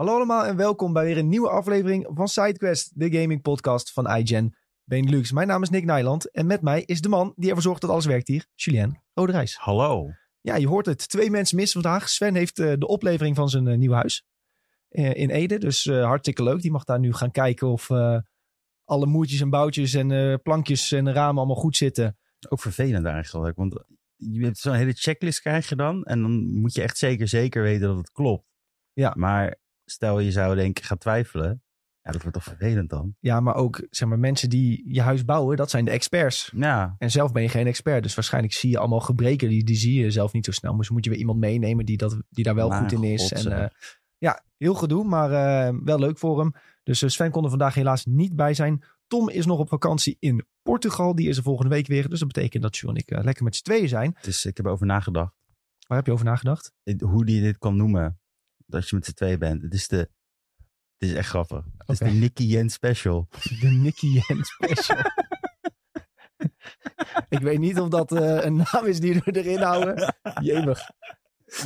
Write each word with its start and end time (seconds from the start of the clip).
Hallo 0.00 0.14
allemaal 0.14 0.44
en 0.44 0.56
welkom 0.56 0.92
bij 0.92 1.04
weer 1.04 1.18
een 1.18 1.28
nieuwe 1.28 1.48
aflevering 1.48 2.10
van 2.14 2.28
SideQuest, 2.28 2.90
de 2.94 3.12
gaming 3.12 3.42
podcast 3.42 3.92
van 3.92 4.16
iGen 4.16 4.56
Benelux. 4.84 5.32
Mijn 5.32 5.46
naam 5.46 5.62
is 5.62 5.70
Nick 5.70 5.84
Nijland 5.84 6.30
en 6.30 6.46
met 6.46 6.62
mij 6.62 6.82
is 6.82 7.00
de 7.00 7.08
man 7.08 7.32
die 7.36 7.48
ervoor 7.48 7.62
zorgt 7.62 7.80
dat 7.80 7.90
alles 7.90 8.06
werkt 8.06 8.28
hier, 8.28 8.46
Julien 8.54 9.00
Roderijs. 9.14 9.56
Hallo. 9.56 10.10
Ja, 10.40 10.56
je 10.56 10.68
hoort 10.68 10.86
het. 10.86 11.08
Twee 11.08 11.30
mensen 11.30 11.56
missen 11.56 11.82
vandaag. 11.82 12.08
Sven 12.08 12.34
heeft 12.34 12.58
uh, 12.58 12.72
de 12.78 12.86
oplevering 12.86 13.36
van 13.36 13.48
zijn 13.48 13.66
uh, 13.66 13.76
nieuw 13.76 13.92
huis 13.92 14.24
uh, 14.90 15.14
in 15.14 15.30
Ede, 15.30 15.58
dus 15.58 15.84
hartstikke 15.84 16.42
leuk. 16.42 16.60
Die 16.60 16.70
mag 16.70 16.84
daar 16.84 17.00
nu 17.00 17.12
gaan 17.12 17.30
kijken 17.30 17.68
of 17.68 17.90
alle 18.84 19.06
moertjes 19.06 19.40
en 19.40 19.50
boutjes 19.50 19.94
en 19.94 20.40
plankjes 20.42 20.92
en 20.92 21.12
ramen 21.12 21.36
allemaal 21.36 21.62
goed 21.62 21.76
zitten. 21.76 22.18
Ook 22.48 22.60
vervelend 22.60 23.06
eigenlijk, 23.06 23.56
want 23.56 23.84
je 24.16 24.44
hebt 24.44 24.58
zo'n 24.58 24.74
hele 24.74 24.92
checklist 24.92 25.40
krijg 25.40 25.68
je 25.68 25.76
dan 25.76 26.04
en 26.04 26.22
dan 26.22 26.60
moet 26.60 26.74
je 26.74 26.82
echt 26.82 26.98
zeker 26.98 27.28
zeker 27.28 27.62
weten 27.62 27.88
dat 27.88 27.96
het 27.96 28.12
klopt. 28.12 28.48
Ja. 28.92 29.14
Maar 29.16 29.59
stel 29.90 30.18
je 30.18 30.30
zou 30.30 30.54
denken 30.54 30.84
gaan 30.84 30.98
twijfelen. 30.98 31.62
Ja, 32.02 32.12
dat 32.12 32.22
wordt 32.22 32.36
toch 32.36 32.56
vervelend 32.56 32.90
dan? 32.90 33.14
Ja, 33.18 33.40
maar 33.40 33.54
ook 33.54 33.86
zeg 33.90 34.08
maar, 34.08 34.18
mensen 34.18 34.50
die 34.50 34.82
je 34.94 35.00
huis 35.00 35.24
bouwen, 35.24 35.56
dat 35.56 35.70
zijn 35.70 35.84
de 35.84 35.90
experts. 35.90 36.52
Ja. 36.56 36.94
En 36.98 37.10
zelf 37.10 37.32
ben 37.32 37.42
je 37.42 37.48
geen 37.48 37.66
expert. 37.66 38.02
Dus 38.02 38.14
waarschijnlijk 38.14 38.54
zie 38.54 38.70
je 38.70 38.78
allemaal 38.78 39.00
gebreken, 39.00 39.48
die, 39.48 39.64
die 39.64 39.76
zie 39.76 40.02
je 40.02 40.10
zelf 40.10 40.32
niet 40.32 40.44
zo 40.44 40.52
snel. 40.52 40.76
Dus 40.76 40.90
moet 40.90 41.04
je 41.04 41.10
weer 41.10 41.18
iemand 41.18 41.38
meenemen 41.38 41.84
die, 41.84 41.96
dat, 41.96 42.22
die 42.28 42.44
daar 42.44 42.54
wel 42.54 42.68
Maar 42.68 42.80
goed 42.80 42.92
in 42.92 43.04
is. 43.04 43.22
God, 43.22 43.46
En, 43.46 43.52
uh, 43.58 43.66
ja, 44.18 44.42
heel 44.56 44.74
gedoe, 44.74 45.04
maar 45.04 45.30
uh, 45.30 45.78
wel 45.84 45.98
leuk 45.98 46.18
voor 46.18 46.38
hem. 46.38 46.52
Dus 46.82 47.02
uh, 47.02 47.08
Sven 47.08 47.30
kon 47.30 47.44
er 47.44 47.50
vandaag 47.50 47.74
helaas 47.74 48.04
niet 48.04 48.36
bij 48.36 48.54
zijn. 48.54 48.84
Tom 49.06 49.28
is 49.28 49.46
nog 49.46 49.58
op 49.58 49.68
vakantie 49.68 50.16
in 50.20 50.46
Portugal. 50.62 51.14
Die 51.14 51.28
is 51.28 51.36
er 51.36 51.42
volgende 51.42 51.74
week 51.74 51.86
weer. 51.86 52.08
Dus 52.08 52.18
dat 52.18 52.32
betekent 52.32 52.62
dat 52.62 52.76
Joe 52.76 52.90
en 52.90 52.96
ik 52.96 53.10
lekker 53.24 53.44
met 53.44 53.56
z'n 53.56 53.62
tweeën 53.62 53.88
zijn. 53.88 54.16
Dus 54.20 54.44
ik 54.44 54.56
heb 54.56 54.66
over 54.66 54.86
nagedacht. 54.86 55.34
Waar 55.86 55.98
heb 55.98 56.06
je 56.06 56.12
over 56.12 56.24
nagedacht? 56.24 56.72
Hoe 56.98 57.24
die 57.24 57.40
dit 57.40 57.58
kan 57.58 57.76
noemen. 57.76 58.20
Dat 58.70 58.88
je 58.88 58.96
met 58.96 59.04
z'n 59.04 59.12
tweeën 59.12 59.38
bent. 59.38 59.62
Het 59.62 59.74
is 59.74 59.88
de 59.88 60.10
het 61.00 61.08
is 61.08 61.14
echt 61.14 61.28
grappig. 61.28 61.64
Het 61.78 61.88
is 61.88 61.98
de 61.98 62.04
Nicky 62.04 62.42
Jens 62.42 62.74
special. 62.74 63.28
De 63.60 63.68
Nicky 63.68 64.06
Jens 64.06 64.48
special. 64.48 64.98
ik 67.28 67.38
weet 67.38 67.58
niet 67.58 67.80
of 67.80 67.88
dat 67.88 68.12
uh, 68.12 68.44
een 68.44 68.56
naam 68.56 68.84
is 68.84 69.00
die 69.00 69.14
we 69.14 69.32
erin 69.32 69.62
houden. 69.62 70.14
Jemig. 70.42 70.90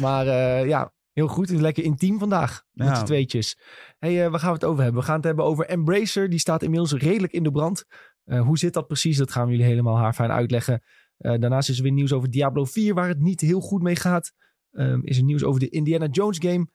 Maar 0.01 0.27
uh, 0.27 0.67
ja, 0.67 0.93
heel 1.13 1.29
goed. 1.29 1.47
Het 1.47 1.57
is 1.57 1.63
lekker 1.63 1.85
intiem 1.85 2.19
vandaag. 2.19 2.65
Met 2.73 2.89
ja. 2.89 2.95
z'n 2.95 3.05
tweetjes. 3.05 3.59
hey, 3.99 4.25
uh, 4.25 4.31
waar 4.31 4.41
gaan 4.41 4.49
we 4.49 4.55
het 4.55 4.65
over 4.65 4.83
hebben? 4.83 5.01
We 5.01 5.07
gaan 5.07 5.17
het 5.17 5.25
hebben 5.25 5.45
over 5.45 5.67
Embracer. 5.67 6.31
Die 6.31 6.39
staat 6.39 6.63
inmiddels 6.63 6.93
redelijk 6.93 7.33
in 7.33 7.43
de 7.43 7.51
brand. 7.51 7.85
hoe 8.25 8.59
zit 8.59 8.73
dat 8.73 8.87
precies? 8.87 9.17
Dat 9.17 9.33
gaan 9.33 9.47
we 9.47 9.51
jullie 9.51 9.67
helemaal 9.67 9.97
haarfijn 9.97 10.31
uitleggen. 10.31 10.83
daarnaast 11.17 11.69
is 11.69 11.77
er 11.77 11.83
weer 11.83 11.93
nieuws 11.93 12.13
over 12.13 12.31
Diablo 12.31 12.65
4, 12.65 12.95
waar 12.95 13.09
het 13.09 13.21
niet 13.21 13.41
heel 13.41 13.61
goed 13.61 13.83
mee 13.83 13.97
gaat. 13.97 14.33
Um, 14.71 15.05
is 15.05 15.17
er 15.17 15.25
nieuws 15.25 15.45
over 15.45 15.61
de 15.61 15.69
Indiana 15.69 16.07
Jones 16.07 16.39
game. 16.39 16.69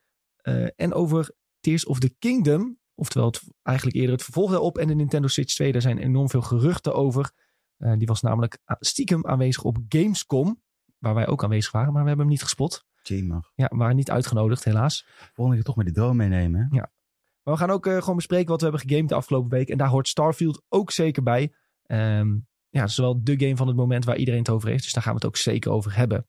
En 0.76 0.94
over 0.94 1.32
Tears 1.59 1.86
of 1.86 2.00
the 2.00 2.16
Kingdom. 2.20 2.80
Oftewel 2.95 3.28
het, 3.28 3.42
eigenlijk 3.64 3.98
eerder 3.98 4.14
het 4.14 4.23
vervolg 4.23 4.52
daarop. 4.52 4.78
En 4.78 4.88
de 4.88 4.96
Nintendo 4.96 5.28
Switch 5.28 5.54
2, 5.54 5.72
daar 5.72 5.81
zijn 5.81 5.98
enorm 5.98 6.30
veel 6.30 6.42
geruchten 6.42 6.94
over. 6.94 7.31
Uh, 7.78 7.94
die 7.98 8.08
was 8.08 8.22
namelijk 8.22 8.58
stiekem 8.80 9.26
aanwezig 9.26 9.64
op 9.64 9.78
Gamescom. 9.90 10.62
Waar 10.98 11.14
wij 11.14 11.28
ook 11.28 11.44
aanwezig 11.44 11.72
waren, 11.72 11.94
maar 11.94 12.02
we 12.02 12.08
hebben 12.08 12.26
hem 12.26 12.36
niet 12.36 12.44
gespot. 12.44 12.86
Jemig. 13.04 13.52
Ja, 13.56 13.68
we 13.68 13.78
waren 13.78 13.96
niet 13.96 14.12
uitgenodigd 14.12 14.64
helaas. 14.64 15.06
Volgende 15.08 15.56
keer 15.56 15.66
toch 15.66 15.76
met 15.76 15.86
die 15.86 15.96
drone 15.96 16.14
meenemen. 16.14 16.62
Hè? 16.62 16.76
Ja. 16.76 16.92
Maar 17.44 17.53
we 17.53 17.59
gaan 17.59 17.70
ook 17.70 17.86
uh, 17.86 17.98
gewoon 17.98 18.16
bespreken 18.16 18.48
wat 18.48 18.62
we 18.62 18.68
hebben 18.68 18.88
gegamed 18.88 19.09
de 19.09 19.16
afgelopen 19.16 19.50
week. 19.50 19.70
En 19.70 19.78
daar 19.78 19.88
hoort 19.88 20.08
Starfield 20.08 20.62
ook 20.70 20.92
zeker 20.92 21.24
bij. 21.24 21.53
Um, 21.86 22.48
ja, 22.70 22.81
dat 22.81 22.90
is 22.90 22.98
wel 22.98 23.24
de 23.24 23.40
game 23.40 23.56
van 23.56 23.68
het 23.68 23.76
moment 23.76 24.06
waar 24.06 24.18
iedereen 24.18 24.40
het 24.40 24.50
over 24.50 24.70
heeft. 24.70 24.84
Dus 24.84 24.94
daar 24.94 25.03
gaan 25.03 25.12
we 25.12 25.18
het 25.18 25.28
ook 25.28 25.38
zeker 25.38 25.72
over 25.72 25.96
hebben. 25.96 26.28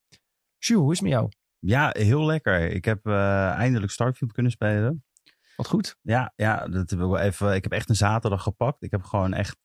Sjoe, 0.58 0.78
hoe 0.78 0.92
is 0.92 0.98
het 0.98 1.08
met 1.08 1.18
jou? 1.18 1.30
Ja, 1.60 1.90
heel 1.92 2.24
lekker. 2.24 2.70
Ik 2.70 2.84
heb 2.84 3.06
uh, 3.06 3.50
eindelijk 3.50 3.92
Starfield 3.92 4.32
kunnen 4.32 4.52
spelen. 4.52 5.04
Wat 5.56 5.66
goed. 5.66 5.96
Ja, 6.02 6.32
ja 6.36 6.68
dat 6.68 6.90
heb 6.90 6.98
ik, 6.98 7.06
wel 7.06 7.18
even, 7.18 7.54
ik 7.54 7.62
heb 7.62 7.72
echt 7.72 7.88
een 7.88 7.96
zaterdag 7.96 8.42
gepakt. 8.42 8.82
Ik 8.82 8.90
heb 8.90 9.02
gewoon 9.02 9.32
echt. 9.32 9.56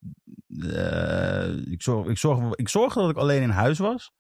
Uh, 0.48 1.72
ik, 1.72 1.82
zorg, 1.82 2.08
ik, 2.08 2.18
zorg, 2.18 2.56
ik 2.56 2.70
zorgde 2.70 3.02
dat 3.02 3.10
ik 3.10 3.18
alleen 3.18 3.42
in 3.42 3.50
huis 3.50 3.80
was. 3.80 4.12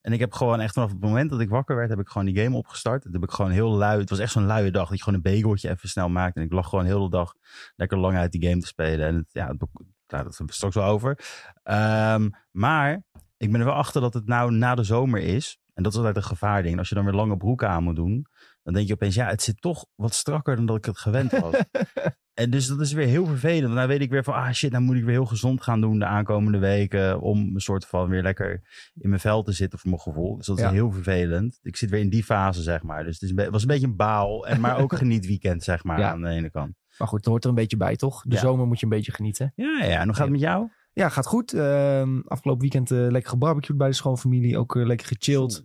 En 0.00 0.12
ik 0.12 0.20
heb 0.20 0.32
gewoon 0.32 0.60
echt 0.60 0.74
vanaf 0.74 0.90
het 0.90 1.00
moment 1.00 1.30
dat 1.30 1.40
ik 1.40 1.48
wakker 1.48 1.76
werd, 1.76 1.90
heb 1.90 1.98
ik 1.98 2.08
gewoon 2.08 2.26
die 2.26 2.42
game 2.42 2.56
opgestart. 2.56 3.02
Dat 3.02 3.12
heb 3.12 3.22
ik 3.22 3.30
gewoon 3.30 3.50
heel 3.50 3.70
lui. 3.70 4.00
Het 4.00 4.10
was 4.10 4.18
echt 4.18 4.32
zo'n 4.32 4.46
luie 4.46 4.70
dag. 4.70 4.88
Dat 4.88 4.98
je 4.98 5.04
gewoon 5.04 5.20
een 5.24 5.32
bageltje 5.32 5.70
even 5.70 5.88
snel 5.88 6.08
maakt. 6.08 6.36
En 6.36 6.42
ik 6.42 6.52
lag 6.52 6.68
gewoon 6.68 6.84
heel 6.84 7.02
de 7.02 7.16
dag 7.16 7.34
lekker 7.76 7.98
lang 7.98 8.16
uit 8.16 8.32
die 8.32 8.48
game 8.48 8.60
te 8.60 8.66
spelen. 8.66 9.06
En 9.06 9.14
het, 9.14 9.28
ja, 9.32 9.46
het, 9.46 9.58
nou, 9.58 10.24
dat 10.24 10.36
hebben 10.36 10.46
we 10.46 10.52
straks 10.52 10.74
wel 10.74 10.84
over. 10.84 11.18
Um, 11.62 12.30
maar 12.50 13.02
ik 13.36 13.50
ben 13.50 13.60
er 13.60 13.66
wel 13.66 13.74
achter 13.74 14.00
dat 14.00 14.14
het 14.14 14.26
nou 14.26 14.52
na 14.52 14.74
de 14.74 14.84
zomer 14.84 15.20
is. 15.20 15.58
En 15.74 15.82
dat 15.82 15.92
is 15.92 15.98
altijd 15.98 16.16
een 16.16 16.22
gevaarding. 16.22 16.78
Als 16.78 16.88
je 16.88 16.94
dan 16.94 17.04
weer 17.04 17.14
lange 17.14 17.36
broeken 17.36 17.68
aan 17.68 17.82
moet 17.82 17.96
doen, 17.96 18.26
dan 18.62 18.74
denk 18.74 18.86
je 18.86 18.92
opeens, 18.92 19.14
ja, 19.14 19.26
het 19.28 19.42
zit 19.42 19.60
toch 19.60 19.86
wat 19.94 20.14
strakker 20.14 20.56
dan 20.56 20.66
dat 20.66 20.76
ik 20.76 20.84
het 20.84 20.98
gewend 20.98 21.30
was. 21.32 21.54
en 22.34 22.50
dus 22.50 22.66
dat 22.66 22.80
is 22.80 22.92
weer 22.92 23.06
heel 23.06 23.26
vervelend. 23.26 23.62
Want 23.64 23.74
dan 23.76 23.86
weet 23.88 24.00
ik 24.00 24.10
weer 24.10 24.24
van, 24.24 24.34
ah 24.34 24.50
shit, 24.52 24.70
dan 24.72 24.82
moet 24.82 24.96
ik 24.96 25.02
weer 25.04 25.12
heel 25.12 25.24
gezond 25.26 25.62
gaan 25.62 25.80
doen 25.80 25.98
de 25.98 26.04
aankomende 26.04 26.58
weken. 26.58 27.20
Om 27.20 27.50
een 27.54 27.60
soort 27.60 27.86
van 27.86 28.08
weer 28.08 28.22
lekker 28.22 28.62
in 28.94 29.08
mijn 29.08 29.20
vel 29.20 29.42
te 29.42 29.52
zitten 29.52 29.78
voor 29.78 29.90
mijn 29.90 30.02
gevoel. 30.02 30.36
Dus 30.36 30.46
dat 30.46 30.56
is 30.58 30.62
Ja. 30.62 30.70
heel 30.70 30.90
vervelend. 30.92 31.58
Ik 31.62 31.76
zit 31.76 31.90
weer 31.90 32.00
in 32.00 32.10
die 32.10 32.24
fase, 32.24 32.62
zeg 32.62 32.82
maar. 32.82 33.04
Dus 33.04 33.20
het 33.20 33.30
is 33.38 33.48
was 33.48 33.62
een 33.62 33.68
beetje 33.68 33.86
een 33.86 33.96
baal. 33.96 34.46
En 34.46 34.60
maar 34.60 34.78
ook 34.78 34.94
geniet 35.02 35.26
weekend, 35.26 35.62
zeg 35.64 35.84
maar, 35.84 35.98
Ja. 35.98 36.10
aan 36.10 36.20
de 36.20 36.28
ene 36.28 36.50
kant. 36.50 36.74
Maar 36.98 37.08
goed, 37.08 37.18
het 37.18 37.28
hoort 37.28 37.42
er 37.44 37.48
een 37.48 37.54
beetje 37.56 37.76
bij, 37.76 37.96
toch? 37.96 38.22
De 38.22 38.34
Ja. 38.34 38.40
zomer 38.40 38.66
moet 38.66 38.78
je 38.78 38.84
een 38.84 38.92
beetje 38.92 39.12
genieten. 39.12 39.52
Ja, 39.56 39.78
ja. 39.84 39.98
En 39.98 40.04
hoe 40.04 40.14
gaat 40.14 40.22
het 40.22 40.30
met 40.30 40.40
jou? 40.40 40.68
Ja, 40.94 41.08
gaat 41.08 41.26
goed. 41.26 41.52
Ehm, 41.52 42.20
afgelopen 42.20 42.62
weekend 42.62 42.90
eh, 42.90 42.98
lekker 42.98 43.30
gebarbecued 43.30 43.76
bij 43.76 43.88
de 43.88 43.94
schoonfamilie. 43.94 44.58
Ook 44.58 44.76
eh, 44.76 44.86
lekker 44.86 45.06
gechilled. 45.06 45.64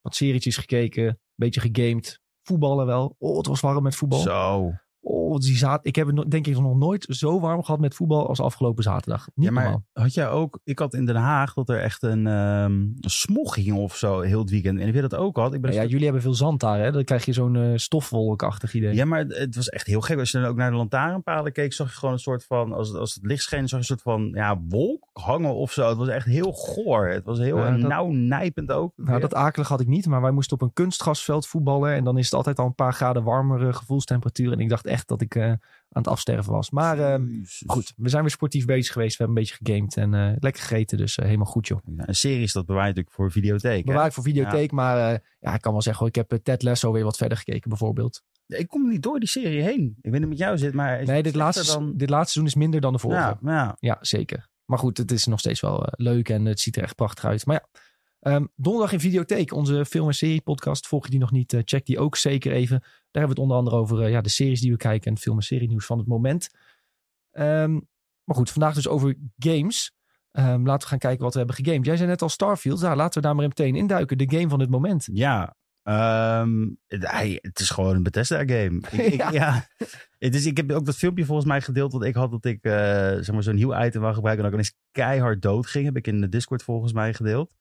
Wat 0.00 0.14
serietjes 0.14 0.56
gekeken. 0.56 1.06
Een 1.06 1.18
beetje 1.34 1.60
gegamed. 1.60 2.20
Voetballen 2.42 2.86
wel. 2.86 3.14
Oh, 3.18 3.36
het 3.36 3.46
was 3.46 3.60
warm 3.60 3.82
met 3.82 3.96
voetbal. 3.96 4.18
Zo. 4.18 4.72
Oh, 5.06 5.38
die 5.38 5.56
zaad... 5.56 5.86
Ik 5.86 5.96
heb 5.96 6.06
het 6.06 6.30
denk 6.30 6.46
ik 6.46 6.58
nog 6.58 6.76
nooit 6.76 7.06
zo 7.08 7.40
warm 7.40 7.62
gehad 7.64 7.80
met 7.80 7.94
voetbal 7.94 8.28
als 8.28 8.40
afgelopen 8.40 8.82
zaterdag. 8.82 9.28
Niet 9.34 9.46
ja, 9.46 9.52
maar 9.52 9.62
normaal. 9.62 9.84
had 9.92 10.14
jij 10.14 10.28
ook... 10.28 10.60
Ik 10.64 10.78
had 10.78 10.94
in 10.94 11.04
Den 11.04 11.16
Haag 11.16 11.54
dat 11.54 11.68
er 11.68 11.80
echt 11.80 12.02
een, 12.02 12.26
ehm, 12.26 12.72
een 12.72 12.96
smog 13.00 13.54
ging 13.54 13.72
of 13.76 13.96
zo 13.96 14.20
heel 14.20 14.38
het 14.38 14.50
weekend. 14.50 14.80
En 14.80 14.86
ik 14.86 14.92
weet 14.92 15.02
dat 15.10 15.14
ook 15.14 15.36
had. 15.36 15.54
Ik 15.54 15.60
ben 15.60 15.72
Ja, 15.72 15.84
jullie 15.84 16.04
hebben 16.04 16.22
veel 16.22 16.34
zand 16.34 16.60
daar, 16.60 16.78
hè? 16.78 16.92
Dan 16.92 17.04
krijg 17.04 17.24
je 17.24 17.32
zo'n 17.32 17.56
eh, 17.56 17.72
stofwolkachtig 17.74 18.74
idee. 18.74 18.94
Ja, 18.94 19.04
maar 19.04 19.18
het, 19.18 19.36
het 19.36 19.54
was 19.54 19.68
echt 19.68 19.86
heel 19.86 20.00
gek. 20.00 20.18
Als 20.18 20.30
je 20.30 20.38
dan 20.40 20.48
ook 20.48 20.56
naar 20.56 20.70
de 20.70 20.76
lantaarnpalen 20.76 21.52
keek, 21.52 21.72
zag 21.72 21.90
je 21.90 21.98
gewoon 21.98 22.14
een 22.14 22.20
soort 22.20 22.44
van... 22.44 22.72
Als, 22.72 22.94
als 22.94 23.14
het 23.14 23.24
licht 23.24 23.42
scheen, 23.42 23.60
zag 23.60 23.70
je 23.70 23.76
een 23.76 23.84
soort 23.84 24.02
van 24.02 24.30
ja, 24.34 24.60
wolk 24.68 25.08
hangen 25.12 25.54
of 25.54 25.72
zo. 25.72 25.88
Het 25.88 25.98
was 25.98 26.08
echt 26.08 26.26
heel 26.26 26.52
goor. 26.52 27.08
Het 27.08 27.24
was 27.24 27.38
heel 27.38 27.56
dat- 27.56 27.76
nauw 27.76 28.10
nijpend 28.10 28.72
ook. 28.72 28.92
Nou, 28.96 29.20
dat 29.20 29.34
akelig 29.34 29.68
had 29.68 29.80
ik 29.80 29.86
niet, 29.86 30.06
maar 30.06 30.20
wij 30.20 30.30
moesten 30.30 30.56
op 30.56 30.62
een 30.62 30.72
kunstgrasveld 30.72 31.46
voetballen. 31.46 31.92
En 31.92 32.04
dan 32.04 32.18
is 32.18 32.24
het 32.24 32.34
altijd 32.34 32.58
al 32.58 32.66
een 32.66 32.74
paar 32.74 32.92
graden 32.94 33.24
warmere 33.24 33.72
gevoelstemperatuur. 33.72 34.52
En 34.52 34.60
ik 34.60 34.68
dacht 34.68 34.86
echt 34.94 35.08
dat 35.08 35.20
ik 35.20 35.34
eh, 35.34 35.44
aan 35.48 36.02
het 36.02 36.08
afsterven 36.08 36.52
was. 36.52 36.70
Maar 36.70 36.98
eh, 36.98 37.26
Jezus. 37.28 37.62
goed, 37.66 37.92
we 37.96 38.08
zijn 38.08 38.22
weer 38.22 38.30
sportief 38.30 38.64
bezig 38.64 38.92
geweest. 38.92 39.16
We 39.16 39.24
hebben 39.24 39.36
een 39.36 39.42
beetje 39.48 39.64
gegamed 39.64 39.96
en 39.96 40.14
eh, 40.14 40.36
lekker 40.40 40.62
gegeten. 40.62 40.98
Dus 40.98 41.18
eh, 41.18 41.24
helemaal 41.24 41.46
goed, 41.46 41.66
joh. 41.66 41.78
Ja, 41.96 42.08
een 42.08 42.14
serie 42.14 42.42
is 42.42 42.52
dat 42.52 42.66
bewaar 42.66 42.82
je 42.82 42.88
natuurlijk 42.88 43.16
voor 43.16 43.30
videotheek. 43.32 43.84
hè? 43.84 43.92
Bewaar 43.92 44.06
ik 44.06 44.12
voor 44.12 44.22
videotheek, 44.22 44.70
maar 44.72 45.12
eh, 45.12 45.18
ja, 45.40 45.54
ik 45.54 45.60
kan 45.60 45.72
wel 45.72 45.82
zeggen, 45.82 46.06
ik 46.06 46.14
heb 46.14 46.38
Ted 46.42 46.62
Lasso 46.62 46.92
weer 46.92 47.04
wat 47.04 47.16
verder 47.16 47.38
gekeken 47.38 47.68
bijvoorbeeld. 47.68 48.22
Ik 48.46 48.68
kom 48.68 48.88
niet 48.88 49.02
door 49.02 49.18
die 49.18 49.28
serie 49.28 49.62
heen. 49.62 49.96
Ik 50.02 50.10
weet 50.10 50.20
niet 50.20 50.28
met 50.28 50.38
jou 50.38 50.58
zit, 50.58 50.74
maar... 50.74 51.04
Nee, 51.04 51.22
dit 51.22 51.34
laatste, 51.34 51.72
Dan... 51.72 51.92
dit 51.96 52.10
laatste 52.10 52.32
seizoen 52.32 52.46
is 52.54 52.62
minder 52.62 52.80
dan 52.80 52.92
de 52.92 52.98
vorige. 52.98 53.20
Ja, 53.20 53.38
Ja. 53.42 53.76
ja. 53.80 53.98
zeker. 54.00 54.48
Maar 54.64 54.78
goed, 54.78 54.98
het 54.98 55.10
is 55.10 55.26
nog 55.26 55.38
steeds 55.38 55.60
wel 55.60 55.86
leuk 55.90 56.28
en 56.28 56.44
het 56.44 56.60
ziet 56.60 56.76
er 56.76 56.82
echt 56.82 56.94
prachtig 56.94 57.24
uit. 57.24 57.46
Maar 57.46 57.56
ja, 57.72 57.80
ehm, 58.24 58.44
donderdag 58.56 58.92
in 58.92 59.00
videotheek, 59.00 59.52
onze 59.52 59.84
film- 59.84 60.06
en 60.06 60.14
serie 60.14 60.40
podcast. 60.40 60.86
Volg 60.86 61.04
je 61.04 61.10
die 61.10 61.20
nog 61.20 61.30
niet, 61.30 61.52
eh, 61.52 61.60
check 61.64 61.86
die 61.86 61.98
ook 61.98 62.16
zeker 62.16 62.52
even. 62.52 62.78
Daar 62.80 62.90
hebben 63.22 63.22
we 63.22 63.28
het 63.28 63.38
onder 63.38 63.56
andere 63.56 63.76
over 63.76 64.02
eh, 64.02 64.10
ja, 64.10 64.20
de 64.20 64.28
series 64.28 64.60
die 64.60 64.70
we 64.70 64.76
kijken 64.76 65.10
en 65.10 65.18
film- 65.18 65.36
en 65.36 65.42
serie 65.42 65.68
nieuws 65.68 65.86
van 65.86 65.98
het 65.98 66.06
moment. 66.06 66.48
Ehm, 67.30 67.72
maar 68.24 68.36
goed, 68.36 68.50
vandaag 68.50 68.74
dus 68.74 68.88
over 68.88 69.14
games. 69.38 69.92
Ehm, 70.30 70.66
laten 70.66 70.82
we 70.82 70.86
gaan 70.88 70.98
kijken 70.98 71.22
wat 71.22 71.32
we 71.32 71.38
hebben 71.38 71.56
gegamed. 71.56 71.86
Jij 71.86 71.96
zei 71.96 72.08
net 72.08 72.22
al 72.22 72.28
Starfield. 72.28 72.80
Nou, 72.80 72.96
laten 72.96 73.20
we 73.20 73.26
daar 73.26 73.36
maar 73.36 73.48
meteen 73.48 73.76
induiken. 73.76 74.18
De 74.18 74.30
game 74.30 74.48
van 74.48 74.60
het 74.60 74.70
moment. 74.70 75.08
Ja, 75.12 75.54
het, 76.86 77.60
is 77.60 77.70
gewoon 77.70 77.94
een 77.94 78.02
Bethesda-game. 78.02 78.80
Ja. 79.16 79.30
ja. 79.30 79.66
Het 80.18 80.34
is, 80.34 80.46
ik 80.46 80.56
heb 80.56 80.72
ook 80.72 80.84
dat 80.84 80.96
filmpje 80.96 81.24
volgens 81.24 81.46
mij 81.48 81.60
gedeeld 81.60 81.92
dat 81.92 82.04
ik 82.04 82.14
had 82.14 82.30
dat 82.30 82.44
ik 82.44 82.62
eh, 82.62 82.72
zeg 83.20 83.32
maar 83.32 83.42
zo'n 83.42 83.54
nieuw 83.54 83.82
item 83.82 84.00
wou 84.00 84.14
gebruiken 84.14 84.44
en 84.44 84.50
dat 84.50 84.60
ik 84.60 84.66
ineens 84.66 84.84
keihard 84.92 85.42
dood 85.42 85.66
ging. 85.66 85.84
Heb 85.84 85.96
ik 85.96 86.06
in 86.06 86.20
de 86.20 86.28
Discord 86.28 86.62
volgens 86.62 86.92
mij 86.92 87.14
gedeeld. 87.14 87.54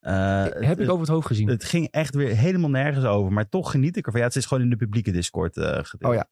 Eh, 0.00 0.42
heb 0.42 0.54
het, 0.54 0.80
ik 0.80 0.88
over 0.88 1.00
het 1.00 1.08
hoofd 1.08 1.26
gezien. 1.26 1.48
het 1.48 1.64
ging 1.64 1.88
echt 1.90 2.14
weer 2.14 2.36
helemaal 2.36 2.70
nergens 2.70 3.04
over, 3.04 3.32
maar 3.32 3.48
toch 3.48 3.70
geniet 3.70 3.96
ik 3.96 4.06
ervan. 4.06 4.20
Ja, 4.20 4.26
het 4.26 4.36
is 4.36 4.46
gewoon 4.46 4.62
in 4.62 4.70
de 4.70 4.76
publieke 4.76 5.10
Discord 5.10 5.56
eh 5.56 5.78
gedeeld. 5.82 6.12
Oh 6.12 6.18
ja. 6.18 6.28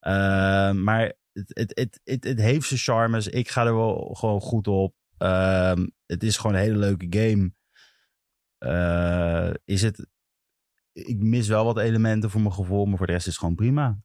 Eh, 0.00 0.74
maar 0.74 1.12
het, 1.32 1.48
het, 1.48 1.72
het, 1.74 2.00
het, 2.04 2.24
het 2.24 2.40
heeft 2.40 2.66
zijn 2.66 2.80
charmes. 2.80 3.28
Ik 3.28 3.48
ga 3.48 3.66
er 3.66 3.74
wel 3.74 4.14
gewoon 4.14 4.40
goed 4.40 4.68
op. 4.68 4.94
Ehm, 5.18 5.86
het 6.06 6.22
is 6.22 6.36
gewoon 6.36 6.56
een 6.56 6.62
hele 6.62 6.78
leuke 6.78 7.06
game. 7.10 7.52
Is 9.64 9.82
het... 9.82 10.06
Ik 10.92 11.18
mis 11.18 11.48
wel 11.48 11.64
wat 11.64 11.78
elementen 11.78 12.30
voor 12.30 12.40
mijn 12.40 12.54
gevoel, 12.54 12.84
maar 12.84 12.96
voor 12.96 13.06
de 13.06 13.12
rest 13.12 13.26
is 13.26 13.32
het 13.32 13.40
gewoon 13.40 13.54
prima. 13.54 13.98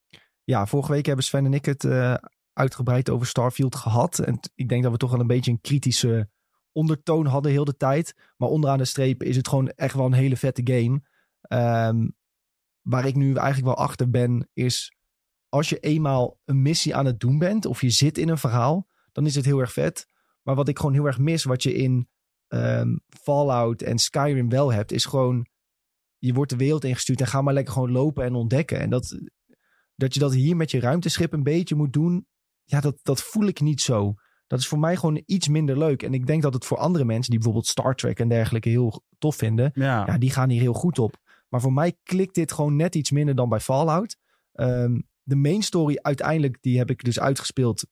Ja, 0.44 0.66
vorige 0.66 0.92
week 0.92 1.06
hebben 1.06 1.26
Sven 1.26 1.46
en 1.46 1.54
ik 1.54 1.66
het 1.66 1.86
uitgebreid 2.54 3.10
over 3.10 3.28
Starfield 3.28 3.76
gehad. 3.76 4.20
En 4.20 4.40
ik 4.56 4.70
denk 4.70 4.84
dat 4.84 4.92
we 4.92 4.98
toch 4.98 5.12
wel 5.12 5.20
een 5.20 5.28
beetje 5.28 5.52
een 5.52 5.62
kritische 5.62 6.30
ondertoon 6.72 7.26
hadden 7.26 7.52
heel 7.52 7.66
de 7.66 7.78
tijd. 7.78 8.16
Maar 8.38 8.50
onderaan 8.50 8.78
de 8.78 8.86
streep 8.86 9.24
is 9.24 9.36
het 9.36 9.48
gewoon 9.48 9.70
echt 9.70 9.96
wel 9.96 10.06
een 10.06 10.14
hele 10.14 10.38
vette 10.38 10.62
game. 10.64 11.02
Ehm, 11.42 12.08
waar 12.82 13.06
ik 13.06 13.16
nu 13.16 13.36
eigenlijk 13.36 13.76
wel 13.76 13.86
achter 13.86 14.10
ben, 14.10 14.50
is 14.54 14.98
als 15.50 15.70
je 15.70 15.80
eenmaal 15.80 16.40
een 16.46 16.62
missie 16.62 16.96
aan 16.96 17.06
het 17.06 17.20
doen 17.20 17.38
bent, 17.38 17.66
of 17.66 17.82
je 17.82 17.90
zit 17.90 18.18
in 18.18 18.30
een 18.30 18.38
verhaal, 18.38 18.88
dan 19.12 19.26
is 19.26 19.36
het 19.36 19.46
heel 19.46 19.60
erg 19.60 19.74
vet. 19.74 20.06
Maar 20.42 20.56
wat 20.56 20.68
ik 20.68 20.78
gewoon 20.78 20.94
heel 20.94 21.06
erg 21.06 21.18
mis, 21.18 21.44
wat 21.44 21.64
je 21.64 21.74
in 21.74 22.10
ehm, 22.48 22.98
Fallout 23.08 23.82
en 23.82 23.98
Skyrim 23.98 24.50
wel 24.50 24.74
hebt, 24.74 24.92
is 24.92 25.06
gewoon, 25.06 25.48
je 26.18 26.34
wordt 26.34 26.52
de 26.52 26.58
wereld 26.58 26.84
ingestuurd 26.84 27.22
en 27.22 27.28
ga 27.28 27.42
maar 27.42 27.54
lekker 27.54 27.74
gewoon 27.74 27.92
lopen 27.92 28.24
en 28.24 28.36
ontdekken. 28.36 28.80
En 28.80 28.90
dat, 28.90 29.20
dat 29.96 30.14
je 30.14 30.20
dat 30.20 30.34
hier 30.34 30.56
met 30.56 30.72
je 30.72 30.80
ruimteschip 30.80 31.34
een 31.34 31.44
beetje 31.44 31.76
moet 31.76 31.94
doen, 31.94 32.28
ja, 32.64 32.80
dat, 32.80 33.00
dat 33.04 33.22
voel 33.22 33.48
ik 33.48 33.60
niet 33.60 33.82
zo. 33.82 34.14
Dat 34.50 34.60
is 34.60 34.68
voor 34.68 34.80
mij 34.80 34.96
gewoon 34.96 35.22
iets 35.26 35.48
minder 35.48 35.78
leuk. 35.78 36.04
En 36.04 36.14
ik 36.14 36.28
denk 36.28 36.42
dat 36.42 36.54
het 36.54 36.66
voor 36.66 36.78
andere 36.78 37.06
mensen 37.06 37.30
die 37.30 37.40
bijvoorbeeld 37.40 37.68
Star 37.68 37.96
Trek 37.96 38.20
en 38.20 38.30
dergelijke 38.30 38.70
heel 38.70 39.04
tof 39.18 39.36
vinden, 39.36 39.72
Ja. 39.74 40.04
ja, 40.08 40.18
die 40.18 40.32
gaan 40.32 40.50
hier 40.50 40.62
heel 40.62 40.74
goed 40.74 41.00
op. 41.00 41.18
Maar 41.50 41.62
voor 41.62 41.74
mij 41.74 41.98
klikt 42.04 42.36
dit 42.36 42.52
gewoon 42.52 42.76
net 42.76 42.96
iets 42.96 43.12
minder 43.12 43.36
dan 43.36 43.50
bij 43.50 43.60
Fallout. 43.60 44.18
Ehm, 44.54 45.00
de 45.24 45.36
main 45.36 45.62
story 45.62 45.98
uiteindelijk, 46.02 46.58
die 46.62 46.78
heb 46.78 46.90
ik 46.90 47.04
dus 47.04 47.20
uitgespeeld. 47.20 47.86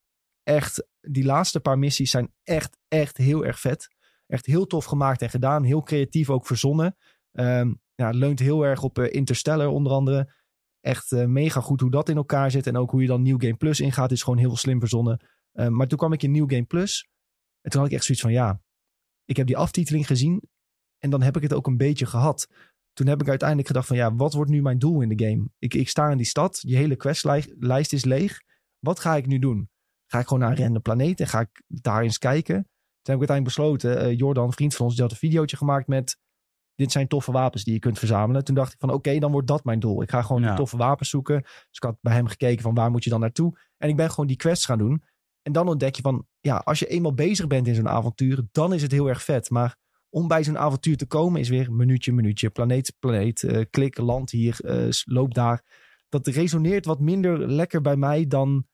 Echt, 0.43 0.87
die 1.01 1.25
laatste 1.25 1.59
paar 1.59 1.79
missies 1.79 2.11
zijn 2.11 2.33
echt, 2.43 2.77
echt 2.87 3.17
heel 3.17 3.45
erg 3.45 3.59
vet. 3.59 3.87
Echt 4.27 4.45
heel 4.45 4.65
tof 4.67 4.85
gemaakt 4.85 5.21
en 5.21 5.29
gedaan. 5.29 5.63
Heel 5.63 5.81
creatief 5.83 6.29
ook 6.29 6.45
verzonnen. 6.45 6.95
Ehm, 7.31 7.73
ja, 7.95 8.07
het 8.07 8.15
leunt 8.15 8.39
heel 8.39 8.65
erg 8.65 8.83
op 8.83 8.99
eh, 8.99 9.13
Interstellar 9.13 9.67
onder 9.67 9.91
andere. 9.91 10.33
Echt 10.81 11.11
eh, 11.11 11.25
mega 11.25 11.61
goed 11.61 11.81
hoe 11.81 11.91
dat 11.91 12.09
in 12.09 12.17
elkaar 12.17 12.51
zit. 12.51 12.67
En 12.67 12.77
ook 12.77 12.91
hoe 12.91 13.01
je 13.01 13.07
dan 13.07 13.21
New 13.21 13.41
Game 13.41 13.55
Plus 13.55 13.79
ingaat 13.79 14.11
is 14.11 14.23
gewoon 14.23 14.39
heel 14.39 14.55
slim 14.57 14.79
verzonnen. 14.79 15.19
Ehm, 15.57 15.75
maar 15.75 15.87
toen 15.87 15.97
kwam 15.97 16.13
ik 16.13 16.23
in 16.23 16.31
New 16.31 16.49
Game 16.49 16.65
Plus. 16.65 17.07
En 17.61 17.71
toen 17.71 17.81
had 17.81 17.89
ik 17.89 17.95
echt 17.95 18.05
zoiets 18.05 18.23
van 18.23 18.33
ja, 18.33 18.61
ik 19.25 19.37
heb 19.37 19.47
die 19.47 19.57
aftiteling 19.57 20.07
gezien. 20.07 20.41
En 20.97 21.09
dan 21.09 21.21
heb 21.21 21.35
ik 21.35 21.41
het 21.41 21.53
ook 21.53 21.67
een 21.67 21.77
beetje 21.77 22.05
gehad 22.05 22.47
toen 22.97 23.07
heb 23.07 23.21
ik 23.21 23.29
uiteindelijk 23.29 23.67
gedacht 23.67 23.87
van 23.87 23.95
ja, 23.97 24.15
wat 24.15 24.33
wordt 24.33 24.51
nu 24.51 24.61
mijn 24.61 24.79
doel 24.79 25.01
in 25.01 25.09
de 25.09 25.25
game? 25.25 25.49
Ik, 25.59 25.73
ik 25.73 25.89
sta 25.89 26.09
in 26.09 26.17
die 26.17 26.25
stad, 26.25 26.59
die 26.61 26.75
hele 26.77 26.95
questlijst 26.95 27.93
is 27.93 28.05
leeg. 28.05 28.41
Wat 28.79 28.99
ga 28.99 29.15
ik 29.15 29.25
nu 29.25 29.39
doen? 29.39 29.69
Ga 30.11 30.19
ik 30.19 30.27
gewoon 30.27 30.39
naar 30.43 30.51
een 30.51 30.63
random 30.63 30.81
planeet 30.81 31.19
en 31.19 31.27
ga 31.27 31.39
ik 31.39 31.63
daar 31.67 32.01
eens 32.01 32.17
kijken? 32.17 32.55
Toen 33.01 33.15
heb 33.15 33.23
ik 33.23 33.29
uiteindelijk 33.29 33.55
besloten, 33.55 33.99
eh, 33.99 34.17
Jordan, 34.17 34.53
vriend 34.53 34.75
van 34.75 34.85
ons, 34.85 34.95
die 34.95 35.03
had 35.03 35.11
een 35.11 35.17
videootje 35.17 35.57
gemaakt 35.57 35.87
met 35.87 36.17
dit 36.75 36.91
zijn 36.91 37.07
toffe 37.07 37.31
wapens 37.31 37.63
die 37.63 37.73
je 37.73 37.79
kunt 37.79 37.99
verzamelen. 37.99 38.43
Toen 38.43 38.55
dacht 38.55 38.73
ik 38.73 38.79
van 38.79 38.91
oké, 38.91 39.19
dan 39.19 39.31
wordt 39.31 39.47
dat 39.47 39.63
mijn 39.63 39.79
doel. 39.79 40.01
Ik 40.01 40.09
ga 40.09 40.21
gewoon 40.21 40.41
Ja. 40.41 40.47
die 40.47 40.57
toffe 40.57 40.77
wapens 40.77 41.09
zoeken. 41.09 41.41
Dus 41.41 41.67
ik 41.71 41.83
had 41.83 41.97
bij 42.01 42.13
hem 42.13 42.27
gekeken 42.27 42.61
van 42.61 42.73
waar 42.73 42.91
moet 42.91 43.03
je 43.03 43.09
dan 43.09 43.19
naartoe? 43.19 43.59
En 43.77 43.89
ik 43.89 43.95
ben 43.95 44.09
gewoon 44.09 44.27
die 44.27 44.37
quests 44.37 44.65
gaan 44.65 44.77
doen. 44.77 45.03
En 45.47 45.53
dan 45.53 45.67
ontdek 45.67 45.95
je 45.95 46.01
van 46.01 46.27
ja, 46.39 46.57
als 46.57 46.79
je 46.79 46.87
eenmaal 46.87 47.13
bezig 47.13 47.47
bent 47.47 47.67
in 47.67 47.75
zo'n 47.75 47.87
avontuur, 47.89 48.41
dan 48.51 48.73
is 48.73 48.81
het 48.81 48.91
heel 48.91 49.07
erg 49.07 49.23
vet. 49.23 49.49
Maar 49.49 49.77
om 50.09 50.27
bij 50.27 50.43
zo'n 50.43 50.57
avontuur 50.57 50.97
te 50.97 51.05
komen 51.05 51.39
is 51.39 51.49
weer 51.49 51.73
minuutje, 51.73 52.11
minuutje, 52.11 52.49
planeet, 52.49 52.93
planeet, 52.99 53.43
eh, 53.43 53.65
klik, 53.69 53.97
land 53.97 54.31
hier, 54.31 54.59
eh, 54.59 54.89
loop 55.03 55.33
daar. 55.33 55.63
Dat 56.09 56.27
resoneert 56.27 56.85
wat 56.85 56.99
minder 56.99 57.51
lekker 57.51 57.81
bij 57.81 57.95
mij 57.95 58.27
dan 58.27 58.67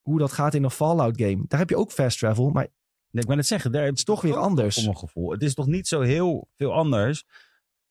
hoe 0.00 0.18
dat 0.18 0.32
gaat 0.32 0.54
in 0.54 0.64
een 0.64 0.70
Fallout 0.70 1.20
game. 1.20 1.44
Daar 1.46 1.58
heb 1.58 1.70
je 1.70 1.76
ook 1.76 1.92
fast 1.92 2.18
travel, 2.18 2.50
maar 2.50 2.68
Nee, 3.10 3.22
ik 3.22 3.28
ben 3.28 3.38
het 3.38 3.46
zeggen, 3.46 3.72
daar, 3.72 3.84
het 3.84 3.98
is 3.98 4.04
toch 4.04 4.20
weer 4.20 4.36
anders. 4.36 4.88
Gevoel. 4.92 5.30
Het 5.30 5.42
is 5.42 5.54
toch 5.54 5.66
niet 5.66 5.88
zo 5.88 6.00
heel 6.00 6.48
veel 6.56 6.72
anders, 6.72 7.24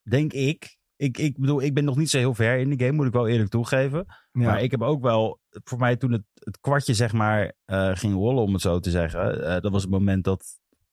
denk 0.02 0.34
ik. 0.34 0.78
Ik, 0.98 1.18
ik 1.18 1.38
bedoel, 1.38 1.62
ik 1.62 1.74
ben 1.74 1.84
nog 1.84 1.98
niet 1.98 2.10
zo 2.10 2.18
heel 2.18 2.34
ver 2.34 2.58
in 2.58 2.70
de 2.70 2.84
game, 2.86 2.96
moet 2.96 3.06
ik 3.08 3.14
wel 3.14 3.28
eerlijk 3.28 3.50
toegeven. 3.50 4.06
ja, 4.08 4.16
Maar 4.32 4.62
ik 4.62 4.72
heb 4.72 4.82
ook 4.82 5.02
wel, 5.02 5.40
voor 5.64 5.78
mij 5.80 5.96
toen 5.96 6.12
het, 6.12 6.24
het 6.34 6.60
kwartje 6.60 6.94
zeg 6.94 7.14
maar 7.14 7.54
eh, 7.66 7.92
ging 7.94 8.14
rollen, 8.14 8.44
om 8.44 8.54
het 8.54 8.62
zo 8.62 8.80
te 8.80 8.90
zeggen. 8.90 9.46
eh, 9.46 9.62
dat 9.62 9.72
was 9.72 9.82
het 9.82 9.92
moment 9.92 10.24
dat, 10.24 10.46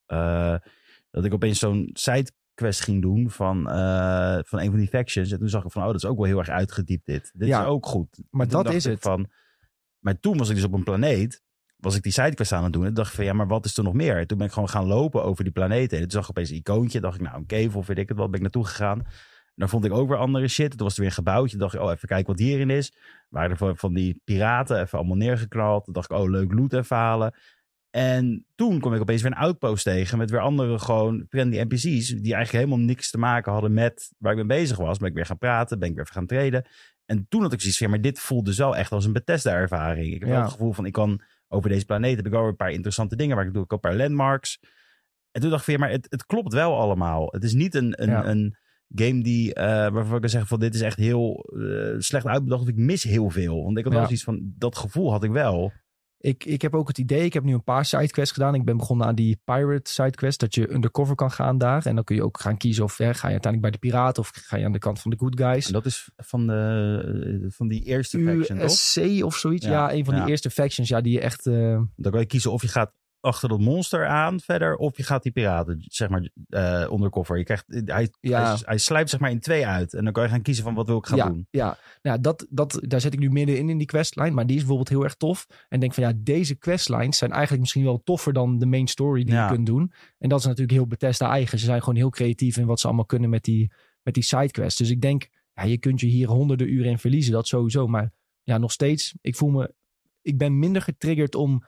eh, 0.06 0.56
dat 1.10 1.25
ik 1.25 1.32
opeens 1.34 1.58
zo'n 1.58 1.90
sidequest 1.93 2.81
ging 2.81 3.02
doen 3.02 3.31
van, 3.31 3.62
van 4.46 4.60
een 4.60 4.70
van 4.70 4.78
die 4.78 4.88
factions. 4.88 5.31
En 5.32 5.38
toen 5.38 5.49
zag 5.49 5.64
ik 5.64 5.70
van, 5.72 5.82
oh, 5.82 5.88
dat 5.88 5.96
is 5.96 6.04
ook 6.04 6.16
wel 6.16 6.26
heel 6.26 6.38
erg 6.38 6.49
uitgediept 6.49 7.06
dit. 7.06 7.31
Dit 7.34 7.49
Ja, 7.49 7.60
is 7.60 7.66
ook 7.66 7.87
goed. 7.87 8.22
maar 8.31 8.49
dat 8.49 8.72
is 8.72 8.84
het. 8.84 9.00
Van, 9.00 9.31
maar 9.99 10.20
toen 10.20 10.37
was 10.38 10.49
ik 10.49 10.54
dus 10.54 10.64
op 10.64 10.72
een 10.72 10.82
planeet, 10.84 11.43
was 11.76 11.96
ik 11.96 12.02
die 12.02 12.12
sidequest 12.12 12.52
aan 12.52 12.64
het 12.64 12.72
doen. 12.72 12.84
En 12.84 12.94
dacht 12.94 13.08
ik 13.08 13.14
van, 13.14 13.25
ja, 13.25 13.32
maar 13.32 13.46
wat 13.46 13.64
is 13.64 13.76
er 13.76 13.84
nog 13.84 13.94
meer? 13.94 14.16
En 14.19 14.26
toen 14.26 14.38
ben 14.38 14.46
ik 14.46 14.52
gewoon 14.52 14.69
gaan 14.69 14.87
lopen 14.87 15.25
over 15.25 15.44
die 15.44 15.52
planeten. 15.52 15.96
En 15.96 16.02
toen 16.02 16.10
zag 16.10 16.22
ik 16.22 16.31
opeens 16.31 16.50
een 16.50 16.56
icoontje. 16.56 17.00
dacht 17.00 17.14
ik, 17.14 17.20
nou, 17.20 17.44
een 17.46 17.75
of 17.75 17.87
weet 17.87 17.99
ik 17.99 18.08
het 18.08 18.19
wat, 18.19 18.26
ben 18.26 18.34
ik 18.37 18.43
naartoe 18.43 18.66
gegaan. 18.66 19.06
Dan 19.54 19.69
vond 19.69 19.84
ik 19.84 19.93
ook 19.93 20.08
weer 20.08 20.19
andere 20.19 20.49
shit. 20.49 20.70
Toen 20.70 20.87
was 20.87 20.94
er 20.94 21.00
weer 21.00 21.08
een 21.08 21.14
gebouwtje. 21.14 21.56
Dacht 21.56 21.75
ik, 21.75 21.81
oh, 21.81 21.90
even 21.93 22.08
kijken 22.08 22.26
wat 22.26 22.38
hierin 22.38 22.70
is. 22.70 22.93
Waren 23.28 23.50
er 23.50 23.56
van, 23.56 23.76
van 23.76 23.94
die 23.94 24.20
piraten 24.25 24.81
even 24.81 24.99
allemaal 24.99 25.16
neergeknald. 25.16 25.84
Toen 25.84 25.93
dacht 25.94 26.10
ik, 26.10 26.16
oh, 26.16 26.31
leuk 26.31 26.52
loot 26.52 26.72
even 26.72 26.96
halen. 26.96 27.34
En 27.90 28.46
toen 28.54 28.81
kwam 28.81 28.94
ik 28.94 29.00
opeens 29.00 29.22
weer 29.22 29.31
een 29.31 29.37
outpost 29.38 29.84
tegen 29.84 30.19
met 30.19 30.31
weer 30.31 30.40
andere 30.40 30.78
gewoon 30.78 31.26
friendly 31.28 31.60
NPC's. 31.60 32.06
Die 32.08 32.34
eigenlijk 32.34 32.50
helemaal 32.52 32.78
niks 32.78 33.10
te 33.10 33.19
maken 33.19 33.52
hadden 33.52 33.72
met 33.72 34.12
waar 34.19 34.32
ik 34.32 34.38
mee 34.38 34.58
bezig 34.58 34.76
was. 34.76 34.99
Ben 34.99 35.08
ik 35.08 35.14
weer 35.14 35.26
gaan 35.26 35.38
praten, 35.38 35.78
ben 35.78 35.88
ik 35.88 35.94
weer 35.94 36.02
even 36.04 36.16
gaan 36.16 36.26
treden. 36.26 36.64
En 37.06 37.26
toen 37.28 37.43
had 37.43 37.52
ik 37.52 37.60
zoiets 37.60 37.78
van, 37.78 37.90
maar 37.90 38.00
dit 38.00 38.19
voelde 38.20 38.54
zo 38.54 38.72
echt 38.72 38.93
als 38.93 39.04
een 39.04 39.12
Bethesda-ervaring. 39.12 40.06
Ik 40.14 40.20
heb 40.20 40.28
Ja. 40.28 40.34
wel 40.34 40.43
het 40.43 40.50
gevoel 40.52 40.72
van, 40.72 40.87
ik 40.87 40.93
kan 40.93 41.20
over 41.49 41.69
deze 41.70 41.84
planeet 41.84 42.16
heb 42.16 42.26
ik 42.26 42.32
wel 42.32 42.46
een 42.46 42.56
paar 42.56 42.70
interessante 42.70 43.16
dingen. 43.16 43.37
Waar 43.37 43.46
ik 43.46 43.52
doe 43.52 43.62
ik 43.64 43.72
ook 43.72 43.82
een 43.84 43.90
paar 43.90 43.99
landmarks. 43.99 44.58
En 45.31 45.40
toen 45.40 45.50
dacht 45.50 45.60
ik 45.62 45.66
weer, 45.69 45.78
maar 45.78 45.90
het, 45.90 46.06
het 46.10 46.26
klopt 46.26 46.52
wel 46.52 46.78
allemaal. 46.81 47.28
Het 47.31 47.44
is 47.44 47.52
niet 47.52 47.75
een, 47.75 48.02
een, 48.02 48.08
Ja. 48.10 48.26
een 48.26 48.56
game 48.94 49.22
die, 49.22 49.54
eh, 49.54 49.64
waarvan 49.66 50.14
ik 50.14 50.20
kan 50.20 50.30
zeggen 50.30 50.48
van 50.48 50.60
dit 50.60 50.74
is 50.74 50.80
echt 50.80 50.96
heel 50.98 51.44
eh, 51.56 51.94
slecht 51.98 52.26
uitbedacht. 52.26 52.62
Of 52.62 52.68
ik 52.68 52.76
mis 52.76 53.02
heel 53.02 53.30
veel. 53.30 53.62
Want 53.64 53.78
ik 53.78 53.84
had 53.84 53.92
wel 53.92 54.02
Ja. 54.02 54.06
zoiets 54.08 54.24
van, 54.24 54.52
dat 54.58 54.76
gevoel 54.78 55.10
had 55.10 55.24
ik 55.24 55.30
wel. 55.30 55.72
ik, 56.18 56.44
ik 56.44 56.62
heb 56.62 56.74
ook 56.74 56.88
het 56.88 56.98
idee, 56.98 57.24
ik 57.24 57.32
heb 57.32 57.44
nu 57.44 57.52
een 57.54 57.64
paar 57.64 57.84
sidequests 57.84 58.32
gedaan. 58.32 58.54
Ik 58.54 58.64
ben 58.64 58.76
begonnen 58.76 59.06
aan 59.06 59.14
die 59.14 59.40
pirate 59.44 59.90
sidequest, 59.92 60.40
dat 60.40 60.54
je 60.54 60.72
undercover 60.72 61.14
kan 61.14 61.30
gaan 61.30 61.58
daar. 61.58 61.86
En 61.86 61.94
dan 61.94 62.04
kun 62.04 62.16
je 62.16 62.22
ook 62.24 62.40
gaan 62.40 62.56
kiezen 62.56 62.84
of 62.84 62.96
hè, 62.96 63.14
ga 63.14 63.26
je 63.26 63.32
uiteindelijk 63.32 63.60
bij 63.60 63.70
de 63.70 63.78
piraten 63.78 64.22
of 64.22 64.30
ga 64.34 64.56
je 64.56 64.64
aan 64.64 64.72
de 64.72 64.78
kant 64.78 65.00
van 65.00 65.10
de 65.10 65.16
good 65.18 65.38
guys. 65.40 65.66
En 65.66 65.72
dat 65.72 65.86
is 65.86 66.10
van, 66.16 66.46
de, 66.46 67.46
van 67.48 67.68
die 67.68 67.82
eerste 67.84 68.18
faction, 68.18 68.58
toch? 68.58 68.66
USC 68.70 69.24
of 69.24 69.36
zoiets. 69.36 69.66
Ja, 69.66 69.72
Ja, 69.72 69.92
een 69.92 70.04
van 70.04 70.14
ja. 70.14 70.20
die 70.20 70.30
eerste 70.30 70.50
factions, 70.50 70.88
ja, 70.88 71.00
die 71.00 71.12
je 71.12 71.20
echt... 71.20 71.46
eh, 71.46 71.80
Dan 71.96 72.12
kan 72.12 72.20
je 72.20 72.26
kiezen 72.26 72.52
of 72.52 72.62
je 72.62 72.68
gaat 72.68 72.92
achter 73.22 73.48
dat 73.48 73.60
monster 73.60 74.06
aan 74.06 74.40
verder, 74.40 74.76
of 74.76 74.96
je 74.96 75.02
gaat 75.02 75.22
die 75.22 75.32
piraten, 75.32 75.84
zeg 75.88 76.08
maar, 76.08 76.28
eh 76.48 76.90
undercover. 76.92 77.38
Je 77.38 77.44
krijgt, 77.44 77.64
hij, 77.66 78.10
Ja. 78.20 78.44
hij, 78.44 78.58
hij 78.64 78.78
slijpt 78.78 79.10
zeg 79.10 79.20
maar 79.20 79.30
in 79.30 79.40
twee 79.40 79.66
uit. 79.66 79.94
En 79.94 80.04
dan 80.04 80.12
kan 80.12 80.22
je 80.22 80.28
gaan 80.28 80.42
kiezen 80.42 80.64
van 80.64 80.74
wat 80.74 80.86
wil 80.86 80.96
ik 80.98 81.06
gaan 81.06 81.16
ja, 81.16 81.26
doen. 81.26 81.46
Ja, 81.50 81.78
nou, 82.02 82.20
dat, 82.20 82.46
dat, 82.50 82.78
daar 82.82 83.00
zit 83.00 83.12
ik 83.12 83.19
nu 83.19 83.30
middenin 83.30 83.69
in 83.69 83.78
die 83.78 83.86
questlijn. 83.86 84.34
Maar 84.34 84.46
die 84.46 84.54
is 84.56 84.60
bijvoorbeeld 84.60 84.88
heel 84.88 85.04
erg 85.04 85.14
tof. 85.14 85.46
En 85.69 85.80
denk 85.80 85.94
van 85.94 86.02
ja, 86.04 86.12
deze 86.16 86.54
questlines 86.54 87.19
zijn 87.19 87.30
eigenlijk 87.30 87.60
misschien 87.60 87.84
wel 87.84 88.02
toffer 88.04 88.32
dan 88.32 88.58
de 88.58 88.66
main 88.66 88.86
story 88.86 89.25
die 89.25 89.34
Ja. 89.34 89.48
je 89.48 89.54
kunt 89.54 89.66
doen. 89.66 89.92
En 90.18 90.28
dat 90.28 90.38
is 90.38 90.44
natuurlijk 90.44 90.72
heel 90.72 90.86
Bethesda 90.86 91.30
eigen. 91.30 91.58
Ze 91.58 91.64
zijn 91.64 91.80
gewoon 91.80 91.96
heel 91.96 92.10
creatief 92.10 92.56
in 92.56 92.66
wat 92.66 92.80
ze 92.80 92.86
allemaal 92.86 93.04
kunnen 93.06 93.30
met 93.30 93.44
die, 93.44 93.72
met 94.02 94.14
die 94.14 94.22
sidequests. 94.22 94.78
Dus 94.78 94.90
ik 94.90 95.00
denk, 95.00 95.28
ja, 95.54 95.62
je 95.62 95.78
kunt 95.78 96.00
je 96.00 96.06
hier 96.06 96.28
honderden 96.28 96.72
uren 96.72 96.90
in 96.90 96.98
verliezen. 96.98 97.32
Dat 97.32 97.46
sowieso. 97.46 97.86
Maar 97.86 98.12
ja, 98.42 98.58
nog 98.58 98.72
steeds, 98.72 99.14
ik 99.20 99.36
voel 99.36 99.50
me... 99.50 99.75
Ik 100.22 100.38
ben 100.38 100.58
minder 100.58 100.82
getriggerd 100.82 101.35
om 101.35 101.64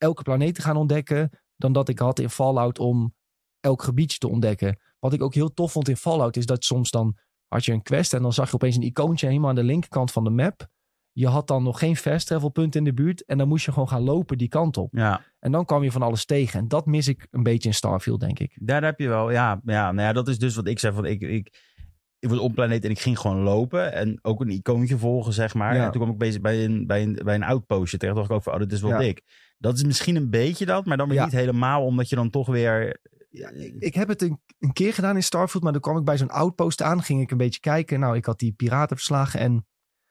elke 0.00 0.22
planeet 0.22 0.54
te 0.54 0.62
gaan 0.62 0.76
ontdekken... 0.76 1.30
dan 1.56 1.72
dat 1.72 1.88
ik 1.88 1.98
had 1.98 2.18
in 2.18 2.30
Fallout 2.30 2.78
om 2.78 3.14
elk 3.60 3.82
gebiedje 3.82 4.18
te 4.18 4.28
ontdekken. 4.28 4.78
Wat 4.98 5.12
ik 5.12 5.22
ook 5.22 5.34
heel 5.34 5.52
tof 5.54 5.72
vond 5.72 5.88
in 5.88 5.96
Fallout 5.96 6.36
is 6.36 6.46
dat 6.46 6.64
soms 6.64 6.90
dan 6.90 7.16
had 7.46 7.64
je 7.64 7.72
een 7.72 7.82
quest 7.82 8.14
en 8.14 8.22
dan 8.22 8.32
zag 8.32 8.48
je 8.48 8.54
opeens 8.54 8.76
een 8.76 8.82
icoontje 8.82 9.26
helemaal 9.26 9.48
aan 9.48 9.54
de 9.54 9.62
linkerkant 9.62 10.12
van 10.12 10.24
de 10.24 10.30
map. 10.30 10.68
Je 11.12 11.26
had 11.26 11.46
dan 11.46 11.62
nog 11.62 11.78
geen 11.78 11.96
fast 11.96 12.26
travel 12.26 12.48
punt 12.48 12.74
in 12.76 12.84
de 12.84 12.94
buurt 12.94 13.24
en 13.24 13.38
dan 13.38 13.48
moest 13.48 13.64
je 13.64 13.72
gewoon 13.72 13.88
gaan 13.88 14.02
lopen 14.02 14.38
die 14.38 14.48
kant 14.48 14.76
op. 14.76 14.88
Ja, 14.96 15.24
En 15.38 15.52
dan 15.52 15.64
kwam 15.64 15.82
je 15.82 15.92
van 15.92 16.02
alles 16.02 16.24
tegen 16.24 16.60
en 16.60 16.68
dat 16.68 16.86
mis 16.86 17.08
ik 17.08 17.26
een 17.30 17.42
beetje 17.42 17.68
in 17.68 17.74
Starfield, 17.74 18.20
denk 18.20 18.38
ik. 18.38 18.56
daar 18.60 18.84
heb 18.84 18.98
je 18.98 19.08
wel. 19.08 19.30
Ja, 19.30 19.60
ja, 19.64 19.92
nou 19.92 20.06
ja, 20.06 20.12
dat 20.12 20.28
is 20.28 20.38
dus 20.38 20.54
wat 20.54 20.66
ik 20.66 20.78
zei. 20.78 20.94
Van 20.94 21.04
ik, 21.04 21.20
ik, 21.20 21.58
ik 22.18 22.28
was 22.28 22.38
op 22.38 22.54
planeet 22.54 22.84
en 22.84 22.90
ik 22.90 23.00
ging 23.00 23.18
gewoon 23.18 23.40
lopen. 23.42 23.92
En 23.92 24.18
ook 24.22 24.40
een 24.40 24.50
icoontje 24.50 24.98
volgen, 24.98 25.32
zeg 25.32 25.54
maar. 25.54 25.74
Ja. 25.74 25.84
En 25.84 25.90
toen 25.90 26.00
kwam 26.00 26.12
ik 26.12 26.18
bezig 26.18 26.40
bij 26.40 26.64
een, 26.64 26.86
bij 26.86 27.02
een, 27.02 27.20
bij 27.24 27.34
een 27.34 27.42
outpostje 27.42 27.98
terecht. 27.98 28.16
dacht 28.16 28.30
ik 28.30 28.36
ook 28.36 28.42
van, 28.42 28.52
oh, 28.52 28.58
dit 28.58 28.72
is 28.72 28.80
wel 28.80 28.90
Ja. 28.90 28.98
dik. 28.98 29.22
Dat 29.60 29.76
is 29.76 29.84
misschien 29.84 30.16
een 30.16 30.30
beetje 30.30 30.66
dat, 30.66 30.84
maar 30.84 30.96
dan 30.96 31.08
weer 31.08 31.16
Ja. 31.18 31.24
niet 31.24 31.32
helemaal. 31.32 31.84
Omdat 31.84 32.08
je 32.08 32.16
dan 32.16 32.30
toch 32.30 32.46
weer... 32.46 33.00
Ja, 33.30 33.50
ik, 33.78 33.94
heb 33.94 34.08
het 34.08 34.22
een, 34.22 34.40
een 34.58 34.72
keer 34.72 34.94
gedaan 34.94 35.16
in 35.16 35.22
Starfield, 35.22 35.62
maar 35.62 35.72
dan 35.72 35.80
kwam 35.80 35.96
ik 35.96 36.04
bij 36.04 36.18
zo'n 36.18 36.30
outpost 36.30 36.82
aan, 36.82 37.02
ging 37.02 37.20
ik 37.20 37.30
een 37.30 37.36
beetje 37.36 37.60
kijken. 37.60 38.00
Nou, 38.00 38.16
ik 38.16 38.24
had 38.24 38.38
die 38.38 38.52
piraten 38.52 38.96
verslagen 38.96 39.40
en 39.40 39.66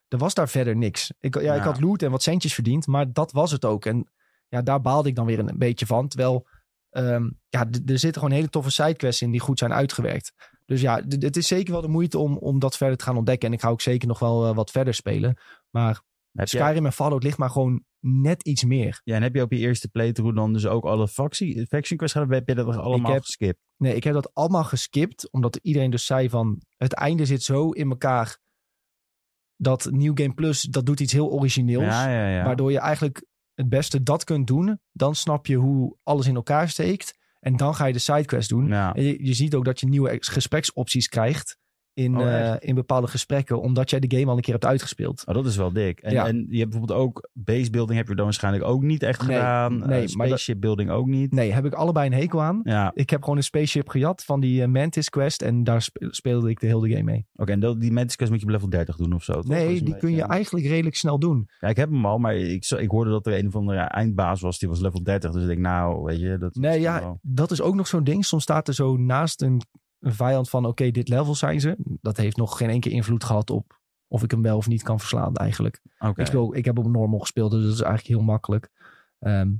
er 0.07 0.17
was 0.17 0.33
daar 0.33 0.49
verder 0.49 0.75
niks. 0.75 1.13
Ik, 1.19 1.41
ja, 1.41 1.53
ik 1.53 1.61
had 1.61 1.81
loot 1.81 2.01
en 2.01 2.11
wat 2.11 2.23
centjes 2.23 2.53
verdiend, 2.53 2.87
maar 2.87 3.13
dat 3.13 3.31
was 3.31 3.51
het 3.51 3.65
ook. 3.65 3.85
En 3.85 4.11
ja, 4.47 4.61
daar 4.61 4.81
baalde 4.81 5.09
ik 5.09 5.15
dan 5.15 5.25
weer 5.25 5.39
een, 5.39 5.57
beetje 5.57 5.85
van. 5.85 6.07
Terwijl, 6.07 6.47
ehm, 6.89 7.29
ja, 7.49 7.67
er 7.85 7.99
zitten 7.99 8.21
gewoon 8.21 8.35
hele 8.35 8.49
toffe 8.49 8.71
sidequests 8.71 9.21
in 9.21 9.31
die 9.31 9.39
goed 9.39 9.59
zijn 9.59 9.73
uitgewerkt. 9.73 10.33
Dus 10.65 10.81
ja, 10.81 11.01
het 11.07 11.37
is 11.37 11.47
zeker 11.47 11.73
wel 11.73 11.81
de 11.81 11.87
moeite 11.87 12.17
om, 12.17 12.37
om 12.37 12.59
dat 12.59 12.77
verder 12.77 12.97
te 12.97 13.03
gaan 13.03 13.17
ontdekken. 13.17 13.47
En 13.47 13.53
ik 13.53 13.61
ga 13.61 13.69
ook 13.69 13.81
zeker 13.81 14.07
nog 14.07 14.19
wel 14.19 14.47
eh, 14.47 14.55
wat 14.55 14.71
verder 14.71 14.93
spelen. 14.93 15.37
Maar 15.69 16.01
Skyrim 16.33 16.85
en 16.85 16.93
Fallout 16.93 17.23
ligt 17.23 17.37
maar 17.37 17.49
gewoon 17.49 17.83
net 17.99 18.43
iets 18.43 18.63
meer. 18.63 19.01
ja, 19.03 19.15
en 19.15 19.21
heb 19.21 19.35
je 19.35 19.41
op 19.41 19.51
je 19.51 19.57
eerste 19.57 19.89
playthrough 19.89 20.35
dan 20.35 20.53
dus 20.53 20.65
ook 20.65 20.85
alle 20.85 21.07
faction 21.07 21.67
quests 21.69 22.11
gedaan? 22.11 22.31
Heb 22.31 22.47
je 22.47 22.55
dat 22.55 22.77
allemaal 22.77 23.11
heb- 23.11 23.23
geskipt? 23.23 23.59
Nee, 23.77 23.95
ik 23.95 24.03
heb 24.03 24.13
dat 24.13 24.33
allemaal 24.33 24.63
geskipt. 24.63 25.31
Omdat 25.31 25.59
iedereen 25.61 25.89
dus 25.89 26.05
zei 26.05 26.29
van... 26.29 26.61
Het 26.77 26.93
einde 26.93 27.25
zit 27.25 27.43
zo 27.43 27.71
in 27.71 27.89
elkaar... 27.89 28.37
Dat 29.55 29.85
New 29.91 30.21
Game 30.21 30.33
Plus, 30.33 30.61
dat 30.61 30.85
doet 30.85 30.99
iets 30.99 31.13
heel 31.13 31.31
origineels. 31.31 31.83
Ja, 31.83 32.09
ja, 32.09 32.29
ja. 32.29 32.43
Waardoor 32.43 32.71
je 32.71 32.79
eigenlijk 32.79 33.25
het 33.53 33.69
beste 33.69 34.03
dat 34.03 34.23
kunt 34.23 34.47
doen. 34.47 34.79
Dan 34.91 35.15
snap 35.15 35.45
je 35.45 35.55
hoe 35.55 35.97
alles 36.03 36.27
in 36.27 36.35
elkaar 36.35 36.69
steekt. 36.69 37.17
En 37.39 37.57
dan 37.57 37.75
ga 37.75 37.85
je 37.85 37.93
de 37.93 37.99
sidequest 37.99 38.49
doen. 38.49 38.67
je, 38.67 39.25
je 39.25 39.33
ziet 39.33 39.55
ook 39.55 39.65
dat 39.65 39.79
je 39.79 39.87
nieuwe 39.87 40.17
gespreksopties 40.19 41.07
krijgt 41.07 41.58
in, 41.99 42.17
Oh, 42.17 42.33
eh, 42.49 42.55
in 42.59 42.75
bepaalde 42.75 43.07
gesprekken, 43.07 43.61
omdat 43.61 43.89
jij 43.89 43.99
de 43.99 44.17
game 44.17 44.29
al 44.31 44.35
een 44.35 44.41
keer 44.41 44.53
hebt 44.53 44.65
uitgespeeld. 44.65 45.23
Oh, 45.25 45.33
dat 45.35 45.45
is 45.45 45.55
wel 45.57 45.73
dik. 45.73 45.99
En, 45.99 46.13
Ja. 46.13 46.27
en 46.27 46.45
je 46.49 46.57
hebt 46.59 46.69
bijvoorbeeld 46.69 46.99
ook 46.99 47.29
base 47.33 47.69
building 47.69 47.97
heb 47.97 48.07
je 48.07 48.15
dan 48.15 48.23
waarschijnlijk 48.25 48.63
ook 48.63 48.81
niet 48.81 49.03
echt 49.03 49.27
Nee, 49.27 49.35
gedaan. 49.37 49.77
nee, 49.79 49.89
Eh, 49.89 49.99
dat- 49.99 50.09
spaceship 50.09 50.59
building 50.59 50.89
ook 50.89 51.07
niet. 51.07 51.31
Nee, 51.31 51.51
heb 51.53 51.65
ik 51.65 51.73
allebei 51.73 52.07
een 52.07 52.13
hekel 52.13 52.41
aan. 52.41 52.59
Ja, 52.63 52.91
Ik 52.93 53.09
heb 53.09 53.21
gewoon 53.23 53.37
een 53.37 53.43
spaceship 53.43 53.89
gejat 53.89 54.23
van 54.23 54.39
die 54.39 54.61
eh, 54.61 54.67
Mantis 54.67 55.09
Quest 55.09 55.41
en 55.41 55.63
daar 55.63 55.81
spe- 55.81 56.07
speelde 56.11 56.49
ik 56.49 56.59
de 56.59 56.67
hele 56.67 56.89
game 56.89 57.03
mee. 57.03 57.25
oké. 57.35 57.51
en 57.51 57.59
dat, 57.59 57.81
die 57.81 57.91
Mantis 57.91 58.15
Quest 58.15 58.31
moet 58.31 58.39
je 58.39 58.45
op 58.45 58.51
level 58.51 58.69
30 58.69 58.95
doen 58.95 59.13
of 59.13 59.23
zo. 59.23 59.33
toch? 59.33 59.45
Nee, 59.47 59.81
die 59.83 59.97
kun 59.97 60.11
je 60.11 60.21
eigenlijk 60.23 60.65
redelijk 60.65 60.95
snel 60.95 61.19
doen. 61.19 61.49
Ja, 61.59 61.67
ik 61.67 61.75
heb 61.77 61.89
hem 61.89 62.05
al, 62.05 62.17
maar 62.17 62.35
ik, 62.35 62.65
ik 62.69 62.89
hoorde 62.89 63.11
dat 63.11 63.27
er 63.27 63.37
een 63.37 63.47
of 63.47 63.55
andere 63.55 63.79
eindbaas 63.79 64.41
was. 64.41 64.59
Die 64.59 64.69
was 64.69 64.79
level 64.79 65.03
30. 65.03 65.31
Dus 65.31 65.41
ik 65.41 65.47
denk, 65.47 65.59
nou, 65.59 66.03
weet 66.03 66.19
je, 66.19 66.37
dat 66.37 66.55
Nee, 66.55 66.79
ja, 66.81 66.99
wel- 66.99 67.19
dat 67.21 67.51
is 67.51 67.61
ook 67.61 67.75
nog 67.75 67.87
zo'n 67.87 68.03
ding. 68.03 68.25
Soms 68.25 68.43
staat 68.43 68.67
er 68.67 68.73
zo 68.73 68.97
naast 68.97 69.41
een, 69.41 69.61
een 69.99 70.13
vijand 70.13 70.49
van, 70.49 70.65
oké, 70.65 70.91
dit 70.91 71.07
level 71.07 71.35
zijn 71.35 71.59
ze. 71.59 71.75
Dat 72.01 72.17
heeft 72.17 72.37
nog 72.37 72.57
geen 72.57 72.69
enkele 72.69 72.93
invloed 72.93 73.23
gehad 73.23 73.49
op 73.49 73.79
of 74.09 74.23
ik 74.23 74.31
hem 74.31 74.41
wel 74.41 74.57
of 74.57 74.67
niet 74.67 74.83
kan 74.83 74.99
verslaan 74.99 75.35
eigenlijk. 75.35 75.81
Ik, 76.15 76.25
speel, 76.25 76.55
ik 76.55 76.65
heb 76.65 76.77
op 76.77 76.87
normal 76.87 77.19
gespeeld, 77.19 77.51
dus 77.51 77.63
dat 77.63 77.73
is 77.73 77.81
eigenlijk 77.81 78.15
heel 78.15 78.25
makkelijk. 78.25 78.69
Ehm, 79.19 79.51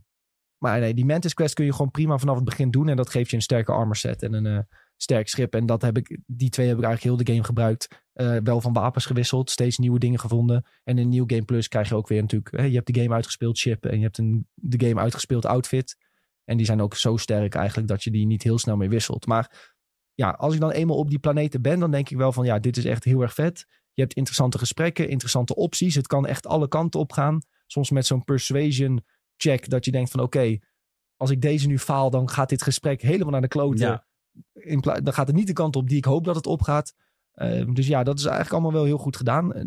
maar 0.57 0.79
nee, 0.79 0.93
die 0.93 1.05
Mantis 1.05 1.33
Quest 1.33 1.53
kun 1.53 1.65
je 1.65 1.71
gewoon 1.71 1.91
prima 1.91 2.17
vanaf 2.17 2.35
het 2.35 2.45
begin 2.45 2.71
doen. 2.71 2.89
En 2.89 2.95
dat 2.95 3.09
geeft 3.09 3.29
je 3.29 3.35
een 3.35 3.41
sterke 3.41 3.71
armor 3.71 3.95
set 3.95 4.23
en 4.23 4.33
een 4.33 4.45
eh, 4.45 4.59
sterk 4.95 5.27
schip. 5.27 5.55
En 5.55 5.65
dat 5.65 5.81
heb 5.81 5.97
ik, 5.97 6.19
die 6.25 6.49
twee 6.49 6.67
heb 6.67 6.77
ik 6.77 6.83
eigenlijk 6.83 7.15
heel 7.15 7.25
de 7.25 7.31
game 7.33 7.45
gebruikt. 7.45 8.03
Eh, 8.13 8.37
wel 8.43 8.61
van 8.61 8.73
wapens 8.73 9.05
gewisseld, 9.05 9.49
steeds 9.49 9.77
nieuwe 9.77 9.99
dingen 9.99 10.19
gevonden. 10.19 10.65
En 10.83 10.97
in 10.97 11.09
New 11.09 11.23
Game 11.27 11.45
Plus 11.45 11.67
krijg 11.67 11.89
je 11.89 11.95
ook 11.95 12.07
weer 12.07 12.21
natuurlijk... 12.21 12.57
Hè, 12.57 12.63
je 12.63 12.75
hebt 12.75 12.93
de 12.93 13.01
game 13.01 13.13
uitgespeeld 13.13 13.57
ship 13.57 13.85
en 13.85 13.97
je 13.97 14.03
hebt 14.03 14.17
een, 14.17 14.47
de 14.53 14.87
game 14.87 15.01
uitgespeeld 15.01 15.45
outfit. 15.45 15.97
En 16.43 16.57
die 16.57 16.65
zijn 16.65 16.81
ook 16.81 16.95
zo 16.95 17.17
sterk 17.17 17.55
eigenlijk 17.55 17.87
dat 17.87 18.03
je 18.03 18.11
die 18.11 18.25
niet 18.25 18.43
heel 18.43 18.57
snel 18.57 18.77
meer 18.77 18.89
wisselt. 18.89 19.25
Maar 19.25 19.75
ja, 20.19 20.29
als 20.29 20.53
ik 20.53 20.59
dan 20.59 20.71
eenmaal 20.71 20.97
op 20.97 21.09
die 21.09 21.19
planeten 21.19 21.61
ben, 21.61 21.79
dan 21.79 21.91
denk 21.91 22.09
ik 22.09 22.17
wel 22.17 22.31
van 22.31 22.45
ja, 22.45 22.59
dit 22.59 22.77
is 22.77 22.85
echt 22.85 23.03
heel 23.03 23.21
erg 23.21 23.33
vet. 23.33 23.65
Je 23.93 24.01
hebt 24.01 24.13
interessante 24.13 24.57
gesprekken, 24.57 25.09
interessante 25.09 25.55
opties. 25.55 25.95
Het 25.95 26.07
kan 26.07 26.27
echt 26.27 26.47
alle 26.47 26.67
kanten 26.67 26.99
op 26.99 27.11
gaan. 27.11 27.41
Soms 27.67 27.89
met 27.89 28.05
zo'n 28.05 28.23
persuasion 28.23 29.05
check 29.37 29.69
dat 29.69 29.85
je 29.85 29.91
denkt 29.91 30.11
van 30.11 30.19
oké, 30.19 30.57
als 31.15 31.29
ik 31.29 31.41
deze 31.41 31.67
nu 31.67 31.79
faal, 31.79 32.09
dan 32.09 32.29
gaat 32.29 32.49
dit 32.49 32.63
gesprek 32.63 33.01
helemaal 33.01 33.31
naar 33.31 33.41
de 33.41 33.47
kloten. 33.47 33.87
Ja. 33.87 34.05
In 34.53 34.79
dan 34.79 35.13
gaat 35.13 35.27
het 35.27 35.35
niet 35.35 35.47
de 35.47 35.53
kant 35.53 35.75
op 35.75 35.87
die 35.89 35.97
ik 35.97 36.05
hoop 36.05 36.25
dat 36.25 36.35
het 36.35 36.47
opgaat. 36.47 36.93
Ehm, 37.31 37.73
dus 37.73 37.87
ja, 37.87 38.03
dat 38.03 38.17
is 38.17 38.25
eigenlijk 38.25 38.53
allemaal 38.53 38.73
wel 38.79 38.85
heel 38.85 38.97
goed 38.97 39.17
gedaan. 39.17 39.53
Eh, 39.53 39.63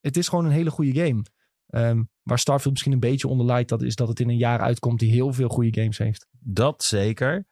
Het 0.00 0.16
is 0.16 0.28
gewoon 0.28 0.44
een 0.44 0.50
hele 0.50 0.70
goede 0.70 1.04
game. 1.04 1.22
Ehm, 1.66 2.02
waar 2.22 2.38
Starfield 2.38 2.72
misschien 2.72 2.92
een 2.92 3.00
beetje 3.00 3.28
onder 3.28 3.46
lijdt, 3.46 3.68
dat 3.68 3.82
is 3.82 3.94
dat 3.94 4.08
het 4.08 4.20
in 4.20 4.28
een 4.28 4.36
jaar 4.36 4.60
uitkomt 4.60 4.98
die 4.98 5.10
heel 5.10 5.32
veel 5.32 5.48
goede 5.48 5.80
games 5.80 5.98
heeft. 5.98 6.26
Dat 6.38 6.84
zeker. 6.84 7.46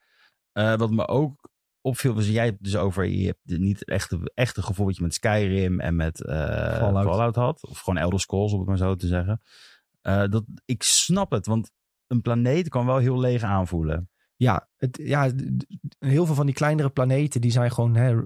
Eh, 0.53 0.77
wat 0.77 0.91
me 0.91 1.09
ook 1.09 1.46
opviel, 1.87 2.15
was 2.15 2.29
jij 2.29 2.45
hebt 2.45 2.63
dus 2.63 2.77
over, 2.77 3.05
je 3.05 3.27
hebt 3.27 3.61
niet 3.61 3.79
het 3.79 3.89
echte, 3.89 4.31
echte 4.35 4.63
gevoel 4.63 4.89
je 4.89 5.03
met 5.03 5.15
Skyrim 5.15 5.81
en 5.81 5.97
met 5.97 6.25
eh, 6.25 6.35
Fallout. 6.77 7.07
Fallout. 7.07 7.37
had. 7.37 7.67
Of 7.67 7.79
gewoon 7.79 8.03
Elder 8.03 8.21
Scrolls, 8.21 8.53
om 8.53 8.59
het 8.59 8.69
maar 8.69 8.77
zo 8.77 8.95
te 8.95 9.07
zeggen. 9.07 9.41
Eh, 10.01 10.25
dat, 10.29 10.45
ik 10.65 10.83
snap 10.83 11.31
het, 11.31 11.47
want 11.47 11.71
een 12.07 12.23
planeet 12.23 12.69
kan 12.69 12.87
wel 12.87 12.97
heel 12.97 13.21
leeg 13.21 13.43
aanvoelen. 13.43 14.11
Ja, 14.37 14.69
het, 14.77 14.99
ja, 15.03 15.33
heel 15.99 16.27
veel 16.27 16.35
van 16.35 16.47
die 16.47 16.55
kleinere 16.55 16.91
planeten 16.91 17.41
die 17.41 17.51
zijn 17.51 17.71
gewoon, 17.71 17.95
hè, 17.95 18.23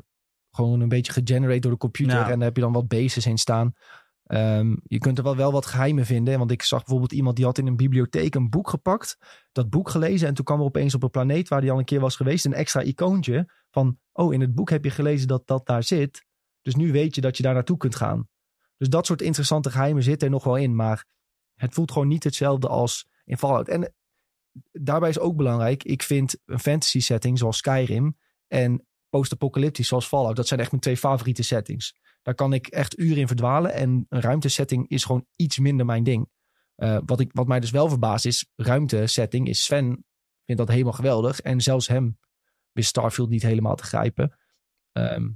gewoon 0.50 0.80
een 0.80 0.88
beetje 0.88 1.12
gegenerate 1.12 1.60
door 1.60 1.70
de 1.70 1.76
computer. 1.76 2.16
Ja. 2.16 2.30
En 2.30 2.38
daar 2.38 2.46
heb 2.48 2.56
je 2.56 2.62
dan 2.62 2.72
wat 2.72 2.88
bases 2.88 3.26
in 3.26 3.38
staan. 3.38 3.72
Ehm, 4.30 4.76
je 4.82 4.98
kunt 4.98 5.18
er 5.18 5.24
wel, 5.24 5.36
wel 5.36 5.52
wat 5.52 5.66
geheimen 5.66 6.06
vinden. 6.06 6.38
Want 6.38 6.50
ik 6.50 6.62
zag 6.62 6.78
bijvoorbeeld 6.78 7.12
iemand 7.12 7.36
die 7.36 7.44
had 7.44 7.58
in 7.58 7.66
een 7.66 7.76
bibliotheek 7.76 8.34
een 8.34 8.50
boek 8.50 8.70
gepakt. 8.70 9.16
Dat 9.52 9.70
boek 9.70 9.88
gelezen. 9.88 10.28
En 10.28 10.34
toen 10.34 10.44
kwam 10.44 10.58
er 10.58 10.64
opeens 10.64 10.94
op 10.94 11.02
een 11.02 11.10
planeet 11.10 11.48
waar 11.48 11.60
die 11.60 11.70
al 11.70 11.78
een 11.78 11.84
keer 11.84 12.00
was 12.00 12.16
geweest. 12.16 12.44
Een 12.44 12.52
extra 12.52 12.82
icoontje 12.82 13.52
van, 13.70 13.98
oh 14.12 14.32
in 14.32 14.40
het 14.40 14.54
boek 14.54 14.70
heb 14.70 14.84
je 14.84 14.90
gelezen 14.90 15.28
dat 15.28 15.46
dat 15.46 15.66
daar 15.66 15.82
zit. 15.82 16.24
Dus 16.60 16.74
nu 16.74 16.92
weet 16.92 17.14
je 17.14 17.20
dat 17.20 17.36
je 17.36 17.42
daar 17.42 17.54
naartoe 17.54 17.76
kunt 17.76 17.94
gaan. 17.94 18.28
Dus 18.76 18.88
dat 18.88 19.06
soort 19.06 19.22
interessante 19.22 19.70
geheimen 19.70 20.02
zitten 20.02 20.26
er 20.28 20.34
nog 20.34 20.44
wel 20.44 20.56
in. 20.56 20.76
Maar 20.76 21.06
het 21.54 21.74
voelt 21.74 21.92
gewoon 21.92 22.08
niet 22.08 22.24
hetzelfde 22.24 22.68
als 22.68 23.08
in 23.24 23.38
Fallout. 23.38 23.68
En 23.68 23.94
daarbij 24.72 25.08
is 25.08 25.18
ook 25.18 25.36
belangrijk. 25.36 25.84
Ik 25.84 26.02
vind 26.02 26.36
een 26.44 26.58
fantasy 26.58 27.00
setting 27.00 27.38
zoals 27.38 27.56
Skyrim 27.56 28.16
en 28.46 28.86
post-apocalyptisch 29.10 29.88
zoals 29.88 30.06
Fallout. 30.06 30.36
Dat 30.36 30.46
zijn 30.46 30.60
echt 30.60 30.70
mijn 30.70 30.82
twee 30.82 30.96
favoriete 30.96 31.42
settings. 31.42 31.94
Daar 32.22 32.34
kan 32.34 32.52
ik 32.52 32.66
echt 32.66 32.98
uren 32.98 33.18
in 33.18 33.26
verdwalen. 33.26 33.72
En 33.72 34.06
een 34.08 34.20
ruimtesetting 34.20 34.88
is 34.88 35.04
gewoon 35.04 35.26
iets 35.36 35.58
minder 35.58 35.86
mijn 35.86 36.02
ding. 36.02 36.28
Eh, 36.74 36.98
wat, 37.06 37.20
ik, 37.20 37.30
wat 37.32 37.46
mij 37.46 37.60
dus 37.60 37.70
wel 37.70 37.88
verbaast 37.88 38.26
is, 38.26 38.50
ruimtesetting 38.56 39.48
is 39.48 39.64
Sven 39.64 40.04
vindt 40.44 40.60
dat 40.60 40.68
helemaal 40.68 40.92
geweldig. 40.92 41.40
En 41.40 41.60
zelfs 41.60 41.88
hem 41.88 42.18
wist 42.72 42.88
Starfield 42.88 43.28
niet 43.28 43.42
helemaal 43.42 43.76
te 43.76 43.84
grijpen. 43.84 44.38
Ehm, 44.92 45.28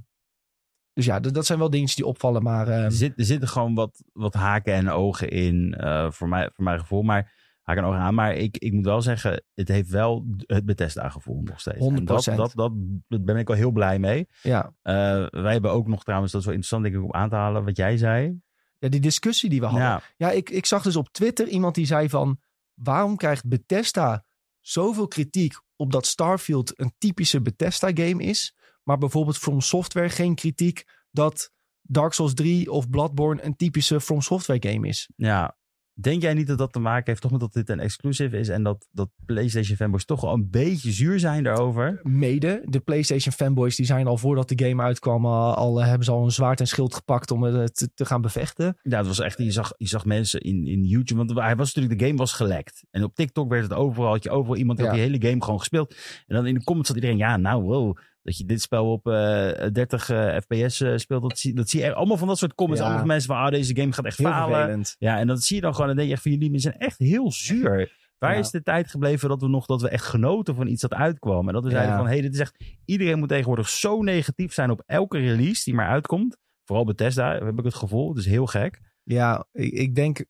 dus 0.93 1.05
ja, 1.05 1.19
dat, 1.19 1.45
zijn 1.45 1.59
wel 1.59 1.69
dingetjes 1.69 1.95
die 1.95 2.05
opvallen. 2.05 2.43
Maar 2.43 2.67
ehm, 2.67 2.83
Er, 2.83 3.13
er 3.15 3.25
zitten 3.25 3.47
gewoon 3.47 3.75
wat, 3.75 4.03
wat 4.13 4.33
haken 4.33 4.73
en 4.73 4.89
ogen 4.89 5.29
in, 5.29 5.73
eh, 5.73 6.11
voor, 6.11 6.29
mij, 6.29 6.49
voor 6.53 6.63
mijn 6.63 6.79
gevoel. 6.79 7.01
Maar 7.01 7.34
haken 7.65 7.83
en 7.83 7.89
ogen 7.89 7.99
aan. 7.99 8.13
Maar 8.13 8.35
ik, 8.35 8.57
ik 8.57 8.73
moet 8.73 8.85
wel 8.85 9.01
zeggen, 9.01 9.43
het 9.53 9.67
heeft 9.67 9.89
wel 9.89 10.25
het 10.45 10.65
Bethesda-gevoel 10.65 11.41
nog 11.43 11.59
steeds. 11.59 11.87
En 11.87 12.05
dat, 12.05 12.29
100%. 12.29 12.35
dat, 12.35 12.51
dat, 12.55 12.73
daar 13.07 13.21
ben 13.21 13.37
ik 13.37 13.47
wel 13.47 13.57
heel 13.57 13.71
blij 13.71 13.99
mee. 13.99 14.27
ja, 14.41 14.73
Eh, 14.81 14.93
wij 15.29 15.51
hebben 15.51 15.71
ook 15.71 15.87
nog 15.87 16.03
trouwens, 16.03 16.31
dat 16.31 16.41
is 16.41 16.47
wel 16.47 16.55
interessant 16.55 16.83
denk 16.83 16.95
ik 16.95 17.03
om 17.03 17.21
aan 17.21 17.29
te 17.29 17.35
halen, 17.35 17.65
wat 17.65 17.77
jij 17.77 17.97
zei. 17.97 18.39
ja, 18.79 18.89
die 18.89 18.99
discussie 18.99 19.49
die 19.49 19.59
we 19.59 19.65
hadden. 19.65 19.83
Ja, 19.83 20.01
Ja, 20.17 20.31
ik, 20.31 20.49
ik 20.49 20.65
zag 20.65 20.83
dus 20.83 20.95
op 20.95 21.09
Twitter 21.09 21.47
iemand 21.47 21.75
die 21.75 21.85
zei 21.85 22.09
van... 22.09 22.39
waarom 22.73 23.15
krijgt 23.15 23.47
Bethesda 23.47 24.25
zoveel 24.59 25.07
kritiek 25.07 25.59
op 25.75 25.91
dat 25.91 26.05
Starfield 26.05 26.79
een 26.79 26.93
typische 26.97 27.41
Bethesda-game 27.41 28.23
is... 28.23 28.55
maar 28.83 28.97
bijvoorbeeld 28.97 29.37
From 29.37 29.61
Software 29.61 30.09
geen 30.09 30.35
kritiek 30.35 30.83
dat 31.11 31.51
Dark 31.81 32.13
Souls 32.13 32.33
3 32.33 32.71
of 32.71 32.89
Bloodborne 32.89 33.43
een 33.43 33.55
typische 33.55 34.01
From 34.01 34.21
Software-game 34.21 34.87
is? 34.87 35.09
ja. 35.15 35.57
Denk 36.01 36.21
jij 36.21 36.33
niet 36.33 36.47
dat 36.47 36.57
dat 36.57 36.73
te 36.73 36.79
maken 36.79 37.05
heeft 37.05 37.21
toch 37.21 37.31
met 37.31 37.39
dat 37.39 37.53
dit 37.53 37.69
een 37.69 37.79
exclusive 37.79 38.37
is 38.37 38.49
en 38.49 38.63
dat, 38.63 38.87
dat 38.91 39.09
PlayStation 39.25 39.77
fanboys 39.77 40.05
toch 40.05 40.21
wel 40.21 40.33
een 40.33 40.49
beetje 40.49 40.91
zuur 40.91 41.19
zijn 41.19 41.43
daarover? 41.43 41.99
Mede, 42.03 42.61
de 42.65 42.79
PlayStation 42.79 43.33
fanboys 43.33 43.75
die 43.75 43.85
zijn 43.85 44.07
al 44.07 44.17
voordat 44.17 44.49
de 44.49 44.65
game 44.65 44.83
uitkwam... 44.83 45.25
al, 45.25 45.53
al 45.53 45.81
eh, 45.81 45.87
hebben 45.87 46.05
ze 46.05 46.11
al 46.11 46.23
een 46.23 46.31
zwaard 46.31 46.59
en 46.59 46.67
schild 46.67 46.93
gepakt 46.93 47.31
om 47.31 47.43
het 47.43 47.75
te, 47.75 47.93
te 47.93 48.05
gaan 48.05 48.21
bevechten. 48.21 48.77
Ja, 48.81 48.97
het 48.97 49.07
was 49.07 49.19
echt, 49.19 49.37
je 49.37 49.51
zag, 49.51 49.73
je 49.77 49.87
zag 49.87 50.05
mensen 50.05 50.41
in, 50.41 50.67
in 50.67 50.83
YouTube, 50.83 51.25
want 51.25 51.39
hij 51.39 51.55
was 51.55 51.73
natuurlijk, 51.73 51.99
de 51.99 52.05
game 52.05 52.17
was 52.17 52.33
gelekt. 52.33 52.83
En 52.91 53.03
op 53.03 53.15
TikTok 53.15 53.49
werd 53.49 53.63
het 53.63 53.73
overal, 53.73 54.11
had 54.11 54.23
je 54.23 54.29
overal 54.29 54.57
iemand 54.57 54.77
die 54.77 54.87
Ja. 54.87 54.93
die 54.93 55.01
hele 55.01 55.21
game 55.27 55.43
gewoon 55.43 55.59
gespeeld. 55.59 55.95
En 56.27 56.35
dan 56.35 56.45
in 56.47 56.53
de 56.53 56.63
comments 56.63 56.87
zat 56.87 56.97
iedereen, 56.97 57.17
ja 57.17 57.37
nou 57.37 57.63
wow, 57.63 57.97
dat 58.25 58.37
je 58.37 58.45
dit 58.45 58.61
spel 58.61 58.91
op 58.91 59.07
eh 59.07 59.67
30 59.71 60.09
eh, 60.09 60.37
fps 60.37 60.81
eh, 60.81 60.97
speelt, 60.97 61.21
dat 61.21 61.39
zie, 61.39 61.53
dat 61.53 61.69
zie 61.69 61.79
je 61.79 61.85
echt- 61.85 61.95
allemaal 61.95 62.17
van 62.17 62.27
dat 62.27 62.37
soort 62.37 62.55
comments. 62.55 62.81
Ja. 62.81 62.87
Allemaal 62.89 63.07
mensen 63.07 63.27
van, 63.27 63.37
ah 63.37 63.51
deze 63.51 63.75
game 63.75 63.91
gaat 63.91 64.05
echt 64.05 64.17
Heel 64.17 64.27
falen. 64.27 64.55
vervelend. 64.57 64.95
Ja, 64.99 65.19
en 65.19 65.27
dat 65.27 65.43
zie 65.43 65.55
je 65.55 65.61
dan 65.61 65.73
gewoon. 65.75 65.89
En 65.89 65.95
dan 65.95 66.05
denk 66.05 66.07
je 66.07 66.13
echt 66.29 66.33
van 66.37 66.45
jullie 66.45 66.59
zijn 66.59 66.77
echt 66.77 66.99
heel 66.99 67.31
zuur. 67.31 68.03
Waar 68.17 68.33
Ja. 68.33 68.39
is 68.39 68.49
de 68.49 68.63
tijd 68.63 68.89
gebleven 68.89 69.29
dat 69.29 69.41
we 69.41 69.47
nog 69.47 69.65
dat 69.65 69.81
we 69.81 69.89
echt 69.89 70.05
genoten 70.05 70.55
van 70.55 70.67
iets 70.67 70.81
dat 70.81 70.93
uitkwam? 70.93 71.47
En 71.47 71.53
dat 71.53 71.63
we 71.63 71.69
zeiden 71.69 71.91
Ja. 71.91 71.97
van 71.97 72.05
hé, 72.07 72.13
hey, 72.13 72.21
dit 72.21 72.33
is 72.33 72.39
echt. 72.39 72.63
Iedereen 72.85 73.19
moet 73.19 73.29
tegenwoordig 73.29 73.69
zo 73.69 74.01
negatief 74.01 74.53
zijn 74.53 74.69
op 74.71 74.83
elke 74.85 75.17
release 75.17 75.63
die 75.63 75.73
maar 75.73 75.87
uitkomt. 75.87 76.37
Vooral 76.63 76.85
Bethesda, 76.85 77.33
heb 77.45 77.57
ik 77.59 77.65
het 77.65 77.75
gevoel. 77.75 78.09
Het 78.09 78.17
is 78.17 78.25
heel 78.25 78.45
gek. 78.45 78.81
Ja, 79.03 79.45
ik, 79.51 79.71
ik 79.73 79.95
denk... 79.95 80.25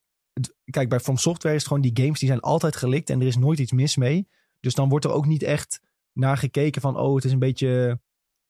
Kijk, 0.66 0.90
bij 0.90 1.00
From 1.00 1.18
Software 1.18 1.56
is 1.56 1.62
het 1.62 1.72
gewoon... 1.72 1.84
die 1.84 2.04
games 2.04 2.20
die 2.20 2.28
zijn 2.28 2.40
altijd 2.42 2.76
gelikt 2.76 3.10
en 3.10 3.22
er 3.22 3.28
is 3.28 3.38
nooit 3.38 3.60
iets 3.60 3.72
mis 3.72 3.96
mee. 3.96 4.28
Dus 4.60 4.74
dan 4.74 4.90
wordt 4.90 5.06
er 5.06 5.12
ook 5.12 5.26
niet 5.26 5.44
echt 5.44 5.82
naar 6.16 6.38
gekeken 6.38 6.82
van... 6.82 6.98
oh, 6.98 7.16
het 7.16 7.24
is 7.26 7.32
een 7.32 7.40
beetje... 7.40 8.00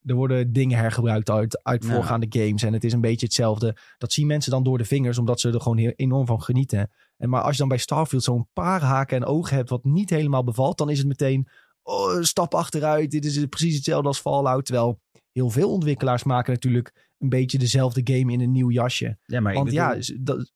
Er 0.02 0.16
worden 0.16 0.54
dingen 0.54 0.78
hergebruikt 0.78 1.30
uit, 1.30 1.64
uit 1.64 1.84
Ja. 1.86 1.94
voorgaande 1.94 2.26
games. 2.30 2.64
En 2.64 2.74
het 2.74 2.84
is 2.84 2.94
een 2.94 3.02
beetje 3.02 3.26
hetzelfde. 3.26 3.78
Dat 3.98 4.12
zien 4.12 4.28
mensen 4.28 4.52
dan 4.52 4.64
door 4.64 4.78
de 4.78 4.86
vingers... 4.86 5.18
omdat 5.18 5.40
ze 5.40 5.52
er 5.52 5.62
gewoon 5.62 5.78
heel 5.78 5.94
enorm 5.96 6.26
van 6.26 6.42
genieten. 6.42 6.92
En 7.18 7.30
maar 7.30 7.42
als 7.42 7.52
je 7.52 7.58
dan 7.58 7.68
bij 7.68 7.78
Starfield 7.78 8.24
zo'n 8.24 8.48
paar 8.54 8.82
haken 8.82 9.18
en 9.18 9.26
ogen 9.26 9.56
hebt... 9.56 9.70
wat 9.70 9.84
niet 9.84 10.10
helemaal 10.10 10.44
bevalt... 10.44 10.78
dan 10.78 10.90
is 10.90 10.98
het 10.98 11.08
meteen... 11.08 11.48
oh, 11.82 12.22
stap 12.22 12.54
achteruit. 12.54 13.12
Dit 13.12 13.26
is 13.26 13.46
precies 13.46 13.76
hetzelfde 13.76 14.08
als 14.08 14.20
Fallout. 14.20 14.66
Terwijl 14.66 15.00
heel 15.32 15.50
veel 15.50 15.72
ontwikkelaars 15.72 16.24
maken 16.24 16.54
natuurlijk... 16.54 17.10
een 17.18 17.30
beetje 17.30 17.58
dezelfde 17.58 18.02
game 18.04 18.32
in 18.32 18.42
een 18.42 18.52
nieuw 18.52 18.72
jasje. 18.72 19.18
Ja, 19.26 19.40
maar 19.40 19.54
Want 19.54 19.66
bedoel- 19.66 19.82
ja, 19.82 20.00
dat, 20.20 20.54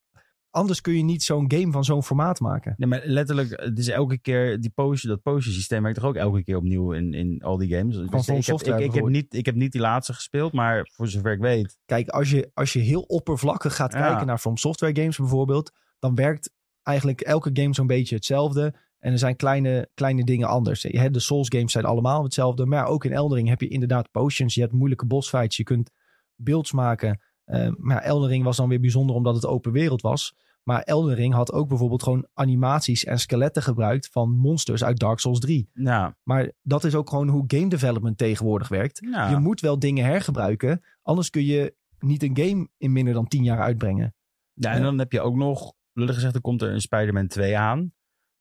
anders 0.50 0.80
kun 0.80 0.96
je 0.96 1.02
niet 1.02 1.22
zo'n 1.22 1.52
game 1.52 1.72
van 1.72 1.84
zo'n 1.84 2.02
formaat 2.02 2.40
maken. 2.40 2.74
Nee, 2.76 2.88
maar 2.88 3.00
letterlijk, 3.04 3.50
het 3.50 3.78
is 3.78 3.88
elke 3.88 4.18
keer, 4.18 4.60
die 4.60 4.70
potion, 4.70 5.10
dat 5.10 5.22
potion 5.22 5.54
systeem 5.54 5.82
werkt 5.82 5.98
toch 5.98 6.08
ook 6.08 6.16
elke 6.16 6.42
keer 6.44 6.56
opnieuw 6.56 6.92
in, 6.92 7.14
in 7.14 7.42
al 7.42 7.56
die 7.56 7.76
games. 7.76 7.96
Dus 7.96 8.04
ik, 8.28 8.46
heb, 8.46 8.60
ik, 8.60 8.84
ik, 8.84 8.92
heb 8.94 9.06
niet, 9.06 9.34
ik 9.34 9.46
heb 9.46 9.54
niet 9.54 9.72
die 9.72 9.80
laatste 9.80 10.14
gespeeld, 10.14 10.52
maar 10.52 10.88
voor 10.92 11.08
zover 11.08 11.32
ik 11.32 11.40
weet. 11.40 11.78
Kijk, 11.84 12.08
als 12.08 12.30
je, 12.30 12.50
als 12.54 12.72
je 12.72 12.78
heel 12.78 13.02
oppervlakkig 13.02 13.76
gaat 13.76 13.92
Ja. 13.92 14.06
kijken 14.08 14.26
naar 14.26 14.38
From 14.38 14.56
Software 14.56 14.96
games 15.00 15.16
bijvoorbeeld, 15.16 15.72
dan 15.98 16.14
werkt 16.14 16.52
eigenlijk 16.82 17.20
elke 17.20 17.50
game 17.52 17.74
zo'n 17.74 17.86
beetje 17.86 18.14
hetzelfde. 18.14 18.74
En 18.98 19.12
er 19.12 19.18
zijn 19.18 19.36
kleine, 19.36 19.88
kleine 19.94 20.24
dingen 20.24 20.48
anders. 20.48 20.80
De 20.80 21.20
Souls 21.20 21.48
games 21.48 21.72
zijn 21.72 21.84
allemaal 21.84 22.22
hetzelfde. 22.22 22.66
Maar 22.66 22.86
ook 22.86 23.04
in 23.04 23.12
Eldering 23.12 23.48
heb 23.48 23.60
je 23.60 23.68
inderdaad 23.68 24.10
potions. 24.10 24.54
Je 24.54 24.60
hebt 24.60 24.72
moeilijke 24.72 25.06
bossfights. 25.06 25.56
Je 25.56 25.62
kunt 25.62 25.90
builds 26.36 26.72
maken. 26.72 27.20
Eh, 27.50 27.70
maar 27.76 28.02
Eldering 28.02 28.44
was 28.44 28.56
dan 28.56 28.68
weer 28.68 28.80
bijzonder 28.80 29.16
omdat 29.16 29.34
het 29.34 29.46
open 29.46 29.72
wereld 29.72 30.00
was. 30.02 30.34
Maar 30.62 30.82
Elden 30.82 31.14
Ring 31.14 31.34
had 31.34 31.52
ook 31.52 31.68
bijvoorbeeld 31.68 32.02
gewoon 32.02 32.26
animaties 32.34 33.04
en 33.04 33.18
skeletten 33.18 33.62
gebruikt 33.62 34.08
van 34.12 34.30
monsters 34.30 34.84
uit 34.84 34.98
Dark 34.98 35.18
Souls 35.18 35.38
3. 35.40 35.70
Ja, 35.74 36.16
Maar 36.22 36.52
dat 36.62 36.84
is 36.84 36.94
ook 36.94 37.08
gewoon 37.08 37.28
hoe 37.28 37.44
game 37.46 37.68
development 37.68 38.18
tegenwoordig 38.18 38.68
werkt. 38.68 39.06
ja. 39.10 39.28
Je 39.30 39.36
moet 39.36 39.60
wel 39.60 39.78
dingen 39.78 40.04
hergebruiken, 40.04 40.84
anders 41.02 41.30
kun 41.30 41.44
je 41.44 41.74
niet 41.98 42.22
een 42.22 42.36
game 42.36 42.68
in 42.76 42.92
minder 42.92 43.14
dan 43.14 43.28
10 43.28 43.42
jaar 43.44 43.60
uitbrengen. 43.60 44.14
ja, 44.54 44.72
en 44.72 44.82
dan 44.82 44.98
heb 44.98 45.12
je 45.12 45.20
ook 45.20 45.36
nog, 45.36 45.72
lullig 45.92 46.14
gezegd, 46.14 46.34
er 46.34 46.40
komt 46.40 46.62
er 46.62 46.72
een 46.72 46.80
Spider-Man 46.80 47.26
2 47.26 47.56
aan. 47.58 47.92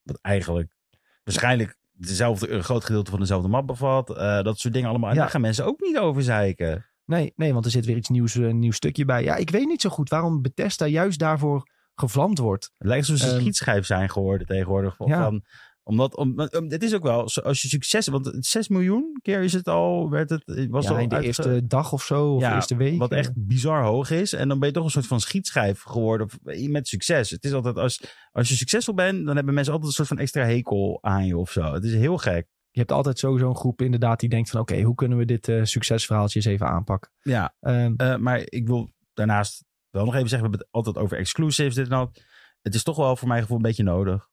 Wat 0.03 0.19
eigenlijk 0.21 0.75
waarschijnlijk 1.23 1.77
dezelfde, 1.91 2.49
een 2.49 2.63
groot 2.63 2.83
gedeelte 2.85 3.11
van 3.11 3.19
dezelfde 3.19 3.47
map 3.47 3.67
bevat. 3.67 4.09
eh, 4.17 4.41
dat 4.41 4.59
soort 4.59 4.73
dingen 4.73 4.89
allemaal. 4.89 5.09
En 5.09 5.15
Ja. 5.15 5.21
daar 5.21 5.29
gaan 5.31 5.41
mensen 5.41 5.65
ook 5.65 5.79
niet 5.79 5.97
over 5.97 6.23
zeiken. 6.23 6.85
Nee, 7.09 7.33
nee, 7.35 7.53
want 7.53 7.65
er 7.65 7.71
zit 7.71 7.85
weer 7.85 7.95
iets 7.97 8.09
nieuws, 8.09 8.35
eh, 8.35 8.43
een 8.43 8.59
nieuw 8.59 8.71
stukje 8.71 9.05
bij. 9.05 9.23
Ja, 9.23 9.35
ik 9.35 9.49
weet 9.49 9.65
niet 9.67 9.81
zo 9.81 9.89
goed 9.89 10.09
waarom 10.09 10.41
Bethesda 10.41 10.85
juist 10.85 11.19
daarvoor 11.19 11.69
gevlamd 11.95 12.37
wordt. 12.37 12.71
Het 12.77 12.87
lijkt 12.87 13.09
alsof 13.09 13.17
ze 13.19 13.25
een 13.27 13.31
Ehm, 13.33 13.41
schietschijf 13.41 13.85
zijn 13.85 14.09
geworden 14.09 14.47
tegenwoordig. 14.47 14.95
Van, 14.95 15.07
Ja. 15.07 15.23
van- 15.23 15.43
omdat, 15.83 16.15
om, 16.15 16.39
het 16.39 16.83
is 16.83 16.93
ook 16.95 17.03
wel, 17.03 17.29
zo- 17.29 17.41
als 17.41 17.61
je 17.61 17.67
succes 17.67 18.07
want 18.07 18.31
6 18.39 18.67
miljoen 18.67 19.19
keer 19.21 19.41
is 19.43 19.53
het 19.53 19.67
al, 19.67 20.09
werd 20.09 20.29
het, 20.29 20.67
was 20.69 20.85
ja, 20.85 20.91
al 20.91 20.97
in 20.99 21.09
de 21.09 21.15
uitge- 21.15 21.27
eerste 21.27 21.67
dag 21.67 21.91
of 21.93 22.03
zo, 22.03 22.33
of 22.33 22.41
Ja, 22.41 22.49
de 22.49 22.55
eerste 22.55 22.75
week. 22.75 22.97
Wat 22.97 23.11
echt 23.11 23.31
bizar 23.35 23.83
hoog 23.83 24.09
is. 24.11 24.33
En 24.33 24.47
dan 24.47 24.59
ben 24.59 24.67
je 24.67 24.73
toch 24.73 24.83
een 24.83 24.89
soort 24.91 25.07
van 25.07 25.19
schietschijf 25.19 25.81
geworden 25.81 26.27
met 26.67 26.87
succes. 26.87 27.29
Het 27.29 27.43
is 27.43 27.53
altijd, 27.53 27.77
als, 27.77 28.01
als 28.31 28.49
je 28.49 28.55
succesvol 28.55 28.93
bent, 28.93 29.25
dan 29.25 29.35
hebben 29.35 29.53
mensen 29.53 29.73
altijd 29.73 29.89
een 29.91 29.95
soort 29.97 30.07
van 30.07 30.17
extra 30.19 30.43
hekel 30.43 30.97
aan 31.01 31.25
je 31.25 31.37
of 31.37 31.51
zo. 31.51 31.73
Het 31.73 31.83
is 31.83 31.93
heel 31.93 32.17
gek. 32.17 32.47
Je 32.79 32.85
hebt 32.85 32.97
altijd 32.97 33.19
sowieso 33.19 33.49
een 33.49 33.55
groep 33.55 33.81
inderdaad 33.81 34.19
die 34.19 34.29
denkt 34.29 34.49
van... 34.49 34.59
oké, 34.59 34.81
hoe 34.81 34.95
kunnen 34.95 35.17
we 35.17 35.25
dit 35.25 35.47
eh, 35.47 35.63
succesverhaaltje 35.63 36.39
eens 36.39 36.47
even 36.47 36.67
aanpakken? 36.67 37.11
Ja, 37.21 37.55
Ehm, 37.59 37.93
eh, 37.97 38.15
maar 38.15 38.41
ik 38.45 38.67
wil 38.67 38.91
daarnaast 39.13 39.65
wel 39.89 40.05
nog 40.05 40.15
even 40.15 40.29
zeggen, 40.29 40.49
we 40.49 40.55
hebben 40.55 40.67
het 40.67 40.75
altijd 40.85 41.05
over 41.05 41.17
exclusives, 41.17 41.75
dit 41.75 41.83
en 41.83 41.89
dat. 41.89 42.23
Het 42.61 42.75
is 42.75 42.83
toch 42.83 42.97
wel 42.97 43.15
voor 43.15 43.27
mijn 43.27 43.41
gevoel 43.41 43.57
een 43.57 43.63
beetje 43.63 43.83
nodig. 43.83 44.27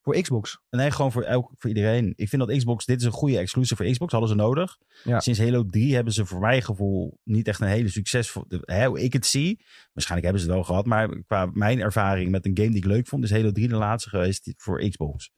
voor 0.00 0.20
Xbox. 0.20 0.60
Nee, 0.70 0.90
gewoon 0.90 1.12
voor, 1.12 1.22
elk, 1.22 1.50
voor 1.56 1.70
iedereen. 1.70 2.12
Ik 2.16 2.28
vind 2.28 2.46
dat 2.46 2.56
Xbox, 2.56 2.84
dit 2.84 3.00
is 3.00 3.06
een 3.06 3.12
goede 3.12 3.38
exclusive 3.38 3.82
voor 3.82 3.92
Xbox, 3.92 4.12
hadden 4.12 4.30
ze 4.30 4.36
nodig. 4.36 4.78
Ja. 5.04 5.20
Sinds 5.20 5.38
Halo 5.40 5.66
3 5.66 5.94
hebben 5.94 6.12
ze 6.12 6.26
voor 6.26 6.40
mijn 6.40 6.62
gevoel 6.62 7.18
niet 7.24 7.48
echt 7.48 7.60
een 7.60 7.66
hele 7.66 7.88
succesvol, 7.88 8.44
hè, 8.48 8.86
hoe 8.86 9.02
ik 9.02 9.12
het 9.12 9.26
zie. 9.26 9.64
Waarschijnlijk 9.92 10.32
hebben 10.32 10.40
ze 10.40 10.46
het 10.46 10.56
wel 10.56 10.64
gehad, 10.64 10.86
maar 10.86 11.22
qua 11.26 11.50
mijn 11.52 11.80
ervaring 11.80 12.30
met 12.30 12.46
een 12.46 12.56
game 12.56 12.68
die 12.68 12.78
ik 12.78 12.84
leuk 12.84 13.06
vond, 13.06 13.24
is 13.24 13.30
Halo 13.30 13.52
3 13.52 13.68
de 13.68 13.74
laatste 13.74 14.08
geweest 14.08 14.52
voor 14.56 14.88
Xbox. 14.88 15.30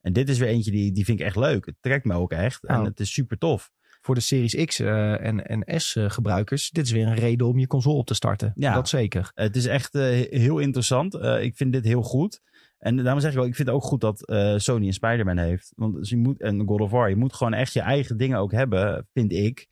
En 0.00 0.12
dit 0.12 0.28
is 0.28 0.38
weer 0.38 0.48
eentje 0.48 0.70
die, 0.70 0.92
die 0.92 1.04
vind 1.04 1.20
ik 1.20 1.26
echt 1.26 1.36
leuk. 1.36 1.66
Het 1.66 1.76
trekt 1.80 2.04
me 2.04 2.14
ook 2.14 2.32
echt 2.32 2.64
en 2.64 2.78
Oh. 2.78 2.84
het 2.84 3.00
is 3.00 3.12
super 3.12 3.38
tof. 3.38 3.70
Voor 4.02 4.14
de 4.14 4.20
Series 4.20 4.64
X 4.64 4.78
eh, 4.78 5.26
en, 5.26 5.46
en 5.46 5.80
S 5.80 5.96
eh, 5.96 6.10
gebruikers. 6.10 6.70
Dit 6.70 6.84
is 6.84 6.92
weer 6.92 7.06
een 7.06 7.14
reden 7.14 7.46
om 7.46 7.58
je 7.58 7.66
console 7.66 7.96
op 7.96 8.06
te 8.06 8.14
starten. 8.14 8.52
Ja. 8.54 8.74
Dat 8.74 8.88
zeker. 8.88 9.30
Het 9.34 9.56
is 9.56 9.66
echt 9.66 9.94
eh, 9.94 10.02
heel 10.30 10.58
interessant. 10.58 11.14
Ik 11.14 11.56
vind 11.56 11.72
dit 11.72 11.84
heel 11.84 12.02
goed. 12.02 12.40
En 12.78 12.96
daarom 12.96 13.20
zeg 13.20 13.32
ik 13.32 13.38
ook, 13.38 13.46
ik 13.46 13.54
vind 13.54 13.68
het 13.68 13.76
ook 13.76 13.82
goed 13.84 14.00
dat 14.00 14.32
Sony 14.62 14.86
een 14.86 14.92
Spider-Man 14.92 15.38
heeft. 15.38 15.72
Want 15.76 15.94
dus 15.94 16.10
je 16.10 16.16
moet, 16.16 16.40
en 16.40 16.66
God 16.66 16.80
of 16.80 16.90
War, 16.90 17.08
je 17.08 17.16
moet 17.16 17.34
gewoon 17.34 17.52
echt 17.52 17.72
je 17.72 17.80
eigen 17.80 18.16
dingen 18.16 18.38
ook 18.38 18.52
hebben, 18.52 19.08
vind 19.12 19.32
ik. 19.32 19.66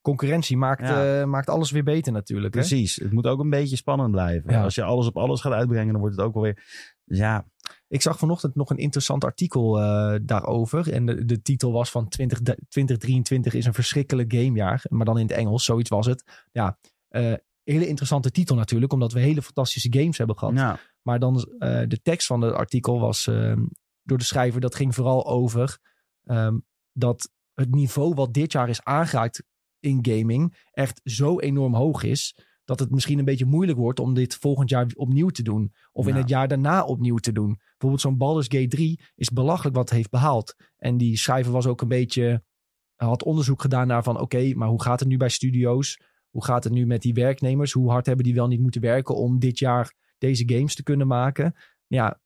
Concurrentie 0.00 0.56
maakt, 0.56 0.88
Ja. 0.88 1.26
maakt 1.26 1.48
alles 1.48 1.70
weer 1.70 1.84
beter 1.84 2.12
natuurlijk. 2.12 2.54
Hè? 2.54 2.60
Precies. 2.60 2.96
Het 2.96 3.12
moet 3.12 3.26
ook 3.26 3.40
een 3.40 3.50
beetje 3.50 3.76
spannend 3.76 4.10
blijven. 4.10 4.52
Ja. 4.52 4.62
Als 4.62 4.74
je 4.74 4.82
alles 4.82 5.06
op 5.06 5.16
alles 5.16 5.40
gaat 5.40 5.52
uitbrengen, 5.52 5.92
dan 5.92 6.00
wordt 6.00 6.16
het 6.16 6.24
ook 6.24 6.34
wel 6.34 6.42
weer... 6.42 6.62
Dus 7.04 7.18
ja, 7.18 7.46
Ik 7.94 8.02
zag 8.02 8.18
vanochtend 8.18 8.54
nog 8.54 8.70
een 8.70 8.78
interessant 8.78 9.24
artikel 9.24 9.80
eh, 9.80 10.14
daarover. 10.22 10.92
En 10.92 11.06
de, 11.06 11.24
de 11.24 11.42
titel 11.42 11.72
was 11.72 11.90
van 11.90 12.08
20, 12.08 12.40
2023 12.40 13.54
is 13.54 13.66
een 13.66 13.74
verschrikkelijk 13.74 14.32
gamejaar. 14.32 14.84
Maar 14.88 15.04
dan 15.04 15.18
in 15.18 15.26
het 15.26 15.36
Engels, 15.36 15.64
zoiets 15.64 15.90
was 15.90 16.06
het. 16.06 16.46
Ja, 16.52 16.78
eh, 17.08 17.32
hele 17.62 17.86
interessante 17.86 18.30
titel 18.30 18.56
natuurlijk. 18.56 18.92
Omdat 18.92 19.12
we 19.12 19.20
hele 19.20 19.42
fantastische 19.42 19.92
games 19.98 20.18
hebben 20.18 20.38
gehad. 20.38 20.78
Maar 21.02 21.18
dan 21.18 21.54
eh, 21.58 21.82
de 21.88 22.00
tekst 22.02 22.26
van 22.26 22.40
het 22.40 22.54
artikel 22.54 23.00
was 23.00 23.26
ehm, 23.26 23.64
door 24.02 24.18
de 24.18 24.24
schrijver. 24.24 24.60
Dat 24.60 24.74
ging 24.74 24.94
vooral 24.94 25.26
over 25.26 25.78
ehm, 26.24 26.58
dat 26.92 27.30
het 27.52 27.74
niveau 27.74 28.14
wat 28.14 28.34
dit 28.34 28.52
jaar 28.52 28.68
is 28.68 28.84
aangeraakt 28.84 29.42
in 29.80 29.98
gaming 30.02 30.66
echt 30.70 31.00
zo 31.04 31.40
enorm 31.40 31.74
hoog 31.74 32.02
is. 32.02 32.36
Dat 32.64 32.78
het 32.78 32.90
misschien 32.90 33.18
een 33.18 33.24
beetje 33.24 33.44
moeilijk 33.44 33.78
wordt 33.78 34.00
om 34.00 34.14
dit 34.14 34.34
volgend 34.34 34.70
jaar 34.70 34.86
opnieuw 34.94 35.28
te 35.28 35.42
doen. 35.42 35.72
Of 35.92 36.06
in 36.06 36.14
het 36.14 36.28
jaar 36.28 36.48
daarna 36.48 36.84
opnieuw 36.84 37.16
te 37.16 37.32
doen. 37.32 37.56
Bijvoorbeeld 37.56 38.00
zo'n 38.00 38.16
Baldur's 38.16 38.46
Gate 38.48 38.68
3 38.68 39.00
is 39.14 39.30
belachelijk 39.30 39.76
wat 39.76 39.88
het 39.88 39.98
heeft 39.98 40.10
behaald. 40.10 40.54
En 40.76 40.96
die 40.96 41.16
schrijver 41.16 41.52
was 41.52 41.66
ook 41.66 41.80
een 41.80 41.88
beetje... 41.88 42.44
had 42.96 43.22
onderzoek 43.22 43.60
gedaan 43.60 43.86
naar 43.86 44.02
van... 44.02 44.20
oké, 44.20 44.54
maar 44.54 44.68
hoe 44.68 44.82
gaat 44.82 45.00
het 45.00 45.08
nu 45.08 45.16
bij 45.16 45.28
studio's? 45.28 46.00
Hoe 46.30 46.44
gaat 46.44 46.64
het 46.64 46.72
nu 46.72 46.86
met 46.86 47.02
die 47.02 47.14
werknemers? 47.14 47.72
Hoe 47.72 47.90
hard 47.90 48.06
hebben 48.06 48.24
die 48.24 48.34
wel 48.34 48.48
niet 48.48 48.60
moeten 48.60 48.80
werken 48.80 49.16
om 49.16 49.38
dit 49.38 49.58
jaar 49.58 49.94
deze 50.18 50.42
games 50.46 50.74
te 50.74 50.82
kunnen 50.82 51.06
maken? 51.06 51.54
Ja, 51.86 52.20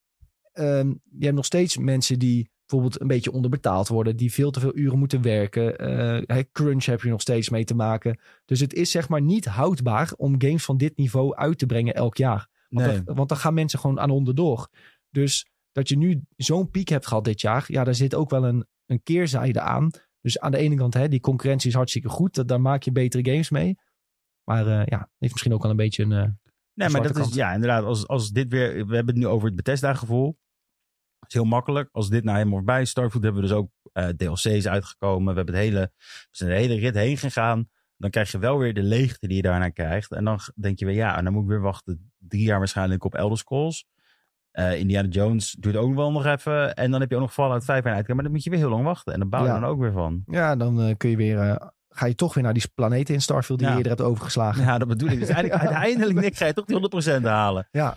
ehm, 0.52 0.88
je 1.18 1.24
hebt 1.24 1.36
nog 1.36 1.44
steeds 1.44 1.76
mensen 1.76 2.18
die 2.18 2.50
bijvoorbeeld 2.68 3.00
een 3.00 3.06
beetje 3.06 3.32
onderbetaald 3.32 3.88
worden. 3.88 4.16
Die 4.16 4.32
veel 4.32 4.50
te 4.50 4.60
veel 4.60 4.76
uren 4.76 4.98
moeten 4.98 5.22
werken. 5.22 5.78
Eh, 6.26 6.38
crunch 6.52 6.84
heb 6.84 7.00
je 7.02 7.08
nog 7.08 7.20
steeds 7.20 7.48
mee 7.48 7.64
te 7.64 7.74
maken. 7.74 8.18
Dus 8.44 8.60
het 8.60 8.72
is 8.72 8.90
zeg 8.90 9.08
maar 9.08 9.22
niet 9.22 9.44
houdbaar 9.44 10.12
om 10.16 10.34
games 10.42 10.64
van 10.64 10.76
dit 10.76 10.96
niveau 10.96 11.34
uit 11.36 11.58
te 11.58 11.66
brengen 11.66 11.94
elk 11.94 12.16
jaar. 12.16 12.48
Want, 12.68 12.86
Nee. 12.86 13.02
want 13.04 13.28
dan 13.28 13.38
gaan 13.38 13.54
mensen 13.54 13.78
gewoon 13.78 14.00
aan 14.00 14.10
onderdoor. 14.10 14.68
Dus 15.10 15.46
dat 15.72 15.88
je 15.88 15.96
nu 15.96 16.22
zo'n 16.36 16.70
piek 16.70 16.88
hebt 16.88 17.06
gehad 17.06 17.24
dit 17.24 17.40
jaar. 17.40 17.64
Ja, 17.66 17.84
daar 17.84 17.94
zit 17.94 18.14
ook 18.14 18.30
wel 18.30 18.44
een, 18.46 18.66
een 18.86 19.02
keerzijde 19.02 19.60
aan. 19.60 19.90
Dus 20.20 20.38
aan 20.38 20.50
de 20.50 20.58
ene 20.58 20.74
kant, 20.74 20.94
hè, 20.94 21.08
die 21.08 21.20
concurrentie 21.20 21.68
is 21.68 21.74
hartstikke 21.74 22.08
goed. 22.08 22.34
Dat, 22.34 22.48
daar 22.48 22.60
maak 22.60 22.82
je 22.82 22.92
betere 22.92 23.30
games 23.30 23.50
mee. 23.50 23.78
Maar 24.44 24.66
eh, 24.66 24.86
ja, 24.86 25.10
heeft 25.18 25.32
misschien 25.32 25.54
ook 25.54 25.62
wel 25.62 25.70
een 25.70 25.76
beetje 25.76 26.02
een... 26.02 26.12
eh, 26.12 26.28
Nee, 26.74 26.88
maar 26.88 27.02
dat 27.02 27.16
is, 27.16 27.34
ja, 27.34 27.52
inderdaad, 27.52 27.84
als, 27.84 28.06
als 28.06 28.30
dit 28.30 28.48
weer, 28.48 28.72
we 28.86 28.94
hebben 28.94 29.14
het 29.14 29.16
nu 29.24 29.26
over 29.26 29.46
het 29.46 29.56
Bethesda-gevoel. 29.56 30.38
Is 31.28 31.34
heel 31.34 31.44
makkelijk. 31.44 31.88
Als 31.92 32.08
dit 32.08 32.24
nou 32.24 32.36
helemaal 32.36 32.56
voorbij 32.58 32.80
is, 32.80 32.90
Starfield 32.90 33.22
hebben 33.22 33.42
we 33.42 33.48
dus 33.48 33.56
ook 33.56 33.70
eh, 33.92 34.08
DLC's 34.08 34.66
uitgekomen. 34.66 35.28
We 35.34 35.36
hebben 35.40 35.54
het 35.54 35.64
hele, 35.64 35.80
we 35.96 36.28
zijn 36.30 36.50
de 36.50 36.56
hele 36.56 36.74
rit 36.74 36.94
heen 36.94 37.16
gegaan. 37.16 37.68
Dan 37.96 38.10
krijg 38.10 38.30
je 38.30 38.38
wel 38.38 38.58
weer 38.58 38.74
de 38.74 38.82
leegte 38.82 39.26
die 39.26 39.36
je 39.36 39.42
daarna 39.42 39.68
krijgt. 39.68 40.12
En 40.12 40.24
dan 40.24 40.40
denk 40.54 40.78
je 40.78 40.84
weer, 40.86 40.94
ja, 40.94 41.16
en 41.16 41.24
dan 41.24 41.32
moet 41.32 41.42
ik 41.42 41.48
weer 41.48 41.60
wachten 41.60 42.10
drie 42.18 42.42
jaar 42.42 42.58
waarschijnlijk 42.58 43.04
op 43.04 43.14
Elder 43.14 43.38
Scrolls. 43.38 43.86
Eh, 44.50 44.78
Indiana 44.78 45.08
Jones 45.08 45.56
duurt 45.60 45.76
ook 45.76 45.94
wel 45.94 46.12
nog 46.12 46.26
even. 46.26 46.74
En 46.74 46.90
dan 46.90 47.00
heb 47.00 47.08
je 47.10 47.14
ook 47.16 47.22
nog 47.22 47.32
Fallout 47.32 47.64
5 47.64 47.84
aan 47.86 47.92
uitkomen. 47.92 48.14
Maar 48.14 48.24
dan 48.24 48.32
moet 48.32 48.44
je 48.44 48.50
weer 48.50 48.58
heel 48.58 48.68
lang 48.68 48.84
wachten. 48.84 49.12
En 49.12 49.18
dan 49.18 49.28
bouw 49.28 49.40
je 49.42 49.46
Ja. 49.48 49.60
dan 49.60 49.68
ook 49.68 49.78
weer 49.80 49.92
van. 49.92 50.22
ja, 50.26 50.56
dan 50.56 50.80
eh, 50.80 50.96
kun 50.96 51.10
je 51.10 51.16
weer... 51.16 51.70
ga 51.88 52.06
je 52.06 52.14
toch 52.14 52.34
weer 52.34 52.44
naar 52.44 52.52
die 52.54 52.68
planeten 52.74 53.14
in 53.14 53.20
Starfield 53.20 53.58
die 53.58 53.66
Ja. 53.68 53.72
je 53.72 53.78
eerder 53.78 53.96
hebt 53.96 54.08
overgeslagen. 54.08 54.62
Ja, 54.64 54.78
dat 54.78 54.88
bedoel 54.88 55.08
ik. 55.08 55.18
Dus 55.18 55.28
eigenlijk, 55.28 55.62
uiteindelijk, 55.64 56.20
Nick, 56.20 56.36
ga 56.36 56.46
je 56.46 56.52
toch 56.52 56.64
die 56.64 57.18
100% 57.20 57.22
halen. 57.22 57.68
Ja. 57.70 57.88
En 57.90 57.96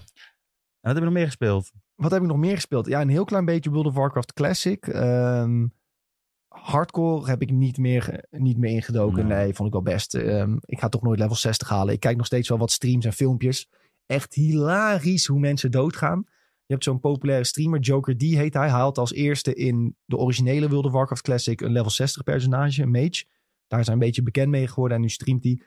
wat 0.82 0.92
heb 0.92 0.96
je 0.98 1.04
nog 1.04 1.14
meer 1.14 1.26
gespeeld? 1.26 1.72
Wat 2.02 2.12
heb 2.12 2.22
ik 2.22 2.28
nog 2.28 2.38
meer 2.38 2.56
gespeeld? 2.56 2.88
Ja, 2.88 3.02
een 3.02 3.10
heel 3.10 3.26
klein 3.26 3.46
beetje 3.46 3.70
World 3.70 3.86
of 3.86 3.94
Warcraft 3.94 4.34
Classic. 4.34 4.88
Ehm, 4.88 5.68
hardcore 6.48 7.30
heb 7.30 7.42
ik 7.42 7.52
niet 7.52 7.78
meer, 7.78 8.26
niet 8.30 8.58
meer 8.58 8.72
ingedoken. 8.72 9.28
Nee. 9.28 9.38
Nee, 9.38 9.54
vond 9.54 9.68
ik 9.68 9.74
wel 9.74 9.94
best. 9.94 10.16
Ehm, 10.16 10.58
ik 10.66 10.80
ga 10.80 10.90
toch 10.90 11.02
nooit 11.02 11.20
level 11.20 11.36
60 11.36 11.70
halen. 11.70 11.94
Ik 11.94 12.00
kijk 12.00 12.18
nog 12.18 12.26
steeds 12.26 12.50
wel 12.50 12.58
wat 12.58 12.72
streams 12.72 13.06
en 13.06 13.14
filmpjes. 13.14 13.70
Echt 14.06 14.34
hilarisch 14.34 15.26
hoe 15.26 15.40
mensen 15.40 15.72
doodgaan. 15.72 16.24
Je 16.66 16.74
hebt 16.74 16.84
zo'n 16.84 17.00
populaire 17.00 17.44
streamer, 17.44 17.80
Joker 17.80 18.18
D 18.18 18.22
heet 18.22 18.54
hij. 18.54 18.64
Hij 18.64 18.72
haalt 18.72 18.98
als 18.98 19.14
eerste 19.14 19.54
in 19.54 19.96
de 20.06 20.18
originele 20.18 20.70
World 20.70 20.86
of 20.86 20.92
Warcraft 20.92 21.22
Classic 21.22 21.62
een 21.62 21.72
level 21.72 21.92
60 21.92 22.24
personage, 22.24 22.82
een 22.82 22.92
mage. 22.92 23.26
Daar 23.68 23.80
is 23.80 23.86
hij 23.86 23.96
een 23.96 24.02
beetje 24.02 24.24
bekend 24.24 24.50
mee 24.50 24.68
geworden 24.68 24.98
en 24.98 25.04
nu 25.04 25.10
streamt 25.10 25.44
hij. 25.44 25.62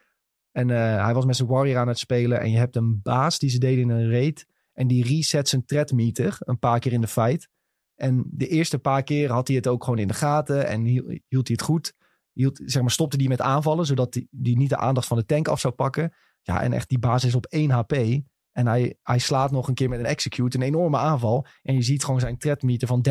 En 0.53 0.70
eh, 0.70 1.05
hij 1.05 1.14
was 1.14 1.25
met 1.25 1.37
zijn 1.37 1.49
warrior 1.49 1.79
aan 1.79 1.88
het 1.88 1.99
spelen. 1.99 2.40
En 2.40 2.51
je 2.51 2.59
hebt 2.59 2.77
een 2.77 3.01
baas 3.03 3.38
die 3.38 3.51
ze 3.51 3.59
deden 3.59 3.83
in 3.83 3.88
een 3.88 4.11
raid. 4.11 4.47
En 4.74 4.87
die 4.87 5.04
reset 5.04 5.48
zijn 5.48 5.64
threat 5.64 5.92
meter 5.92 6.37
een 6.38 6.58
paar 6.58 6.78
keer 6.78 6.92
in 6.92 7.00
de 7.00 7.06
fight. 7.08 7.48
En 7.94 8.24
de 8.30 8.48
eerste 8.48 8.78
paar 8.78 9.02
keer 9.02 9.30
had 9.30 9.46
hij 9.46 9.56
het 9.56 9.66
ook 9.66 9.84
gewoon 9.84 9.98
in 9.98 10.08
de 10.08 10.14
gaten 10.14 10.66
en 10.66 10.84
hield, 10.84 11.06
hield 11.06 11.46
hij 11.46 11.56
het 11.56 11.62
goed. 11.62 11.94
Hield, 12.32 12.60
zeg 12.64 12.82
maar, 12.82 12.90
stopte 12.90 13.16
hij 13.16 13.28
met 13.28 13.40
aanvallen, 13.40 13.87
zodat 13.87 14.14
hij 14.14 14.26
die 14.30 14.56
niet 14.56 14.68
de 14.68 14.76
aandacht 14.76 15.06
van 15.06 15.16
de 15.16 15.24
tank 15.24 15.48
af 15.48 15.60
zou 15.60 15.74
pakken. 15.74 16.12
Ja, 16.42 16.62
en 16.62 16.72
echt 16.72 16.88
die 16.88 16.98
baas 16.98 17.24
is 17.24 17.34
op 17.34 17.46
1 17.46 17.70
HP. 17.70 17.92
En 18.52 18.66
hij, 18.66 18.96
hij 19.02 19.18
slaat 19.18 19.50
nog 19.50 19.68
een 19.68 19.74
keer 19.74 19.88
met 19.88 19.98
een 19.98 20.04
execute, 20.04 20.56
een 20.56 20.62
enorme 20.62 20.96
aanval. 20.96 21.46
En 21.62 21.74
je 21.74 21.82
ziet 21.82 22.04
gewoon 22.04 22.20
zijn 22.20 22.38
threat 22.38 22.62
meter 22.62 22.88
van 22.88 23.06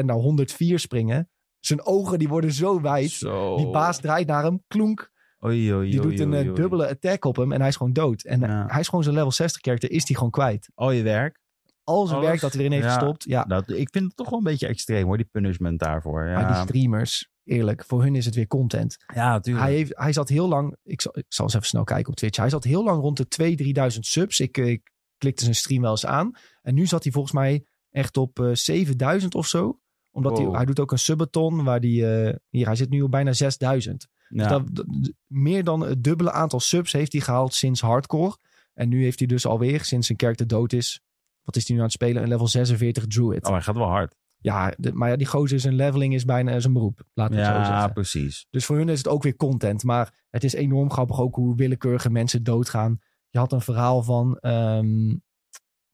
30% 0.00 0.04
naar 0.04 0.16
104 0.16 0.78
springen. 0.78 1.30
Zijn 1.60 1.84
ogen 1.84 2.18
die 2.18 2.28
worden 2.28 2.52
zo 2.52 2.80
wijd. 2.80 3.10
Zo. 3.10 3.56
Die 3.56 3.70
baas 3.70 4.00
draait 4.00 4.26
naar 4.26 4.44
hem, 4.44 4.62
klonk. 4.66 5.10
Oei, 5.46 5.74
oei, 5.74 5.90
Die 5.90 6.00
doet 6.00 6.20
een 6.20 6.32
oei, 6.34 6.48
eh, 6.48 6.54
dubbele 6.54 6.88
attack 6.88 7.24
op 7.24 7.36
hem 7.36 7.52
en 7.52 7.58
hij 7.60 7.68
is 7.68 7.76
gewoon 7.76 7.92
dood. 7.92 8.22
En 8.22 8.42
eh, 8.42 8.48
Ja. 8.48 8.64
hij 8.68 8.80
is 8.80 8.88
gewoon 8.88 9.04
zijn 9.04 9.16
level 9.16 9.32
60 9.32 9.60
character, 9.62 9.90
is 9.90 10.06
hij 10.06 10.16
gewoon 10.16 10.30
kwijt. 10.30 10.70
Al 10.74 10.90
je 10.90 11.02
werk. 11.02 11.40
Al 11.84 12.06
zijn 12.06 12.18
Alles. 12.18 12.28
werk 12.28 12.40
dat 12.40 12.52
hij 12.52 12.60
erin 12.60 12.72
heeft 12.72 12.84
Ja. 12.84 12.92
gestopt. 12.94 13.24
Ja, 13.24 13.44
Dat, 13.44 13.70
ik 13.70 13.88
vind 13.90 14.04
het 14.04 14.16
toch 14.16 14.28
wel 14.30 14.38
een 14.38 14.44
beetje 14.44 14.66
extreem 14.66 15.06
hoor, 15.06 15.16
die 15.16 15.28
punishment 15.32 15.78
daarvoor. 15.78 16.24
maar 16.24 16.46
die 16.46 16.54
Ja, 16.56 16.62
streamers, 16.62 17.30
eerlijk, 17.44 17.84
voor 17.86 18.02
hun 18.02 18.14
is 18.14 18.24
het 18.24 18.34
weer 18.34 18.46
content. 18.46 18.96
ja 19.14 19.32
natuurlijk. 19.32 19.64
Hij, 19.66 19.74
heeft, 19.74 19.92
hij 19.96 20.12
zat 20.12 20.28
heel 20.28 20.48
lang, 20.48 20.76
ik 20.82 21.00
zal, 21.00 21.18
ik 21.18 21.24
zal 21.28 21.44
eens 21.44 21.54
even 21.54 21.66
snel 21.66 21.84
kijken 21.84 22.08
op 22.10 22.16
Twitch. 22.16 22.36
Hij 22.38 22.48
zat 22.50 22.64
heel 22.64 22.84
lang 22.84 23.00
rond 23.00 23.16
de 23.16 23.26
2.000, 23.28 23.54
3.000 23.94 23.98
subs. 24.00 24.40
Ik, 24.40 24.58
eh, 24.58 24.66
ik 24.68 24.90
klikte 25.18 25.42
zijn 25.42 25.54
stream 25.56 25.82
wel 25.82 25.90
eens 25.90 26.06
aan. 26.06 26.30
En 26.62 26.74
nu 26.74 26.86
zat 26.86 27.02
hij 27.02 27.12
volgens 27.12 27.34
mij 27.34 27.64
echt 27.90 28.16
op 28.16 28.38
eh 28.40 28.50
7.000 28.54 29.34
of 29.34 29.46
zo. 29.46 29.80
Omdat 30.10 30.36
hij, 30.36 30.46
Wow. 30.46 30.54
hij 30.56 30.64
doet 30.64 30.80
ook 30.80 30.92
een 30.92 30.98
subathon 30.98 31.64
waar 31.64 31.80
die, 31.80 32.04
hier, 32.48 32.66
hij 32.66 32.76
zit 32.76 32.88
nu 32.90 33.02
op 33.02 33.10
bijna 33.10 33.32
6.000. 33.32 34.06
ja. 34.28 34.42
Dus 34.42 34.46
dat, 34.48 34.74
dat- 34.74 35.12
meer 35.26 35.64
dan 35.64 35.80
het 35.80 36.04
dubbele 36.04 36.32
aantal 36.32 36.60
subs 36.60 36.92
heeft 36.92 37.12
hij 37.12 37.20
gehaald 37.20 37.54
sinds 37.54 37.80
hardcore. 37.80 38.36
En 38.74 38.88
nu 38.88 39.02
heeft 39.02 39.18
hij 39.18 39.28
dus 39.28 39.46
alweer, 39.46 39.84
sinds 39.84 40.06
zijn 40.06 40.18
character 40.18 40.46
dood 40.46 40.72
is, 40.72 41.00
wat 41.42 41.56
is 41.56 41.64
die 41.64 41.72
nu 41.74 41.80
aan 41.80 41.86
het 41.86 41.94
spelen? 41.94 42.22
Een 42.22 42.28
level 42.28 42.48
46 42.48 43.06
druid. 43.06 43.44
Oh, 43.46 43.52
hij 43.52 43.62
gaat 43.62 43.76
wel 43.76 43.86
hard. 43.88 44.14
Ja, 44.36 44.74
de, 44.78 44.92
maar 44.92 45.08
ja, 45.08 45.16
die 45.16 45.26
gozer 45.26 45.60
zijn 45.60 45.74
leveling 45.74 46.14
is 46.14 46.24
bijna 46.24 46.60
zijn 46.60 46.72
beroep. 46.72 47.02
Laten 47.14 47.34
we 47.34 47.40
het 47.40 47.50
zo 47.50 47.58
Ja, 47.58 47.66
zeggen. 47.66 47.92
precies. 47.92 48.46
Dus 48.50 48.64
voor 48.64 48.76
hun 48.76 48.88
is 48.88 48.98
het 48.98 49.08
ook 49.08 49.22
weer 49.22 49.36
content. 49.36 49.82
Maar 49.84 50.14
het 50.30 50.44
is 50.44 50.52
enorm 50.52 50.90
grappig 50.90 51.20
ook 51.20 51.34
hoe 51.34 51.56
willekeurige 51.56 52.10
mensen 52.10 52.42
doodgaan. 52.42 52.98
Je 53.30 53.38
had 53.38 53.52
een 53.52 53.60
verhaal 53.60 54.02
van, 54.02 54.38
ehm, 54.38 55.16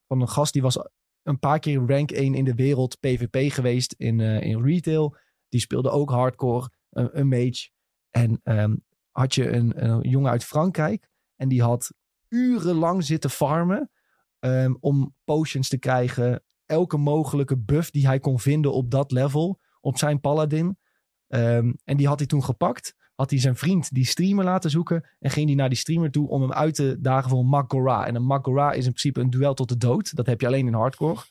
van 0.06 0.20
een 0.20 0.28
gast 0.28 0.52
die 0.52 0.62
was 0.62 0.78
een 1.22 1.38
paar 1.38 1.58
keer 1.58 1.82
rank 1.86 2.10
1 2.10 2.34
in 2.34 2.44
de 2.44 2.54
wereld 2.54 3.00
PvP 3.00 3.52
geweest 3.52 3.92
in, 3.98 4.20
eh, 4.20 4.40
in 4.40 4.62
retail. 4.64 5.16
Die 5.48 5.60
speelde 5.60 5.90
ook 5.90 6.10
hardcore, 6.10 6.70
een, 6.90 7.18
een 7.18 7.28
mage. 7.28 7.70
En 8.12 8.40
ehm, 8.42 8.76
had 9.10 9.34
je 9.34 9.50
een, 9.50 9.84
een 9.84 10.00
jongen 10.00 10.30
uit 10.30 10.44
Frankrijk. 10.44 11.08
En 11.36 11.48
die 11.48 11.62
had 11.62 11.92
urenlang 12.28 13.04
zitten 13.04 13.30
farmen 13.30 13.90
ehm, 14.38 14.74
om 14.80 15.14
potions 15.24 15.68
te 15.68 15.78
krijgen. 15.78 16.42
Elke 16.66 16.96
mogelijke 16.96 17.58
buff 17.58 17.90
die 17.90 18.06
hij 18.06 18.18
kon 18.18 18.40
vinden 18.40 18.72
op 18.72 18.90
dat 18.90 19.10
level. 19.10 19.60
Op 19.80 19.98
zijn 19.98 20.20
paladin. 20.20 20.78
Ehm, 21.26 21.72
en 21.84 21.96
die 21.96 22.06
had 22.06 22.18
hij 22.18 22.28
toen 22.28 22.44
gepakt. 22.44 22.94
Had 23.14 23.30
hij 23.30 23.38
zijn 23.38 23.56
vriend 23.56 23.94
die 23.94 24.06
streamer 24.06 24.44
laten 24.44 24.70
zoeken. 24.70 25.08
En 25.18 25.30
ging 25.30 25.46
hij 25.46 25.54
naar 25.54 25.68
die 25.68 25.78
streamer 25.78 26.10
toe 26.10 26.28
om 26.28 26.40
hem 26.40 26.52
uit 26.52 26.74
te 26.74 26.96
dagen 27.00 27.30
voor 27.30 27.38
een 27.38 27.48
Makora. 27.48 28.06
En 28.06 28.14
een 28.14 28.26
Makora 28.26 28.72
is 28.72 28.84
in 28.84 28.92
principe 28.92 29.20
een 29.20 29.30
duel 29.30 29.54
tot 29.54 29.68
de 29.68 29.76
dood. 29.76 30.16
Dat 30.16 30.26
heb 30.26 30.40
je 30.40 30.46
alleen 30.46 30.66
in 30.66 30.74
hardcore. 30.74 31.24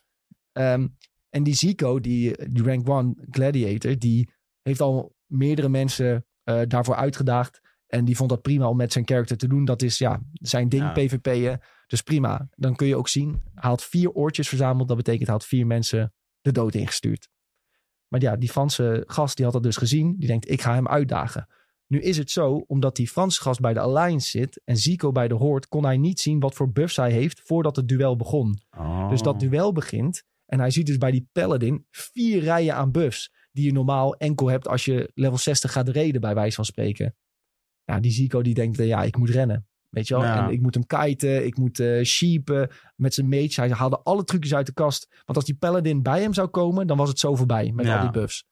En 1.31 1.43
die 1.43 1.53
Zico, 1.53 1.99
die, 1.99 2.49
die 2.51 2.63
rank 2.63 2.87
1 2.87 3.17
gladiator, 3.29 3.99
die 3.99 4.29
heeft 4.61 4.81
al 4.81 5.15
meerdere 5.25 5.69
mensen 5.69 6.25
eh, 6.43 6.61
daarvoor 6.67 6.95
uitgedaagd. 6.95 7.61
En 7.87 8.05
die 8.05 8.15
vond 8.15 8.29
dat 8.29 8.41
prima 8.41 8.67
om 8.67 8.77
met 8.77 8.91
zijn 8.91 9.07
character 9.07 9.37
te 9.37 9.47
doen. 9.47 9.65
Dat 9.65 9.81
is 9.81 9.97
ja, 9.97 10.21
zijn 10.33 10.69
ding, 10.69 10.83
Ja. 10.83 10.91
PvP'en. 10.91 11.59
Dus 11.87 12.01
prima. 12.01 12.47
Dan 12.55 12.75
kun 12.75 12.87
je 12.87 12.95
ook 12.95 13.07
zien, 13.07 13.41
hij 13.53 13.69
had 13.69 13.83
vier 13.83 14.11
oortjes 14.11 14.47
verzameld. 14.47 14.87
Dat 14.87 14.97
betekent 14.97 15.23
hij 15.23 15.33
had 15.33 15.45
vier 15.45 15.67
mensen 15.67 16.13
de 16.41 16.51
dood 16.51 16.75
ingestuurd. 16.75 17.29
Maar 18.07 18.21
ja, 18.21 18.35
die 18.35 18.49
Franse 18.49 19.03
gast 19.07 19.35
die 19.35 19.45
had 19.45 19.53
dat 19.53 19.63
dus 19.63 19.77
gezien. 19.77 20.15
Die 20.17 20.27
denkt, 20.27 20.49
ik 20.49 20.61
ga 20.61 20.73
hem 20.73 20.87
uitdagen. 20.87 21.47
Nu 21.87 22.01
is 22.01 22.17
het 22.17 22.31
zo, 22.31 22.63
omdat 22.67 22.95
die 22.95 23.07
Franse 23.07 23.41
gast 23.41 23.59
bij 23.59 23.73
de 23.73 23.79
Alliance 23.79 24.29
zit 24.29 24.61
en 24.63 24.77
Zico 24.77 25.11
bij 25.11 25.27
de 25.27 25.33
Horde, 25.33 25.67
kon 25.67 25.85
hij 25.85 25.97
niet 25.97 26.19
zien 26.19 26.39
wat 26.39 26.53
voor 26.53 26.71
buffs 26.71 26.95
hij 26.95 27.11
heeft 27.11 27.41
voordat 27.43 27.75
het 27.75 27.87
duel 27.87 28.15
begon. 28.15 28.61
Oh. 28.77 29.09
Dus 29.09 29.21
dat 29.21 29.39
duel 29.39 29.71
begint 29.71 30.23
en 30.45 30.59
hij 30.59 30.71
ziet 30.71 30.85
dus 30.85 30.97
bij 30.97 31.11
die 31.11 31.29
Paladin 31.31 31.85
vier 31.89 32.41
rijen 32.41 32.75
aan 32.75 32.91
buffs 32.91 33.31
die 33.51 33.65
je 33.65 33.71
normaal 33.71 34.15
enkel 34.15 34.47
hebt 34.47 34.67
als 34.67 34.85
je 34.85 35.11
level 35.13 35.37
60 35.37 35.71
gaat 35.71 35.89
reden, 35.89 36.21
bij 36.21 36.33
wijze 36.35 36.55
van 36.55 36.65
spreken. 36.65 37.15
Ja, 37.83 37.99
die 37.99 38.11
Zico 38.11 38.41
die 38.41 38.53
denkt, 38.53 38.79
eh, 38.79 38.87
ja, 38.87 39.03
ik 39.03 39.17
moet 39.17 39.29
rennen. 39.29 39.65
Weet 39.89 40.07
je 40.07 40.13
wel? 40.13 40.23
Ja. 40.23 40.45
En 40.45 40.53
ik 40.53 40.61
moet 40.61 40.73
hem 40.73 40.85
kiten, 40.85 41.45
ik 41.45 41.57
moet 41.57 41.79
eh 41.79 42.03
sheepen 42.03 42.69
met 42.95 43.13
zijn 43.13 43.29
mage. 43.29 43.61
Hij 43.61 43.69
haalde 43.69 43.99
alle 44.03 44.23
trucjes 44.23 44.53
uit 44.53 44.65
de 44.65 44.73
kast. 44.73 45.07
Want 45.25 45.37
als 45.37 45.45
die 45.45 45.55
Paladin 45.55 46.01
bij 46.01 46.21
hem 46.21 46.33
zou 46.33 46.47
komen, 46.47 46.87
dan 46.87 46.97
was 46.97 47.09
het 47.09 47.19
zo 47.19 47.35
voorbij 47.35 47.71
met 47.71 47.85
Ja. 47.85 47.95
al 47.95 48.01
die 48.01 48.21
buffs. 48.21 48.45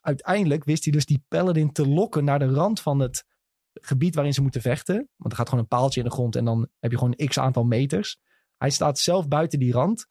Uiteindelijk 0.00 0.64
wist 0.64 0.84
hij 0.84 0.92
dus 0.92 1.06
die 1.06 1.24
Paladin 1.28 1.72
te 1.72 1.88
lokken 1.88 2.24
naar 2.24 2.38
de 2.38 2.46
rand 2.46 2.80
van 2.80 2.98
het 2.98 3.24
gebied 3.72 4.14
waarin 4.14 4.34
ze 4.34 4.42
moeten 4.42 4.60
vechten. 4.60 5.08
Want 5.16 5.32
er 5.32 5.38
gaat 5.38 5.48
gewoon 5.48 5.62
een 5.64 5.76
paaltje 5.78 6.00
in 6.00 6.06
de 6.06 6.12
grond 6.12 6.36
en 6.36 6.44
dan 6.44 6.68
heb 6.80 6.90
je 6.90 6.98
gewoon 6.98 7.14
een 7.16 7.26
x 7.28 7.38
aantal 7.38 7.64
meters. 7.64 8.18
Hij 8.56 8.70
staat 8.70 8.98
zelf 8.98 9.28
buiten 9.28 9.58
die 9.58 9.72
rand. 9.72 10.06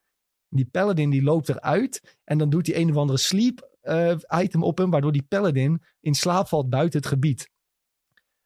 Die 0.49 0.65
Paladin 0.65 1.09
die 1.09 1.23
loopt 1.23 1.49
eruit 1.49 2.17
en 2.23 2.37
dan 2.37 2.49
doet 2.49 2.67
hij 2.67 2.75
een 2.75 2.89
of 2.89 2.95
andere 2.95 3.19
sleep 3.19 3.69
item 4.41 4.63
op 4.63 4.77
hem, 4.77 4.89
waardoor 4.89 5.11
die 5.11 5.25
Paladin 5.27 5.81
in 5.99 6.13
slaap 6.13 6.47
valt 6.47 6.69
buiten 6.69 6.99
het 6.99 7.07
gebied. 7.07 7.49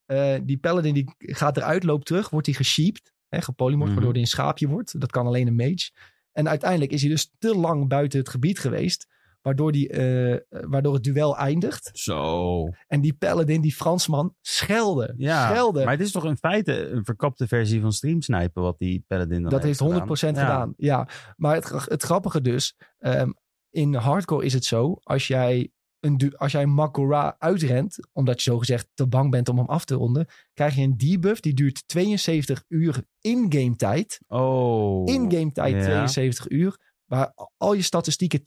Eh, 0.06 0.36
die 0.44 0.58
Paladin 0.58 0.94
die 0.94 1.14
gaat 1.18 1.58
eruit, 1.58 1.84
loopt 1.84 2.06
terug, 2.06 2.30
wordt 2.30 2.46
hij 2.48 2.56
gesheept, 2.56 3.14
hè, 3.28 3.38
Mhm. 3.38 3.78
waardoor 3.78 4.12
hij 4.12 4.22
een 4.22 4.28
schaapje 4.28 4.68
wordt. 4.68 5.00
Dat 5.02 5.12
kan 5.12 5.26
alleen 5.26 5.48
een 5.48 5.56
mage. 5.56 5.92
En 6.32 6.50
uiteindelijk 6.50 6.92
is 6.92 7.02
hij 7.02 7.10
dus 7.10 7.32
te 7.38 7.56
lang 7.56 7.88
buiten 7.88 8.20
het 8.20 8.30
gebied 8.30 8.60
geweest, 8.60 9.08
waardoor, 9.42 9.72
die, 9.72 9.90
eh, 9.90 10.40
waardoor 10.70 10.94
het 10.94 11.04
duel 11.04 11.38
eindigt. 11.38 11.90
Zo. 11.94 12.68
En 12.88 13.02
die 13.02 13.14
Paladin, 13.14 13.62
die 13.62 13.74
Fransman, 13.74 14.36
schelde. 14.42 15.14
Ja, 15.18 15.50
schelde. 15.52 15.84
maar 15.84 15.94
het 15.94 16.02
is 16.02 16.12
toch 16.12 16.26
in 16.26 16.38
feite 16.38 16.88
een 16.90 17.06
verkapte 17.06 17.48
versie 17.48 17.82
van 17.82 17.92
streamsnipen 17.92 18.62
wat 18.62 18.78
die 18.80 19.04
Paladin 19.08 19.42
dan 19.42 19.52
Dat 19.52 19.64
heeft 19.64 19.80
100% 19.80 20.38
gedaan. 20.38 20.60
gedaan. 20.60 20.74
Ja, 20.78 21.08
maar 21.36 21.56
het, 21.56 21.72
het 21.90 22.04
grappige 22.04 22.42
dus, 22.42 22.76
ehm, 23.00 23.30
in 23.76 23.94
hardcore 23.94 24.46
is 24.46 24.54
het 24.54 24.66
zo, 24.66 25.00
als 25.04 25.28
jij 25.28 25.72
een, 26.00 26.34
als 26.38 26.52
jij 26.52 26.62
een 26.62 26.74
Makora 26.74 27.36
uitrent, 27.40 27.98
omdat 28.12 28.42
je 28.42 28.52
zogezegd 28.52 28.90
te 28.94 29.08
bang 29.08 29.32
bent 29.32 29.50
om 29.50 29.58
hem 29.58 29.68
af 29.68 29.86
te 29.86 29.96
ronden, 29.96 30.28
krijg 30.54 30.76
je 30.76 30.82
een 30.82 30.98
debuff 30.98 31.40
die 31.40 31.54
duurt 31.54 31.88
72 31.88 32.64
uur 32.68 33.04
in-game 33.20 33.76
tijd. 33.76 34.20
Oh. 34.28 35.14
In-game 35.14 35.52
tijd 35.52 35.76
Ja. 35.76 35.84
72 35.84 36.50
uur, 36.50 36.95
waar 37.06 37.34
al 37.58 37.74
je 37.74 37.82
statistieken 37.82 38.42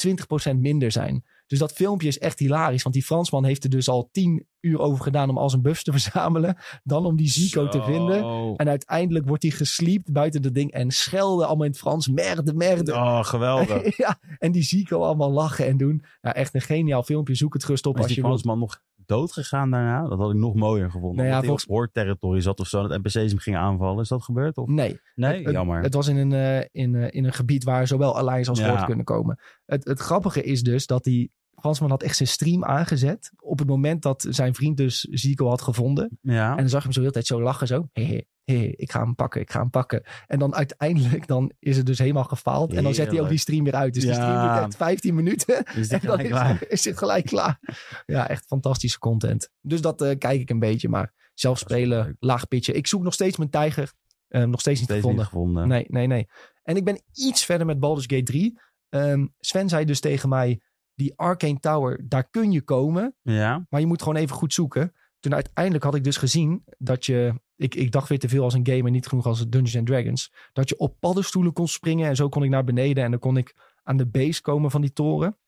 20% 0.52 0.56
minder 0.56 0.92
zijn. 0.92 1.24
Dus 1.46 1.58
dat 1.58 1.72
filmpje 1.72 2.08
is 2.08 2.18
echt 2.18 2.38
hilarisch, 2.38 2.82
want 2.82 2.94
die 2.94 3.04
Fransman 3.04 3.44
heeft 3.44 3.64
er 3.64 3.70
dus 3.70 3.88
al 3.88 4.08
10 4.12 4.46
uur 4.60 4.78
over 4.78 5.02
gedaan 5.02 5.28
om 5.28 5.38
al 5.38 5.50
zijn 5.50 5.62
buffs 5.62 5.82
te 5.82 5.92
verzamelen, 5.98 6.56
dan 6.82 7.06
om 7.06 7.16
die 7.16 7.28
Zico 7.28 7.68
te 7.68 7.82
vinden. 7.82 8.56
En 8.56 8.68
uiteindelijk 8.68 9.26
wordt 9.28 9.42
hij 9.42 9.52
gesleept 9.52 10.12
buiten 10.12 10.42
dat 10.42 10.54
ding 10.54 10.72
en 10.72 10.90
schelde 10.90 11.46
allemaal 11.46 11.64
in 11.64 11.70
het 11.70 11.80
Frans. 11.80 12.08
Merde, 12.08 12.54
merde. 12.54 12.92
Oh, 12.92 13.24
geweldig. 13.24 13.96
ja, 14.04 14.18
en 14.38 14.52
die 14.52 14.62
Zico 14.62 15.02
allemaal 15.02 15.30
lachen 15.30 15.66
en 15.66 15.76
doen. 15.76 16.04
Ja, 16.20 16.34
echt 16.34 16.54
een 16.54 16.60
geniaal 16.60 17.02
filmpje. 17.02 17.34
Zoek 17.34 17.52
het 17.52 17.64
gerust 17.64 17.86
op 17.86 17.94
is 17.94 18.00
als 18.00 18.08
die 18.08 18.16
je. 18.16 18.22
Fransman 18.22 18.58
nog 18.58 18.80
dood 19.08 19.32
gegaan 19.32 19.70
daarna? 19.70 20.08
Dat 20.08 20.18
had 20.18 20.30
ik 20.30 20.36
nog 20.36 20.54
mooier 20.54 20.90
gevonden. 20.90 21.16
Nou 21.16 21.28
ja, 21.28 21.34
dat 21.34 21.44
hij 21.44 21.52
op 21.52 21.60
hoorterritorie 21.66 22.42
zat 22.42 22.60
of 22.60 22.66
zo. 22.66 22.86
Dat 22.86 22.98
NPC's 22.98 23.14
hem 23.14 23.38
gingen 23.38 23.60
aanvallen. 23.60 24.02
Is 24.02 24.08
dat 24.08 24.22
gebeurd? 24.22 24.56
Of? 24.56 24.68
Nee, 24.68 25.00
Nee, 25.14 25.42
het, 25.44 25.52
jammer. 25.52 25.82
het 25.82 25.94
was 25.94 26.08
in 26.08 26.16
een, 26.16 26.32
eh, 26.32 26.66
in, 26.82 26.94
eh, 26.94 27.06
in 27.10 27.24
een 27.24 27.32
gebied 27.32 27.64
waar 27.64 27.86
zowel 27.86 28.16
Alliance 28.16 28.50
als 28.50 28.58
Ja. 28.58 28.68
Horde 28.68 28.84
kunnen 28.84 29.04
komen. 29.04 29.38
Het, 29.66 29.84
het 29.84 29.98
grappige 30.00 30.42
is 30.42 30.62
dus 30.62 30.86
dat 30.86 31.04
die 31.04 31.32
Fransman 31.60 31.90
had 31.90 32.02
echt 32.02 32.16
zijn 32.16 32.28
stream 32.28 32.64
aangezet. 32.64 33.32
Op 33.36 33.58
het 33.58 33.68
moment 33.68 34.02
dat 34.02 34.26
zijn 34.28 34.54
vriend 34.54 34.76
dus 34.76 35.00
Zico 35.00 35.48
had 35.48 35.62
gevonden. 35.62 36.18
ja. 36.22 36.50
En 36.50 36.56
dan 36.56 36.68
zag 36.68 36.78
je 36.78 36.84
hem 36.84 36.92
zo 36.92 37.00
heel 37.00 37.10
tijd 37.10 37.26
zo 37.26 37.42
lachen. 37.42 37.66
Zo, 37.66 37.88
hehe, 37.92 38.26
hehe, 38.44 38.76
ik 38.76 38.92
ga 38.92 39.00
hem 39.00 39.14
pakken, 39.14 39.40
ik 39.40 39.50
ga 39.50 39.60
hem 39.60 39.70
pakken. 39.70 40.02
En 40.26 40.38
dan 40.38 40.54
uiteindelijk 40.54 41.26
dan 41.26 41.52
is 41.58 41.76
het 41.76 41.86
dus 41.86 41.98
helemaal 41.98 42.24
gefaald. 42.24 42.72
En 42.72 42.82
dan 42.82 42.94
zet 42.94 43.10
hij 43.10 43.20
ook 43.20 43.28
die 43.28 43.38
stream 43.38 43.64
weer 43.64 43.74
uit. 43.74 43.94
Dus 43.94 44.02
die 44.02 44.12
stream 44.12 44.42
duurt 44.42 44.64
echt 44.64 44.76
15 44.76 45.14
minuten. 45.14 45.64
is 45.64 45.88
En 45.98 46.00
dan 46.02 46.20
is, 46.20 46.68
is 46.68 46.84
het 46.84 46.98
gelijk 46.98 47.26
klaar. 47.26 47.58
Ja, 48.06 48.28
echt 48.28 48.46
fantastische 48.46 48.98
content. 48.98 49.50
Dus 49.60 49.80
dat 49.80 50.02
eh, 50.02 50.18
kijk 50.18 50.40
ik 50.40 50.50
een 50.50 50.58
beetje. 50.58 50.88
Maar 50.88 51.12
zelf 51.34 51.58
spelen, 51.58 52.16
laag 52.20 52.48
pitchen. 52.48 52.76
Ik 52.76 52.86
zoek 52.86 53.02
nog 53.02 53.14
steeds 53.14 53.36
mijn 53.36 53.50
tijger. 53.50 53.92
Eh, 54.28 54.42
nog 54.44 54.60
steeds 54.60 54.80
niet 54.80 54.88
Steeds 54.88 55.00
gevonden. 55.06 55.24
niet 55.24 55.32
gevonden. 55.32 55.68
Nee, 55.68 55.84
nee, 55.88 56.06
nee. 56.06 56.26
En 56.62 56.76
ik 56.76 56.84
ben 56.84 57.02
iets 57.12 57.44
verder 57.44 57.66
met 57.66 57.80
Baldur's 57.80 58.06
Gate 58.06 58.22
3. 58.22 58.60
Ehm, 58.88 59.26
Sven 59.38 59.68
zei 59.68 59.84
dus 59.84 60.00
tegen 60.00 60.28
mij... 60.28 60.60
Die 60.98 61.12
Arcane 61.16 61.60
Tower, 61.60 62.08
daar 62.08 62.30
kun 62.30 62.52
je 62.52 62.62
komen. 62.62 63.14
Ja. 63.22 63.66
Maar 63.70 63.80
je 63.80 63.86
moet 63.86 64.02
gewoon 64.02 64.16
even 64.16 64.36
goed 64.36 64.52
zoeken. 64.52 64.92
Toen 65.20 65.34
uiteindelijk 65.34 65.84
had 65.84 65.94
ik 65.94 66.04
dus 66.04 66.16
gezien 66.16 66.64
dat 66.78 67.06
je... 67.06 67.34
Ik, 67.56 67.74
ik 67.74 67.92
dacht 67.92 68.08
weer 68.08 68.18
te 68.18 68.28
veel 68.28 68.42
als 68.42 68.54
een 68.54 68.66
gamer, 68.66 68.90
niet 68.90 69.06
genoeg 69.06 69.26
als 69.26 69.48
Dungeons 69.48 69.76
and 69.76 69.86
Dragons. 69.86 70.32
Dat 70.52 70.68
je 70.68 70.78
op 70.78 71.00
paddenstoelen 71.00 71.52
kon 71.52 71.68
springen. 71.68 72.08
En 72.08 72.16
zo 72.16 72.28
kon 72.28 72.42
ik 72.42 72.50
naar 72.50 72.64
beneden. 72.64 73.04
En 73.04 73.10
dan 73.10 73.20
kon 73.20 73.36
ik 73.36 73.54
aan 73.82 73.96
de 73.96 74.06
base 74.06 74.42
komen 74.42 74.70
van 74.70 74.80
die 74.80 74.92
toren. 74.92 75.38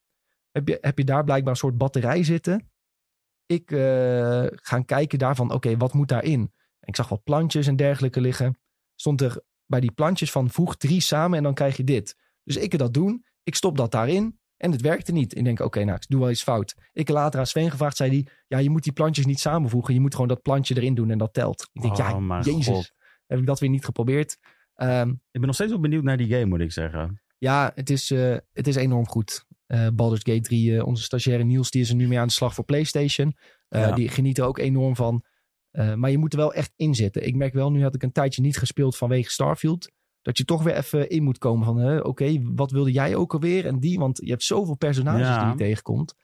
Heb 0.51 0.69
je, 0.69 0.79
heb 0.81 0.99
je 0.99 1.05
daar 1.05 1.25
blijkbaar 1.25 1.53
een 1.53 1.59
soort 1.59 1.79
batterij 1.79 2.25
zitten. 2.25 2.71
Ik 3.47 3.71
eh 3.71 4.47
ga 4.51 4.83
kijken 4.83 5.19
daarvan, 5.19 5.53
oké, 5.53 5.77
wat 5.77 5.93
moet 5.93 6.09
daarin? 6.09 6.41
En 6.81 6.89
ik 6.89 6.97
zag 6.97 7.09
wat 7.09 7.25
plantjes 7.25 7.67
en 7.67 7.77
dergelijke 7.77 8.21
liggen. 8.21 8.59
Stond 8.95 9.21
er 9.21 9.43
bij 9.67 9.81
die 9.81 9.93
plantjes 9.93 10.33
van 10.33 10.51
voeg 10.51 10.77
drie 10.77 11.01
samen 11.01 11.39
en 11.39 11.43
dan 11.45 11.55
krijg 11.55 11.77
je 11.77 11.85
dit. 11.85 12.17
Dus 12.45 12.57
ik 12.57 12.79
dat 12.79 12.95
doen. 12.95 13.25
Ik 13.43 13.55
stop 13.55 13.77
dat 13.77 13.91
daarin. 13.91 14.39
En 14.61 14.73
het 14.73 14.81
werkte 14.81 15.12
niet. 15.12 15.37
Ik 15.37 15.44
denk, 15.44 15.61
oké, 15.61 15.85
nou, 15.85 15.96
ik 15.96 16.05
doe 16.09 16.20
wel 16.20 16.31
iets 16.31 16.42
fout. 16.42 16.75
Ik 16.92 17.07
heb 17.07 17.16
later 17.16 17.40
aan 17.40 17.46
Sven 17.46 17.70
gevraagd, 17.70 17.96
zei 17.96 18.11
hij... 18.11 18.27
Ja, 18.46 18.59
je 18.59 18.70
moet 18.70 18.83
die 18.83 18.92
plantjes 18.92 19.27
niet 19.27 19.40
samenvoegen. 19.40 19.94
Je 19.94 20.01
moet 20.01 20.12
gewoon 20.12 20.29
dat 20.29 20.42
plantje 20.42 20.77
erin 20.77 20.94
doen 20.94 21.11
en 21.11 21.18
dat 21.18 21.33
telt. 21.35 21.68
Ik 21.73 21.83
denk, 21.83 21.92
Oh, 21.99 21.99
ja, 21.99 22.40
jezus. 22.40 22.66
God. 22.66 22.92
Heb 23.27 23.38
ik 23.38 23.46
dat 23.46 23.61
weer 23.61 23.70
niet 23.70 23.85
geprobeerd. 23.85 24.37
Ehm, 24.75 25.09
Ik 25.09 25.16
ben 25.31 25.42
nog 25.46 25.55
steeds 25.55 25.70
wel 25.70 25.81
benieuwd 25.81 26.03
naar 26.05 26.16
die 26.16 26.29
game, 26.33 26.44
moet 26.46 26.61
ik 26.61 26.73
zeggen. 26.73 27.23
ja, 27.38 27.73
het 27.75 27.90
is, 27.90 28.11
eh, 28.11 28.37
het 28.53 28.66
is 28.66 28.77
enorm 28.77 29.07
goed. 29.07 29.44
Eh 29.66 29.87
Baldur's 29.94 30.23
Gate 30.25 30.40
3, 30.40 30.77
eh, 30.77 30.87
onze 30.87 31.03
stagiaire 31.03 31.44
Niels, 31.44 31.70
die 31.70 31.81
is 31.83 31.88
er 31.88 31.94
nu 31.94 32.09
mee 32.09 32.18
aan 32.18 32.27
de 32.27 32.33
slag 32.33 32.55
voor 32.55 32.64
PlayStation. 32.64 33.37
Ja. 33.68 33.92
Die 33.92 34.09
geniet 34.09 34.38
er 34.38 34.44
ook 34.44 34.59
enorm 34.59 34.96
van. 34.96 35.25
Maar 35.94 36.11
je 36.11 36.18
moet 36.18 36.33
er 36.33 36.38
wel 36.38 36.55
echt 36.55 36.73
in 36.77 36.94
zitten. 36.94 37.27
Ik 37.27 37.35
merk 37.37 37.53
wel, 37.53 37.70
nu 37.70 37.83
had 37.83 37.94
ik 37.94 38.03
een 38.03 38.12
tijdje 38.12 38.42
niet 38.42 38.59
gespeeld 38.59 38.96
vanwege 38.96 39.31
Starfield. 39.31 39.90
Dat 40.23 40.39
je 40.39 40.45
toch 40.45 40.63
weer 40.63 40.77
even 40.77 41.09
in 41.09 41.23
moet 41.23 41.39
komen 41.39 41.65
van, 41.65 41.77
hè, 41.77 42.01
oké, 42.01 42.41
wat 42.55 42.71
wilde 42.71 42.93
jij 42.93 43.15
ook 43.15 43.33
alweer? 43.33 43.67
En 43.67 43.79
die, 43.81 43.99
want 43.99 44.19
je 44.25 44.31
hebt 44.31 44.43
zoveel 44.43 44.77
personages 44.77 45.27
Ja. 45.27 45.41
die 45.43 45.51
je 45.51 45.57
tegenkomt. 45.57 46.15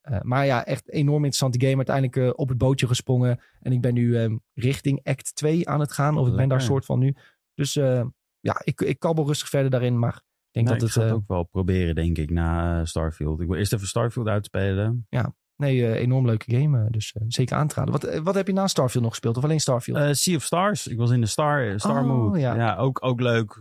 Eh, 0.00 0.20
maar 0.22 0.46
ja, 0.46 0.64
echt 0.64 0.90
enorm 0.90 1.24
interessante 1.24 1.60
game. 1.60 1.76
Uiteindelijk 1.76 2.16
eh, 2.16 2.30
op 2.34 2.48
het 2.48 2.58
bootje 2.58 2.86
gesprongen. 2.86 3.40
En 3.60 3.72
ik 3.72 3.80
ben 3.80 3.94
nu 3.94 4.16
eh, 4.16 4.34
richting 4.54 5.00
Act 5.04 5.34
2 5.34 5.68
aan 5.68 5.80
het 5.80 5.92
gaan. 5.92 6.18
Of 6.18 6.28
ik 6.28 6.36
ben 6.36 6.48
daar 6.48 6.60
soort 6.60 6.84
van 6.84 6.98
nu. 6.98 7.14
Dus 7.54 7.76
eh, 7.76 8.04
ja, 8.40 8.60
ik, 8.64 8.80
ik 8.80 8.98
kabbel 8.98 9.26
rustig 9.26 9.48
verder 9.48 9.70
daarin. 9.70 9.98
Maar 9.98 10.14
ik 10.16 10.22
denk 10.50 10.66
dat 10.66 10.76
ik 10.76 10.82
het... 10.82 10.92
ga 10.92 11.02
het 11.02 11.12
ook 11.12 11.26
wel 11.26 11.44
proberen, 11.44 11.94
denk 11.94 12.18
ik, 12.18 12.30
na 12.30 12.84
Starfield. 12.84 13.40
Ik 13.40 13.48
wil 13.48 13.56
eerst 13.56 13.72
even 13.72 13.86
Starfield 13.86 14.26
uitspelen. 14.26 15.06
Ja. 15.08 15.34
Nee, 15.56 15.86
eh, 15.86 16.00
enorm 16.00 16.26
leuke 16.26 16.54
game. 16.56 16.78
eh, 16.78 16.86
dus 16.90 17.12
eh, 17.12 17.22
zeker 17.28 17.56
aan 17.56 17.68
te 17.68 17.74
raden. 17.74 17.92
Wat, 17.92 18.18
wat 18.22 18.34
heb 18.34 18.46
je 18.46 18.52
na 18.52 18.66
Starfield 18.66 19.02
nog 19.02 19.12
gespeeld? 19.12 19.36
Of 19.36 19.44
alleen 19.44 19.60
Starfield? 19.60 20.16
Sea 20.16 20.36
of 20.36 20.42
Stars. 20.42 20.86
Ik 20.86 20.98
was 20.98 21.10
in 21.10 21.20
de 21.20 21.26
Star, 21.26 21.72
Star 21.80 22.02
Oh, 22.02 22.06
Mood. 22.08 22.40
ja. 22.40 22.54
Ja, 22.54 22.76
ook, 22.76 23.04
ook 23.04 23.20
leuk. 23.20 23.52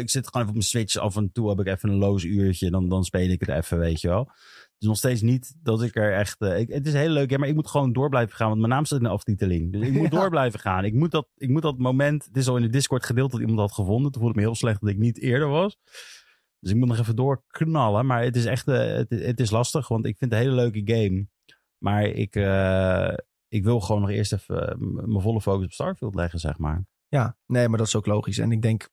Ik 0.00 0.10
zit 0.10 0.26
gewoon 0.26 0.42
even 0.42 0.46
op 0.48 0.52
mijn 0.52 0.62
Switch. 0.62 0.96
Af 0.96 1.16
en 1.16 1.32
toe 1.32 1.48
heb 1.48 1.60
ik 1.60 1.66
even 1.66 1.88
een 1.88 1.96
loos 1.98 2.24
uurtje. 2.24 2.70
Dan, 2.70 2.88
dan 2.88 3.04
speel 3.04 3.28
ik 3.30 3.40
het 3.40 3.48
even, 3.48 3.78
weet 3.78 4.00
je 4.00 4.08
wel. 4.08 4.20
Het 4.24 4.88
is 4.88 4.94
nog 4.94 4.96
steeds 4.96 5.20
niet 5.22 5.54
dat 5.62 5.82
ik 5.82 5.96
er 5.96 6.12
echt... 6.14 6.40
ik, 6.40 6.68
het 6.68 6.86
is 6.86 6.92
heel 6.92 7.08
leuk, 7.08 7.38
maar 7.38 7.48
ik 7.48 7.54
moet 7.54 7.68
gewoon 7.68 7.92
door 7.92 8.08
blijven 8.08 8.36
gaan. 8.36 8.48
Want 8.48 8.58
mijn 8.60 8.72
naam 8.72 8.84
staat 8.84 8.98
in 8.98 9.04
de 9.04 9.10
aftiteling. 9.10 9.72
Dus 9.72 9.86
ik 9.86 9.92
moet 10.00 10.12
Ja. 10.12 10.18
door 10.20 10.30
blijven 10.30 10.60
gaan. 10.60 10.84
Ik 10.84 10.94
moet, 10.94 11.10
dat, 11.10 11.26
ik 11.36 11.48
moet 11.48 11.62
dat 11.62 11.78
moment... 11.78 12.24
Het 12.24 12.36
is 12.36 12.48
al 12.48 12.56
in 12.56 12.62
de 12.62 12.68
Discord 12.70 13.04
gedeeld 13.06 13.30
dat 13.30 13.40
iemand 13.40 13.58
had 13.58 13.72
gevonden. 13.72 14.12
Toen 14.12 14.20
voelde 14.22 14.28
ik 14.38 14.40
me 14.40 14.46
heel 14.46 14.56
slecht 14.58 14.80
dat 14.80 14.90
ik 14.90 14.98
niet 14.98 15.18
eerder 15.20 15.48
was. 15.48 15.76
Dus 16.60 16.70
ik 16.70 16.76
moet 16.76 16.88
nog 16.88 16.98
even 16.98 17.16
doorknallen. 17.16 18.06
Maar 18.06 18.22
het 18.22 18.36
is 18.36 18.44
echt... 18.44 18.68
eh, 18.68 18.78
het, 18.92 19.10
het 19.10 19.40
is 19.40 19.50
lastig, 19.50 19.88
want 19.88 20.06
ik 20.06 20.16
vind 20.18 20.32
het 20.32 20.40
een 20.40 20.46
hele 20.46 20.60
leuke 20.62 20.82
game. 20.94 21.26
Maar 21.78 22.04
ik... 22.04 22.36
eh, 22.36 23.12
ik 23.48 23.64
wil 23.64 23.80
gewoon 23.80 24.00
nog 24.00 24.10
eerst 24.10 24.32
even 24.32 24.68
eh, 24.68 24.74
mijn 24.78 25.20
volle 25.22 25.40
focus 25.40 25.64
op 25.64 25.72
Starfield 25.72 26.14
leggen, 26.14 26.38
zeg 26.38 26.58
maar. 26.58 26.84
Ja, 27.08 27.36
nee, 27.46 27.68
maar 27.68 27.78
dat 27.78 27.86
is 27.86 27.96
ook 27.96 28.06
logisch. 28.06 28.38
En 28.38 28.52
ik 28.52 28.62
denk, 28.62 28.88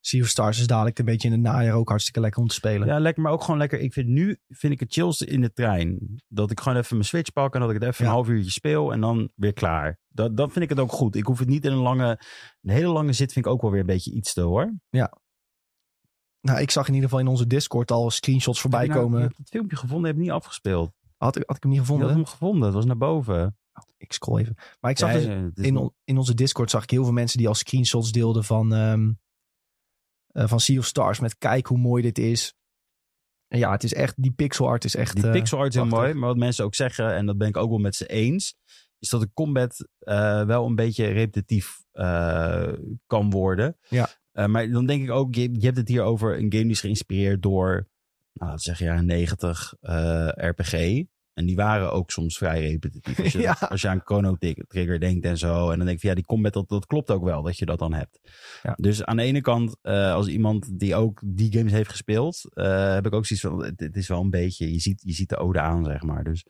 Sea 0.00 0.22
of 0.22 0.28
Stars 0.28 0.58
is 0.60 0.66
dadelijk 0.66 0.98
een 0.98 1.04
beetje 1.04 1.28
in 1.28 1.34
het 1.34 1.42
najaar 1.42 1.74
ook 1.74 1.88
hartstikke 1.88 2.20
lekker 2.20 2.40
om 2.42 2.48
te 2.48 2.54
spelen. 2.54 2.86
Ja, 2.88 2.98
lekker, 2.98 3.22
maar 3.22 3.32
ook 3.32 3.42
gewoon 3.42 3.58
lekker. 3.58 3.80
Ik 3.80 3.92
vind 3.92 4.08
nu 4.08 4.38
vind 4.48 4.72
ik 4.72 4.80
het 4.80 4.92
chillste 4.92 5.26
in 5.26 5.40
de 5.40 5.52
trein. 5.52 5.98
Dat 6.28 6.50
ik 6.50 6.60
gewoon 6.60 6.78
even 6.78 6.96
mijn 6.96 7.08
Switch 7.08 7.32
pak 7.32 7.54
en 7.54 7.60
dat 7.60 7.68
ik 7.70 7.74
het 7.74 7.84
even 7.84 8.04
Ja. 8.04 8.10
een 8.10 8.16
half 8.16 8.28
uurtje 8.28 8.50
speel 8.50 8.92
en 8.92 9.00
dan 9.00 9.30
weer 9.34 9.52
klaar. 9.52 9.98
Dat, 10.08 10.36
dan 10.36 10.50
vind 10.50 10.64
ik 10.64 10.70
het 10.70 10.80
ook 10.80 10.92
goed. 10.92 11.16
Ik 11.16 11.26
hoef 11.26 11.38
het 11.38 11.48
niet 11.48 11.64
in 11.64 11.72
een 11.72 11.78
lange, 11.78 12.20
een 12.62 12.70
hele 12.70 12.92
lange 12.92 13.12
zit 13.12 13.32
vind 13.32 13.46
ik 13.46 13.52
ook 13.52 13.62
wel 13.62 13.70
weer 13.70 13.80
een 13.80 13.86
beetje 13.86 14.12
iets 14.12 14.32
te 14.32 14.40
hoor. 14.40 14.74
Nou, 16.44 16.60
ik 16.60 16.70
zag 16.70 16.88
in 16.88 16.94
ieder 16.94 17.08
geval 17.08 17.24
in 17.24 17.30
onze 17.30 17.46
Discord 17.46 17.90
al 17.90 18.10
screenshots 18.10 18.60
voorbij 18.60 18.86
nou- 18.86 19.00
komen. 19.00 19.20
Hebt 19.20 19.36
het 19.36 19.48
filmpje 19.48 19.76
gevonden, 19.76 20.10
heb 20.10 20.16
niet 20.20 20.30
afgespeeld. 20.30 20.92
Had, 21.16 21.36
ik- 21.36 21.42
had 21.46 21.56
ik 21.56 21.62
hem 21.62 21.72
niet 21.72 21.80
gevonden? 21.80 22.06
had 22.06 22.16
hem 22.16 22.26
gevonden, 22.26 22.64
het 22.64 22.74
was 22.74 22.84
naar 22.84 22.96
boven. 22.96 23.58
Ik 23.96 24.12
scroll 24.12 24.40
even. 24.40 24.56
Maar 24.80 24.90
ik 24.90 24.98
zag 24.98 25.12
Ja, 25.12 25.18
dus 25.18 25.50
is 25.54 25.64
in, 25.66 25.92
in 26.04 26.18
onze 26.18 26.34
Discord 26.34 26.70
zag 26.70 26.82
ik 26.82 26.90
heel 26.90 27.04
veel 27.04 27.12
mensen 27.12 27.38
die 27.38 27.48
al 27.48 27.54
screenshots 27.54 28.12
deelden 28.12 28.44
van, 28.44 28.72
eh, 28.74 30.48
van 30.48 30.60
Sea 30.60 30.78
of 30.78 30.84
Stars. 30.84 31.20
Met 31.20 31.38
kijk 31.38 31.66
hoe 31.66 31.78
mooi 31.78 32.02
dit 32.02 32.18
is. 32.18 32.54
En 33.48 33.58
ja, 33.58 33.70
het 33.70 33.84
is 33.84 33.94
echt, 33.94 34.22
die 34.22 34.32
pixel 34.32 34.68
art 34.68 34.84
is 34.84 34.96
echt... 34.96 35.14
Die 35.14 35.24
eh, 35.26 35.32
pixel 35.32 35.58
art 35.58 35.68
is 35.68 35.74
heel 35.74 35.86
mooi, 35.86 36.14
maar 36.14 36.28
wat 36.28 36.36
mensen 36.36 36.64
ook 36.64 36.74
zeggen, 36.74 37.14
en 37.14 37.26
dat 37.26 37.38
ben 37.38 37.48
ik 37.48 37.56
ook 37.56 37.68
wel 37.68 37.78
met 37.78 37.94
ze 37.96 38.06
eens, 38.06 38.56
is 38.98 39.08
dat 39.08 39.20
de 39.20 39.30
combat 39.34 39.88
eh, 39.98 40.44
wel 40.44 40.66
een 40.66 40.74
beetje 40.74 41.06
repetitief 41.06 41.82
kan 43.06 43.30
worden. 43.30 43.78
Ja. 43.88 44.08
Eh, 44.34 44.46
maar 44.46 44.70
dan 44.70 44.86
denk 44.86 45.02
ik 45.02 45.10
ook, 45.10 45.34
je, 45.34 45.52
je 45.52 45.64
hebt 45.66 45.76
het 45.76 45.88
hier 45.88 46.02
over 46.02 46.32
een 46.32 46.38
game 46.52 46.62
die 46.62 46.70
is 46.70 46.80
geïnspireerd 46.80 47.42
door, 47.42 47.70
nou, 48.32 48.50
laten 48.50 48.54
we 48.54 48.60
zeggen, 48.62 48.86
jaren 48.86 49.06
90 49.06 49.74
eh, 49.80 50.28
RPG. 50.34 51.02
En 51.34 51.46
die 51.46 51.56
waren 51.56 51.92
ook 51.92 52.10
soms 52.10 52.36
vrij 52.38 52.60
repetitief. 52.70 53.20
Als 53.20 53.32
je, 53.32 53.38
Ja. 53.48 53.56
als 53.68 53.80
je 53.82 53.88
aan 53.88 54.00
Chrono 54.04 54.36
Trigger 54.68 55.00
denkt 55.00 55.24
en 55.24 55.38
zo. 55.38 55.70
En 55.70 55.76
dan 55.76 55.86
denk 55.86 55.90
ik 55.90 56.00
van 56.00 56.08
ja, 56.08 56.14
die 56.14 56.24
combat, 56.24 56.52
dat, 56.52 56.68
dat 56.68 56.86
klopt 56.86 57.10
ook 57.10 57.24
wel 57.24 57.42
dat 57.42 57.58
je 57.58 57.64
dat 57.66 57.78
dan 57.78 57.92
hebt. 57.94 58.20
Ja. 58.62 58.74
Dus 58.80 59.04
aan 59.04 59.16
de 59.16 59.22
ene 59.22 59.40
kant, 59.40 59.76
eh, 59.82 60.12
als 60.12 60.26
iemand 60.26 60.78
die 60.78 60.94
ook 60.94 61.20
die 61.24 61.52
games 61.52 61.72
heeft 61.72 61.90
gespeeld, 61.90 62.40
heb 62.54 63.06
ik 63.06 63.12
ook 63.12 63.26
zoiets 63.26 63.46
van, 63.46 63.64
het, 63.64 63.80
het 63.80 63.96
is 63.96 64.08
wel 64.08 64.20
een 64.20 64.30
beetje, 64.30 64.72
je 64.72 64.78
ziet, 64.80 65.02
je 65.04 65.12
ziet 65.12 65.28
de 65.28 65.36
ode 65.36 65.60
aan, 65.60 65.84
zeg 65.84 66.02
maar. 66.02 66.24
Dus 66.24 66.46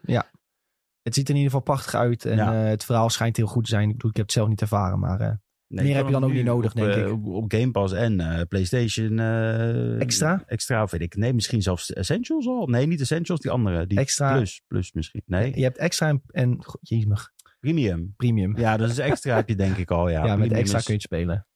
Het 1.02 1.14
ziet 1.14 1.28
er 1.28 1.34
in 1.34 1.40
ieder 1.40 1.52
geval 1.52 1.74
prachtig 1.74 1.94
uit. 1.94 2.24
En 2.24 2.36
Ja. 2.36 2.52
het 2.52 2.84
verhaal 2.84 3.10
schijnt 3.10 3.36
heel 3.36 3.46
goed 3.46 3.64
te 3.64 3.70
zijn. 3.70 3.88
Ik 3.88 3.94
bedoel, 3.94 4.10
ik 4.10 4.16
heb 4.16 4.24
het 4.26 4.34
zelf 4.34 4.48
niet 4.48 4.60
ervaren, 4.60 4.98
maar... 4.98 5.40
nee, 5.74 5.84
Meer 5.84 5.96
heb 5.96 6.06
je 6.06 6.12
dan 6.12 6.24
ook 6.24 6.32
niet 6.32 6.44
nodig, 6.44 6.70
op, 6.70 6.76
denk 6.76 6.92
eh, 6.92 7.00
ik. 7.06 7.12
Op, 7.12 7.26
op 7.26 7.52
Game 7.52 7.70
Pass 7.70 7.92
en 7.92 8.20
eh, 8.20 8.40
PlayStation. 8.48 9.18
eh, 9.18 10.00
Extra? 10.00 10.42
Extra, 10.46 10.82
of 10.82 10.90
weet 10.90 11.00
ik. 11.00 11.16
Nee, 11.16 11.32
misschien 11.32 11.62
zelfs 11.62 11.92
Essentials 11.92 12.46
al. 12.46 12.66
Nee, 12.66 12.86
niet 12.86 13.00
Essentials, 13.00 13.40
die 13.40 13.50
andere. 13.50 13.86
Die 13.86 13.98
Extra. 13.98 14.36
Plus, 14.36 14.62
plus 14.66 14.92
misschien. 14.92 15.22
Nee, 15.26 15.56
Je 15.56 15.62
hebt 15.62 15.78
extra 15.78 16.08
en, 16.08 16.22
en 16.26 16.58
jemig, 16.80 17.32
Premium. 17.60 18.14
premium. 18.16 18.56
Ja, 18.58 18.76
dus 18.76 18.98
extra 18.98 19.34
heb 19.34 19.48
je 19.48 19.56
denk 19.56 19.76
ik 19.76 19.90
al. 19.90 20.08
Ja, 20.08 20.24
Ja, 20.26 20.36
met 20.36 20.52
extra 20.52 20.78
is- 20.78 20.84
kun 20.84 20.94
je 20.94 21.00
het 21.00 21.08
spelen. 21.12 21.46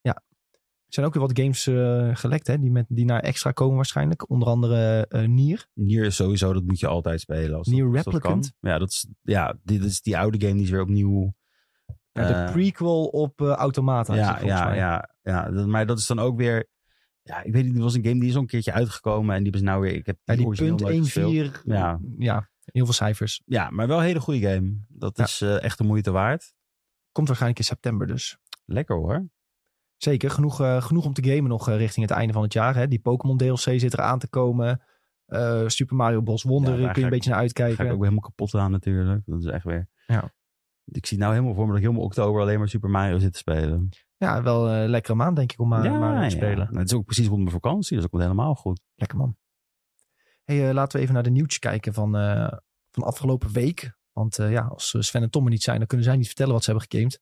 Ja. 0.00 0.22
Er 0.86 1.00
zijn 1.02 1.06
ook 1.06 1.14
weer 1.14 1.22
wat 1.26 1.38
games 1.38 1.62
gelekt, 2.20 2.46
hè, 2.46 2.58
die, 2.58 2.70
met, 2.70 2.86
die 2.88 3.04
naar 3.04 3.20
extra 3.20 3.50
komen 3.52 3.76
waarschijnlijk. 3.76 4.30
Onder 4.30 4.48
andere 4.48 5.06
Nier. 5.26 5.66
Nier 5.72 6.04
is 6.04 6.16
sowieso, 6.16 6.52
dat 6.52 6.64
moet 6.64 6.80
je 6.80 6.86
altijd 6.86 7.20
spelen. 7.20 7.56
Als 7.58 7.66
Nier 7.68 7.84
dat, 7.84 7.94
als 7.94 8.04
dat 8.04 8.14
Replicant? 8.14 8.52
Ja, 8.60 8.78
dat 8.78 8.90
is, 8.90 9.06
ja, 9.22 9.58
dit 9.62 9.84
is 9.84 10.00
die 10.02 10.18
oude 10.18 10.40
game 10.40 10.52
die 10.54 10.62
is 10.62 10.70
weer 10.70 10.80
opnieuw. 10.80 11.34
De 12.14 12.20
eh, 12.22 12.52
prequel 12.52 13.04
op 13.06 13.40
eh 13.40 13.48
Automata. 13.52 14.14
is 14.14 14.26
het 14.26 14.40
ja, 14.40 14.46
ja, 14.46 14.64
mij. 14.64 14.76
ja, 14.76 15.10
ja. 15.22 15.66
Maar 15.66 15.86
dat 15.86 15.98
is 15.98 16.06
dan 16.06 16.18
ook 16.18 16.36
weer. 16.36 16.68
Ja, 17.22 17.42
ik 17.42 17.52
weet 17.52 17.64
niet, 17.64 17.76
er 17.76 17.82
was 17.82 17.94
een 17.94 18.04
game 18.04 18.20
die 18.20 18.28
is 18.28 18.34
al 18.34 18.40
een 18.40 18.46
keertje 18.46 18.72
uitgekomen. 18.72 19.34
En 19.36 19.42
die 19.42 19.56
ze 19.58 19.64
nou 19.64 19.80
weer. 19.80 19.92
Ik 19.94 20.06
heb 20.06 20.16
Ja, 20.24 20.36
die 20.36 20.48
punt 20.48 20.80
nooit 20.80 20.98
gespeeld. 20.98 21.58
1-4. 21.58 21.62
Ja. 21.64 22.00
ja, 22.18 22.48
heel 22.64 22.84
veel 22.84 22.94
cijfers. 22.94 23.42
Ja, 23.44 23.70
maar 23.70 23.86
wel 23.86 23.98
een 23.98 24.04
hele 24.04 24.20
goede 24.20 24.40
game. 24.48 24.84
Dat 24.88 25.16
Ja. 25.16 25.24
is 25.24 25.40
eh, 25.40 25.62
echt 25.62 25.78
de 25.78 25.84
moeite 25.84 26.10
waard. 26.10 26.54
Komt 27.12 27.26
waarschijnlijk 27.26 27.60
in 27.60 27.66
september 27.68 28.06
dus. 28.06 28.38
Lekker 28.64 28.96
hoor. 28.96 29.28
Zeker, 29.96 30.30
genoeg, 30.30 30.56
genoeg 30.84 31.04
om 31.04 31.12
te 31.12 31.24
gamen 31.30 31.48
nog 31.50 31.68
richting 31.68 32.08
het 32.08 32.16
einde 32.16 32.32
van 32.32 32.42
het 32.42 32.52
jaar. 32.52 32.74
Hè. 32.74 32.88
Die 32.88 32.98
Pokémon 33.00 33.36
DLC 33.36 33.58
zit 33.58 33.92
er 33.92 34.00
aan 34.00 34.18
te 34.18 34.28
komen. 34.28 34.82
Super 35.66 35.96
Mario 35.96 36.20
Bros. 36.20 36.42
Wonder 36.42 36.70
Ja, 36.72 36.76
kun 36.78 36.86
daar 36.86 36.98
je 36.98 37.04
een 37.04 37.10
beetje 37.10 37.30
naar 37.30 37.38
Ga 37.38 37.44
ik 37.44 37.58
uitkijken. 37.60 37.94
ook 37.94 38.00
helemaal 38.02 38.20
kapot 38.22 38.54
aan 38.54 38.70
natuurlijk. 38.70 39.22
Dat 39.26 39.38
is 39.38 39.46
echt 39.46 39.64
weer. 39.64 39.88
Ja. 40.06 40.32
Ik 40.84 41.06
zie 41.06 41.18
nou 41.18 41.32
helemaal 41.32 41.54
voor 41.54 41.64
me 41.64 41.68
dat 41.68 41.78
ik 41.78 41.84
helemaal 41.84 42.06
oktober 42.06 42.40
alleen 42.40 42.58
maar 42.58 42.68
Super 42.68 42.90
Mario 42.90 43.18
zit 43.18 43.32
te 43.32 43.38
spelen. 43.38 43.88
Ja, 44.16 44.42
wel 44.42 44.70
een 44.70 44.88
lekkere 44.88 45.14
maand 45.14 45.36
denk 45.36 45.52
ik 45.52 45.60
om 45.60 45.68
Mario, 45.68 45.98
Mario 45.98 46.22
te 46.22 46.30
spelen. 46.30 46.66
Nou, 46.66 46.78
het 46.78 46.90
is 46.90 46.96
ook 46.96 47.04
precies 47.04 47.26
rond 47.26 47.38
mijn 47.38 47.50
vakantie, 47.50 47.92
dus 47.92 48.00
dat 48.00 48.10
komt 48.10 48.22
helemaal 48.22 48.54
goed. 48.54 48.80
Lekker 48.94 49.18
man. 49.18 49.36
Hey, 50.44 50.68
eh, 50.68 50.74
laten 50.74 50.96
we 50.96 51.02
even 51.02 51.14
naar 51.14 51.22
de 51.22 51.30
nieuwtjes 51.30 51.58
kijken 51.58 51.94
van, 51.94 52.16
eh, 52.16 52.52
van 52.90 53.02
afgelopen 53.02 53.52
week. 53.52 53.96
Want 54.12 54.38
eh, 54.38 54.50
ja, 54.50 54.62
als 54.62 54.96
Sven 54.98 55.22
en 55.22 55.30
Tom 55.30 55.44
er 55.44 55.50
niet 55.50 55.62
zijn, 55.62 55.78
dan 55.78 55.86
kunnen 55.86 56.06
zij 56.06 56.16
niet 56.16 56.26
vertellen 56.26 56.52
wat 56.52 56.64
ze 56.64 56.70
hebben 56.70 56.88
gegamed. 56.90 57.20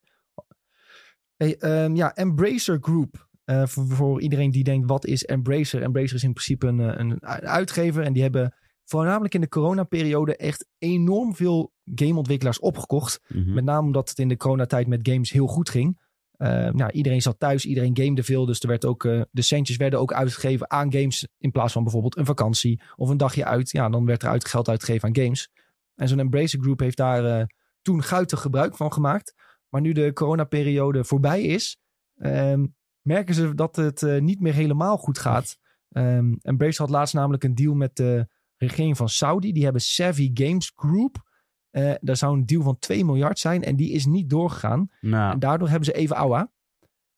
Hey, 1.37 1.57
ehm, 1.59 1.95
ja, 1.95 2.15
Embracer 2.15 2.79
Group. 2.81 3.31
Eh, 3.45 3.67
voor, 3.67 3.87
voor 3.87 4.21
iedereen 4.21 4.51
die 4.51 4.65
denkt, 4.65 4.89
wat 4.89 5.07
is 5.07 5.25
Embracer? 5.25 5.83
Embracer 5.83 6.17
is 6.17 6.23
in 6.23 6.33
principe 6.33 6.67
een, 6.67 6.81
eh, 6.81 6.99
een 6.99 7.23
uitgever. 7.47 8.03
En 8.03 8.13
die 8.13 8.23
hebben 8.23 8.55
voornamelijk 8.85 9.35
in 9.35 9.41
de 9.41 9.49
coronaperiode 9.49 10.37
echt 10.37 10.67
enorm 10.79 11.35
veel 11.35 11.73
gameontwikkelaars 11.95 12.59
opgekocht. 12.59 13.21
Mhm. 13.29 13.55
Met 13.55 13.65
name 13.65 13.87
omdat 13.87 14.09
het 14.09 14.19
in 14.19 14.29
de 14.29 14.37
coronatijd 14.37 14.87
met 14.87 15.09
games 15.09 15.31
heel 15.31 15.47
goed 15.47 15.71
ging. 15.71 16.01
Eh, 16.43 16.71
nou, 16.71 16.91
iedereen 16.91 17.23
zat 17.23 17.39
thuis, 17.39 17.65
iedereen 17.65 17.97
gamede 17.97 18.23
veel. 18.23 18.47
Dus 18.47 18.61
er 18.61 18.69
werd 18.69 18.85
ook, 18.85 19.05
eh, 19.05 19.21
de 19.31 19.43
centjes 19.43 19.77
werden 19.77 19.99
ook 20.01 20.13
uitgegeven 20.13 20.71
aan 20.71 20.93
games. 20.93 21.29
In 21.39 21.51
plaats 21.51 21.73
van 21.73 21.83
bijvoorbeeld 21.83 22.17
een 22.17 22.25
vakantie 22.25 22.83
of 22.97 23.09
een 23.09 23.17
dagje 23.17 23.45
uit. 23.45 23.71
Ja, 23.71 23.89
dan 23.89 24.07
werd 24.07 24.23
er 24.23 24.29
uit, 24.29 24.49
geld 24.49 24.69
uitgegeven 24.69 25.09
aan 25.09 25.17
games. 25.17 25.49
En 25.95 26.09
zo'n 26.09 26.19
Embracer 26.19 26.61
Group 26.61 26.81
heeft 26.81 26.97
daar 26.97 27.25
eh, 27.25 27.47
toen 27.83 28.03
guitig 28.03 28.41
gebruik 28.41 28.77
van 28.77 28.93
gemaakt. 28.93 29.35
Maar 29.69 29.81
nu 29.81 29.93
de 29.93 30.13
coronaperiode 30.13 31.05
voorbij 31.05 31.43
is, 31.43 31.79
ehm, 32.17 32.67
merken 33.01 33.35
ze 33.35 33.55
dat 33.55 33.77
het 33.77 34.21
niet 34.21 34.41
meer 34.41 34.55
helemaal 34.55 34.97
goed 34.97 35.19
gaat. 35.19 35.57
Ehm 35.89 36.35
Embracer 36.41 36.81
had 36.81 36.91
laatst 36.91 37.15
namelijk 37.15 37.45
een 37.45 37.55
deal 37.55 37.75
met 37.75 37.97
de 37.97 38.29
regering 38.63 38.97
van 38.97 39.09
Saudi. 39.09 39.53
Die 39.53 39.63
hebben 39.65 39.83
Savvy 39.83 40.31
Games 40.35 40.73
Group. 40.77 41.31
Eh, 41.71 41.93
daar 42.01 42.17
zou 42.17 42.37
een 42.37 42.47
deal 42.47 42.63
van 42.63 42.79
2 42.79 43.05
miljard 43.05 43.39
zijn 43.39 43.63
en 43.65 43.77
die 43.77 43.93
is 43.93 44.07
niet 44.07 44.31
doorgegaan. 44.31 44.89
Nou, 45.01 45.33
En 45.33 45.39
daardoor 45.39 45.69
hebben 45.69 45.87
ze 45.87 45.93
even 45.93 46.17
aua. 46.17 46.51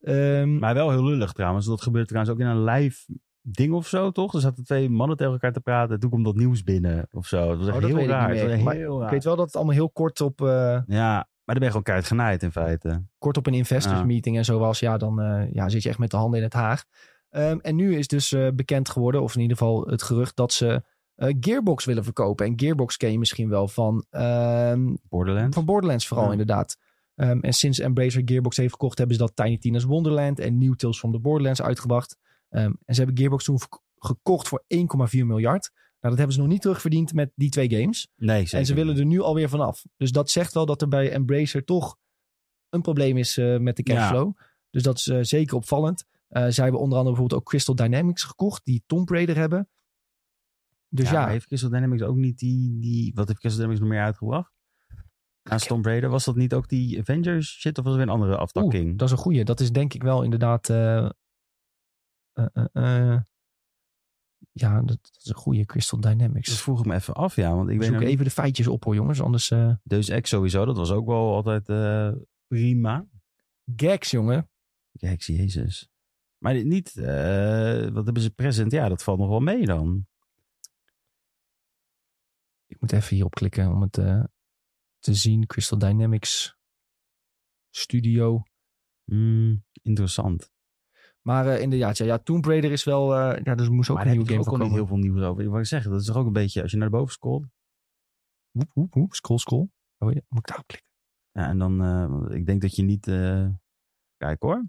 Ehm, 0.01 0.59
maar 0.59 0.75
wel 0.75 0.91
heel 0.91 1.05
lullig 1.05 1.33
trouwens. 1.33 1.67
Dat 1.67 1.83
gebeurt 1.83 2.09
trouwens 2.09 2.35
ook 2.35 2.41
in 2.41 2.47
een 2.47 2.65
live 2.65 3.05
ding 3.41 3.73
of 3.73 3.87
zo, 3.89 4.11
toch? 4.11 4.35
Er 4.35 4.41
zaten 4.41 4.65
twee 4.65 4.91
mannen 4.91 5.17
tegen 5.17 5.33
elkaar 5.33 5.53
te 5.53 5.61
praten. 5.61 6.01
Toen 6.01 6.11
komt 6.11 6.25
dat 6.25 6.37
nieuws 6.37 6.63
binnen 6.63 7.07
of 7.11 7.27
zo. 7.27 7.51
Het 7.51 7.59
was 7.59 7.67
echt 7.67 7.77
Oh, 7.77 7.83
dat 7.83 7.91
heel 7.91 7.99
ik 8.01 8.09
raar. 8.09 8.29
was 8.29 8.39
meer. 8.39 8.51
echt 8.51 8.63
heel 8.73 8.95
ik 8.97 9.01
raar. 9.03 9.11
weet 9.11 9.25
wel 9.25 9.37
dat 9.37 9.47
het 9.47 9.57
allemaal 9.57 9.75
heel 9.75 9.91
kort 9.91 10.21
op, 10.21 10.41
eh, 10.41 10.47
Ja, 10.87 11.13
maar 11.45 11.55
dan 11.55 11.55
ben 11.55 11.63
je 11.63 11.69
gewoon 11.69 11.83
keihard 11.83 12.09
genaaid 12.09 12.43
in 12.43 12.53
feite. 12.53 13.05
kort 13.19 13.37
op 13.37 13.47
een 13.47 13.55
investors 13.55 13.99
Ja. 13.99 14.05
meeting 14.05 14.37
en 14.37 14.45
zo 14.45 14.59
was. 14.59 14.79
Ja, 14.81 14.97
dan 14.97 15.21
eh, 15.21 15.53
ja, 15.53 15.69
zit 15.69 15.83
je 15.83 15.89
echt 15.89 15.99
met 15.99 16.11
de 16.11 16.17
handen 16.17 16.39
in 16.39 16.45
het 16.45 16.53
haar. 16.55 16.85
Ehm, 17.31 17.59
en 17.59 17.77
nu 17.77 17.97
is 17.97 18.09
dus 18.09 18.37
bekend 18.55 18.89
geworden, 18.89 19.23
of 19.23 19.35
in 19.35 19.41
ieder 19.41 19.57
geval 19.57 19.87
het 19.87 20.03
gerucht, 20.03 20.37
dat 20.37 20.53
ze 20.53 20.83
eh, 21.15 21.35
Gearbox 21.41 21.85
willen 21.85 22.05
verkopen. 22.05 22.47
En 22.47 22.53
Gearbox 22.57 22.97
ken 22.97 23.13
je 23.13 23.19
misschien 23.19 23.49
wel 23.49 23.69
van, 23.69 24.05
ehm, 24.11 24.95
Borderlands. 25.09 25.55
van 25.57 25.65
Borderlands 25.65 26.07
vooral 26.07 26.27
Ja. 26.27 26.33
inderdaad. 26.33 26.77
Ehm, 27.15 27.39
en 27.41 27.53
sinds 27.53 27.79
Embracer 27.79 28.23
Gearbox 28.25 28.57
heeft 28.57 28.73
gekocht, 28.73 28.99
hebben 28.99 29.17
ze 29.17 29.23
dat 29.23 29.37
Tiny 29.37 29.59
Tina's 29.59 29.85
Wonderland 29.85 30.39
en 30.39 30.59
New 30.59 30.75
Tales 30.75 30.99
from 30.99 31.13
the 31.13 31.19
Borderlands 31.19 31.63
uitgebracht. 31.63 32.17
Ehm, 32.49 32.73
en 32.85 32.95
ze 32.95 33.01
hebben 33.01 33.17
Gearbox 33.19 33.45
toen 33.45 33.59
gekocht 33.99 34.49
voor 34.49 34.65
1,4 34.69 35.27
miljard. 35.27 35.71
Nou, 35.75 36.17
dat 36.17 36.17
hebben 36.17 36.33
ze 36.33 36.41
nog 36.41 36.49
niet 36.49 36.61
terugverdiend 36.63 37.13
met 37.13 37.33
die 37.35 37.51
twee 37.51 37.71
games. 37.71 38.09
Nee, 38.17 38.41
zeker. 38.41 38.59
En 38.59 38.67
ze 38.67 38.75
willen 38.75 38.97
er 38.99 39.05
nu 39.05 39.21
alweer 39.21 39.49
vanaf. 39.49 39.85
Dus 39.97 40.13
dat 40.13 40.31
zegt 40.31 40.55
wel 40.55 40.67
dat 40.67 40.83
er 40.83 40.89
bij 40.89 41.11
Embracer 41.13 41.65
toch 41.65 41.97
een 42.69 42.81
probleem 42.83 43.17
is 43.17 43.37
eh, 43.39 43.59
met 43.59 43.77
de 43.77 43.83
cashflow. 43.83 44.33
Dus 44.71 44.83
dat 44.83 44.97
is 44.99 45.07
eh, 45.07 45.19
zeker 45.21 45.57
opvallend. 45.57 46.05
Eh 46.29 46.47
zij 46.49 46.63
hebben 46.65 46.81
onder 46.81 46.99
andere 46.99 47.15
bijvoorbeeld 47.15 47.41
ook 47.41 47.49
Crystal 47.49 47.75
Dynamics 47.75 48.23
gekocht, 48.23 48.65
die 48.65 48.83
Tomb 48.87 49.09
Raider 49.11 49.37
hebben. 49.37 49.69
Dus 50.95 51.11
ja, 51.11 51.29
heeft 51.29 51.47
Crystal 51.47 51.71
Dynamics 51.71 52.03
ook 52.03 52.17
niet 52.17 52.39
die, 52.39 52.79
die... 52.79 53.15
Wat 53.15 53.29
heeft 53.29 53.41
Crystal 53.41 53.61
Dynamics 53.61 53.85
nog 53.85 53.95
meer 53.95 54.05
uitgebracht? 54.05 54.53
Naast 55.43 55.67
Tomb 55.67 55.85
Raider, 55.85 56.11
was 56.11 56.25
dat 56.25 56.37
niet 56.37 56.55
ook 56.55 56.69
die 56.69 56.99
Avengers 56.99 57.61
shit 57.61 57.79
of 57.79 57.85
was 57.85 57.93
er 57.93 57.99
weer 57.99 58.09
een 58.09 58.15
andere 58.15 58.33
oeh, 58.33 58.41
aftakking? 58.41 58.99
dat 58.99 59.09
is 59.09 59.15
een 59.15 59.23
goeie. 59.23 59.45
Dat 59.45 59.61
is 59.61 59.73
denk 59.73 59.95
ik 59.95 60.03
wel 60.03 60.23
inderdaad... 60.23 60.71
eh, 60.71 61.09
eh, 62.33 62.65
eh, 62.73 63.21
Ja, 64.53 64.77
dat, 64.77 64.87
dat 65.03 65.17
is 65.19 65.29
een 65.29 65.35
goede 65.35 65.65
Crystal 65.65 66.01
Dynamics. 66.01 66.49
Dat 66.49 66.59
vroeg 66.59 66.81
ik 66.81 66.87
me 66.87 66.95
even 66.95 67.15
af, 67.15 67.37
ja. 67.37 67.55
Want 67.55 67.69
ik 67.69 67.79
weet 67.79 67.89
zoek 67.89 68.01
even 68.01 68.25
de 68.25 68.31
feitjes 68.31 68.67
op 68.67 68.85
hoor 68.85 68.95
jongens, 68.95 69.21
anders... 69.21 69.53
Deus 69.83 70.09
Ex 70.09 70.29
sowieso, 70.29 70.65
dat 70.65 70.77
was 70.77 70.91
ook 70.91 71.07
wel 71.07 71.35
altijd 71.35 71.65
prima. 72.47 73.07
gags 73.77 74.11
jongen. 74.11 74.51
Kijk, 74.99 75.21
jezus. 75.21 75.89
Maar 76.39 76.53
dit 76.53 76.65
niet, 76.65 76.95
wat 77.93 78.05
hebben 78.05 78.21
ze 78.23 78.31
present? 78.35 78.73
Ja, 78.73 78.89
dat 78.89 79.03
valt 79.03 79.19
nog 79.19 79.29
wel 79.29 79.41
mee 79.41 79.67
dan. 79.67 80.07
Ik 82.75 82.81
moet 82.81 82.93
even 82.93 83.15
hierop 83.15 83.35
klikken 83.35 83.71
om 83.71 83.83
het 83.83 83.99
eh, 83.99 84.25
te 84.99 85.15
zien. 85.15 85.47
Crystal 85.47 85.79
Dynamics 85.79 86.57
Studio. 87.71 88.43
Hmm, 89.05 89.65
interessant. 89.83 90.53
Maar 91.23 91.47
eh, 91.49 91.61
inderdaad, 91.61 91.97
ja, 91.97 92.05
ja, 92.05 92.19
Tomb 92.19 92.45
Raider 92.45 92.73
is 92.73 92.85
wel... 92.85 93.15
eh, 93.15 93.45
ja, 93.45 93.55
dus 93.55 93.67
er 93.67 93.73
moest 93.73 93.91
ook 93.91 93.97
maar 93.97 94.07
een 94.07 94.13
nieuwe 94.13 94.27
game 94.29 94.41
ik 94.41 94.47
ook 94.47 94.53
al 94.53 94.59
niet 94.59 94.67
komen. 94.67 94.79
heel 94.79 94.87
veel 94.87 94.97
nieuws 94.97 95.23
over. 95.23 95.43
Ik 95.43 95.49
wou 95.49 95.65
zeggen, 95.65 95.91
dat 95.91 96.01
is 96.01 96.07
toch 96.07 96.17
ook 96.17 96.27
een 96.27 96.33
beetje, 96.33 96.63
als 96.63 96.71
je 96.71 96.77
naar 96.77 96.91
boven 96.91 97.13
scrolt. 97.13 97.47
Woep, 98.51 98.71
woep, 98.75 98.95
woep. 98.95 99.15
Scroll, 99.15 99.39
scroll. 99.39 99.69
Oh 99.99 100.13
ja, 100.13 100.21
moet 100.29 100.39
ik 100.41 100.47
daarop 100.47 100.67
klikken? 100.67 100.91
Ja, 101.33 101.49
en 101.49 101.59
dan, 101.59 102.33
ik 102.33 102.47
denk 102.47 102.61
dat 102.61 102.77
je 102.77 102.83
niet, 102.83 103.05
kijk 104.17 104.43
hoor. 104.43 104.65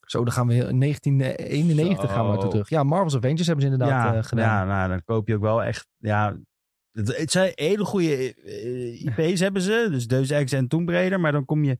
Zo, 0.00 0.24
dan 0.24 0.32
gaan 0.32 0.46
we 0.46 0.54
heel- 0.54 0.68
in 0.68 0.78
1991 0.80 2.10
gaan 2.10 2.24
we 2.24 2.30
naartoe 2.30 2.50
terug. 2.50 2.68
Ja, 2.68 2.82
Marvel's 2.82 3.16
Avengers 3.16 3.46
hebben 3.46 3.64
ze 3.66 3.72
inderdaad 3.72 4.14
ja, 4.14 4.22
gedaan. 4.22 4.44
ja, 4.44 4.64
nou, 4.64 4.88
dan 4.88 5.04
koop 5.04 5.28
je 5.28 5.34
ook 5.34 5.40
wel 5.40 5.62
echt, 5.62 5.88
ja... 5.96 6.36
Het, 6.92 7.16
het 7.16 7.30
zijn 7.30 7.52
hele 7.54 7.84
goede 7.84 8.34
eh, 8.34 9.02
IP's 9.04 9.40
hebben 9.46 9.62
ze, 9.62 9.88
dus 9.90 10.06
Deus 10.06 10.30
Ex 10.30 10.52
en 10.52 10.68
Tomb 10.68 10.88
Raider, 10.88 11.20
maar 11.20 11.32
dan 11.32 11.44
kom 11.44 11.64
je 11.64 11.78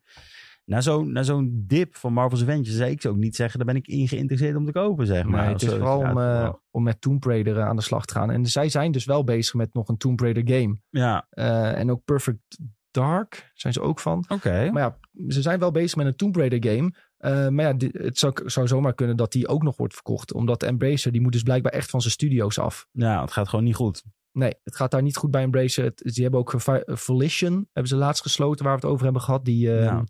naar 0.64 0.82
zo'n 0.82 1.12
naar 1.12 1.24
zo'n 1.24 1.64
dip 1.66 1.96
van 1.96 2.12
Marvel's 2.12 2.42
Avengers, 2.42 2.76
zou 2.76 2.90
ik 2.90 3.00
zou 3.00 3.14
ook 3.14 3.20
niet 3.20 3.36
zeggen, 3.36 3.58
daar 3.58 3.66
ben 3.74 3.76
ik 3.76 3.86
in 3.86 4.08
geïnteresseerd 4.08 4.56
om 4.56 4.66
te 4.66 4.72
kopen, 4.72 5.06
zeg 5.06 5.24
maar. 5.24 5.42
Nee, 5.44 5.52
het 5.52 5.62
is 5.62 5.68
zo, 5.68 5.76
vooral 5.76 5.98
om, 5.98 6.18
eh, 6.18 6.52
om 6.70 6.82
met 6.82 7.00
Tomb 7.00 7.24
Raider 7.24 7.56
eh, 7.58 7.66
aan 7.66 7.76
de 7.76 7.82
slag 7.82 8.04
te 8.04 8.14
gaan. 8.14 8.30
En 8.30 8.46
zij 8.46 8.68
zijn 8.68 8.92
dus 8.92 9.04
wel 9.04 9.24
bezig 9.24 9.54
met 9.54 9.74
nog 9.74 9.88
een 9.88 9.96
Tomb 9.96 10.20
Raider 10.20 10.56
game. 10.56 10.78
Ja, 10.90 11.26
Eh, 11.30 11.78
en 11.78 11.90
ook 11.90 12.04
Perfect 12.04 12.58
Dark 12.90 13.50
zijn 13.54 13.72
ze 13.72 13.80
ook 13.80 14.00
van. 14.00 14.24
oké. 14.28 14.70
Maar 14.72 14.82
ja, 14.82 14.98
ze 15.28 15.42
zijn 15.42 15.58
wel 15.58 15.70
bezig 15.70 15.96
met 15.96 16.06
een 16.06 16.16
Tomb 16.16 16.36
Raider 16.36 16.72
game. 16.72 16.94
Eh, 17.16 17.48
maar 17.48 17.64
ja, 17.64 17.88
het 17.92 18.18
zou, 18.18 18.32
zou 18.44 18.66
zomaar 18.66 18.94
kunnen 18.94 19.16
dat 19.16 19.32
die 19.32 19.48
ook 19.48 19.62
nog 19.62 19.76
wordt 19.76 19.94
verkocht. 19.94 20.32
Omdat 20.32 20.62
Embracer, 20.62 21.12
die 21.12 21.20
moet 21.20 21.32
dus 21.32 21.42
blijkbaar 21.42 21.72
echt 21.72 21.90
van 21.90 22.00
zijn 22.00 22.12
studio's 22.12 22.58
af. 22.58 22.86
Ja, 22.92 23.20
het 23.20 23.32
gaat 23.32 23.48
gewoon 23.48 23.64
niet 23.64 23.74
goed. 23.74 24.02
Nee, 24.32 24.54
het 24.64 24.76
gaat 24.76 24.90
daar 24.90 25.02
niet 25.02 25.16
goed 25.16 25.30
bij 25.30 25.42
Embracer. 25.42 25.84
Het, 25.84 25.98
die 26.04 26.22
hebben 26.22 26.40
ook 26.40 26.54
Vi- 26.60 26.82
Volition, 26.84 27.68
hebben 27.72 27.92
ze 27.92 27.96
laatst 27.96 28.22
gesloten 28.22 28.64
waar 28.64 28.74
we 28.74 28.80
het 28.80 28.90
over 28.90 29.04
hebben 29.04 29.22
gehad. 29.22 29.44
Die 29.44 29.72
eh, 29.76 29.82
Ja. 29.84 30.04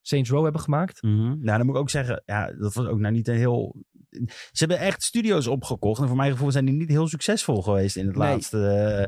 Saints 0.00 0.30
Row 0.30 0.42
hebben 0.42 0.60
gemaakt. 0.60 1.02
Nou, 1.02 1.40
dan 1.44 1.66
moet 1.66 1.74
ik 1.74 1.80
ook 1.80 1.90
zeggen, 1.90 2.22
ja, 2.26 2.52
dat 2.52 2.74
was 2.74 2.86
ook 2.86 2.98
nou 2.98 3.14
niet 3.14 3.28
een 3.28 3.36
heel... 3.36 3.84
Ze 4.28 4.28
hebben 4.52 4.78
echt 4.78 5.02
studio's 5.02 5.46
opgekocht. 5.46 6.00
En 6.00 6.06
voor 6.08 6.16
mijn 6.16 6.32
gevoel 6.32 6.50
zijn 6.50 6.64
die 6.64 6.74
niet 6.74 6.88
heel 6.88 7.08
succesvol 7.08 7.62
geweest 7.62 7.96
in 7.96 8.06
het 8.06 8.16
Nee. 8.16 8.28
laatste. 8.28 8.66
eh, 8.66 8.98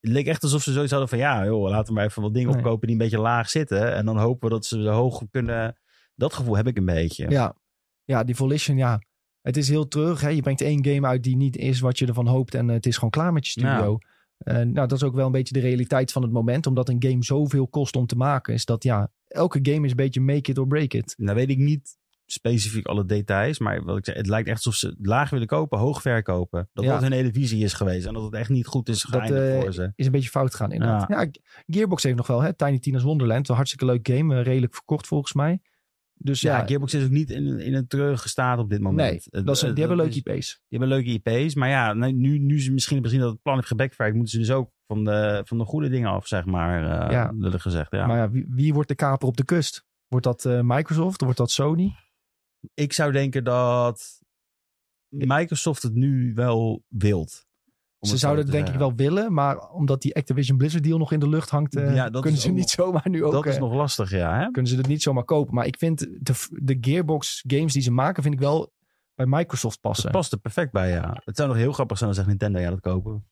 het 0.00 0.12
leek 0.12 0.26
echt 0.26 0.42
alsof 0.42 0.62
ze 0.62 0.72
zoiets 0.72 0.90
hadden 0.90 1.08
van, 1.08 1.18
ja, 1.18 1.44
joh, 1.44 1.68
laten 1.68 1.86
we 1.86 1.92
maar 1.92 2.04
even 2.04 2.22
wat 2.22 2.34
dingen 2.34 2.48
Nee. 2.48 2.58
opkopen 2.58 2.86
die 2.86 2.96
een 2.96 3.02
beetje 3.02 3.18
laag 3.20 3.50
zitten. 3.50 3.94
En 3.94 4.06
dan 4.06 4.18
hopen 4.18 4.48
we 4.48 4.54
dat 4.54 4.64
ze 4.66 4.88
hoog 4.88 5.22
kunnen... 5.30 5.80
Dat 6.14 6.34
gevoel 6.34 6.56
heb 6.56 6.66
ik 6.66 6.76
een 6.76 6.84
beetje. 6.84 7.30
Ja. 7.30 7.56
ja, 8.04 8.24
die 8.24 8.36
Volition, 8.36 8.76
ja. 8.76 9.00
Het 9.46 9.56
is 9.56 9.68
heel 9.68 9.88
terug. 9.88 10.20
Hè? 10.20 10.28
Je 10.28 10.42
brengt 10.42 10.60
één 10.60 10.84
game 10.84 11.06
uit 11.06 11.22
die 11.22 11.36
niet 11.36 11.56
is 11.56 11.80
wat 11.80 11.98
je 11.98 12.06
ervan 12.06 12.26
hoopt. 12.26 12.54
En 12.54 12.68
eh, 12.68 12.74
het 12.74 12.86
is 12.86 12.94
gewoon 12.94 13.10
klaar 13.10 13.32
met 13.32 13.44
je 13.44 13.50
studio. 13.50 13.98
Eh, 14.38 14.54
nou, 14.54 14.72
dat 14.72 14.92
is 14.92 15.02
ook 15.02 15.14
wel 15.14 15.26
een 15.26 15.32
beetje 15.32 15.54
de 15.54 15.60
realiteit 15.60 16.12
van 16.12 16.22
het 16.22 16.32
moment. 16.32 16.66
Omdat 16.66 16.88
een 16.88 17.02
game 17.02 17.24
zoveel 17.24 17.68
kost 17.68 17.96
om 17.96 18.06
te 18.06 18.16
maken. 18.16 18.54
Is 18.54 18.64
dat 18.64 18.82
ja, 18.82 19.10
elke 19.28 19.58
game 19.62 19.84
is 19.84 19.90
een 19.90 19.96
beetje 19.96 20.20
make 20.20 20.50
it 20.50 20.58
or 20.58 20.66
break 20.66 20.92
it. 20.92 21.14
Nou 21.16 21.36
weet 21.36 21.50
ik 21.50 21.58
niet 21.58 21.96
specifiek 22.26 22.86
alle 22.86 23.04
details. 23.04 23.58
Maar 23.58 23.84
wat 23.84 23.96
ik 23.98 24.04
zeg, 24.04 24.14
het 24.14 24.26
lijkt 24.26 24.48
echt 24.48 24.56
alsof 24.56 24.74
ze 24.74 24.94
laag 24.98 25.30
willen 25.30 25.46
kopen, 25.46 25.78
hoog 25.78 26.02
verkopen. 26.02 26.68
Dat 26.72 26.84
Ja. 26.84 26.92
dat 26.92 27.02
hun 27.02 27.12
hele 27.12 27.32
visie 27.32 27.64
is 27.64 27.72
geweest. 27.72 28.06
En 28.06 28.14
dat 28.14 28.22
het 28.22 28.34
echt 28.34 28.50
niet 28.50 28.66
goed 28.66 28.88
is 28.88 29.02
Dat 29.02 29.10
geëindigd 29.20 29.54
eh, 29.54 29.60
voor 29.60 29.72
ze. 29.72 29.92
is 29.96 30.06
een 30.06 30.12
beetje 30.12 30.30
fout 30.30 30.50
gegaan 30.50 30.72
inderdaad. 30.72 31.08
Ja. 31.08 31.26
Gearbox 31.66 32.02
heeft 32.02 32.16
nog 32.16 32.26
wel, 32.26 32.40
hè? 32.42 32.54
Tiny 32.54 32.78
Tina's 32.78 33.02
Wonderland. 33.02 33.48
Een 33.48 33.54
hartstikke 33.54 33.84
leuk 33.84 34.08
game. 34.08 34.42
redelijk 34.42 34.74
verkocht 34.74 35.06
volgens 35.06 35.32
mij. 35.32 35.60
Dus 36.18 36.40
Ja, 36.40 36.58
ja, 36.58 36.66
Gearbox 36.66 36.94
is 36.94 37.04
ook 37.04 37.10
niet 37.10 37.30
in, 37.30 37.58
in 37.60 37.74
een 37.74 37.86
treurige 37.86 38.28
staat 38.28 38.58
op 38.58 38.70
dit 38.70 38.80
moment. 38.80 39.08
nee, 39.30 39.44
dat 39.44 39.54
is, 39.56 39.60
die 39.60 39.72
hebben 39.74 39.96
leuke 39.96 40.10
is- 40.10 40.16
IP's. 40.24 40.60
Die 40.68 40.78
hebben 40.78 40.88
leuke 40.88 41.10
IP's. 41.22 41.54
Maar 41.54 41.68
ja, 41.68 41.92
nu, 41.92 42.38
nu 42.38 42.60
ze 42.60 42.72
misschien 42.72 42.94
hebben 42.94 43.10
gezien 43.12 43.24
dat 43.26 43.32
het 43.34 43.42
plan 43.42 43.54
heeft 43.56 43.66
gebackfired, 43.68 44.14
moeten 44.14 44.32
ze 44.32 44.38
dus 44.38 44.50
ook 44.50 44.70
van 44.86 45.04
de, 45.04 45.42
van 45.44 45.58
de 45.58 45.64
goede 45.64 45.88
dingen 45.88 46.10
af, 46.10 46.26
zeg 46.26 46.44
maar. 46.44 47.04
eh 47.06 47.10
Ja. 47.12 47.32
lullig 47.36 47.62
gezegd. 47.62 47.90
Ja. 47.92 48.06
Maar 48.06 48.16
ja, 48.16 48.30
wie, 48.30 48.46
wie 48.48 48.74
wordt 48.74 48.88
de 48.88 48.94
kaper 48.94 49.28
op 49.28 49.36
de 49.36 49.44
kust? 49.44 49.84
Wordt 50.08 50.24
dat 50.26 50.44
eh, 50.44 50.60
Microsoft? 50.62 51.20
Wordt 51.20 51.38
dat 51.38 51.50
Sony? 51.50 51.94
Ik 52.74 52.92
zou 52.92 53.12
denken 53.12 53.44
dat 53.44 54.20
Microsoft 55.08 55.82
het 55.82 55.94
nu 55.94 56.34
wel 56.34 56.84
wilt. 56.88 57.45
Ze 58.00 58.16
zouden 58.16 58.46
zo 58.46 58.52
het 58.52 58.62
denk 58.62 58.74
ik 58.74 58.80
wel 58.80 58.94
willen, 58.94 59.32
maar 59.32 59.70
omdat 59.70 60.02
die 60.02 60.14
Activision 60.14 60.58
Blizzard 60.58 60.84
deal 60.84 60.98
nog 60.98 61.12
in 61.12 61.20
de 61.20 61.28
lucht 61.28 61.50
hangt, 61.50 61.76
eh, 61.76 61.94
Ja, 61.94 62.08
kunnen 62.08 62.40
ze 62.40 62.48
ook 62.48 62.54
niet 62.54 62.70
zomaar 62.70 63.08
nu 63.08 63.24
ook 63.24 63.32
Dat 63.32 63.46
is 63.46 63.54
eh, 63.54 63.60
nog 63.60 63.74
lastig, 63.74 64.10
ja. 64.10 64.38
Hè? 64.38 64.50
kunnen 64.50 64.70
ze 64.70 64.76
het 64.76 64.86
niet 64.88 65.02
zomaar 65.02 65.24
kopen. 65.24 65.54
Maar 65.54 65.66
ik 65.66 65.78
vind 65.78 65.98
de, 65.98 66.46
de 66.50 66.78
Gearbox 66.80 67.44
games 67.46 67.72
die 67.72 67.82
ze 67.82 67.90
maken, 67.90 68.22
vind 68.22 68.34
ik 68.34 68.40
wel 68.40 68.72
bij 69.14 69.26
Microsoft 69.26 69.80
passen. 69.80 70.04
Het 70.04 70.16
past 70.16 70.32
er 70.32 70.38
perfect 70.38 70.72
bij, 70.72 70.90
ja. 70.90 71.20
Het 71.24 71.36
zou 71.36 71.48
nog 71.48 71.56
heel 71.56 71.72
grappig 71.72 71.96
zijn 71.96 72.08
als 72.08 72.18
zegt 72.18 72.28
Nintendo, 72.30 72.58
ja, 72.58 72.70
dat 72.70 72.80
kopen. 72.80 73.26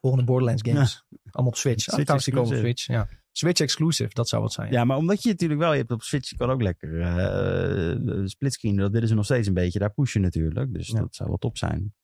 Volgende 0.00 0.24
Borderlands 0.26 0.62
games. 0.68 1.04
Allemaal 1.30 1.52
op 1.52 1.58
Switch. 1.58 1.88
Ah, 1.88 1.94
Switch 1.94 2.24
die 2.24 2.34
komen 2.34 2.50
op. 2.52 2.58
Switch. 2.58 2.86
Ja. 2.86 3.08
Switch 3.32 3.60
exclusive, 3.60 4.10
dat 4.12 4.28
zou 4.28 4.42
wat 4.42 4.52
zijn. 4.52 4.72
Ja, 4.72 4.84
maar 4.84 4.96
omdat 4.96 5.22
je 5.22 5.28
natuurlijk 5.28 5.60
wel, 5.60 5.72
je 5.72 5.78
hebt 5.78 5.90
op 5.90 6.02
Switch, 6.02 6.30
je 6.30 6.36
kan 6.36 6.50
ook 6.50 6.62
lekker 6.62 7.00
eh 7.00 8.22
splitscreen, 8.24 8.76
dat 8.76 8.92
willen 8.92 9.08
ze 9.08 9.14
nog 9.14 9.24
steeds 9.24 9.48
een 9.48 9.54
beetje. 9.54 9.78
Daar 9.78 9.92
pushen 9.92 10.20
natuurlijk, 10.20 10.72
dus 10.74 10.88
Ja. 10.88 11.00
dat 11.00 11.14
zou 11.14 11.28
wel 11.28 11.38
top 11.38 11.56
zijn. 11.56 11.94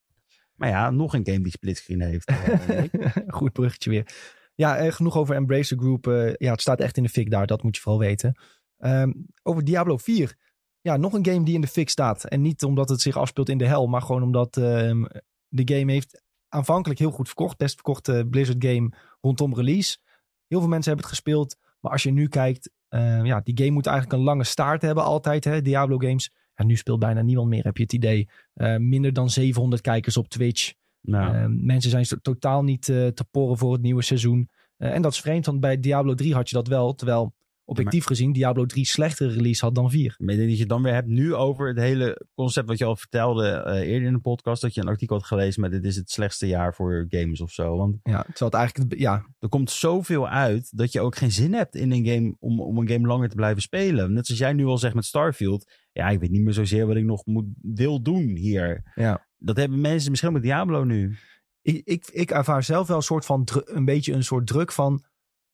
Maar 0.60 0.68
ja, 0.68 0.90
nog 0.90 1.14
een 1.14 1.26
game 1.26 1.40
die 1.40 1.52
splitscreen 1.52 2.00
heeft. 2.00 2.28
eh, 2.28 2.82
Goed 3.38 3.52
bruggetje 3.52 3.90
weer. 3.90 4.06
Ja, 4.54 4.76
eh, 4.76 4.92
genoeg 4.92 5.16
over 5.16 5.34
Embracer 5.34 5.78
Group. 5.78 6.06
Eh, 6.06 6.34
ja, 6.34 6.50
het 6.50 6.60
staat 6.60 6.80
echt 6.80 6.96
in 6.96 7.02
de 7.02 7.08
fik 7.08 7.30
daar. 7.30 7.46
Dat 7.46 7.62
moet 7.62 7.76
je 7.76 7.82
vooral 7.82 8.00
weten. 8.00 8.38
Ehm, 8.78 9.12
over 9.42 9.64
Diablo 9.64 9.96
4. 9.96 10.36
Ja, 10.80 10.96
nog 10.96 11.12
een 11.12 11.26
game 11.26 11.44
die 11.44 11.54
in 11.54 11.60
de 11.60 11.66
fik 11.66 11.88
staat. 11.88 12.24
En 12.24 12.40
niet 12.40 12.62
omdat 12.64 12.88
het 12.88 13.00
zich 13.00 13.16
afspeelt 13.16 13.48
in 13.48 13.58
de 13.58 13.66
hel. 13.66 13.86
Maar 13.86 14.02
gewoon 14.02 14.22
omdat 14.22 14.56
ehm, 14.56 15.04
de 15.48 15.74
game 15.76 15.92
heeft 15.92 16.22
aanvankelijk 16.48 17.00
heel 17.00 17.10
goed 17.10 17.26
verkocht. 17.26 17.56
Best 17.56 17.74
verkochte 17.74 18.26
Blizzard 18.30 18.64
game 18.64 18.92
rondom 19.20 19.54
release. 19.54 19.98
Heel 20.46 20.60
veel 20.60 20.68
mensen 20.68 20.92
hebben 20.92 21.10
het 21.10 21.16
gespeeld. 21.16 21.56
Maar 21.80 21.92
als 21.92 22.02
je 22.02 22.10
nu 22.10 22.28
kijkt. 22.28 22.70
eh, 22.88 23.24
ja, 23.24 23.40
die 23.40 23.56
game 23.58 23.70
moet 23.70 23.86
eigenlijk 23.86 24.18
een 24.18 24.24
lange 24.24 24.44
staart 24.44 24.82
hebben 24.82 25.04
altijd. 25.04 25.44
Hè, 25.44 25.62
Diablo 25.62 25.98
games. 25.98 26.32
En 26.60 26.66
nu 26.66 26.76
speelt 26.76 26.98
bijna 26.98 27.22
niemand 27.22 27.48
meer, 27.48 27.64
heb 27.64 27.76
je 27.76 27.82
het 27.82 27.92
idee. 27.92 28.28
Eh, 28.54 28.76
minder 28.76 29.12
dan 29.12 29.30
700 29.30 29.82
kijkers 29.82 30.16
op 30.16 30.28
Twitch. 30.28 30.72
nou, 31.00 31.34
Eh, 31.36 31.44
mensen 31.48 31.90
zijn 31.90 32.20
totaal 32.22 32.62
niet 32.62 32.88
eh, 32.88 33.06
te 33.06 33.24
porren 33.30 33.58
voor 33.58 33.72
het 33.72 33.82
nieuwe 33.82 34.02
seizoen. 34.02 34.48
En 34.76 35.02
dat 35.02 35.12
is 35.12 35.20
vreemd, 35.20 35.46
want 35.46 35.60
bij 35.60 35.80
Diablo 35.80 36.14
3 36.14 36.34
had 36.34 36.48
je 36.48 36.54
dat 36.54 36.66
wel. 36.66 36.94
Terwijl 36.94 37.34
objectief 37.70 38.04
gezien 38.04 38.32
Diablo 38.32 38.66
3 38.66 38.86
slechtere 38.86 39.32
release 39.32 39.64
had 39.64 39.74
dan 39.74 39.90
4. 39.90 40.14
Maar 40.18 40.32
ik 40.32 40.36
denk 40.36 40.50
dat 40.50 40.58
je 40.58 40.66
dan 40.66 40.82
weer 40.82 40.92
hebt 40.92 41.08
nu 41.08 41.34
over 41.34 41.68
het 41.68 41.78
hele 41.78 42.26
concept 42.34 42.68
wat 42.68 42.78
je 42.78 42.84
al 42.84 42.96
vertelde 42.96 43.48
eh, 43.48 43.88
eerder 43.88 44.08
in 44.08 44.12
de 44.12 44.20
podcast. 44.20 44.62
Dat 44.62 44.74
je 44.74 44.80
een 44.80 44.88
artikel 44.88 45.16
had 45.16 45.26
gelezen 45.26 45.60
met 45.60 45.70
dit 45.70 45.84
is 45.84 45.96
het 45.96 46.10
slechtste 46.10 46.46
jaar 46.46 46.74
voor 46.74 47.06
games 47.08 47.40
of 47.40 47.50
zo. 47.50 47.76
Want 47.76 47.98
Ja, 48.02 48.22
terwijl 48.22 48.50
het 48.50 48.54
eigenlijk, 48.54 48.98
ja, 48.98 49.26
er 49.38 49.48
komt 49.48 49.70
zoveel 49.70 50.28
uit 50.28 50.76
dat 50.76 50.92
je 50.92 51.00
ook 51.00 51.16
geen 51.16 51.32
zin 51.32 51.52
hebt 51.52 51.74
in 51.74 51.92
een 51.92 52.06
game 52.06 52.36
om, 52.38 52.60
om 52.60 52.78
een 52.78 52.88
game 52.88 53.06
langer 53.06 53.28
te 53.28 53.34
blijven 53.34 53.62
spelen. 53.62 54.12
Net 54.12 54.26
zoals 54.26 54.40
jij 54.40 54.52
nu 54.52 54.64
al 54.64 54.78
zegt 54.78 54.94
met 54.94 55.04
Starfield. 55.04 55.72
Ja, 55.92 56.08
ik 56.08 56.20
weet 56.20 56.30
niet 56.30 56.42
meer 56.42 56.52
zozeer 56.52 56.86
wat 56.86 56.96
ik 56.96 57.04
nog 57.04 57.26
moet, 57.26 57.46
wil 57.60 58.02
doen 58.02 58.36
hier. 58.36 58.92
ja. 58.94 59.28
Dat 59.42 59.56
hebben 59.56 59.80
mensen 59.80 60.10
misschien 60.10 60.32
met 60.32 60.42
Diablo 60.42 60.84
nu. 60.84 61.16
Ik, 61.62 61.80
ik, 61.84 62.08
ik 62.12 62.30
ervaar 62.30 62.62
zelf 62.62 62.86
wel 62.86 62.96
een 62.96 63.02
soort 63.02 63.24
van, 63.24 63.48
een 63.64 63.84
beetje 63.84 64.12
een 64.12 64.24
soort 64.24 64.46
druk 64.46 64.72
van... 64.72 65.04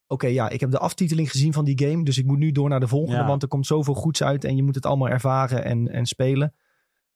Oké, 0.07 0.27
ja, 0.27 0.49
ik 0.49 0.61
heb 0.61 0.71
de 0.71 0.79
aftiteling 0.79 1.31
gezien 1.31 1.53
van 1.53 1.65
die 1.65 1.89
game. 1.89 2.05
Dus 2.05 2.19
ik 2.19 2.27
moet 2.27 2.39
nu 2.39 2.53
door 2.53 2.69
naar 2.69 2.81
de 2.81 2.89
volgende. 2.89 3.21
Ja. 3.21 3.27
Want 3.27 3.43
er 3.43 3.49
komt 3.49 3.67
zoveel 3.67 3.95
goeds 3.95 4.23
uit. 4.23 4.45
En 4.45 4.57
je 4.57 4.63
moet 4.63 4.75
het 4.75 4.87
allemaal 4.87 5.09
ervaren 5.09 5.65
en, 5.65 5.89
en 5.89 6.07
spelen. 6.07 6.55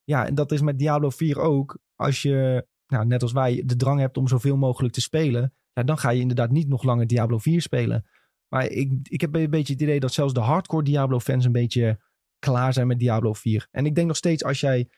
Ja, 0.03 0.25
en 0.25 0.35
dat 0.35 0.51
is 0.51 0.61
met 0.61 0.79
Diablo 0.79 1.09
4 1.09 1.39
ook. 1.39 1.79
Als 1.95 2.21
je, 2.21 2.67
nou, 2.87 3.05
net 3.05 3.21
als 3.21 3.31
wij, 3.31 3.63
de 3.65 3.75
drang 3.75 3.99
hebt 3.99 4.17
om 4.17 4.27
zoveel 4.27 4.57
mogelijk 4.57 4.93
te 4.93 5.01
spelen. 5.01 5.53
Ja, 5.73 5.83
dan 5.83 5.97
ga 5.97 6.09
je 6.09 6.21
inderdaad 6.21 6.51
niet 6.51 6.67
nog 6.67 6.83
langer 6.83 7.07
Diablo 7.07 7.37
4 7.37 7.61
spelen. 7.61 8.05
Maar 8.47 8.65
ik, 8.65 8.91
ik 9.03 9.21
heb 9.21 9.35
een 9.35 9.49
beetje 9.49 9.73
het 9.73 9.81
idee 9.81 9.99
dat 9.99 10.13
zelfs 10.13 10.33
de 10.33 10.39
hardcore 10.39 10.83
Diablo-fans 10.83 11.45
een 11.45 11.51
beetje 11.51 11.99
klaar 12.39 12.73
zijn 12.73 12.87
met 12.87 12.99
Diablo 12.99 13.33
4. 13.33 13.67
En 13.71 13.85
ik 13.85 13.95
denk 13.95 14.07
nog 14.07 14.17
steeds 14.17 14.43
als 14.43 14.59
jij 14.59 14.89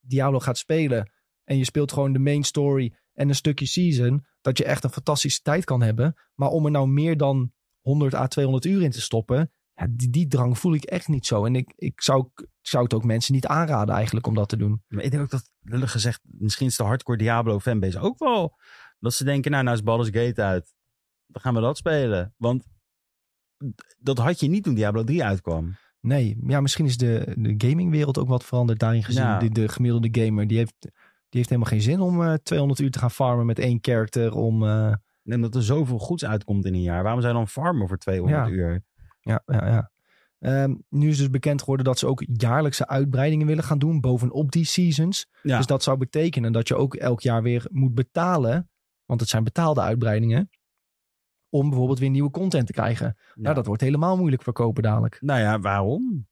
Diablo 0.00 0.40
gaat 0.40 0.58
spelen. 0.58 1.12
En 1.44 1.56
je 1.56 1.64
speelt 1.64 1.92
gewoon 1.92 2.12
de 2.12 2.18
main 2.18 2.42
story 2.42 2.94
en 3.14 3.28
een 3.28 3.34
stukje 3.34 3.66
season. 3.66 4.26
Dat 4.40 4.58
je 4.58 4.64
echt 4.64 4.84
een 4.84 4.90
fantastische 4.90 5.42
tijd 5.42 5.64
kan 5.64 5.82
hebben. 5.82 6.16
Maar 6.34 6.48
om 6.48 6.64
er 6.64 6.70
nou 6.70 6.88
meer 6.88 7.16
dan 7.16 7.52
100 7.80 8.14
à 8.14 8.26
200 8.26 8.64
uur 8.64 8.82
in 8.82 8.90
te 8.90 9.00
stoppen. 9.00 9.52
Ja, 9.74 9.86
die, 9.90 10.10
die 10.10 10.26
drang 10.26 10.58
voel 10.58 10.74
ik 10.74 10.84
echt 10.84 11.08
niet 11.08 11.26
zo. 11.26 11.44
En 11.44 11.56
ik, 11.56 11.72
ik 11.76 12.02
zou, 12.02 12.28
ik 12.34 12.46
zou 12.60 12.84
het 12.84 12.94
ook 12.94 13.04
mensen 13.04 13.34
niet 13.34 13.46
aanraden 13.46 13.94
eigenlijk 13.94 14.26
om 14.26 14.34
dat 14.34 14.48
te 14.48 14.56
doen. 14.56 14.82
Maar 14.88 15.04
ik 15.04 15.10
denk 15.10 15.22
ook 15.22 15.30
dat, 15.30 15.50
lullig 15.60 15.90
gezegd, 15.90 16.20
misschien 16.22 16.66
is 16.66 16.76
de 16.76 16.82
hardcore 16.82 17.18
Diablo 17.18 17.60
fanbase 17.60 17.98
ook 17.98 18.18
wel. 18.18 18.58
Dat 18.98 19.14
ze 19.14 19.24
denken, 19.24 19.50
nou, 19.50 19.64
nou 19.64 19.76
is 19.76 19.82
Baldur's 19.82 20.24
Gate 20.24 20.42
uit. 20.42 20.74
Dan 21.26 21.42
gaan 21.42 21.54
we 21.54 21.60
dat 21.60 21.76
spelen. 21.76 22.34
Want 22.36 22.64
dat 23.98 24.18
had 24.18 24.40
je 24.40 24.48
niet 24.48 24.64
toen 24.64 24.74
Diablo 24.74 25.04
3 25.04 25.24
uitkwam. 25.24 25.76
Nee, 26.00 26.36
ja, 26.46 26.60
misschien 26.60 26.86
is 26.86 26.96
de, 26.96 27.34
de 27.36 27.54
gamingwereld 27.68 28.18
ook 28.18 28.28
wat 28.28 28.44
veranderd 28.44 28.78
daarin 28.78 29.04
gezien. 29.04 29.22
Ja. 29.22 29.38
De, 29.38 29.50
de 29.50 29.68
gemiddelde 29.68 30.08
gamer, 30.24 30.46
die 30.46 30.56
heeft, 30.56 30.90
heeft 31.36 31.48
helemaal 31.48 31.70
geen 31.70 31.80
zin 31.82 32.00
om 32.00 32.22
eh 32.22 32.34
200 32.42 32.80
uur 32.80 32.90
te 32.90 32.98
gaan 32.98 33.10
farmen 33.10 33.46
met 33.46 33.58
één 33.58 33.78
character. 33.80 34.34
Om, 34.34 34.62
eh, 34.64 34.94
En 35.24 35.40
dat 35.40 35.54
er 35.54 35.62
zoveel 35.62 35.98
goeds 35.98 36.24
uitkomt 36.24 36.64
in 36.64 36.74
een 36.74 36.82
jaar. 36.82 37.02
Waarom 37.02 37.20
zou 37.20 37.32
je 37.32 37.38
dan 37.38 37.48
farmen 37.48 37.88
voor 37.88 37.98
200 37.98 38.46
Ja. 38.46 38.52
uur? 38.52 38.82
ja, 39.20 39.42
ja, 39.46 39.66
ja. 39.66 39.90
Ehm, 40.38 40.74
nu 40.88 41.08
is 41.08 41.18
dus 41.18 41.30
bekend 41.30 41.60
geworden 41.60 41.84
dat 41.86 41.98
ze 41.98 42.06
ook 42.06 42.22
jaarlijkse 42.32 42.86
uitbreidingen 42.86 43.46
willen 43.46 43.64
gaan 43.64 43.78
doen 43.78 44.00
bovenop 44.00 44.52
die 44.52 44.64
seasons. 44.64 45.26
Ja. 45.42 45.56
Dus 45.56 45.66
dat 45.66 45.82
zou 45.82 45.96
betekenen 45.98 46.52
dat 46.52 46.68
je 46.68 46.74
ook 46.76 46.94
elk 46.94 47.20
jaar 47.20 47.42
weer 47.42 47.66
moet 47.70 47.94
betalen. 47.94 48.70
Want 49.04 49.20
het 49.20 49.28
zijn 49.28 49.44
betaalde 49.44 49.80
uitbreidingen. 49.80 50.50
Om 51.48 51.68
bijvoorbeeld 51.68 51.98
weer 51.98 52.10
nieuwe 52.10 52.30
content 52.30 52.66
te 52.66 52.72
krijgen. 52.72 53.16
Nou, 53.34 53.54
dat 53.54 53.66
wordt 53.66 53.82
helemaal 53.82 54.16
moeilijk 54.16 54.42
verkopen 54.42 54.82
dadelijk. 54.82 55.18
Nou 55.20 55.40
ja, 55.40 55.60
waarom? 55.60 56.26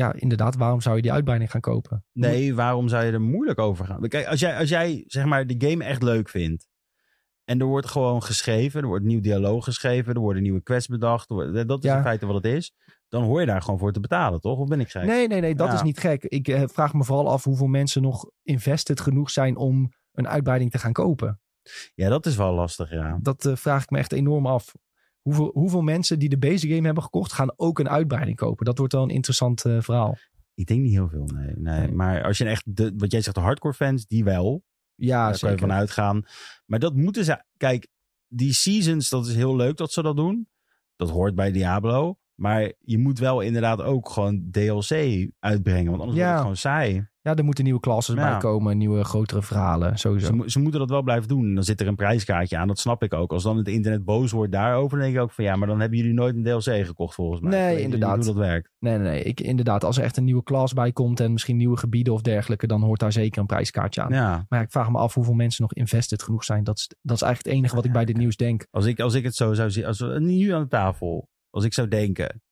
Ja, 0.00 0.12
inderdaad. 0.16 0.56
Waarom 0.56 0.80
zou 0.80 0.96
je 0.96 1.02
die 1.02 1.12
uitbreiding 1.12 1.50
gaan 1.50 1.60
kopen? 1.60 2.04
Nee, 2.12 2.54
waarom 2.54 2.88
zou 2.88 3.04
je 3.04 3.12
er 3.12 3.20
moeilijk 3.20 3.58
over 3.58 3.86
gaan? 3.86 4.08
Kijk, 4.08 4.26
als 4.26 4.40
jij, 4.40 4.56
als 4.58 4.68
jij 4.68 5.04
zeg 5.06 5.24
maar 5.24 5.46
de 5.46 5.68
game 5.68 5.84
echt 5.84 6.02
leuk 6.02 6.28
vindt. 6.28 6.68
En 7.44 7.60
er 7.60 7.66
wordt 7.66 7.86
gewoon 7.86 8.22
geschreven, 8.22 8.80
er 8.82 8.86
wordt 8.86 9.04
nieuw 9.04 9.20
dialoog 9.20 9.64
geschreven, 9.64 10.14
er 10.14 10.20
worden 10.20 10.42
nieuwe 10.42 10.62
quests 10.62 10.88
bedacht. 10.88 11.28
wordt- 11.28 11.68
Dat 11.68 11.84
is 11.84 11.90
Ja. 11.90 11.96
in 11.96 12.02
feite 12.02 12.26
wat 12.26 12.34
het 12.34 12.44
is. 12.44 12.72
Dan 13.08 13.22
hoor 13.22 13.40
je 13.40 13.46
daar 13.46 13.62
gewoon 13.62 13.78
voor 13.78 13.92
te 13.92 14.00
betalen, 14.00 14.40
toch? 14.40 14.58
Of 14.58 14.68
ben 14.68 14.80
ik 14.80 14.90
gek? 14.90 15.04
Nee, 15.04 15.28
nee, 15.28 15.40
nee. 15.40 15.54
Dat 15.54 15.68
Ja. 15.68 15.74
is 15.74 15.82
niet 15.82 15.98
gek. 15.98 16.24
Ik 16.24 16.48
eh, 16.48 16.62
vraag 16.66 16.94
me 16.94 17.04
vooral 17.04 17.30
af 17.30 17.44
hoeveel 17.44 17.66
mensen 17.66 18.02
nog 18.02 18.30
invested 18.42 19.00
genoeg 19.00 19.30
zijn 19.30 19.56
om 19.56 19.92
een 20.12 20.28
uitbreiding 20.28 20.70
te 20.70 20.78
gaan 20.78 20.92
kopen. 20.92 21.40
Ja, 21.94 22.08
dat 22.08 22.26
is 22.26 22.36
wel 22.36 22.52
lastig, 22.54 22.90
ja. 22.90 23.18
Dat 23.22 23.44
eh, 23.44 23.56
vraag 23.56 23.82
ik 23.82 23.90
me 23.90 23.98
echt 23.98 24.12
enorm 24.12 24.46
af. 24.46 24.74
Hoeveel, 25.22 25.50
hoeveel 25.52 25.82
mensen 25.82 26.18
die 26.18 26.28
de 26.28 26.38
basic 26.38 26.70
game 26.70 26.84
hebben 26.84 27.02
gekocht, 27.02 27.32
gaan 27.32 27.52
ook 27.56 27.78
een 27.78 27.88
uitbreiding 27.88 28.36
kopen? 28.36 28.64
Dat 28.64 28.78
wordt 28.78 28.92
wel 28.92 29.02
een 29.02 29.10
interessant 29.10 29.64
eh, 29.64 29.80
verhaal. 29.80 30.16
Ik 30.54 30.66
denk 30.66 30.80
niet 30.80 30.92
heel 30.92 31.08
veel, 31.08 31.24
nee. 31.24 31.52
nee. 31.56 31.78
Nee. 31.80 31.92
Maar 31.92 32.24
als 32.24 32.38
je 32.38 32.44
echt, 32.44 32.76
de, 32.76 32.92
wat 32.96 33.12
jij 33.12 33.20
zegt, 33.20 33.36
de 33.36 33.42
hardcore 33.42 33.74
fans, 33.74 34.06
die 34.06 34.24
wel. 34.24 34.62
Ja, 34.94 35.16
Daar 35.16 35.38
kan 35.38 35.50
je 35.50 35.56
zeker. 35.56 35.58
van 35.58 35.72
uitgaan. 35.72 36.24
Maar 36.66 36.78
dat 36.78 36.94
moeten 36.94 37.24
ze. 37.24 37.44
Kijk, 37.56 37.88
die 38.26 38.52
seasons, 38.52 39.08
dat 39.08 39.26
is 39.26 39.34
heel 39.34 39.56
leuk 39.56 39.76
dat 39.76 39.92
ze 39.92 40.02
dat 40.02 40.16
doen. 40.16 40.48
Dat 40.96 41.10
hoort 41.10 41.34
bij 41.34 41.52
Diablo. 41.52 42.18
Maar 42.40 42.72
je 42.80 42.98
moet 42.98 43.18
wel 43.18 43.40
inderdaad 43.40 43.82
ook 43.82 44.08
gewoon 44.08 44.48
DLC 44.50 44.90
uitbrengen. 45.38 45.90
Want 45.90 46.00
anders 46.02 46.18
Ja. 46.18 46.24
wordt 46.24 46.32
het 46.32 46.40
gewoon 46.40 46.56
saai. 46.56 47.08
Ja, 47.22 47.34
er 47.34 47.44
moeten 47.44 47.64
nieuwe 47.64 47.80
classes 47.80 48.14
Ja. 48.14 48.30
bij 48.30 48.38
komen, 48.38 48.78
nieuwe 48.78 49.04
grotere 49.04 49.42
verhalen, 49.42 49.98
sowieso. 49.98 50.26
Ze, 50.42 50.50
ze 50.50 50.60
moeten 50.60 50.80
dat 50.80 50.90
wel 50.90 51.02
blijven 51.02 51.28
doen. 51.28 51.44
En 51.44 51.54
dan 51.54 51.64
zit 51.64 51.80
er 51.80 51.86
een 51.86 51.94
prijskaartje 51.96 52.56
aan. 52.56 52.68
Dat 52.68 52.78
snap 52.78 53.02
ik 53.02 53.14
ook. 53.14 53.32
Als 53.32 53.42
dan 53.42 53.56
het 53.56 53.68
internet 53.68 54.04
boos 54.04 54.32
wordt 54.32 54.52
daarover, 54.52 54.90
dan 54.98 55.06
denk 55.06 55.16
ik 55.16 55.22
ook 55.22 55.32
van 55.32 55.44
ja, 55.44 55.56
maar 55.56 55.68
dan 55.68 55.80
hebben 55.80 55.98
jullie 55.98 56.12
nooit 56.14 56.34
een 56.36 56.42
DLC 56.42 56.86
gekocht 56.86 57.14
volgens 57.14 57.40
mij. 57.40 57.50
Nee, 57.50 57.82
inderdaad. 57.82 58.16
Hoe 58.16 58.24
dat 58.24 58.34
werkt. 58.34 58.70
Nee, 58.78 58.98
nee, 58.98 59.10
nee. 59.10 59.22
Ik, 59.22 59.40
inderdaad, 59.40 59.84
als 59.84 59.98
er 59.98 60.04
echt 60.04 60.16
een 60.16 60.24
nieuwe 60.24 60.42
class 60.42 60.72
bij 60.72 60.92
komt 60.92 61.20
en 61.20 61.32
misschien 61.32 61.56
nieuwe 61.56 61.76
gebieden 61.76 62.12
of 62.12 62.22
dergelijke, 62.22 62.66
dan 62.66 62.82
hoort 62.82 63.00
daar 63.00 63.12
zeker 63.12 63.40
een 63.40 63.46
prijskaartje 63.46 64.02
aan. 64.02 64.12
Ja. 64.12 64.46
Maar 64.48 64.62
ik 64.62 64.70
vraag 64.70 64.90
me 64.90 64.98
af 64.98 65.14
hoeveel 65.14 65.34
mensen 65.34 65.62
nog 65.62 65.72
invested 65.72 66.22
genoeg 66.22 66.44
zijn. 66.44 66.64
Dat 66.64 66.78
is, 66.78 66.88
dat 67.02 67.16
is 67.16 67.22
eigenlijk 67.22 67.54
het 67.54 67.58
enige 67.58 67.76
wat 67.76 67.84
ik 67.84 67.92
bij 67.92 68.04
dit 68.04 68.16
nieuws 68.16 68.36
denk. 68.36 68.66
Als 68.70 68.86
ik, 68.86 69.00
als 69.00 69.14
ik 69.14 69.24
het 69.24 69.34
zo 69.34 69.54
zou 69.54 69.70
zien, 69.70 69.84
als 69.86 69.98
we 70.00 70.20
nu 70.20 70.52
aan 70.52 70.62
de 70.62 70.68
tafel, 70.68 71.28
als 71.50 71.64
ik 71.64 71.74
zou 71.74 71.88
denken, 71.88 72.42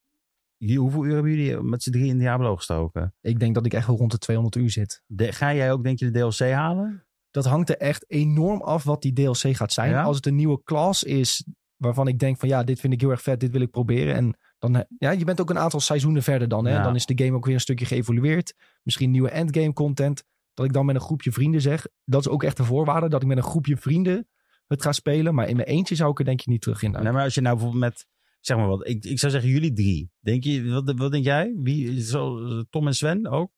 hoeveel 0.76 1.05
uur 1.05 1.14
hebben 1.14 1.32
jullie 1.34 1.61
met 1.62 1.82
z'n 1.82 1.90
drie 1.90 2.07
in 2.07 2.18
Diablo 2.18 2.57
gestoken? 2.57 3.14
Ik 3.20 3.40
denk 3.40 3.55
dat 3.55 3.66
ik 3.66 3.74
echt 3.74 3.86
wel 3.86 3.96
rond 3.96 4.11
de 4.11 4.18
200 4.18 4.57
uur 4.57 4.70
zit. 4.70 5.03
De- 5.07 5.32
ga 5.32 5.55
jij 5.55 5.72
ook, 5.72 5.82
denk 5.84 5.99
je, 5.99 6.11
de 6.11 6.20
DLC 6.20 6.53
halen? 6.53 7.07
Dat 7.30 7.44
hangt 7.44 7.68
er 7.68 7.76
echt 7.76 8.11
enorm 8.11 8.62
af 8.62 8.84
wat 8.84 9.03
die 9.03 9.12
DLC 9.12 9.57
gaat 9.57 9.72
zijn. 9.72 9.90
Ja? 9.90 10.03
Als 10.03 10.16
het 10.16 10.26
een 10.26 10.34
nieuwe 10.34 10.62
class 10.62 11.03
is 11.03 11.44
waarvan 11.76 12.09
ik 12.09 12.18
denk 12.18 12.38
van 12.38 12.49
ja, 12.49 12.64
dit 12.64 12.80
vind 12.80 12.92
ik 12.92 13.01
heel 13.01 13.11
erg 13.11 13.22
vet, 13.22 13.40
dit 13.40 13.51
wil 13.51 13.61
ik 13.61 13.70
proberen. 13.70 14.14
En 14.14 14.36
dan, 14.59 14.84
ja, 14.99 15.11
je 15.11 15.24
bent 15.24 15.40
ook 15.40 15.51
een 15.51 15.59
aantal 15.59 15.80
seizoenen 15.80 16.22
verder 16.22 16.49
dan. 16.49 16.64
Hè? 16.64 16.72
Ja. 16.72 16.82
Dan 16.82 16.94
is 16.94 17.07
de 17.07 17.24
game 17.24 17.36
ook 17.36 17.44
weer 17.44 17.55
een 17.55 17.61
stukje 17.61 17.86
geëvolueerd. 17.86 18.55
Misschien 18.82 19.11
nieuwe 19.11 19.30
endgame 19.30 19.72
content. 19.72 20.24
Dat 20.55 20.66
ik 20.66 20.72
dan 20.72 20.86
met 20.86 20.94
een 20.94 21.01
groepje 21.01 21.32
vrienden 21.32 21.61
zeg. 21.61 21.86
Dat 22.05 22.20
is 22.20 22.28
ook 22.28 22.42
echt 22.42 22.57
de 22.57 22.64
voorwaarde. 22.64 23.09
Dat 23.09 23.22
ik 23.22 23.28
met 23.28 23.36
een 23.36 23.42
groepje 23.42 23.76
vrienden 23.76 24.28
het 24.66 24.82
ga 24.82 24.92
spelen. 24.92 25.34
Maar 25.34 25.49
in 25.49 25.57
mijn 25.57 25.68
eentje 25.68 25.94
zou 25.94 26.11
ik 26.11 26.18
er 26.18 26.24
denk 26.24 26.40
je 26.40 26.51
niet 26.51 26.61
terug 26.61 26.82
in. 26.82 26.90
Nee, 26.90 27.12
maar 27.12 27.22
als 27.22 27.34
je 27.34 27.40
nou 27.40 27.55
bijvoorbeeld 27.57 27.84
met, 27.84 28.07
zeg 28.41 28.57
maar 28.57 28.66
wat, 28.66 28.89
ik, 28.89 29.05
ik 29.05 29.18
zou 29.18 29.32
zeggen 29.32 29.51
jullie 29.51 29.72
drie. 29.72 30.11
Denk 30.20 30.45
je, 30.45 30.70
wat, 30.70 30.93
wat 30.97 31.12
denk 31.12 31.24
jij? 31.24 31.55
Wie, 31.57 32.03
zo, 32.03 32.39
Tom 32.70 32.86
en 32.86 32.95
Sven 32.95 33.26
ook? 33.26 33.53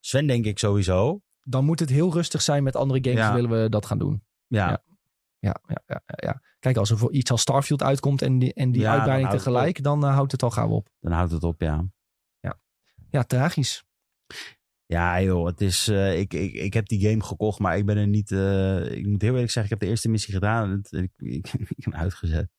Sven 0.00 0.26
denk 0.26 0.44
ik 0.44 0.58
sowieso. 0.58 1.22
Dan 1.42 1.64
moet 1.64 1.80
het 1.80 1.90
heel 1.90 2.12
rustig 2.12 2.42
zijn 2.42 2.62
met 2.62 2.76
andere 2.76 2.98
games. 3.02 3.18
Ja. 3.18 3.34
Willen 3.34 3.62
we 3.62 3.68
dat 3.68 3.86
gaan 3.86 3.98
doen. 3.98 4.24
Ja, 4.46 4.68
Ja. 4.68 4.86
Ja, 5.40 5.60
ja, 5.66 5.82
ja, 5.86 6.02
ja, 6.06 6.28
ja. 6.28 6.42
Kijk, 6.58 6.76
als 6.76 6.90
er 6.90 6.98
voor 6.98 7.12
iets 7.12 7.30
als 7.30 7.40
Starfield 7.40 7.82
uitkomt 7.82 8.22
en 8.22 8.38
die, 8.38 8.54
en 8.54 8.72
die 8.72 8.82
Ja, 8.82 8.92
uitbreiding 8.92 9.30
tegelijk, 9.30 9.82
dan 9.82 10.04
eh, 10.04 10.14
houdt 10.14 10.32
het 10.32 10.42
al 10.42 10.50
gauw 10.50 10.68
op. 10.68 10.88
dan 11.00 11.12
houdt 11.12 11.32
het 11.32 11.42
op, 11.42 11.60
ja. 11.60 11.86
Ja, 13.10 13.22
tragisch. 13.22 13.84
Ja 14.86 15.22
joh, 15.22 15.46
het 15.46 15.60
is, 15.60 15.88
eh, 15.88 16.18
ik, 16.18 16.34
ik, 16.34 16.52
ik 16.52 16.74
heb 16.74 16.88
die 16.88 17.08
game 17.08 17.22
gekocht, 17.22 17.58
maar 17.58 17.76
ik 17.76 17.86
ben 17.86 17.96
er 17.96 18.06
niet, 18.06 18.32
eh, 18.32 18.90
ik 18.90 19.06
moet 19.06 19.22
heel 19.22 19.32
eerlijk 19.32 19.50
zeggen, 19.50 19.64
ik 19.64 19.70
heb 19.70 19.80
de 19.80 19.86
eerste 19.86 20.08
missie 20.08 20.34
gedaan 20.34 20.70
en 20.70 20.76
het, 20.76 20.92
ik, 20.92 21.12
ik, 21.16 21.52
ik 21.68 21.68
heb 21.68 21.84
hem 21.84 21.94
uitgezet. 21.94 22.50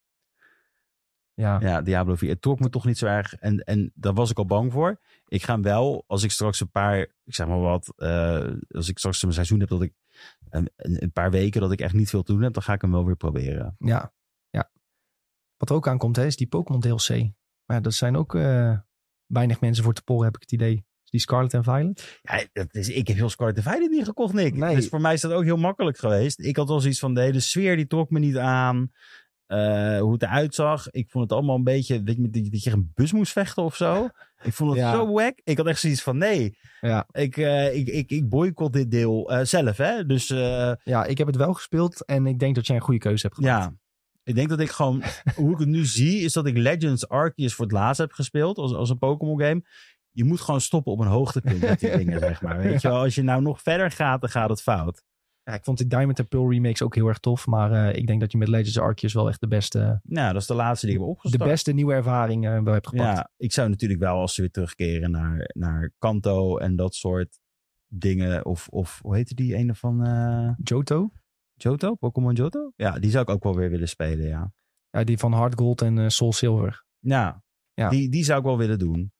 Ja. 1.40 1.60
Ja, 1.62 1.82
Diablo 1.82 2.16
4. 2.16 2.30
Het 2.30 2.42
trok 2.42 2.60
me 2.60 2.70
toch 2.70 2.86
niet 2.86 2.98
zo 2.98 3.06
erg. 3.06 3.34
En, 3.34 3.60
en 3.60 3.92
daar 3.96 4.14
was 4.14 4.30
ik 4.30 4.38
al 4.38 4.46
bang 4.46 4.72
voor. 4.72 5.00
Ik 5.28 5.44
ga 5.44 5.54
hem 5.54 5.62
wel, 5.62 6.04
als 6.08 6.24
ik 6.24 6.32
straks 6.32 6.60
een 6.60 6.72
paar, 6.72 7.00
ik 7.00 7.34
zeg 7.36 7.48
maar 7.48 7.60
wat, 7.60 7.94
eh, 7.96 8.48
als 8.70 8.90
ik 8.90 8.98
straks 8.98 9.24
een 9.24 9.34
seizoen 9.34 9.60
heb 9.60 9.70
dat 9.70 9.82
ik 9.82 9.94
een, 10.50 10.70
een 10.76 11.12
paar 11.12 11.32
weken 11.32 11.62
dat 11.62 11.72
ik 11.72 11.82
echt 11.82 11.94
niet 11.94 12.10
veel 12.10 12.24
te 12.24 12.32
doen 12.32 12.42
heb, 12.42 12.54
dan 12.54 12.64
ga 12.64 12.74
ik 12.74 12.82
hem 12.82 12.92
wel 12.92 13.06
weer 13.06 13.16
proberen. 13.16 13.76
Ja, 13.80 14.14
ja. 14.50 14.72
Wat 15.58 15.70
er 15.70 15.76
ook 15.76 15.88
aankomt, 15.88 16.16
hè, 16.16 16.26
is 16.26 16.36
die 16.36 16.48
Pokémon 16.48 16.82
DLC. 16.82 17.10
Maar 17.66 17.78
ja, 17.78 17.80
dat 17.80 17.94
zijn 17.94 18.18
ook 18.18 18.36
eh, 18.36 18.78
weinig 19.26 19.62
mensen 19.62 19.84
voor 19.84 19.94
te 19.94 20.04
porren, 20.04 20.26
heb 20.26 20.36
ik 20.36 20.42
het 20.42 20.52
idee. 20.52 20.88
Die 21.04 21.20
Scarlet 21.20 21.54
en 21.54 21.64
Violet? 21.64 22.20
Ja, 22.22 22.46
dat 22.54 22.76
is, 22.76 22.90
ik 22.90 23.08
heb 23.08 23.18
heel 23.18 23.30
Scarlet 23.30 23.62
Violet 23.62 23.90
niet 23.90 24.06
gekocht, 24.06 24.34
Nick. 24.34 24.56
Nee. 24.56 24.76
Dus 24.76 24.88
voor 24.88 25.02
mij 25.02 25.14
is 25.14 25.22
dat 25.22 25.32
ook 25.32 25.44
heel 25.44 25.58
makkelijk 25.58 25.98
geweest. 25.98 26.40
Ik 26.40 26.56
had 26.56 26.70
al 26.70 26.80
zoiets 26.80 27.00
van, 27.00 27.14
de 27.14 27.22
hele 27.22 27.40
sfeer 27.40 27.76
die 27.76 27.88
trok 27.88 28.10
me 28.10 28.20
niet 28.20 28.38
aan. 28.38 28.92
Eh, 29.50 30.00
hoe 30.00 30.12
het 30.14 30.22
eruit 30.24 30.56
zag. 30.56 30.90
Ik 30.90 31.10
vond 31.10 31.24
het 31.24 31.34
allemaal 31.34 31.56
een 31.56 31.64
beetje, 31.64 32.04
weet 32.04 32.16
je, 32.16 32.30
dat 32.30 32.44
je- 32.46 32.52
dat 32.52 32.64
je 32.64 32.72
een 32.72 32.92
bus 32.96 33.12
moest 33.12 33.32
vechten 33.32 33.64
of 33.64 33.76
zo. 33.76 34.08
Ik 34.42 34.54
vond 34.54 34.70
het 34.72 34.80
Ja. 34.80 34.92
zo 34.92 35.12
wack. 35.12 35.40
Ik 35.44 35.58
had 35.58 35.68
echt 35.68 35.80
zoiets 35.80 36.02
van, 36.02 36.18
nee, 36.18 36.58
Ja. 36.82 37.08
ik, 37.12 37.38
eh, 37.38 37.76
ik, 37.76 37.88
ik, 37.88 38.10
ik 38.12 38.30
boycott 38.30 38.74
dit 38.74 38.92
deel 38.92 39.32
eh, 39.32 39.46
zelf, 39.46 39.78
hè. 39.78 40.06
Dus 40.06 40.28
Ja, 40.84 41.06
ik 41.06 41.18
heb 41.18 41.28
het 41.28 41.36
wel 41.36 41.54
gespeeld 41.54 42.06
en 42.06 42.26
ik 42.28 42.40
denk 42.40 42.56
dat 42.56 42.68
jij 42.68 42.76
een 42.76 42.82
goede 42.82 43.00
keuze 43.00 43.26
hebt 43.28 43.38
gemaakt. 43.40 43.64
ja, 43.64 43.74
ik 44.24 44.36
denk 44.36 44.50
dat 44.50 44.60
ik 44.60 44.70
gewoon, 44.70 45.04
hoe 45.36 45.52
ik 45.54 45.60
het 45.60 45.68
nu 45.68 45.86
zie, 45.86 46.22
is 46.22 46.34
dat 46.34 46.46
ik 46.46 46.58
Legends 46.58 47.08
Arceus 47.08 47.54
voor 47.54 47.66
het 47.66 47.74
laatst 47.74 48.02
heb 48.02 48.12
gespeeld 48.12 48.58
als, 48.58 48.74
als 48.74 48.90
een 48.90 48.98
Pokémon 48.98 49.40
game. 49.42 49.62
Je 50.12 50.24
moet 50.24 50.42
gewoon 50.42 50.62
stoppen 50.62 50.92
op 50.92 51.00
een 51.00 51.08
hoogtepunt 51.08 51.62
met 51.62 51.80
die 51.80 51.98
dingen, 51.98 52.20
zeg 52.20 52.42
maar. 52.42 52.58
Weet 52.58 52.82
je 52.82 52.88
wel, 52.88 52.98
als 53.00 53.16
je 53.16 53.22
nou 53.24 53.42
nog 53.42 53.62
verder 53.62 53.92
gaat, 53.92 54.22
dan 54.22 54.30
gaat 54.30 54.50
het 54.50 54.62
fout. 54.62 55.04
Ja, 55.50 55.56
ik 55.56 55.64
vond 55.64 55.78
die 55.78 55.88
Diamond 55.88 56.20
and 56.20 56.30
Pearl 56.30 56.52
remakes 56.52 56.82
ook 56.82 56.96
heel 56.96 57.08
erg 57.08 57.20
tof. 57.20 57.48
Maar 57.48 57.72
eh, 57.72 57.96
ik 57.98 58.08
denk 58.08 58.20
dat 58.20 58.32
je 58.32 58.38
met 58.38 58.48
Legends 58.48 58.80
Arceus 58.80 59.14
wel 59.14 59.28
echt 59.28 59.40
de 59.40 59.48
beste, 59.48 60.00
Nou, 60.04 60.34
dat 60.34 60.42
is 60.42 60.48
de 60.48 60.54
laatste 60.54 60.86
die 60.86 60.96
ik 60.96 61.02
heb 61.02 61.10
de 61.10 61.16
opgestart. 61.16 61.50
beste 61.50 61.72
nieuwe 61.72 61.94
ervaring 61.94 62.48
eh, 62.48 62.62
wel 62.62 62.74
hebt 62.74 62.88
gepakt. 62.88 63.18
Ja, 63.18 63.32
ik 63.38 63.52
zou 63.54 63.70
natuurlijk 63.70 64.00
wel 64.00 64.16
als 64.16 64.34
ze 64.34 64.42
weer 64.42 64.52
terugkeren 64.52 65.12
naar, 65.12 65.50
naar 65.54 65.92
Kanto 65.98 66.58
en 66.58 66.76
dat 66.76 66.96
soort 66.96 67.40
dingen. 67.88 68.46
Of, 68.46 68.68
of 68.68 69.00
hoe 69.02 69.16
heette 69.16 69.36
die 69.36 69.56
ene 69.56 69.76
van 69.76 70.06
eh 70.06 70.52
Johto? 70.64 71.12
Johto? 71.54 71.96
Pokémon 71.96 72.34
Johto? 72.34 72.72
Ja, 72.76 73.00
die 73.00 73.12
zou 73.12 73.24
ik 73.24 73.30
ook 73.30 73.44
wel 73.44 73.56
weer 73.56 73.70
willen 73.70 73.90
spelen, 73.90 74.28
ja. 74.28 74.52
Ja, 74.90 75.04
die 75.04 75.18
van 75.18 75.34
Hard 75.34 75.56
Gold 75.60 75.82
en 75.82 76.12
Soul 76.12 76.34
Silver. 76.34 76.84
Ja, 77.00 77.44
Ja. 77.74 77.90
Die, 77.90 78.10
die 78.10 78.24
zou 78.24 78.40
ik 78.40 78.46
wel 78.46 78.58
willen 78.58 78.80
doen. 78.80 79.12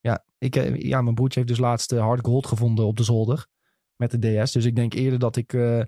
Ja, 0.00 0.24
ik, 0.38 0.54
ja, 0.82 1.02
mijn 1.02 1.14
broertje 1.14 1.38
heeft 1.40 1.52
dus 1.52 1.60
laatst 1.62 1.90
Hard 1.90 2.26
Gold 2.26 2.46
gevonden 2.46 2.86
op 2.86 2.96
de 2.96 3.02
zolder. 3.02 3.46
Met 3.96 4.10
de 4.10 4.42
DS. 4.42 4.52
Dus 4.52 4.64
ik 4.64 4.76
denk 4.76 4.94
eerder 4.94 5.18
dat 5.18 5.36
ik, 5.36 5.52
eh, 5.52 5.82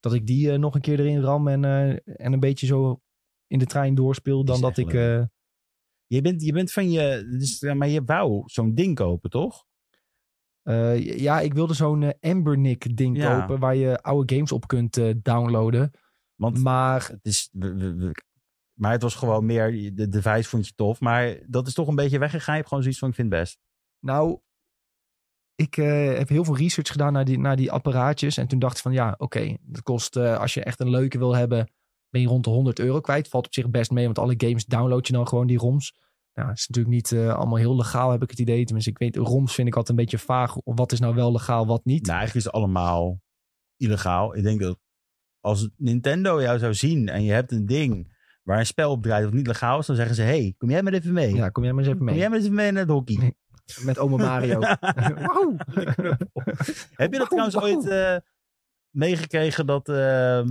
dat 0.00 0.14
ik 0.14 0.26
die 0.26 0.52
eh, 0.52 0.58
nog 0.58 0.74
een 0.74 0.80
keer 0.80 1.00
erin 1.00 1.20
ram 1.20 1.48
en, 1.48 1.64
eh, 1.64 1.90
en 2.26 2.32
een 2.32 2.40
beetje 2.40 2.66
zo 2.66 3.02
in 3.46 3.58
de 3.58 3.66
trein 3.66 3.94
doorspeel. 3.94 4.44
Dan 4.44 4.60
dat 4.60 4.76
ik... 4.78 4.92
Je 6.06 6.20
bent, 6.20 6.42
je 6.42 6.52
bent 6.52 6.72
van 6.72 6.90
je... 6.90 7.36
Dus, 7.38 7.60
maar 7.60 7.88
je 7.88 8.04
wou 8.04 8.42
zo'n 8.46 8.74
ding 8.74 8.94
kopen, 8.94 9.30
toch? 9.30 9.66
ja, 11.00 11.40
ik 11.40 11.54
wilde 11.54 11.74
zo'n 11.74 12.02
Embernick 12.02 12.96
ding 12.96 13.16
Ja. 13.16 13.40
kopen. 13.40 13.58
Waar 13.58 13.74
je 13.76 14.02
oude 14.02 14.34
games 14.34 14.52
op 14.52 14.66
kunt 14.66 15.00
downloaden. 15.24 15.90
Want 16.34 16.62
Maar 16.62 17.08
het 17.08 17.24
is... 17.26 17.50
maar 18.72 18.92
het 18.92 19.02
was 19.02 19.14
gewoon 19.14 19.46
meer... 19.46 19.94
De 19.94 20.08
device 20.08 20.48
vond 20.48 20.66
je 20.66 20.74
tof. 20.74 21.00
Maar 21.00 21.38
dat 21.46 21.66
is 21.66 21.74
toch 21.74 21.88
een 21.88 21.94
beetje 21.94 22.18
weggegaan. 22.18 22.52
Je 22.54 22.56
hebt 22.56 22.68
gewoon 22.68 22.82
zoiets 22.82 23.00
van, 23.00 23.08
ik 23.08 23.14
vind 23.14 23.30
het 23.32 23.40
best. 23.40 23.58
nou... 24.00 24.40
Ik 25.58 25.76
eh, 25.76 26.16
heb 26.18 26.28
heel 26.28 26.44
veel 26.44 26.56
research 26.56 26.90
gedaan 26.90 27.12
naar 27.12 27.24
die, 27.24 27.38
naar 27.38 27.56
die 27.56 27.72
apparaatjes. 27.72 28.36
En 28.36 28.46
toen 28.48 28.58
dacht 28.58 28.76
ik 28.76 28.82
van 28.82 28.92
ja, 28.92 29.14
oké. 29.18 29.56
dat 29.62 29.82
kost, 29.82 30.16
eh, 30.16 30.38
als 30.38 30.54
je 30.54 30.62
echt 30.62 30.80
een 30.80 30.90
leuke 30.90 31.18
wil 31.18 31.34
hebben, 31.34 31.70
ben 32.10 32.20
je 32.20 32.26
rond 32.26 32.44
de 32.44 32.50
100 32.50 32.78
euro 32.78 33.00
kwijt. 33.00 33.28
Valt 33.28 33.46
op 33.46 33.54
zich 33.54 33.70
best 33.70 33.90
mee, 33.90 34.04
want 34.04 34.18
alle 34.18 34.34
games 34.36 34.64
download 34.64 35.06
je 35.06 35.12
dan 35.12 35.28
gewoon 35.28 35.46
die 35.46 35.58
ROMs. 35.58 35.94
Nou, 36.34 36.48
het 36.48 36.58
is 36.58 36.68
natuurlijk 36.68 36.94
niet 36.94 37.12
eh, 37.12 37.34
allemaal 37.34 37.56
heel 37.56 37.76
legaal, 37.76 38.10
heb 38.10 38.22
ik 38.22 38.30
het 38.30 38.38
idee. 38.38 38.64
Tenminste, 38.64 38.90
ik 38.90 38.98
weet, 38.98 39.16
ROMs 39.16 39.54
vind 39.54 39.68
ik 39.68 39.76
altijd 39.76 39.98
een 39.98 40.04
beetje 40.04 40.18
vaag. 40.18 40.54
Wat 40.64 40.92
is 40.92 41.00
nou 41.00 41.14
wel 41.14 41.32
legaal, 41.32 41.66
wat 41.66 41.84
niet? 41.84 42.06
Nou, 42.06 42.18
eigenlijk 42.18 42.46
is 42.46 42.52
het 42.52 42.62
allemaal 42.62 43.20
illegaal. 43.76 44.36
Ik 44.36 44.42
denk 44.42 44.60
dat 44.60 44.78
als 45.40 45.68
Nintendo 45.76 46.42
jou 46.42 46.58
zou 46.58 46.74
zien 46.74 47.08
en 47.08 47.24
je 47.24 47.32
hebt 47.32 47.52
een 47.52 47.66
ding 47.66 48.16
waar 48.42 48.58
een 48.58 48.66
spel 48.66 48.90
op 48.90 49.02
draait 49.02 49.24
wat 49.24 49.34
niet 49.34 49.46
legaal 49.46 49.78
is, 49.78 49.86
dan 49.86 49.96
zeggen 49.96 50.14
ze: 50.14 50.22
hey, 50.22 50.54
kom 50.58 50.70
jij 50.70 50.82
maar 50.82 50.92
even 50.92 51.12
mee? 51.12 51.34
Ja, 51.34 51.48
kom 51.48 51.64
jij 51.64 51.72
maar 51.72 51.82
eens 51.82 51.92
even 51.92 52.04
Kom 52.04 52.14
mee. 52.14 52.20
jij 52.20 52.28
maar 52.28 52.38
even 52.38 52.54
mee 52.54 52.72
naar 52.72 52.82
het 52.82 52.90
hockey? 52.90 53.34
Met 53.80 53.98
oma 53.98 54.16
Mario. 54.16 54.58
Wauw. 55.26 55.56
Heb 56.92 57.12
je 57.12 57.18
dat 57.18 57.28
trouwens 57.28 57.56
ooit. 57.56 57.88
eh, 57.88 58.16
meegekregen 58.90 59.66
dat... 59.66 59.88
Uh, 59.88 60.42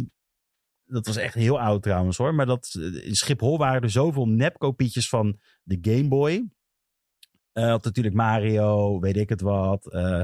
dat 0.86 1.06
was 1.06 1.16
echt 1.16 1.34
heel 1.34 1.60
oud 1.60 1.84
trouwens 1.84 2.18
hoor. 2.18 2.36
Maar 2.36 2.46
dat 2.46 2.74
in 3.04 3.16
Schiphol 3.16 3.58
waren 3.58 3.82
er 3.82 3.90
zoveel 3.90 4.28
nepkopietjes 4.28 5.10
van 5.10 5.40
de 5.64 5.78
Game 5.82 6.08
Boy. 6.08 6.50
Uh, 7.54 7.70
had 7.70 7.84
natuurlijk 7.84 8.16
Mario, 8.16 9.00
weet 9.00 9.18
ik 9.18 9.30
het 9.30 9.42
wat. 9.42 9.90
Uh, 9.94 10.22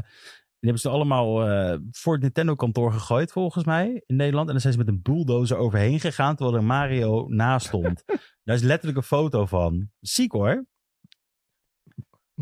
die 0.64 0.72
hebben 0.72 0.82
ze 0.82 0.90
allemaal 0.90 1.50
uh, 1.50 1.78
voor 1.92 2.14
het 2.14 2.22
Nintendo-kantoor 2.22 2.92
gegooid, 2.92 3.32
volgens 3.32 3.66
mij, 3.66 4.04
in 4.06 4.16
Nederland. 4.16 4.46
En 4.46 4.52
dan 4.52 4.62
zijn 4.62 4.74
ze 4.74 4.80
met 4.80 4.88
een 4.88 5.02
bulldozer 5.02 5.58
overheen 5.58 6.00
gegaan, 6.00 6.36
terwijl 6.36 6.58
er 6.58 6.64
Mario 6.64 7.28
naast 7.28 7.68
stond. 7.68 8.04
Daar 8.44 8.56
is 8.56 8.62
letterlijk 8.62 8.98
een 8.98 9.04
foto 9.04 9.46
van. 9.46 9.90
Ziek 10.00 10.32
hoor. 10.32 10.66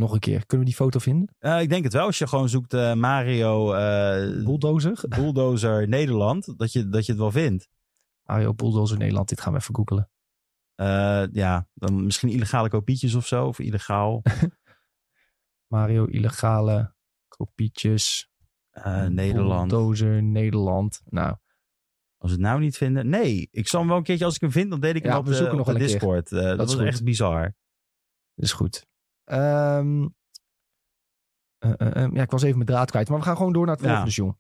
Nog 0.02 0.14
een 0.14 0.20
keer. 0.20 0.46
Kunnen 0.46 0.68
we 0.68 0.74
die 0.74 0.82
foto 0.82 1.00
vinden? 1.00 1.36
Uh, 1.40 1.62
ik 1.62 1.70
denk 1.70 1.84
het 1.84 1.94
wel. 1.94 2.06
Als 2.06 2.18
je 2.18 2.28
gewoon 2.28 2.50
zoekt 2.50 2.74
uh, 2.74 2.94
Mario... 2.94 3.74
Uh, 3.74 4.44
bulldozer? 4.44 5.04
Bulldozer 5.16 5.88
Nederland, 5.88 6.60
dat 6.60 6.72
je, 6.72 6.90
dat 6.90 7.06
je 7.06 7.12
het 7.12 7.22
wel 7.22 7.32
vindt. 7.32 7.70
Mario 8.24 8.54
Bulldozer 8.54 8.98
Nederland, 8.98 9.30
dit 9.30 9.42
gaan 9.42 9.54
we 9.54 9.60
even 9.60 9.76
googelen. 9.76 10.10
ja, 11.34 11.68
dan 11.74 12.06
misschien 12.06 12.30
illegale 12.30 12.70
kopietjes 12.70 13.16
of 13.16 13.28
zo, 13.28 13.48
of 13.48 13.60
illegaal. 13.60 14.22
Mario 15.74 16.06
illegale 16.06 16.94
kopietjes. 17.28 18.30
Nederland. 19.08 19.70
Bulldozer 19.70 20.24
Nederland. 20.24 21.02
Nou. 21.06 21.36
Als 22.18 22.32
we 22.32 22.38
het 22.38 22.46
nou 22.46 22.60
niet 22.60 22.78
vinden. 22.78 23.10
Nee, 23.10 23.48
ik 23.52 23.68
zal 23.68 23.80
hem 23.80 23.90
wel 23.90 23.98
een 23.98 24.04
keertje, 24.04 24.26
als 24.26 24.36
ik 24.36 24.42
hem 24.42 24.52
vind, 24.52 24.70
dan 24.70 24.80
deed 24.80 24.96
ik 24.96 25.04
hem 25.04 25.12
ja, 25.12 25.18
op 25.18 25.26
de, 25.26 25.50
op 25.52 25.58
nog 25.58 25.66
de 25.66 25.74
een 25.74 25.80
Discord. 25.80 26.32
Uh, 26.32 26.40
dat, 26.42 26.58
dat 26.58 26.68
was 26.68 26.76
is 26.76 26.88
echt 26.88 27.04
bizar. 27.04 27.42
Dat 28.36 28.46
is 28.46 28.52
goed. 28.52 28.90
Um, 29.32 30.16
uh, 31.60 32.08
ja, 32.14 32.22
ik 32.22 32.32
was 32.32 32.42
even 32.42 32.58
mijn 32.58 32.70
draad 32.70 32.92
kwijt. 32.92 33.10
Maar 33.10 33.18
we 33.18 33.24
gaan 33.24 33.38
gewoon 33.38 33.54
door 33.54 33.66
naar 33.66 33.76
het 33.76 33.86
volgende, 33.86 34.12
ja. 34.14 34.38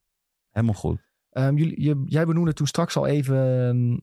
Helemaal 0.49 0.75
goed. 0.75 1.09
Um, 1.31 1.57
jullie, 1.57 1.81
je, 1.81 2.03
jij 2.05 2.25
benoemde 2.25 2.53
toen 2.53 2.67
straks 2.67 2.97
al 2.97 3.07
even 3.07 3.37
um, 3.37 4.01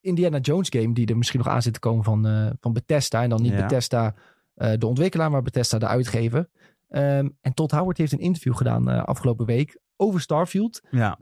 Indiana 0.00 0.38
Jones 0.38 0.68
game, 0.68 0.94
die 0.94 1.06
er 1.06 1.16
misschien 1.16 1.38
nog 1.38 1.48
aan 1.48 1.62
zit 1.62 1.72
te 1.72 1.78
komen 1.78 2.04
van, 2.04 2.26
uh, 2.26 2.50
van 2.60 2.72
Bethesda. 2.72 3.22
En 3.22 3.28
dan 3.30 3.42
niet 3.42 3.52
Ja. 3.52 3.60
Bethesda 3.60 4.14
de 4.54 4.86
ontwikkelaar, 4.86 5.30
maar 5.30 5.42
Bethesda 5.42 5.78
de 5.78 5.86
uitgever. 5.86 6.48
Um, 6.88 7.36
en 7.40 7.54
Todd 7.54 7.70
Howard 7.70 7.98
heeft 7.98 8.12
een 8.12 8.18
interview 8.18 8.56
gedaan 8.56 9.06
afgelopen 9.06 9.46
week 9.46 9.78
over 9.96 10.20
Starfield 10.20 10.80
Ja, 10.90 11.18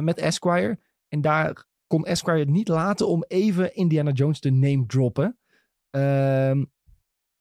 met 0.00 0.18
Esquire. 0.18 0.78
En 1.08 1.20
daar 1.20 1.66
kon 1.86 2.04
Esquire 2.04 2.38
het 2.38 2.48
niet 2.48 2.68
laten 2.68 3.08
om 3.08 3.24
even 3.28 3.74
Indiana 3.74 4.10
Jones 4.10 4.40
te 4.40 4.50
name 4.50 4.86
droppen. 4.86 5.38
Um, 5.90 6.74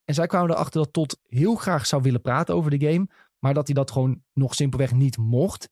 en 0.05 0.13
zij 0.13 0.27
kwamen 0.27 0.51
erachter 0.51 0.81
dat 0.81 0.93
Todd 0.93 1.19
heel 1.27 1.55
graag 1.55 1.85
zou 1.85 2.01
willen 2.01 2.21
praten 2.21 2.55
over 2.55 2.77
de 2.77 2.91
game. 2.91 3.07
Maar 3.39 3.53
dat 3.53 3.65
hij 3.65 3.75
dat 3.75 3.91
gewoon 3.91 4.21
nog 4.33 4.55
simpelweg 4.55 4.93
niet 4.93 5.17
mocht. 5.17 5.69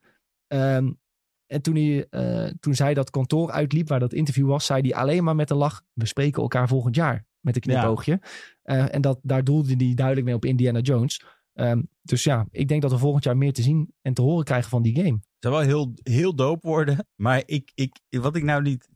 Um, 0.48 1.02
en 1.46 1.62
toen, 1.62 1.76
hij, 1.76 2.08
uh, 2.10 2.52
toen 2.60 2.76
zij 2.76 2.94
dat 2.94 3.10
kantoor 3.10 3.52
uitliep, 3.52 3.88
waar 3.88 4.00
dat 4.00 4.14
interview 4.14 4.48
was, 4.48 4.66
zei 4.66 4.82
hij 4.82 4.96
alleen 4.96 5.24
maar 5.24 5.36
met 5.36 5.50
een 5.50 5.58
lach: 5.58 5.84
We 5.94 6.06
spreken 6.06 6.42
elkaar 6.42 6.68
volgend 6.68 6.96
jaar. 6.96 7.26
Met 7.40 7.56
een 7.56 7.62
knipoogje. 7.62 8.20
Ja. 8.64 8.76
Uh, 8.76 8.96
en 8.96 9.02
dat, 9.02 9.20
daar 9.22 9.44
doelde 9.44 9.76
hij 9.76 9.94
duidelijk 9.94 10.26
mee 10.26 10.36
op 10.36 10.46
Indiana 10.46 10.80
Jones. 10.80 11.24
Um, 11.54 11.90
dus 12.02 12.24
ja, 12.24 12.48
ik 12.52 12.68
denk 12.68 12.82
dat 12.82 12.92
we 12.92 12.98
volgend 12.98 13.24
jaar 13.24 13.38
meer 13.38 13.54
te 13.54 13.62
zien 13.62 13.94
en 14.02 14.14
te 14.14 14.22
horen 14.22 14.44
krijgen 14.44 14.70
van 14.70 14.82
die 14.82 14.96
game. 14.96 15.14
Het 15.14 15.24
zou 15.40 15.54
wel 15.54 15.64
heel, 15.64 15.94
heel 16.04 16.36
dope 16.36 16.68
worden. 16.68 17.08
Maar 17.16 17.44
ik, 17.46 17.72
ik, 17.76 18.00
wat 18.10 18.36
ik 18.36 18.44
nou 18.44 18.62
niet. 18.62 18.90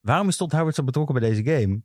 Waarom 0.00 0.28
is 0.28 0.36
Todd 0.36 0.52
Howard 0.52 0.74
zo 0.74 0.84
betrokken 0.84 1.20
bij 1.20 1.28
deze 1.28 1.44
game? 1.44 1.82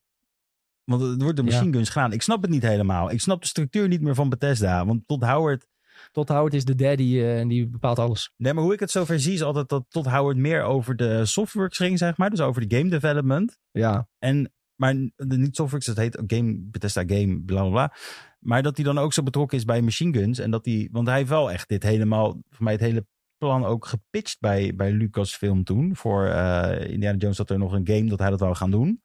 Want 0.90 1.02
het 1.02 1.22
wordt 1.22 1.38
de 1.38 1.44
machine 1.44 1.74
guns 1.74 1.90
gedaan. 1.90 2.14
Ik 2.14 2.22
snap 2.22 2.42
het 2.42 2.52
niet 2.52 2.62
helemaal. 2.62 3.12
Ik 3.12 3.22
snap 3.22 3.42
de 3.42 3.48
structuur 3.48 3.88
niet 3.88 4.02
meer 4.02 4.16
van 4.16 4.30
Bethesda. 4.30 4.86
Want 4.86 5.08
Todd 5.08 5.24
Howard. 5.24 5.68
Todd 6.12 6.30
Howard 6.30 6.54
is 6.54 6.66
de 6.66 6.76
daddy 6.76 7.04
uh, 7.04 7.40
en 7.40 7.48
die 7.48 7.68
bepaalt 7.68 8.00
alles. 8.00 8.34
Nee, 8.38 8.54
maar 8.54 8.64
hoe 8.64 8.74
ik 8.74 8.80
het 8.80 8.92
zover 8.92 9.20
zie 9.20 9.34
is 9.34 9.44
altijd 9.44 9.70
dat 9.70 9.86
Todd 9.90 10.08
Howard 10.08 10.38
meer 10.38 10.64
over 10.64 10.96
de 10.96 11.26
software 11.26 11.70
ging, 11.72 11.98
zeg 11.98 12.18
maar. 12.18 12.30
Dus 12.30 12.40
over 12.40 12.68
de 12.68 12.78
game 12.78 12.90
development. 12.90 13.58
Ja. 13.72 14.08
En, 14.20 14.54
maar 14.76 14.94
de, 14.94 15.38
niet 15.38 15.56
software, 15.56 15.84
dat 15.86 15.98
heet 15.98 16.24
game, 16.28 16.58
Bethesda 16.60 17.04
game, 17.06 17.42
bla 17.42 17.62
bla 17.62 17.70
bla. 17.70 17.94
Maar 18.40 18.64
dat 18.64 18.76
hij 18.76 18.86
dan 18.86 18.98
ook 18.98 19.14
zo 19.14 19.24
betrokken 19.24 19.58
is 19.58 19.66
bij 19.66 19.82
machine 19.82 20.20
guns. 20.20 20.40
En 20.40 20.52
dat 20.52 20.66
hij, 20.66 20.90
want 20.92 21.08
hij 21.08 21.18
heeft 21.18 21.30
wel 21.30 21.52
echt 21.52 21.70
dit 21.70 21.84
helemaal, 21.84 22.42
voor 22.50 22.64
mij 22.64 22.74
het 22.74 22.82
hele 22.82 23.06
plan 23.38 23.66
ook 23.66 23.86
gepitcht 23.86 24.40
bij, 24.40 24.76
bij 24.76 24.92
Lucasfilm 24.92 25.64
toen. 25.64 25.96
Voor 25.96 26.26
uh, 26.26 26.90
Indiana 26.90 27.18
Jones 27.18 27.38
dat 27.38 27.50
er 27.50 27.58
nog 27.58 27.74
een 27.74 27.88
game 27.88 28.10
dat 28.10 28.20
hij 28.20 28.30
dat 28.30 28.40
wou 28.40 28.56
gaan 28.56 28.72
doen. 28.72 29.02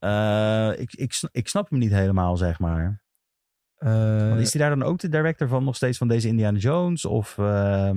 Uh, 0.00 0.78
ik, 0.78 0.92
ik, 0.92 1.20
ik 1.32 1.48
snap 1.48 1.70
hem 1.70 1.78
niet 1.78 1.90
helemaal, 1.90 2.36
zeg 2.36 2.58
maar. 2.58 3.02
Uh, 3.78 4.40
is 4.40 4.52
hij 4.52 4.62
daar 4.62 4.78
dan 4.78 4.88
ook 4.88 4.98
de 4.98 5.08
director 5.08 5.48
van 5.48 5.64
nog 5.64 5.76
steeds 5.76 5.98
van 5.98 6.08
deze 6.08 6.28
Indiana 6.28 6.58
Jones? 6.58 7.04
Of, 7.04 7.36
uh, 7.36 7.92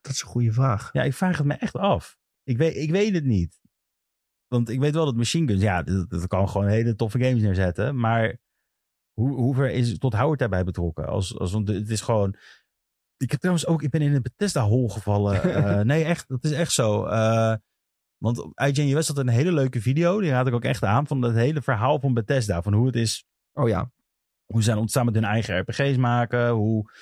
dat 0.00 0.12
is 0.12 0.22
een 0.22 0.28
goede 0.28 0.52
vraag. 0.52 0.92
Ja, 0.92 1.02
ik 1.02 1.14
vraag 1.14 1.36
het 1.36 1.46
me 1.46 1.54
echt 1.54 1.76
af. 1.76 2.18
Ik 2.42 2.56
weet, 2.56 2.76
ik 2.76 2.90
weet 2.90 3.14
het 3.14 3.24
niet. 3.24 3.60
Want 4.46 4.68
ik 4.68 4.80
weet 4.80 4.94
wel 4.94 5.04
dat 5.04 5.16
Machine 5.16 5.48
Guns, 5.48 5.62
ja, 5.62 5.82
dat, 5.82 6.10
dat 6.10 6.26
kan 6.26 6.48
gewoon 6.48 6.66
hele 6.66 6.94
toffe 6.94 7.18
games 7.18 7.42
neerzetten. 7.42 7.98
Maar 7.98 8.38
hoe, 9.12 9.34
hoe 9.34 9.54
ver 9.54 9.70
is 9.70 9.98
tot 9.98 10.14
Howard 10.14 10.38
daarbij 10.38 10.64
betrokken? 10.64 11.06
Als, 11.06 11.38
als, 11.38 11.52
want 11.52 11.68
het 11.68 11.90
is 11.90 12.00
gewoon. 12.00 12.36
Ik 13.16 13.30
heb 13.30 13.40
trouwens 13.40 13.66
ook, 13.66 13.82
ik 13.82 13.90
ben 13.90 14.02
in 14.02 14.14
een 14.14 14.22
Bethesda-hol 14.22 14.88
gevallen. 14.88 15.46
uh, 15.46 15.80
nee, 15.92 16.04
echt, 16.04 16.28
dat 16.28 16.44
is 16.44 16.52
echt 16.52 16.72
zo. 16.72 17.06
Want 18.18 18.38
IGN 18.54 18.96
US 18.96 19.08
had 19.08 19.18
een 19.18 19.28
hele 19.28 19.52
leuke 19.52 19.80
video. 19.80 20.20
Die 20.20 20.30
raad 20.30 20.46
ik 20.46 20.54
ook 20.54 20.64
echt 20.64 20.84
aan. 20.84 21.06
Van 21.06 21.22
het 21.22 21.34
hele 21.34 21.62
verhaal 21.62 22.00
van 22.00 22.14
Bethesda. 22.14 22.62
Van 22.62 22.74
hoe 22.74 22.86
het 22.86 22.96
is. 22.96 23.24
Oh 23.52 23.68
ja. 23.68 23.90
Hoe 24.44 24.58
ze 24.58 24.64
zijn 24.64 24.78
ontstaan 24.78 25.04
met 25.04 25.14
hun 25.14 25.24
eigen 25.24 25.58
RPG's 25.58 25.96
maken. 25.96 26.50
Hoe 26.50 26.92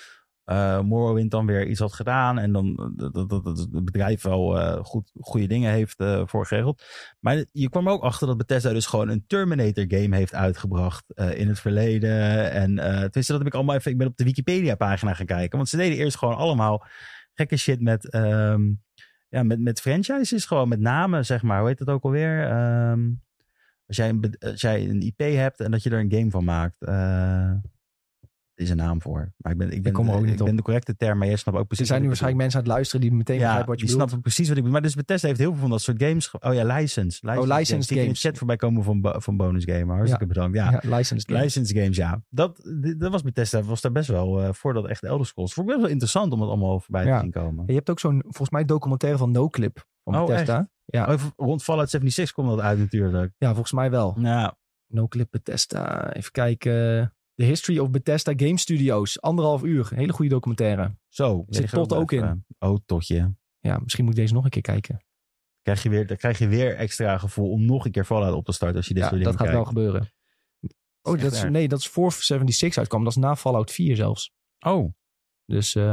uh, 0.47 0.81
Morrowind 0.81 1.31
dan 1.31 1.47
weer 1.47 1.67
iets 1.67 1.81
had 1.81 1.93
gedaan. 1.93 2.39
En 2.39 2.53
dan 2.53 2.93
dat, 2.97 3.15
dat, 3.15 3.29
dat 3.29 3.59
het 3.59 3.85
bedrijf 3.85 4.23
wel 4.23 4.59
uh, 4.59 4.85
goed, 4.85 5.11
goede 5.21 5.47
dingen 5.47 5.73
heeft 5.73 6.01
uh, 6.01 6.23
voor 6.27 6.47
geregeld. 6.47 6.83
Maar 7.21 7.45
je 7.53 7.69
kwam 7.69 7.89
ook 7.89 8.03
achter 8.03 8.27
dat 8.27 8.37
Bethesda 8.37 8.73
dus 8.73 8.87
gewoon 8.87 9.09
een 9.09 9.25
Terminator 9.27 9.85
game 9.89 10.17
heeft 10.17 10.35
uitgebracht 10.35 11.05
in 11.15 11.49
het 11.49 11.61
verleden. 11.61 12.51
En 12.51 12.75
tenminste, 12.75 13.33
dat 13.33 13.39
heb 13.39 13.47
ik 13.47 13.55
allemaal 13.55 13.77
even. 13.77 13.91
Ik 13.91 13.99
ben 13.99 14.07
op 14.07 14.17
de 14.17 14.25
Wikipedia 14.25 14.75
pagina 14.75 15.15
gaan 15.15 15.27
kijken. 15.27 15.57
Want 15.57 15.69
ze 15.69 15.77
deden 15.77 15.99
eerst 15.99 16.17
gewoon 16.17 16.37
allemaal 16.37 16.87
gekke 17.35 17.57
shit 17.57 17.81
met. 17.81 18.15
Um, 18.15 18.83
ja, 19.33 19.43
met, 19.43 19.61
met 19.61 19.81
franchises, 19.81 20.45
gewoon 20.45 20.69
met 20.69 20.81
namen, 20.81 21.25
zeg 21.25 21.43
maar. 21.43 21.59
Hoe 21.59 21.69
heet 21.69 21.79
dat 21.79 21.89
ook 21.89 22.05
alweer? 22.05 22.51
Um, 22.91 23.23
als, 23.87 23.97
jij 23.97 24.09
een, 24.09 24.35
als 24.39 24.61
jij 24.61 24.89
een 24.89 25.01
IP 25.01 25.19
hebt 25.19 25.61
en 25.61 25.71
dat 25.71 25.83
je 25.83 25.91
er 25.91 25.99
een 25.99 26.13
game 26.13 26.31
van 26.31 26.45
maakt. 26.45 26.77
Uh, 26.81 27.53
is 28.63 28.71
een 28.71 28.77
naam 28.77 29.03
voor. 29.03 29.33
Maar 29.37 29.53
ik 29.53 29.59
ben, 29.59 29.71
ik 29.71 29.83
ben, 29.83 29.87
ik 29.87 29.93
kom 29.93 30.09
er 30.09 30.15
ook 30.15 30.25
niet 30.25 30.35
ik 30.35 30.41
op. 30.41 30.47
ben 30.47 30.57
de 30.57 30.63
correcte 30.63 30.97
term, 30.97 31.19
maar 31.19 31.27
jij 31.27 31.37
snapt 31.37 31.59
ook 31.59 31.67
precies. 31.67 31.85
Er 31.85 31.91
zijn 31.91 32.01
nu 32.01 32.07
waarschijnlijk 32.07 32.43
mensen 32.43 32.61
aan 32.61 32.67
het 32.67 32.75
luisteren 32.75 33.01
die 33.01 33.13
meteen 33.13 33.37
ja, 33.37 33.43
begrijpen 33.43 33.71
wat 33.71 33.81
je 33.81 33.87
die 33.87 33.95
snappen 33.95 34.21
precies 34.21 34.49
wat 34.49 34.57
ik 34.57 34.63
bedoel. 34.63 34.73
Maar 34.73 34.83
dus 34.83 34.95
Bethesda 34.95 35.27
heeft 35.27 35.41
heel 35.41 35.51
veel 35.51 35.61
van 35.61 35.71
dat 35.71 35.83
soort 35.83 36.03
games. 36.03 36.31
Oh 36.31 36.55
ja, 36.55 36.65
license. 36.65 37.19
license 37.27 37.51
oh, 37.51 37.59
licensed 37.59 37.69
games. 37.69 37.89
games. 37.89 38.25
in 38.25 38.31
chat 38.31 38.39
voorbij 38.39 38.57
komen 38.57 38.83
van, 38.83 39.15
van 39.17 39.37
bonus 39.37 39.65
game. 39.65 39.93
Hartstikke 39.93 40.25
ja. 40.25 40.33
bedankt. 40.33 40.57
Ja, 40.57 40.71
ja 40.71 40.97
licensed 40.97 41.31
games. 41.31 41.43
Licensed 41.43 41.77
games, 41.79 41.97
ja. 41.97 42.23
Dat, 42.29 42.61
dat 42.99 43.11
was 43.11 43.23
Bethesda, 43.23 43.63
was 43.63 43.81
daar 43.81 43.93
best 43.93 44.09
wel, 44.09 44.43
uh, 44.43 44.49
voordat 44.53 44.87
echt 44.87 45.03
Elder 45.03 45.27
Scrolls. 45.27 45.55
Vond 45.55 45.67
ik 45.67 45.73
best 45.73 45.85
wel 45.85 45.93
interessant 45.93 46.33
om 46.33 46.39
dat 46.39 46.49
allemaal 46.49 46.81
voorbij 46.81 47.05
te 47.05 47.19
zien 47.21 47.31
komen. 47.31 47.65
Je 47.67 47.75
hebt 47.75 47.91
ook 47.91 48.01
zo'n, 48.01 48.21
volgens 48.23 48.51
mij, 48.51 48.65
documentaire 48.65 49.19
van 49.19 49.31
NoClip 49.31 49.87
van 50.05 50.17
oh, 50.17 50.27
Bethesda. 50.27 50.59
Echt? 50.59 50.69
Ja. 50.85 51.13
Oh, 51.13 51.21
rond 51.37 51.63
Fallout 51.63 51.91
76 51.91 52.35
komt 52.35 52.49
dat 52.49 52.61
uit 52.61 52.79
natuurlijk. 52.79 53.33
Ja, 53.39 53.49
volgens 53.49 53.73
mij 53.73 53.91
wel. 53.91 54.17
Ja. 54.19 54.57
NoClip 54.87 55.31
Bethesda. 55.31 56.13
Even 56.13 56.31
kijken. 56.31 57.15
The 57.43 57.49
History 57.49 57.79
of 57.79 57.91
Bethesda 57.91 58.33
Game 58.37 58.59
Studios. 58.59 59.21
Anderhalf 59.21 59.63
uur. 59.63 59.89
Een 59.91 59.99
hele 59.99 60.13
goede 60.13 60.31
documentaire. 60.31 60.97
Zo. 61.09 61.45
Zit 61.49 61.71
tot 61.71 61.93
ook 61.93 62.13
in. 62.13 62.45
Oh, 62.59 62.79
totje. 62.87 63.35
Ja, 63.59 63.79
misschien 63.79 64.05
moet 64.05 64.13
ik 64.13 64.21
deze 64.21 64.35
nog 64.35 64.45
een 64.45 64.51
keer 64.51 64.63
kijken. 64.63 65.05
Krijg 65.63 65.83
je 65.83 65.89
weer, 65.89 66.07
dan 66.07 66.17
krijg 66.17 66.39
je 66.39 66.49
weer 66.49 66.77
extra 66.77 67.19
gevoel 67.19 67.51
om 67.51 67.65
nog 67.65 67.85
een 67.85 67.91
keer 67.91 68.05
Fallout 68.05 68.35
op 68.35 68.45
te 68.45 68.53
starten 68.53 68.77
als 68.77 68.87
je 68.87 68.95
dit 68.95 69.03
ja, 69.03 69.09
soort 69.09 69.21
dingen 69.21 69.37
dat 69.37 69.47
gaat 69.47 69.53
kijkt. 69.53 69.73
wel 69.75 69.83
gebeuren. 69.85 70.13
Oh, 71.03 71.21
dat 71.21 71.33
is, 71.33 71.43
nee, 71.43 71.69
dat 71.69 71.79
is 71.79 71.89
voor 71.89 72.13
76 72.13 72.79
uitkwam. 72.79 73.05
Dat 73.05 73.13
is 73.13 73.23
na 73.23 73.37
Fallout 73.37 73.71
4 73.71 73.97
zelfs. 73.97 74.33
Oh. 74.67 74.93
Dus 75.45 75.75
uh, 75.75 75.85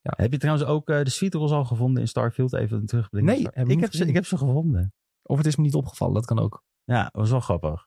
ja. 0.00 0.12
Heb 0.16 0.32
je 0.32 0.38
trouwens 0.38 0.68
ook 0.68 0.88
uh, 0.88 1.02
de 1.02 1.10
Sweet 1.10 1.34
Rolls 1.34 1.52
al 1.52 1.64
gevonden 1.64 2.02
in 2.02 2.08
Starfield? 2.08 2.54
Even 2.54 2.86
terugblikken. 2.86 3.34
Nee, 3.34 3.48
heb 3.50 3.68
ik, 3.68 3.80
heb 3.80 3.92
ze, 3.92 4.06
ik 4.06 4.14
heb 4.14 4.26
ze 4.26 4.36
gevonden. 4.36 4.94
Of 5.22 5.36
het 5.36 5.46
is 5.46 5.56
me 5.56 5.62
niet 5.62 5.74
opgevallen, 5.74 6.14
dat 6.14 6.26
kan 6.26 6.38
ook. 6.38 6.64
Ja, 6.84 7.02
dat 7.02 7.12
was 7.12 7.30
wel 7.30 7.40
grappig. 7.40 7.86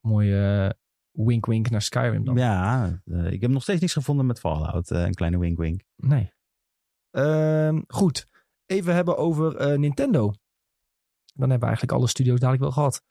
Mooie 0.00 0.64
uh, 0.64 0.81
wink 1.12 1.46
wink 1.46 1.70
naar 1.70 1.82
Skyrim 1.82 2.24
dan. 2.24 2.36
Ja, 2.36 3.00
uh, 3.04 3.32
ik 3.32 3.40
heb 3.40 3.50
nog 3.50 3.62
steeds 3.62 3.80
niets 3.80 3.92
gevonden 3.92 4.26
met 4.26 4.40
Fallout. 4.40 4.90
Uh, 4.90 5.04
een 5.04 5.14
kleine 5.14 5.38
wink 5.38 5.58
wink. 5.58 5.82
Nee. 5.96 6.32
Uh, 7.12 7.78
goed. 7.86 8.26
Even 8.66 8.94
hebben 8.94 9.16
over 9.16 9.56
eh, 9.56 9.78
Nintendo. 9.78 10.20
Dan 11.34 11.50
hebben 11.50 11.58
we 11.58 11.64
eigenlijk 11.64 11.92
alle 11.92 12.08
studio's 12.08 12.38
dadelijk 12.40 12.62
wel 12.62 12.72
gehad. 12.72 13.02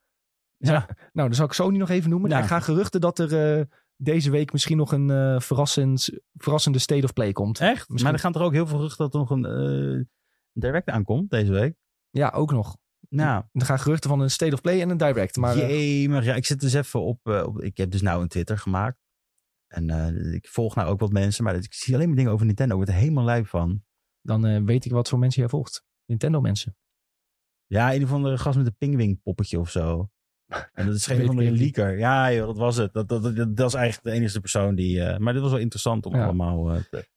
Ja. 0.58 0.86
Nou, 0.88 1.28
dan 1.28 1.34
zal 1.34 1.46
ik 1.46 1.54
Sony 1.54 1.78
nog 1.78 1.90
even 1.90 2.10
noemen. 2.10 2.30
Ja. 2.30 2.38
Er 2.38 2.44
gaan 2.44 2.62
geruchten 2.62 3.02
dat 3.02 3.20
er 3.20 3.58
uh, 3.60 3.66
deze 3.96 4.32
week 4.32 4.52
misschien 4.52 4.78
nog 4.78 4.92
een 4.92 5.10
uh, 5.10 5.40
verrassend, 5.40 6.10
verrassende 6.34 6.80
State 6.80 7.04
of 7.04 7.14
Play 7.14 7.32
komt. 7.32 7.60
Echt? 7.60 7.90
Misschien... 7.90 8.04
Maar 8.04 8.14
er 8.14 8.20
gaan 8.20 8.34
er 8.34 8.42
ook 8.42 8.54
heel 8.54 8.68
veel 8.68 8.78
geruchten 8.78 9.10
dat 9.10 9.14
er 9.14 9.20
nog 9.20 9.30
een 9.30 9.98
uh, 9.98 10.06
direct 10.54 10.90
aankomt 10.90 11.30
deze 11.30 11.52
week. 11.52 11.76
Ja, 12.10 12.30
ook 12.30 12.52
nog. 12.52 12.78
Nou. 13.16 13.44
Er 13.52 13.66
gaan 13.66 13.80
geruchten 13.80 14.10
van 14.10 14.20
een 14.20 14.32
State 14.32 14.54
of 14.54 14.62
Play 14.62 14.82
en 14.82 14.90
een 14.90 14.98
Direct. 14.98 15.36
Maar, 15.38 15.58
Jee, 15.58 16.10
maar 16.10 16.24
ja, 16.24 16.36
ik 16.36 16.46
zit 16.46 16.60
dus 16.60 16.74
even 16.74 17.02
op, 17.02 17.20
uh, 17.28 17.44
op, 17.46 17.62
Ik 17.62 17.78
heb 17.78 17.92
dus 17.92 18.02
nou 18.02 18.22
een 18.22 18.28
Twitter 18.28 18.58
gemaakt. 18.58 18.98
En 19.68 19.90
uh, 19.90 20.34
ik 20.34 20.48
volg 20.48 20.76
nou 20.76 20.90
ook 20.90 21.00
wat 21.00 21.12
mensen. 21.12 21.44
Maar 21.44 21.56
ik 21.56 21.74
zie 21.74 21.94
alleen 21.96 22.08
maar 22.08 22.16
dingen 22.18 22.32
over 22.32 22.46
Nintendo. 22.46 22.72
Ik 22.80 22.84
word 22.86 22.96
er 22.96 23.02
helemaal 23.02 23.24
lijp 23.24 23.48
van. 23.48 23.84
dan 24.22 24.46
eh, 24.46 24.62
weet 24.66 24.86
ik 24.86 24.92
wat 24.92 25.10
voor 25.10 25.20
mensen 25.20 25.42
jij 25.42 25.50
volgt. 25.50 25.84
Nintendo 26.06 26.42
mensen. 26.42 26.76
Ja, 27.66 27.94
een 27.94 28.04
of 28.04 28.12
andere 28.12 28.38
gast 28.38 28.58
met 28.58 28.68
een 28.68 28.76
pingwing 28.78 29.22
poppetje 29.22 29.60
of 29.60 29.70
zo. 29.72 30.10
En 30.74 30.86
dat 30.86 30.96
is 30.96 31.06
geen 31.06 31.26
van 31.26 31.36
niet. 31.36 31.60
leaker. 31.60 31.98
Ja, 31.98 32.34
joh, 32.34 32.46
dat 32.48 32.58
was 32.58 32.76
het. 32.76 32.94
Dat, 32.94 33.10
dat, 33.10 33.24
dat, 33.24 33.36
dat 33.36 33.58
was 33.58 33.74
eigenlijk 33.74 34.06
de 34.06 34.12
enige 34.22 34.40
persoon 34.40 34.76
die... 34.76 35.04
eh, 35.04 35.18
maar 35.18 35.34
dit 35.34 35.42
was 35.42 35.52
wel 35.52 35.60
interessant 35.60 36.06
om 36.06 36.16
Ja. 36.16 36.24
allemaal 36.24 36.72
eh, 36.74 36.84
te, 36.90 37.08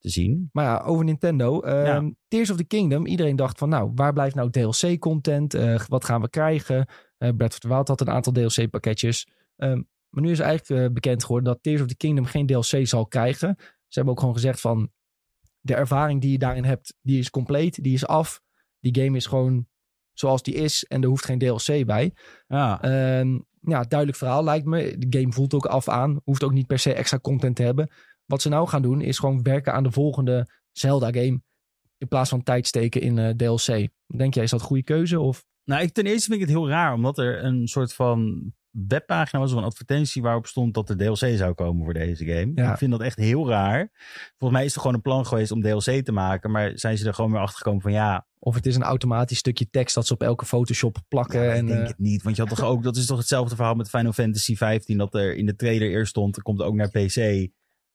te 0.00 0.08
zien. 0.08 0.48
Maar 0.52 0.64
ja, 0.64 0.78
over 0.84 1.04
Nintendo. 1.04 1.60
ehm, 1.60 1.84
Ja. 1.84 2.10
Tears 2.28 2.50
of 2.50 2.56
the 2.56 2.64
Kingdom. 2.64 3.06
Iedereen 3.06 3.36
dacht 3.36 3.58
van 3.58 3.68
nou, 3.68 3.92
waar 3.94 4.12
blijft 4.12 4.34
nou 4.34 4.50
DLC-content? 4.50 5.52
wat 5.88 6.04
gaan 6.04 6.20
we 6.20 6.30
krijgen? 6.30 6.86
Eh 7.18 7.30
Breath 7.36 7.52
of 7.52 7.58
the 7.58 7.68
Wild 7.68 7.88
had 7.88 8.00
een 8.00 8.10
aantal 8.10 8.32
DLC-pakketjes. 8.32 9.28
Ehm, 9.56 9.82
maar 10.08 10.22
nu 10.22 10.30
is 10.30 10.38
eigenlijk 10.38 10.80
eh, 10.82 10.92
bekend 10.92 11.22
geworden 11.24 11.52
dat 11.52 11.62
Tears 11.62 11.80
of 11.80 11.86
the 11.86 11.96
Kingdom 11.96 12.24
geen 12.24 12.46
DLC 12.46 12.86
zal 12.86 13.06
krijgen. 13.06 13.54
Ze 13.58 13.64
hebben 13.98 14.12
ook 14.12 14.20
gewoon 14.20 14.34
gezegd 14.34 14.60
van 14.60 14.90
de 15.60 15.74
ervaring 15.74 16.20
die 16.20 16.30
je 16.32 16.38
daarin 16.38 16.64
hebt, 16.64 16.94
die 17.02 17.18
is 17.18 17.30
compleet, 17.30 17.82
die 17.82 17.92
is 17.94 18.06
af. 18.06 18.40
Die 18.80 19.02
game 19.04 19.16
is 19.16 19.26
gewoon 19.26 19.66
zoals 20.12 20.42
die 20.42 20.54
is 20.54 20.84
en 20.84 21.02
er 21.02 21.08
hoeft 21.08 21.24
geen 21.24 21.38
DLC 21.38 21.86
bij. 21.86 22.12
Ja, 22.46 22.82
Ehm, 22.82 23.38
ja, 23.62 23.82
duidelijk 23.82 24.18
verhaal 24.18 24.44
lijkt 24.44 24.66
me. 24.66 24.94
De 24.98 25.18
game 25.18 25.32
voelt 25.32 25.54
ook 25.54 25.66
af 25.66 25.88
aan. 25.88 26.20
Hoeft 26.24 26.44
ook 26.44 26.52
niet 26.52 26.66
per 26.66 26.78
se 26.78 26.92
extra 26.94 27.18
content 27.18 27.56
te 27.56 27.62
hebben. 27.62 27.90
Wat 28.30 28.42
ze 28.42 28.48
nou 28.48 28.68
gaan 28.68 28.82
doen 28.82 29.00
is 29.00 29.18
gewoon 29.18 29.42
werken 29.42 29.72
aan 29.72 29.82
de 29.82 29.90
volgende 29.90 30.48
Zelda-game. 30.72 31.40
In 31.98 32.08
plaats 32.08 32.30
van 32.30 32.42
tijd 32.42 32.66
steken 32.66 33.00
in 33.00 33.18
eh, 33.18 33.28
DLC. 33.28 33.88
Denk 34.16 34.34
jij, 34.34 34.44
is 34.44 34.50
dat 34.50 34.60
een 34.60 34.66
goede 34.66 34.82
keuze? 34.82 35.20
Of 35.20 35.44
Nou, 35.64 35.82
ik, 35.82 35.92
ten 35.92 36.04
eerste 36.04 36.30
vind 36.30 36.40
ik 36.40 36.48
het 36.48 36.56
heel 36.56 36.68
raar, 36.68 36.94
omdat 36.94 37.18
er 37.18 37.44
een 37.44 37.68
soort 37.68 37.94
van 37.94 38.52
webpagina 38.70 39.40
was 39.40 39.52
of 39.52 39.58
een 39.58 39.64
advertentie 39.64 40.22
waarop 40.22 40.46
stond 40.46 40.74
dat 40.74 40.88
er 40.88 40.96
DLC 40.96 41.36
zou 41.36 41.54
komen 41.54 41.84
voor 41.84 41.94
deze 41.94 42.24
game. 42.24 42.52
Ja. 42.54 42.72
Ik 42.72 42.78
vind 42.78 42.90
dat 42.90 43.00
echt 43.00 43.18
heel 43.18 43.48
raar. 43.48 43.90
Volgens 44.38 44.60
mij 44.60 44.64
is 44.64 44.74
er 44.74 44.80
gewoon 44.80 44.96
een 44.96 45.02
plan 45.02 45.26
geweest 45.26 45.50
om 45.50 45.62
DLC 45.62 46.04
te 46.04 46.12
maken, 46.12 46.50
maar 46.50 46.72
zijn 46.74 46.98
ze 46.98 47.06
er 47.06 47.14
gewoon 47.14 47.30
weer 47.30 47.40
achter 47.40 47.56
gekomen 47.56 47.82
van 47.82 47.92
ja, 47.92 48.26
Of 48.38 48.54
het 48.54 48.66
is 48.66 48.76
een 48.76 48.82
automatisch 48.82 49.38
stukje 49.38 49.70
tekst 49.70 49.94
dat 49.94 50.06
ze 50.06 50.12
op 50.12 50.22
elke 50.22 50.44
Photoshop 50.44 50.98
plakken. 51.08 51.42
ja, 51.42 51.52
en, 51.52 51.60
ik 51.60 51.66
denk 51.66 51.80
eh, 51.80 51.86
het 51.86 51.98
niet. 51.98 52.22
Want 52.22 52.36
je 52.36 52.42
had 52.42 52.56
toch 52.56 52.64
ook, 52.64 52.82
dat 52.82 52.96
is 52.96 53.06
toch 53.06 53.18
hetzelfde 53.18 53.56
verhaal 53.56 53.74
met 53.74 53.88
Final 53.88 54.12
Fantasy 54.12 54.56
15, 54.56 54.98
dat 54.98 55.14
er 55.14 55.34
in 55.34 55.46
de 55.46 55.56
trailer 55.56 55.90
eerst 55.90 56.10
stond, 56.10 56.36
er 56.36 56.42
komt 56.42 56.62
ook 56.62 56.74
naar 56.74 56.90
PC. 56.90 57.48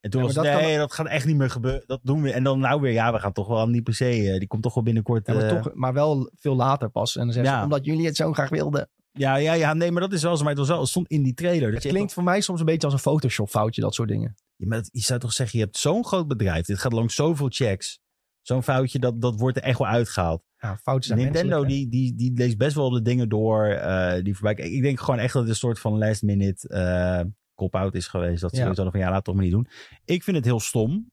En 0.06 0.12
toen 0.12 0.22
Ja, 0.22 0.28
was 0.28 0.36
het, 0.36 0.46
dat 0.46 0.62
nee, 0.62 0.78
dat 0.78 0.94
gaat 0.94 1.08
echt 1.08 1.26
niet 1.26 1.36
meer 1.36 1.50
gebeuren. 1.50 1.84
Dat 1.86 2.00
doen 2.04 2.22
we. 2.22 2.32
En 2.32 2.44
dan 2.44 2.60
nou 2.60 2.82
weer, 2.82 2.92
ja, 2.92 3.14
we 3.14 3.20
gaan 3.20 3.34
toch 3.34 3.48
wel 3.48 3.60
aan 3.60 3.72
die 3.72 3.82
PC. 3.82 3.98
die 4.40 4.48
komt 4.48 4.64
toch 4.64 4.74
wel 4.74 4.84
binnenkort. 4.84 5.28
ja, 5.28 5.34
maar, 5.34 5.44
eh, 5.44 5.50
toch, 5.62 5.72
maar 5.74 5.94
wel 5.94 6.32
veel 6.36 6.56
later 6.56 6.90
pas. 6.90 7.16
En 7.16 7.24
dan 7.24 7.34
zeggen 7.34 7.52
Ja. 7.52 7.58
ze, 7.58 7.64
omdat 7.64 7.86
jullie 7.86 8.06
het 8.06 8.16
zo 8.16 8.34
graag 8.34 8.50
wilden. 8.50 8.90
ja, 9.12 9.36
ja, 9.36 9.54
ja, 9.54 9.74
nee, 9.74 9.92
maar 9.92 10.02
dat 10.02 10.14
is 10.14 10.24
wel 10.24 10.36
zo. 10.38 10.42
Maar 10.44 10.52
het, 10.52 10.60
was 10.60 10.68
wel, 10.70 10.80
het 10.80 10.90
stond 10.90 11.08
in 11.08 11.24
die 11.24 11.34
trailer. 11.34 11.72
Dat 11.72 11.84
Het 11.84 11.92
klinkt 11.92 12.14
voor 12.14 12.24
mij 12.24 12.42
soms 12.42 12.60
een 12.60 12.66
beetje 12.66 12.84
als 12.88 12.94
een 12.94 13.00
Photoshop 13.12 13.50
foutje, 13.50 13.82
dat 13.82 13.94
soort 13.94 14.10
dingen. 14.10 14.36
Ja, 14.56 14.68
maar 14.68 14.78
dat- 14.78 14.90
je 14.92 15.00
zou 15.02 15.20
toch 15.20 15.34
zeggen, 15.34 15.60
je 15.60 15.66
hebt 15.66 15.78
zo'n 15.78 16.06
groot 16.06 16.28
bedrijf. 16.28 16.66
Dit 16.66 16.80
gaat 16.80 16.94
langs 16.94 17.16
zoveel 17.16 17.48
checks. 17.50 18.00
Zo'n 18.42 18.64
foutje, 18.64 19.00
dat, 19.00 19.22
dat 19.22 19.40
wordt 19.40 19.58
er 19.58 19.64
echt 19.64 19.78
wel 19.80 19.88
uitgehaald. 19.88 20.44
Ja, 20.58 20.78
foutjes 20.78 21.08
zijn 21.08 21.20
Nintendo, 21.20 21.66
die, 21.66 21.90
die, 21.90 22.16
die 22.16 22.32
leest 22.34 22.58
best 22.58 22.76
wel 22.76 22.90
de 22.90 23.02
dingen 23.02 23.30
door 23.30 23.66
eh, 23.66 24.24
die 24.24 24.36
voorbij 24.38 24.66
Ik 24.66 24.82
denk 24.82 25.00
gewoon 25.00 25.20
echt 25.20 25.34
dat 25.34 25.42
het 25.42 25.52
een 25.52 25.58
soort 25.58 25.80
van 25.80 25.98
last 25.98 26.22
minute 26.22 26.68
eh 26.70 27.22
cop-out 27.56 27.94
is 27.96 28.08
geweest. 28.08 28.42
Dat 28.42 28.52
ze 28.56 28.60
Ja. 28.62 28.66
hadden 28.68 28.92
van, 28.92 29.00
ja, 29.00 29.06
laat 29.06 29.16
het 29.16 29.24
toch 29.26 29.36
maar 29.36 29.44
niet 29.44 29.54
doen. 29.54 29.68
Ik 30.06 30.24
vind 30.24 30.36
het 30.38 30.46
heel 30.46 30.60
stom. 30.60 31.12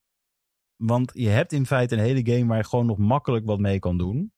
Want 0.77 1.11
je 1.15 1.29
hebt 1.29 1.53
in 1.53 1.67
feite 1.67 1.95
een 1.97 2.03
hele 2.03 2.33
game 2.33 2.47
waar 2.47 2.57
je 2.57 2.65
gewoon 2.65 2.87
nog 2.87 2.99
makkelijk 2.99 3.47
wat 3.47 3.59
mee 3.59 3.79
kan 3.79 3.99
doen. 3.99 4.33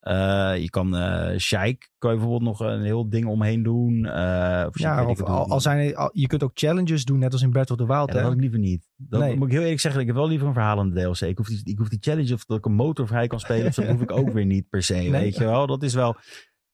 Eh, 0.00 0.52
je 0.58 0.70
kan 0.70 0.96
eh 0.96 1.38
Shike, 1.38 1.88
kan 1.98 2.10
je 2.10 2.16
bijvoorbeeld 2.16 2.42
nog 2.42 2.60
een 2.60 2.82
heel 2.82 3.08
ding 3.08 3.26
omheen 3.26 3.62
doen. 3.62 4.04
Eh 4.06 4.64
of 4.68 4.78
Ja, 4.78 5.06
of 5.06 5.22
al, 5.22 5.60
zijn 5.60 5.96
al- 5.96 6.10
je 6.12 6.26
kunt 6.26 6.42
ook 6.42 6.50
challenges 6.54 7.04
doen, 7.04 7.18
net 7.18 7.32
als 7.32 7.42
in 7.42 7.50
Breath 7.50 7.70
of 7.70 7.76
the 7.76 7.86
Wild. 7.86 8.12
Ja, 8.12 8.22
dat 8.22 8.32
ik 8.32 8.40
liever 8.40 8.58
niet. 8.58 8.88
Dat 8.96 9.20
Nee. 9.20 9.36
moet 9.36 9.46
ik 9.46 9.52
heel 9.52 9.62
eerlijk 9.62 9.80
zeggen. 9.80 10.00
Ik 10.00 10.06
heb 10.06 10.16
wel 10.16 10.28
liever 10.28 10.46
een 10.46 10.52
verhalende 10.54 11.00
DLC. 11.00 11.20
Ik 11.20 11.36
hoef 11.36 11.46
die, 11.48 11.60
ik 11.64 11.78
hoef 11.78 11.88
die 11.88 11.98
challenge 12.00 12.34
of 12.34 12.44
dat 12.44 12.58
ik 12.58 12.64
een 12.64 12.74
motor 12.74 13.06
vrij 13.06 13.26
kan 13.26 13.40
spelen. 13.40 13.66
Of 13.66 13.74
dat 13.74 13.86
hoef 13.88 14.00
ik 14.00 14.10
ook 14.10 14.32
weer 14.38 14.46
niet 14.46 14.68
per 14.68 14.82
se. 14.82 15.10
Weet 15.10 15.36
je 15.36 15.44
wel? 15.44 15.66
Dat 15.66 15.82
is 15.82 15.94
wel. 15.94 16.16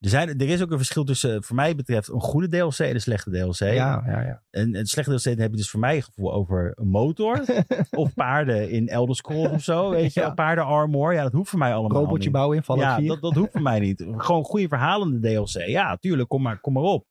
Er, 0.01 0.09
zijn, 0.09 0.28
er 0.40 0.49
is 0.49 0.62
ook 0.62 0.70
een 0.70 0.76
verschil 0.76 1.05
tussen, 1.05 1.42
voor 1.42 1.57
mij 1.57 1.74
betreft, 1.74 2.09
een 2.09 2.20
goede 2.20 2.49
DLC 2.49 2.78
en 2.78 2.94
een 2.94 3.01
slechte 3.01 3.30
DLC. 3.30 3.59
ja, 3.59 4.03
ja, 4.07 4.20
ja. 4.20 4.42
En 4.51 4.74
een 4.76 4.86
slechte 4.86 5.14
DLC 5.14 5.38
heb 5.38 5.51
je 5.51 5.57
dus 5.57 5.70
voor 5.70 5.80
mij 5.80 6.01
gevoel 6.01 6.32
over 6.32 6.72
een 6.74 6.88
motor. 6.88 7.44
of 7.90 8.14
paarden 8.14 8.70
in 8.70 8.88
Elder 8.88 9.16
Scrolls 9.16 9.51
of 9.51 9.62
zo. 9.62 9.90
Weet 9.90 10.12
je 10.14 10.20
Ja. 10.20 10.30
Paarden 10.34 10.64
armor. 10.64 11.12
Ja, 11.14 11.22
dat 11.22 11.32
hoeft 11.32 11.51
voor 11.51 11.59
mij 11.59 11.74
allemaal 11.74 11.99
Robotje 12.01 12.22
niet. 12.24 12.32
bouwen 12.32 12.57
in 12.57 12.62
Fallout 12.62 12.84
Ja, 12.84 12.97
4. 12.97 13.09
dat, 13.09 13.20
dat 13.20 13.34
hoeft 13.34 13.53
voor 13.53 13.62
mij 13.62 13.80
niet. 13.80 14.05
Gewoon 14.16 14.44
goede 14.44 14.68
verhalende 14.68 15.18
DLC. 15.28 15.66
Ja, 15.66 15.97
tuurlijk, 15.97 16.28
kom 16.28 16.42
maar, 16.42 16.61
kom 16.61 16.72
maar 16.72 16.82
op. 16.82 17.07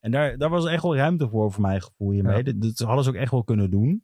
En 0.00 0.10
daar, 0.10 0.38
daar 0.38 0.50
was 0.50 0.66
echt 0.66 0.82
wel 0.82 0.96
ruimte 0.96 1.28
voor, 1.28 1.52
voor 1.52 1.62
mijn 1.62 1.82
gevoel 1.82 2.10
hiermee. 2.10 2.36
Ja. 2.36 2.42
Dat, 2.42 2.60
dat 2.60 2.78
hadden 2.78 3.04
ze 3.04 3.10
ook 3.10 3.16
echt 3.16 3.30
wel 3.30 3.44
kunnen 3.44 3.70
doen. 3.70 4.02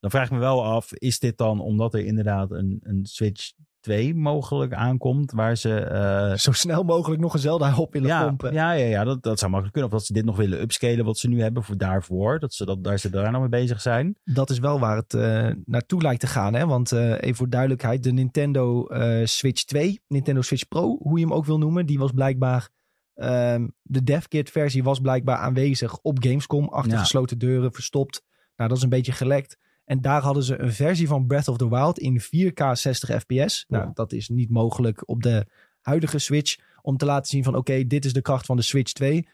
Dan 0.00 0.10
vraag 0.10 0.24
ik 0.24 0.30
me 0.30 0.38
wel 0.38 0.64
af, 0.64 0.92
is 0.92 1.18
dit 1.18 1.36
dan 1.38 1.60
omdat 1.60 1.94
er 1.94 2.04
inderdaad 2.04 2.50
een, 2.50 2.80
een 2.82 3.06
Switch 3.06 3.52
2 3.80 4.14
mogelijk 4.14 4.72
aankomt, 4.72 5.32
waar 5.32 5.56
ze... 5.56 5.74
eh, 5.80 6.36
Zo 6.36 6.52
snel 6.52 6.82
mogelijk 6.82 7.20
nog 7.20 7.32
een 7.34 7.40
Zelda 7.40 7.76
op 7.76 7.92
willen 7.92 8.08
ja, 8.08 8.24
pompen. 8.26 8.52
ja, 8.52 8.72
ja, 8.72 8.86
ja 8.86 9.04
dat, 9.04 9.22
dat 9.22 9.38
zou 9.38 9.50
makkelijk 9.50 9.72
kunnen. 9.72 9.92
Of 9.92 9.98
dat 9.98 10.06
ze 10.06 10.12
dit 10.12 10.24
nog 10.24 10.36
willen 10.36 10.60
upscalen 10.60 11.04
wat 11.04 11.18
ze 11.18 11.28
nu 11.28 11.42
hebben 11.42 11.62
voor 11.62 11.76
daarvoor. 11.76 12.38
Dat 12.38 12.54
ze 12.54 12.64
dat, 12.64 12.84
daar, 12.84 12.98
ze 12.98 13.10
daar 13.10 13.30
nog 13.30 13.40
mee 13.40 13.50
bezig 13.50 13.80
zijn. 13.80 14.16
Dat 14.24 14.50
is 14.50 14.58
wel 14.58 14.80
waar 14.80 14.96
het 14.96 15.14
eh, 15.14 15.48
naartoe 15.64 16.02
lijkt 16.02 16.20
te 16.20 16.26
gaan. 16.26 16.54
Hè? 16.54 16.66
Want 16.66 16.92
eh, 16.92 17.10
even 17.10 17.34
voor 17.34 17.48
duidelijkheid, 17.50 18.02
de 18.02 18.12
Nintendo 18.12 18.86
Switch 19.24 19.64
2, 19.64 20.00
Nintendo 20.08 20.40
Switch 20.42 20.68
Pro, 20.68 20.96
hoe 21.02 21.18
je 21.18 21.24
hem 21.24 21.34
ook 21.34 21.44
wil 21.44 21.58
noemen, 21.58 21.86
die 21.86 21.98
was 21.98 22.10
blijkbaar. 22.10 22.68
ehm, 23.14 23.66
de 23.82 24.02
DevKit 24.04 24.50
versie 24.50 24.82
was 24.82 25.00
blijkbaar 25.00 25.36
aanwezig 25.36 25.98
op 25.98 26.16
Gamescom, 26.24 26.68
achter 26.68 26.92
Ja. 26.92 26.98
gesloten 26.98 27.38
deuren, 27.38 27.72
verstopt. 27.72 28.22
Nou, 28.56 28.68
dat 28.68 28.78
is 28.78 28.84
een 28.84 28.90
beetje 28.90 29.12
gelekt. 29.12 29.58
En 29.90 30.00
daar 30.00 30.22
hadden 30.22 30.42
ze 30.42 30.58
een 30.60 30.72
versie 30.72 31.08
van 31.08 31.26
Breath 31.26 31.48
of 31.48 31.56
the 31.56 31.68
Wild 31.68 31.98
in 31.98 32.20
4K 32.20 32.72
60 32.72 33.20
fps. 33.20 33.64
Nou, 33.68 33.84
Ja. 33.84 33.90
dat 33.94 34.12
is 34.12 34.28
niet 34.28 34.50
mogelijk 34.50 35.08
op 35.08 35.22
de 35.22 35.46
huidige 35.80 36.18
Switch. 36.18 36.56
Om 36.82 36.96
te 36.96 37.04
laten 37.04 37.26
zien 37.30 37.44
van 37.44 37.54
oké, 37.56 37.86
dit 37.86 38.04
is 38.04 38.12
de 38.12 38.20
kracht 38.22 38.46
van 38.46 38.56
de 38.56 38.62
Switch 38.62 38.92
2. 38.92 39.28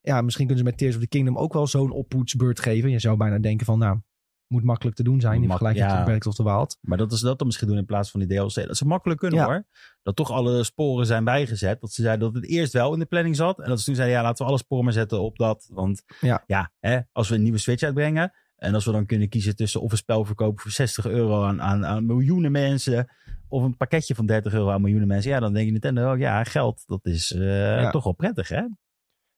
Ja, 0.00 0.20
misschien 0.20 0.46
kunnen 0.46 0.64
ze 0.64 0.70
met 0.70 0.78
Tears 0.78 0.94
of 0.94 1.00
the 1.00 1.08
Kingdom 1.08 1.38
ook 1.38 1.52
wel 1.52 1.66
zo'n 1.66 1.90
oppoetsbeurt 1.90 2.60
geven. 2.60 2.90
Je 2.90 2.98
zou 2.98 3.16
bijna 3.16 3.38
denken 3.38 3.66
van 3.66 3.78
nou, 3.78 3.98
moet 4.46 4.64
makkelijk 4.64 4.96
te 4.96 5.02
doen 5.02 5.20
zijn 5.20 5.42
in 5.42 5.48
vergelijking 5.48 5.84
ja. 5.86 5.96
tot 5.96 6.04
Breath 6.04 6.26
of 6.26 6.34
the 6.34 6.42
Wild. 6.44 6.78
Maar 6.80 6.98
dat 6.98 7.12
is 7.12 7.20
dat 7.20 7.38
dan 7.38 7.46
misschien 7.46 7.68
doen 7.68 7.76
in 7.76 7.84
plaats 7.84 8.10
van 8.10 8.20
die 8.20 8.28
DLC. 8.38 8.54
Dat 8.54 8.76
ze 8.76 8.86
makkelijk 8.86 9.20
kunnen 9.20 9.38
Ja. 9.38 9.44
hoor. 9.44 9.64
Dat 10.02 10.16
toch 10.16 10.30
alle 10.30 10.64
sporen 10.64 11.06
zijn 11.06 11.24
bijgezet. 11.24 11.80
Dat 11.80 11.92
ze 11.92 12.02
zeiden 12.02 12.32
dat 12.32 12.42
het 12.42 12.50
eerst 12.50 12.72
wel 12.72 12.92
in 12.92 12.98
de 12.98 13.06
planning 13.06 13.36
zat. 13.36 13.58
En 13.60 13.68
dat 13.68 13.78
ze 13.78 13.84
toen 13.84 13.94
zeiden, 13.94 14.16
ja, 14.16 14.22
laten 14.22 14.44
we 14.44 14.50
alle 14.50 14.60
sporen 14.60 14.84
maar 14.84 14.92
zetten 14.92 15.20
op 15.20 15.36
dat. 15.36 15.68
Want 15.72 16.02
Ja. 16.20 16.70
hè, 16.80 17.00
als 17.12 17.28
we 17.28 17.34
een 17.34 17.42
nieuwe 17.42 17.58
Switch 17.58 17.82
uitbrengen. 17.82 18.32
En 18.64 18.74
als 18.74 18.84
we 18.84 18.92
dan 18.92 19.06
kunnen 19.06 19.28
kiezen 19.28 19.56
tussen 19.56 19.80
of 19.80 19.90
een 19.90 19.96
spel 19.96 20.24
verkopen 20.24 20.62
voor 20.62 20.70
60 20.70 21.06
euro 21.06 21.44
aan, 21.44 21.62
aan, 21.62 21.86
aan 21.86 22.06
miljoenen 22.06 22.52
mensen. 22.52 23.08
Of 23.48 23.62
een 23.62 23.76
pakketje 23.76 24.14
van 24.14 24.26
30 24.26 24.52
euro 24.52 24.70
aan 24.70 24.80
miljoenen 24.80 25.08
mensen. 25.08 25.30
Ja, 25.30 25.40
dan 25.40 25.52
denk 25.52 25.66
je 25.66 25.72
Nintendo 25.72 26.12
ook, 26.12 26.18
ja, 26.18 26.44
geld, 26.44 26.82
dat 26.86 27.06
is 27.06 27.32
eh, 27.32 27.80
Ja. 27.80 27.90
toch 27.90 28.04
wel 28.04 28.12
prettig 28.12 28.48
hè. 28.48 28.62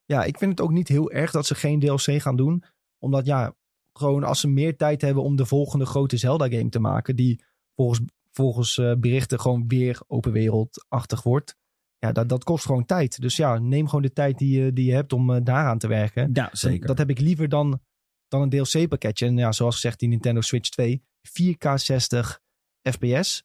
Ja, 0.05 0.25
ik 0.25 0.39
vind 0.39 0.51
het 0.51 0.61
ook 0.61 0.73
niet 0.73 0.89
heel 0.89 1.11
erg 1.11 1.31
dat 1.31 1.47
ze 1.47 1.55
geen 1.55 1.81
DLC 1.81 2.21
gaan 2.23 2.37
doen. 2.37 2.63
Omdat 2.99 3.27
ja, 3.27 3.55
gewoon 3.93 4.25
als 4.25 4.41
ze 4.41 4.49
meer 4.49 4.77
tijd 4.77 5.03
hebben 5.03 5.23
om 5.23 5.37
de 5.37 5.47
volgende 5.47 5.87
grote 5.87 6.17
Zelda-game 6.17 6.69
te 6.69 6.79
maken. 6.81 7.17
Die 7.17 7.45
volgens, 7.75 8.01
volgens 8.33 8.79
eh, 8.79 8.93
berichten 8.99 9.41
gewoon 9.41 9.65
weer 9.69 10.01
open 10.07 10.33
wereldachtig 10.33 11.23
wordt. 11.23 11.57
Ja, 11.99 12.13
dat, 12.13 12.29
dat 12.29 12.45
kost 12.45 12.65
gewoon 12.67 12.85
tijd. 12.85 13.21
Dus 13.21 13.37
ja, 13.37 13.59
neem 13.59 13.87
gewoon 13.87 14.03
de 14.03 14.13
tijd 14.13 14.39
die 14.39 14.61
je, 14.63 14.73
die 14.73 14.85
je 14.87 14.93
hebt 14.95 15.13
om 15.13 15.31
eh, 15.35 15.41
daaraan 15.45 15.79
te 15.79 15.89
werken. 15.89 16.31
Ja, 16.33 16.49
zeker. 16.53 16.87
Dat 16.87 16.99
heb 16.99 17.11
ik 17.11 17.19
liever 17.21 17.49
dan, 17.49 17.81
dan 18.29 18.43
een 18.43 18.49
DLC-pakketje. 18.49 19.27
En 19.27 19.37
ja, 19.37 19.53
zoals 19.53 19.75
gezegd, 19.75 19.99
die 19.99 20.09
Nintendo 20.09 20.41
Switch 20.41 20.69
2. 20.69 21.03
4K 21.27 21.75
60 21.75 22.41
FPS. 22.83 23.45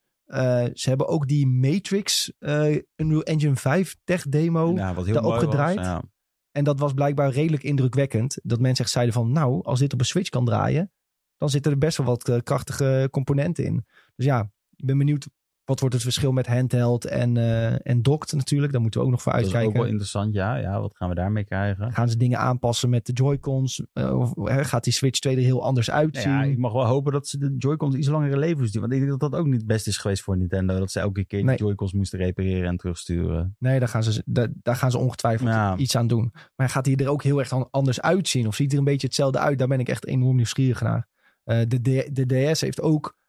Ze 0.73 0.89
hebben 0.89 1.07
ook 1.07 1.27
die 1.27 1.47
Matrix 1.47 2.31
eh 2.39 2.77
Unreal 2.95 3.23
Engine 3.23 3.55
5 3.55 3.95
tech 4.03 4.23
demo. 4.23 4.75
ja, 4.75 4.93
wat 4.93 5.05
heel 5.05 5.13
daarop 5.13 5.31
mooi 5.31 5.45
was, 5.45 5.55
gedraaid. 5.55 5.79
ja. 5.79 6.03
En 6.51 6.63
dat 6.63 6.79
was 6.79 6.93
blijkbaar 6.93 7.31
redelijk 7.31 7.63
indrukwekkend. 7.63 8.39
Dat 8.43 8.59
mensen 8.59 8.83
echt 8.83 8.93
zeiden 8.93 9.13
van, 9.13 9.31
nou, 9.31 9.63
als 9.63 9.79
dit 9.79 9.93
op 9.93 9.99
een 9.99 10.05
Switch 10.05 10.29
kan 10.29 10.45
draaien, 10.45 10.91
dan 11.37 11.49
zitten 11.49 11.71
er 11.71 11.77
best 11.77 11.97
wel 11.97 12.05
wat 12.05 12.29
eh, 12.29 12.37
krachtige 12.43 13.07
componenten 13.11 13.65
in. 13.65 13.85
Dus 14.15 14.25
ja, 14.25 14.51
ik 14.75 14.85
ben 14.85 14.97
benieuwd, 14.97 15.27
wat 15.71 15.79
wordt 15.79 15.95
het 15.95 16.03
verschil 16.03 16.31
met 16.31 16.47
handheld 16.47 17.05
en, 17.05 17.37
eh 17.37 17.87
en 17.87 18.01
docked 18.01 18.33
natuurlijk. 18.33 18.71
Daar 18.71 18.81
moeten 18.81 18.99
we 18.99 19.05
ook 19.05 19.11
nog 19.11 19.21
voor 19.21 19.31
Dat 19.31 19.41
is 19.41 19.47
ook 19.47 19.53
uitkijken. 19.53 19.81
wel 19.81 19.89
interessant, 19.89 20.33
ja. 20.33 20.55
Ja, 20.55 20.81
wat 20.81 20.95
gaan 20.95 21.09
we 21.09 21.15
daarmee 21.15 21.43
krijgen? 21.43 21.91
Gaan 21.93 22.09
ze 22.09 22.17
dingen 22.17 22.39
aanpassen 22.39 22.89
met 22.89 23.05
de 23.05 23.11
Joy-Cons? 23.13 23.83
Eh, 23.93 24.19
of 24.19 24.31
hè, 24.49 24.63
gaat 24.63 24.83
die 24.83 24.93
Switch 24.93 25.19
2 25.19 25.35
er 25.35 25.41
heel 25.41 25.63
anders 25.63 25.91
uitzien? 25.91 26.29
Nou 26.31 26.45
ja, 26.45 26.51
ik 26.51 26.57
mag 26.57 26.73
wel 26.73 26.85
hopen 26.85 27.11
dat 27.11 27.27
ze 27.27 27.37
de 27.37 27.55
Joy-Cons 27.57 27.95
iets 27.95 28.07
langere 28.07 28.37
levens 28.37 28.71
doen. 28.71 28.81
Want 28.81 28.93
ik 28.93 28.99
denk 28.99 29.11
dat 29.19 29.31
dat 29.31 29.39
ook 29.39 29.45
niet 29.45 29.55
het 29.55 29.65
beste 29.67 29.89
is 29.89 29.97
geweest 29.97 30.23
voor 30.23 30.37
Nintendo. 30.37 30.79
Dat 30.79 30.91
ze 30.91 30.99
elke 30.99 31.25
keer 31.25 31.43
Nee. 31.43 31.57
de 31.57 31.63
Joy-Cons 31.63 31.93
moesten 31.93 32.19
repareren 32.19 32.67
en 32.69 32.77
terugsturen. 32.77 33.55
Nee, 33.59 33.79
daar 33.79 33.87
gaan 33.87 34.03
ze, 34.03 34.21
daar, 34.25 34.47
daar 34.61 34.75
gaan 34.75 34.91
ze 34.91 34.97
ongetwijfeld 34.97 35.49
Ja. 35.49 35.77
iets 35.77 35.95
aan 35.95 36.07
doen. 36.07 36.33
Maar 36.55 36.69
gaat 36.69 36.85
hij 36.85 36.95
er 36.95 37.07
ook 37.07 37.23
heel 37.23 37.39
erg 37.39 37.51
an- 37.51 37.67
anders 37.71 38.01
uitzien? 38.01 38.47
Of 38.47 38.55
ziet 38.55 38.71
er 38.71 38.77
een 38.77 38.83
beetje 38.83 39.07
hetzelfde 39.07 39.39
uit? 39.39 39.59
Daar 39.59 39.67
ben 39.67 39.79
ik 39.79 39.89
echt 39.89 40.05
enorm 40.07 40.35
nieuwsgierig 40.35 40.81
naar. 40.81 41.07
Eh, 41.43 41.59
de, 41.67 41.77
D- 41.79 42.15
de 42.15 42.25
DS 42.51 42.61
heeft 42.61 42.81
ook 42.81 43.19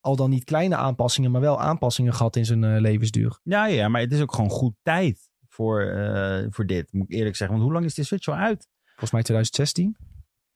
al 0.00 0.16
dan 0.16 0.30
niet 0.30 0.44
kleine 0.44 0.76
aanpassingen, 0.76 1.30
maar 1.30 1.40
wel 1.40 1.60
aanpassingen 1.60 2.14
gehad 2.14 2.36
in 2.36 2.44
zijn 2.44 2.64
eh, 2.64 2.80
levensduur. 2.80 3.40
Ja, 3.42 3.66
ja, 3.66 3.88
maar 3.88 4.00
het 4.00 4.12
is 4.12 4.20
ook 4.20 4.34
gewoon 4.34 4.50
goed 4.50 4.74
tijd 4.82 5.30
voor, 5.48 5.80
eh, 5.80 6.46
voor 6.50 6.66
dit, 6.66 6.92
moet 6.92 7.10
ik 7.10 7.16
eerlijk 7.16 7.36
zeggen. 7.36 7.56
Want 7.56 7.68
hoe 7.68 7.76
lang 7.76 7.86
is 7.86 7.94
de 7.94 8.04
Switch 8.04 8.28
al 8.28 8.34
uit? 8.34 8.68
Volgens 8.84 9.10
mij 9.10 9.22
2016. 9.22 9.96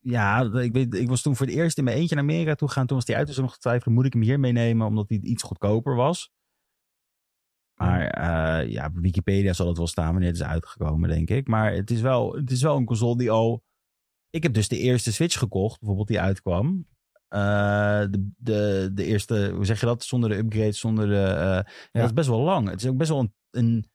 ja, 0.00 0.50
ik, 0.60 0.72
weet, 0.72 0.94
ik 0.94 1.08
was 1.08 1.22
toen 1.22 1.36
voor 1.36 1.46
het 1.46 1.54
eerst 1.54 1.78
in 1.78 1.84
mijn 1.84 1.96
eentje 1.96 2.14
naar 2.14 2.24
Amerika 2.24 2.54
toe 2.54 2.70
gaan. 2.70 2.86
Toen 2.86 2.96
was 2.96 3.06
die 3.06 3.16
uit, 3.16 3.26
dus 3.26 3.36
nog 3.36 3.52
getwijfeld, 3.52 3.94
moet 3.94 4.04
ik 4.04 4.12
hem 4.12 4.22
hier 4.22 4.40
meenemen, 4.40 4.86
omdat 4.86 5.08
hij 5.08 5.18
iets 5.18 5.42
goedkoper 5.42 5.94
was. 5.94 6.32
Maar 7.74 8.18
uh, 8.18 8.70
ja, 8.70 8.86
op 8.86 8.94
Wikipedia 8.94 9.52
zal 9.52 9.68
het 9.68 9.76
wel 9.76 9.86
staan 9.86 10.10
wanneer 10.10 10.28
het 10.28 10.38
is 10.38 10.44
uitgekomen, 10.46 11.08
denk 11.08 11.30
ik. 11.30 11.48
Maar 11.48 11.72
het 11.72 11.90
is 11.90 12.00
wel, 12.00 12.34
het 12.34 12.50
is 12.50 12.62
wel 12.62 12.76
een 12.76 12.84
console 12.84 13.16
die 13.16 13.30
al... 13.30 13.62
Ik 14.30 14.42
heb 14.42 14.54
dus 14.54 14.68
de 14.68 14.78
eerste 14.78 15.12
Switch 15.12 15.38
gekocht, 15.38 15.78
bijvoorbeeld 15.78 16.08
die 16.08 16.20
uitkwam. 16.20 16.86
Uh, 17.34 18.00
de, 18.10 18.30
de, 18.36 18.90
de 18.94 19.04
eerste, 19.04 19.50
hoe 19.54 19.64
zeg 19.64 19.80
je 19.80 19.86
dat? 19.86 20.04
Zonder 20.04 20.30
de 20.30 20.36
upgrade, 20.36 20.72
zonder 20.72 21.06
de... 21.06 21.12
Uh, 21.14 21.40
ja. 21.40 21.64
Dat 21.92 22.04
is 22.04 22.12
best 22.12 22.28
wel 22.28 22.40
lang. 22.40 22.68
Het 22.68 22.82
is 22.82 22.88
ook 22.88 22.96
best 22.96 23.10
wel 23.10 23.20
een, 23.20 23.34
een 23.50 23.88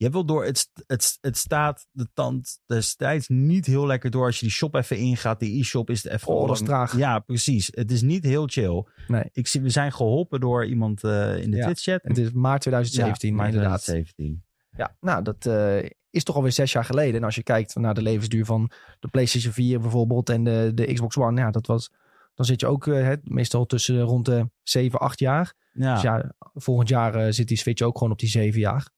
je 0.00 0.06
hebt 0.06 0.14
wel 0.14 0.24
door, 0.24 0.44
het, 0.44 0.70
het, 0.86 1.18
het 1.20 1.36
staat 1.36 1.86
de 1.90 2.08
tand 2.14 2.60
destijds 2.66 3.28
niet 3.28 3.66
heel 3.66 3.86
lekker 3.86 4.10
door 4.10 4.26
als 4.26 4.38
je 4.38 4.44
die 4.44 4.54
shop 4.54 4.74
even 4.74 4.96
ingaat. 4.96 5.40
Die 5.40 5.60
e-shop 5.60 5.90
is 5.90 6.04
even... 6.04 6.28
Oh, 6.28 6.46
dat 6.46 6.60
is 6.60 6.66
traag. 6.66 6.96
Ja, 6.96 7.18
precies. 7.18 7.70
Het 7.74 7.90
is 7.90 8.02
niet 8.02 8.24
heel 8.24 8.46
chill. 8.46 8.84
Nee. 9.06 9.24
Ik 9.32 9.46
zie, 9.46 9.60
we 9.60 9.70
zijn 9.70 9.92
geholpen 9.92 10.40
door 10.40 10.66
iemand 10.66 11.04
uh, 11.04 11.42
in 11.42 11.50
de 11.50 11.56
ja, 11.56 11.64
Twitch-chat. 11.64 12.02
Het 12.02 12.18
is 12.18 12.32
maart 12.32 12.60
2017 12.60 13.30
ja, 13.30 13.36
maart 13.36 13.48
inderdaad. 13.48 13.82
2017. 13.82 14.44
Ja, 14.76 14.96
nou 15.00 15.22
dat 15.22 15.46
uh, 15.46 15.90
is 16.10 16.24
toch 16.24 16.36
alweer 16.36 16.52
zes 16.52 16.72
jaar 16.72 16.84
geleden. 16.84 17.14
En 17.14 17.24
als 17.24 17.34
je 17.34 17.42
kijkt 17.42 17.74
naar 17.74 17.94
de 17.94 18.02
levensduur 18.02 18.44
van 18.44 18.70
de 19.00 19.08
PlayStation 19.08 19.52
4 19.52 19.80
bijvoorbeeld 19.80 20.28
en 20.28 20.44
de, 20.44 20.70
de 20.74 20.92
Xbox 20.92 21.16
One. 21.16 21.40
Ja, 21.40 21.50
dat 21.50 21.66
was... 21.66 21.90
Dan 22.40 22.48
zit 22.48 22.60
je 22.60 22.66
ook 22.66 22.86
uh, 22.86 23.12
meestal 23.22 23.66
tussen 23.66 24.00
rond 24.00 24.24
de 24.24 24.50
7, 24.62 24.98
8 24.98 25.18
jaar. 25.18 25.54
Ja. 25.72 25.94
Dus 25.94 26.02
ja, 26.02 26.32
volgend 26.54 26.88
jaar 26.88 27.32
zit 27.32 27.48
die 27.48 27.56
Switch 27.56 27.82
ook 27.82 27.98
gewoon 27.98 28.12
op 28.12 28.18
die 28.18 28.28
7 28.28 28.60
jaar 28.60 28.90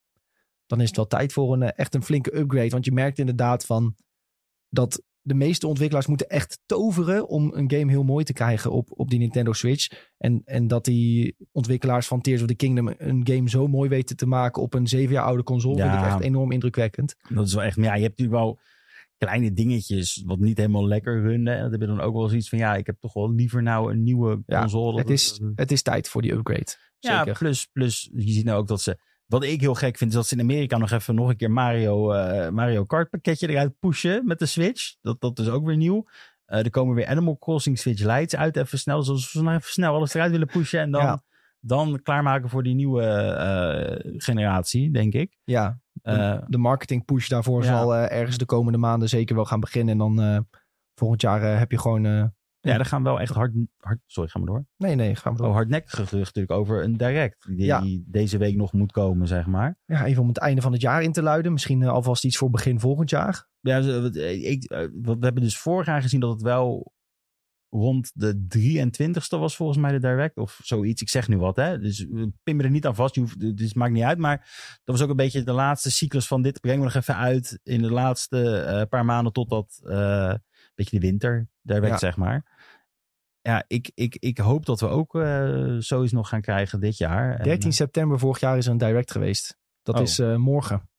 dan 0.73 0.81
is 0.81 0.87
het 0.87 0.95
wel 0.95 1.07
tijd 1.07 1.33
voor 1.33 1.53
een, 1.53 1.71
echt 1.71 1.95
een 1.95 2.03
flinke 2.03 2.37
upgrade. 2.37 2.69
Want 2.69 2.85
je 2.85 2.91
merkt 2.91 3.19
inderdaad 3.19 3.65
van 3.65 3.95
dat 4.69 5.03
de 5.21 5.33
meeste 5.33 5.67
ontwikkelaars 5.67 6.07
moeten 6.07 6.29
echt 6.29 6.59
toveren 6.65 7.27
om 7.27 7.53
een 7.53 7.71
game 7.71 7.91
heel 7.91 8.03
mooi 8.03 8.25
te 8.25 8.33
krijgen 8.33 8.71
op, 8.71 8.87
op 8.91 9.09
die 9.09 9.19
Nintendo 9.19 9.53
Switch. 9.53 10.11
En, 10.17 10.41
en 10.45 10.67
dat 10.67 10.85
die 10.85 11.35
ontwikkelaars 11.51 12.07
van 12.07 12.21
Tears 12.21 12.41
of 12.41 12.47
the 12.47 12.55
Kingdom 12.55 12.87
een 12.97 13.21
game 13.23 13.49
zo 13.49 13.67
mooi 13.67 13.89
weten 13.89 14.15
te 14.15 14.25
maken 14.25 14.61
op 14.61 14.73
een 14.73 14.87
zeven 14.87 15.13
jaar 15.13 15.23
oude 15.23 15.43
console, 15.43 15.75
ja, 15.75 15.91
vind 15.91 16.05
ik 16.05 16.11
echt 16.11 16.21
enorm 16.21 16.51
indrukwekkend. 16.51 17.15
Dat 17.29 17.47
is 17.47 17.53
wel 17.53 17.63
echt, 17.63 17.77
maar 17.77 17.85
ja, 17.85 17.95
je 17.95 18.03
hebt 18.03 18.17
natuurlijk 18.17 18.43
wel 18.43 18.59
kleine 19.23 19.53
dingetjes 19.53 20.23
wat 20.25 20.39
niet 20.39 20.57
helemaal 20.57 20.87
lekker 20.87 21.21
runnen. 21.21 21.55
En 21.55 21.61
dat 21.61 21.71
heb 21.71 21.81
je 21.81 21.87
dan 21.87 22.01
ook 22.01 22.13
wel 22.13 22.27
zoiets 22.27 22.49
van, 22.49 22.57
ja, 22.57 22.75
ik 22.75 22.85
heb 22.85 22.95
toch 22.99 23.13
wel 23.13 23.33
liever 23.33 23.63
nou 23.63 23.91
een 23.91 24.03
nieuwe 24.03 24.43
console. 24.45 24.99
Het, 24.99 25.09
is, 25.09 25.41
het 25.55 25.71
is 25.71 25.81
tijd 25.81 26.09
voor 26.09 26.21
die 26.21 26.31
upgrade. 26.31 26.75
Ja, 26.99 27.23
plus, 27.23 27.65
plus 27.65 28.09
je 28.13 28.31
ziet 28.31 28.45
nou 28.45 28.57
ook 28.57 28.67
dat 28.67 28.81
ze 28.81 28.97
wat 29.25 29.43
ik 29.43 29.61
heel 29.61 29.73
gek 29.73 29.97
vind, 29.97 30.09
is 30.09 30.15
dat 30.15 30.27
ze 30.27 30.35
in 30.35 30.41
Amerika 30.41 30.77
nog 30.77 30.91
even 30.91 31.15
nog 31.15 31.29
een 31.29 31.37
keer 31.37 31.51
Mario, 31.51 32.13
uh, 32.13 32.49
Mario 32.49 32.83
Kart 32.83 33.09
pakketje 33.09 33.49
eruit 33.49 33.79
pushen 33.79 34.25
met 34.25 34.39
de 34.39 34.45
Switch. 34.45 34.95
Dat, 35.01 35.21
dat 35.21 35.39
is 35.39 35.49
ook 35.49 35.65
weer 35.65 35.77
nieuw. 35.77 36.05
Uh, 36.47 36.59
er 36.59 36.69
komen 36.69 36.95
weer 36.95 37.07
Animal 37.07 37.37
Crossing 37.37 37.79
Switch 37.79 38.03
Lights 38.03 38.35
uit 38.35 38.57
even 38.57 38.79
snel. 38.79 39.03
Zoals 39.03 39.33
we 39.33 39.41
nog 39.41 39.53
even 39.53 39.71
snel 39.71 39.93
alles 39.93 40.13
eruit 40.13 40.31
willen 40.31 40.47
pushen. 40.47 40.79
En 40.79 40.91
dan, 40.91 41.01
ja. 41.01 41.23
Dan 41.65 42.01
klaarmaken 42.01 42.49
voor 42.49 42.63
die 42.63 42.75
nieuwe 42.75 43.03
uh, 44.05 44.13
generatie, 44.17 44.91
denk 44.91 45.13
ik. 45.13 45.37
Ja, 45.43 45.79
de, 45.93 46.43
de 46.47 46.57
marketing 46.57 47.05
push 47.05 47.27
daarvoor 47.27 47.63
ja. 47.63 47.67
zal 47.67 47.95
ergens 47.95 48.37
de 48.37 48.45
komende 48.45 48.77
maanden 48.77 49.09
zeker 49.09 49.35
wel 49.35 49.45
gaan 49.45 49.59
beginnen. 49.59 49.91
En 49.91 49.97
dan 49.97 50.45
volgend 50.93 51.21
jaar 51.21 51.59
heb 51.59 51.71
je 51.71 51.79
gewoon 51.79 52.31
ja, 52.59 52.77
er 52.77 52.85
gaan 52.85 53.03
wel 53.03 53.19
echt 53.19 53.33
hard, 53.33 53.53
hard... 53.77 53.99
Sorry, 54.05 54.29
gaan 54.29 54.41
we 54.41 54.47
door? 54.47 54.65
Nee, 54.77 54.95
nee, 54.95 55.15
gaan 55.15 55.31
we 55.31 55.37
door. 55.37 55.47
Oh, 55.47 55.53
hardnekkige 55.53 56.05
gerucht 56.05 56.35
natuurlijk 56.35 56.59
over 56.59 56.83
een 56.83 56.97
direct. 56.97 57.45
Die 57.47 57.65
ja. 57.65 57.83
deze 58.05 58.37
week 58.37 58.55
nog 58.55 58.73
moet 58.73 58.91
komen, 58.91 59.27
zeg 59.27 59.45
maar. 59.45 59.77
Ja, 59.85 60.05
even 60.05 60.21
om 60.21 60.27
het 60.27 60.37
einde 60.37 60.61
van 60.61 60.71
het 60.71 60.81
jaar 60.81 61.01
in 61.01 61.11
te 61.11 61.21
luiden. 61.21 61.51
Misschien 61.51 61.83
alvast 61.83 62.25
iets 62.25 62.37
voor 62.37 62.49
begin 62.49 62.79
volgend 62.79 63.09
jaar. 63.09 63.47
Ja, 63.59 63.77
ik, 63.77 64.69
we 65.01 65.17
hebben 65.19 65.41
dus 65.41 65.57
vorig 65.57 65.85
jaar 65.85 66.01
gezien 66.01 66.19
dat 66.19 66.31
het 66.31 66.41
wel 66.41 66.93
rond 67.73 68.11
de 68.13 68.47
23ste 68.57 69.39
was 69.39 69.55
volgens 69.55 69.77
mij 69.77 69.91
de 69.91 69.99
direct. 69.99 70.37
Of 70.37 70.59
zoiets. 70.63 71.01
Ik 71.01 71.09
zeg 71.09 71.27
nu 71.27 71.37
wat, 71.37 71.55
hè. 71.55 71.79
Dus 71.79 72.05
pin 72.43 72.55
me 72.55 72.63
er 72.63 72.69
niet 72.69 72.85
aan 72.85 72.95
vast. 72.95 73.15
Je 73.15 73.21
hoeft, 73.21 73.39
dus 73.39 73.67
het 73.67 73.75
maakt 73.75 73.93
niet 73.93 74.03
uit. 74.03 74.17
Maar 74.17 74.37
dat 74.83 74.95
was 74.95 75.01
ook 75.01 75.09
een 75.09 75.15
beetje 75.15 75.43
de 75.43 75.51
laatste 75.51 75.91
cyclus 75.91 76.27
van 76.27 76.41
dit. 76.41 76.61
Brengen 76.61 76.79
we 76.79 76.85
nog 76.85 76.95
even 76.95 77.17
uit 77.17 77.59
in 77.63 77.81
de 77.81 77.91
laatste 77.91 78.65
uh, 78.67 78.81
paar 78.89 79.05
maanden 79.05 79.33
totdat... 79.33 79.81
Uh, 79.83 80.33
beetje 80.75 80.99
de 80.99 81.05
winter 81.05 81.47
direct, 81.61 81.91
ja. 81.91 81.97
zeg 81.97 82.17
maar 82.17 82.53
ja, 83.43 83.63
ik, 83.67 83.91
ik, 83.93 84.15
ik 84.19 84.37
hoop 84.37 84.65
dat 84.65 84.79
we 84.79 84.87
ook 84.87 85.15
uh, 85.15 85.75
zoiets 85.79 86.11
nog 86.11 86.29
gaan 86.29 86.41
krijgen 86.41 86.79
dit 86.79 86.97
jaar. 86.97 87.43
13 87.43 87.65
en, 87.65 87.73
september 87.73 88.19
vorig 88.19 88.39
jaar 88.39 88.57
is 88.57 88.65
er 88.65 88.71
een 88.71 88.77
direct 88.77 89.11
geweest. 89.11 89.57
Dat 89.83 89.95
oh. 89.95 90.01
is 90.01 90.19
uh, 90.19 90.35
morgen. 90.35 90.89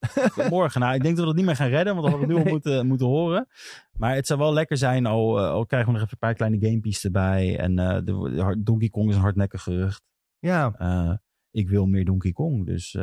morgen. 0.49 0.81
Nou, 0.81 0.95
ik 0.95 1.01
denk 1.01 1.15
dat 1.15 1.23
we 1.23 1.29
het 1.29 1.37
niet 1.37 1.45
meer 1.45 1.55
gaan 1.55 1.69
redden, 1.69 1.95
want 1.95 2.05
dat 2.05 2.11
hadden 2.11 2.29
we 2.29 2.33
nu 2.35 2.45
al 2.45 2.51
moeten, 2.51 2.87
moeten 2.87 3.07
horen. 3.07 3.47
Maar 3.91 4.15
het 4.15 4.27
zou 4.27 4.39
wel 4.39 4.53
lekker 4.53 4.77
zijn, 4.77 5.05
al, 5.05 5.39
uh, 5.39 5.49
al 5.49 5.65
krijgen 5.65 5.93
we 5.93 5.97
nog 5.97 6.03
even 6.07 6.17
een 6.21 6.27
paar 6.27 6.35
kleine 6.35 6.67
gamepies 6.67 7.03
erbij. 7.03 7.59
En 7.59 7.75
de, 7.75 8.01
de, 8.03 8.55
Donkey 8.63 8.89
Kong 8.89 9.09
is 9.09 9.15
een 9.15 9.21
hardnekkig 9.21 9.63
gerucht. 9.63 10.03
Ja. 10.39 11.21
ik 11.51 11.69
wil 11.69 11.85
meer 11.85 12.05
Donkey 12.05 12.31
Kong, 12.31 12.65
dus 12.65 12.97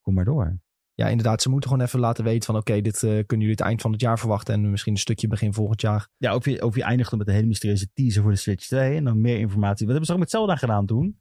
kom 0.00 0.14
maar 0.14 0.24
door 0.24 0.58
ja, 0.96 1.08
inderdaad, 1.08 1.42
ze 1.42 1.48
moeten 1.50 1.70
gewoon 1.70 1.84
even 1.86 2.00
laten 2.00 2.24
weten 2.24 2.44
van 2.44 2.56
oké, 2.56 2.80
dit 2.80 2.98
kunnen 2.98 3.26
jullie 3.26 3.50
het 3.50 3.60
eind 3.60 3.80
van 3.80 3.92
het 3.92 4.00
jaar 4.00 4.18
verwachten 4.18 4.54
en 4.54 4.70
misschien 4.70 4.92
een 4.92 4.98
stukje 4.98 5.28
begin 5.28 5.54
volgend 5.54 5.80
jaar. 5.80 6.08
Ja, 6.16 6.34
of 6.34 6.44
je, 6.44 6.62
of 6.62 6.74
je 6.74 6.82
eindigt 6.82 7.16
met 7.16 7.28
een 7.28 7.34
hele 7.34 7.46
mysterieuze 7.46 7.92
teaser 7.92 8.22
voor 8.22 8.30
de 8.30 8.36
Switch 8.36 8.66
2 8.66 8.96
en 8.96 9.04
dan 9.04 9.20
meer 9.20 9.38
informatie. 9.38 9.86
Wat 9.86 9.88
hebben 9.88 10.06
ze 10.06 10.12
ook 10.12 10.18
met 10.18 10.30
Zelda 10.30 10.56
gedaan 10.56 10.86
toen? 10.86 11.20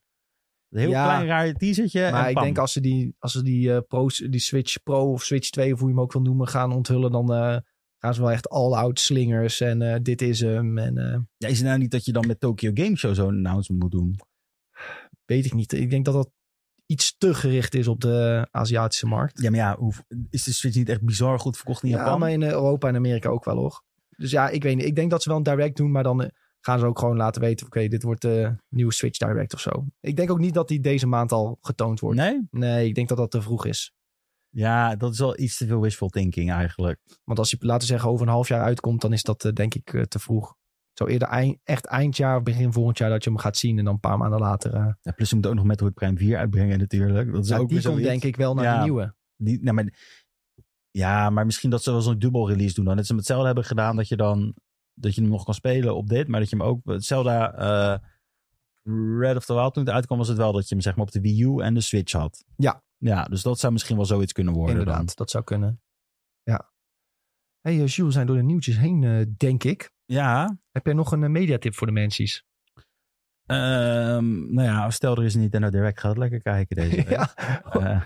Een 0.69 0.79
heel 0.79 0.89
ja, 0.89 1.05
klein 1.05 1.25
raar 1.27 1.53
teasertje. 1.53 2.11
Maar 2.11 2.23
en 2.23 2.29
ik 2.29 2.41
denk 2.41 2.57
als 2.57 2.73
ze 2.73 2.81
die, 2.81 3.15
als 3.19 3.31
ze 3.31 3.43
die, 3.43 3.67
uh, 3.67 3.77
Pro's, 3.87 4.17
die 4.17 4.39
Switch 4.39 4.83
Pro 4.83 5.11
of 5.11 5.23
Switch 5.23 5.49
2 5.49 5.73
of 5.73 5.79
hoe 5.79 5.87
je 5.87 5.93
hem 5.93 6.03
ook 6.03 6.13
wil 6.13 6.21
noemen 6.21 6.47
gaan 6.47 6.71
onthullen, 6.71 7.11
dan 7.11 7.31
uh, 7.33 7.57
gaan 7.97 8.13
ze 8.13 8.21
wel 8.21 8.31
echt 8.31 8.49
all-out 8.49 8.99
slingers 8.99 9.61
en 9.61 10.03
dit 10.03 10.21
is 10.21 10.39
hem. 10.39 10.77
En, 10.77 11.27
ja, 11.37 11.47
is 11.47 11.57
het 11.57 11.67
nou 11.67 11.79
niet 11.79 11.91
dat 11.91 12.05
je 12.05 12.11
dan 12.11 12.27
met 12.27 12.39
Tokyo 12.39 12.71
Game 12.73 12.95
Show 12.95 13.15
zo'n 13.15 13.27
announcement 13.27 13.81
moet 13.81 13.91
doen? 13.91 14.15
Weet 15.25 15.45
ik 15.45 15.53
niet. 15.53 15.73
Ik 15.73 15.89
denk 15.89 16.05
dat 16.05 16.13
dat 16.13 16.29
iets 16.85 17.15
te 17.17 17.33
gericht 17.33 17.75
is 17.75 17.87
op 17.87 18.01
de 18.01 18.47
Aziatische 18.51 19.05
markt. 19.05 19.41
Ja, 19.41 19.49
maar 19.49 19.59
ja, 19.59 19.77
hoe, 19.77 19.93
is 20.29 20.43
de 20.43 20.53
Switch 20.53 20.75
niet 20.75 20.89
echt 20.89 21.01
bizar 21.03 21.39
goed 21.39 21.55
verkocht 21.55 21.83
in 21.83 21.89
Japan? 21.89 22.11
Ja, 22.11 22.17
maar 22.17 22.31
in 22.31 22.43
Europa 22.43 22.87
en 22.87 22.95
Amerika 22.95 23.29
ook 23.29 23.45
wel 23.45 23.55
hoor. 23.55 23.83
Dus 24.17 24.31
ja, 24.31 24.49
ik 24.49 24.63
weet 24.63 24.75
niet. 24.75 24.85
Ik 24.85 24.95
denk 24.95 25.11
dat 25.11 25.23
ze 25.23 25.29
wel 25.29 25.37
een 25.37 25.43
direct 25.43 25.77
doen, 25.77 25.91
maar 25.91 26.03
dan 26.03 26.23
eh, 26.23 26.29
gaan 26.65 26.79
ze 26.79 26.85
ook 26.85 26.99
gewoon 26.99 27.17
laten 27.17 27.41
weten... 27.41 27.65
oké, 27.65 27.87
dit 27.87 28.03
wordt 28.03 28.21
de 28.21 28.55
nieuwe 28.69 28.93
Switch 28.93 29.17
Direct 29.17 29.53
of 29.53 29.59
zo. 29.59 29.85
Ik 29.99 30.15
denk 30.15 30.31
ook 30.31 30.39
niet 30.39 30.53
dat 30.53 30.67
die 30.67 30.79
deze 30.79 31.07
maand 31.07 31.31
al 31.31 31.57
getoond 31.61 31.99
wordt. 31.99 32.17
Nee? 32.17 32.47
Nee, 32.51 32.87
ik 32.87 32.95
denk 32.95 33.07
dat 33.07 33.17
dat 33.17 33.31
te 33.31 33.41
vroeg 33.41 33.65
is. 33.65 33.93
Ja, 34.49 34.95
dat 34.95 35.13
is 35.13 35.19
wel 35.19 35.39
iets 35.39 35.57
te 35.57 35.65
veel 35.65 35.81
wishful 35.81 36.09
thinking 36.09 36.51
eigenlijk. 36.51 36.99
Want 37.23 37.39
als 37.39 37.49
je, 37.49 37.57
laten 37.59 37.87
zeggen, 37.87 38.09
over 38.09 38.25
een 38.25 38.31
half 38.31 38.47
jaar 38.47 38.61
uitkomt... 38.61 39.01
dan 39.01 39.13
is 39.13 39.23
dat 39.23 39.43
uh, 39.43 39.51
denk 39.51 39.75
ik 39.75 39.93
uh, 39.93 40.01
te 40.01 40.19
vroeg. 40.19 40.55
Zo 40.93 41.05
eerder 41.05 41.27
eind, 41.27 41.57
echt 41.63 41.85
eindjaar 41.85 42.37
of 42.37 42.43
begin 42.43 42.73
volgend 42.73 42.97
jaar 42.97 43.09
dat 43.09 43.23
je 43.23 43.29
hem 43.29 43.39
gaat 43.39 43.57
zien. 43.57 43.77
En 43.77 43.83
dan 43.83 43.93
een 43.93 43.99
paar 43.99 44.17
maanden 44.17 44.39
later. 44.39 44.75
Uh... 44.75 44.93
Ja, 45.01 45.11
plus 45.11 45.29
je 45.29 45.35
moet 45.35 45.47
ook 45.47 45.53
nog 45.53 45.65
Metroid 45.65 45.93
Prime 45.93 46.17
4 46.17 46.37
uitbrengen 46.37 46.79
natuurlijk. 46.79 47.31
Dat 47.31 47.43
is 47.43 47.49
ja, 47.49 47.57
ook 47.57 47.69
die 47.69 47.81
komt 47.81 48.03
denk 48.03 48.23
ik 48.23 48.35
wel 48.35 48.53
naar 48.53 48.63
ja, 48.63 48.77
de 48.77 48.83
nieuwe. 48.83 49.15
Die, 49.35 49.63
nou, 49.63 49.75
maar, 49.75 49.93
ja, 50.91 51.29
maar 51.29 51.45
misschien 51.45 51.69
dat 51.69 51.83
ze 51.83 51.91
wel 51.91 52.01
zo'n 52.01 52.19
dubbel 52.19 52.49
release 52.49 52.73
doen. 52.73 52.85
Dan 52.85 52.95
dat 52.95 53.05
ze 53.05 53.11
hem 53.11 53.19
hetzelfde 53.19 53.45
hebben 53.45 53.65
gedaan 53.65 53.95
dat 53.95 54.07
je 54.07 54.15
dan 54.15 54.53
dat 54.95 55.15
je 55.15 55.21
hem 55.21 55.29
nog 55.29 55.43
kan 55.43 55.53
spelen 55.53 55.95
op 55.95 56.09
dit. 56.09 56.27
Maar 56.27 56.39
dat 56.39 56.49
je 56.49 56.55
hem 56.57 56.65
ook 56.65 56.81
Zelda 56.85 57.59
uh, 57.59 57.97
Red 59.19 59.35
of 59.35 59.45
the 59.45 59.53
Wild 59.53 59.73
toen 59.73 59.85
het 59.85 59.93
uitkwam 59.93 60.17
was 60.17 60.27
het 60.27 60.37
wel 60.37 60.51
dat 60.51 60.67
je 60.67 60.73
hem 60.73 60.83
zeg 60.83 60.95
maar 60.95 61.05
op 61.05 61.11
de 61.11 61.21
Wii 61.21 61.43
U 61.43 61.59
en 61.59 61.73
de 61.73 61.81
Switch 61.81 62.11
had. 62.11 62.45
Ja. 62.55 62.83
Ja, 62.97 63.23
dus 63.23 63.41
dat 63.41 63.59
zou 63.59 63.73
misschien 63.73 63.95
wel 63.95 64.05
zoiets 64.05 64.31
kunnen 64.31 64.53
worden. 64.53 64.77
Inderdaad, 64.77 65.05
dan. 65.05 65.15
dat 65.15 65.29
zou 65.29 65.43
kunnen. 65.43 65.81
Ja. 66.43 66.71
Hey, 67.61 67.73
uh, 67.73 67.77
Jules, 67.77 67.97
we 67.97 68.11
zijn 68.11 68.27
door 68.27 68.35
de 68.35 68.43
nieuwtjes 68.43 68.77
heen, 68.77 69.01
uh, 69.01 69.25
denk 69.37 69.63
ik. 69.63 69.91
Ja. 70.05 70.57
Heb 70.71 70.85
jij 70.85 70.93
nog 70.93 71.11
een 71.11 71.31
mediatip 71.31 71.75
voor 71.75 71.87
de 71.87 71.93
mensen? 71.93 72.43
Um, 73.47 74.53
nou 74.53 74.67
ja, 74.67 74.89
stel 74.89 75.17
er 75.17 75.23
is 75.23 75.33
niet 75.33 75.41
Nintendo 75.41 75.69
Direct, 75.69 75.99
ga 75.99 76.09
het 76.09 76.17
lekker 76.17 76.41
kijken 76.41 76.75
deze 76.75 76.95
week. 76.95 77.09
ja. 77.17 77.29
Uh, 77.73 78.01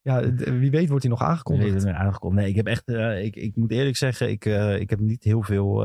ja, 0.00 0.34
wie 0.34 0.70
weet 0.70 0.88
wordt 0.88 1.02
hij 1.02 1.12
nog 1.12 1.22
aangekondigd. 1.22 1.84
Nee, 1.84 1.92
aangekondigd. 1.92 2.40
Nee, 2.40 2.50
ik 2.50 2.56
heb 2.56 2.66
echt, 2.66 2.88
uh, 2.88 3.24
ik, 3.24 3.36
ik 3.36 3.56
moet 3.56 3.70
eerlijk 3.70 3.96
zeggen, 3.96 4.30
ik, 4.30 4.44
uh, 4.44 4.80
ik 4.80 4.90
heb 4.90 5.00
niet 5.00 5.24
heel 5.24 5.42
veel 5.42 5.84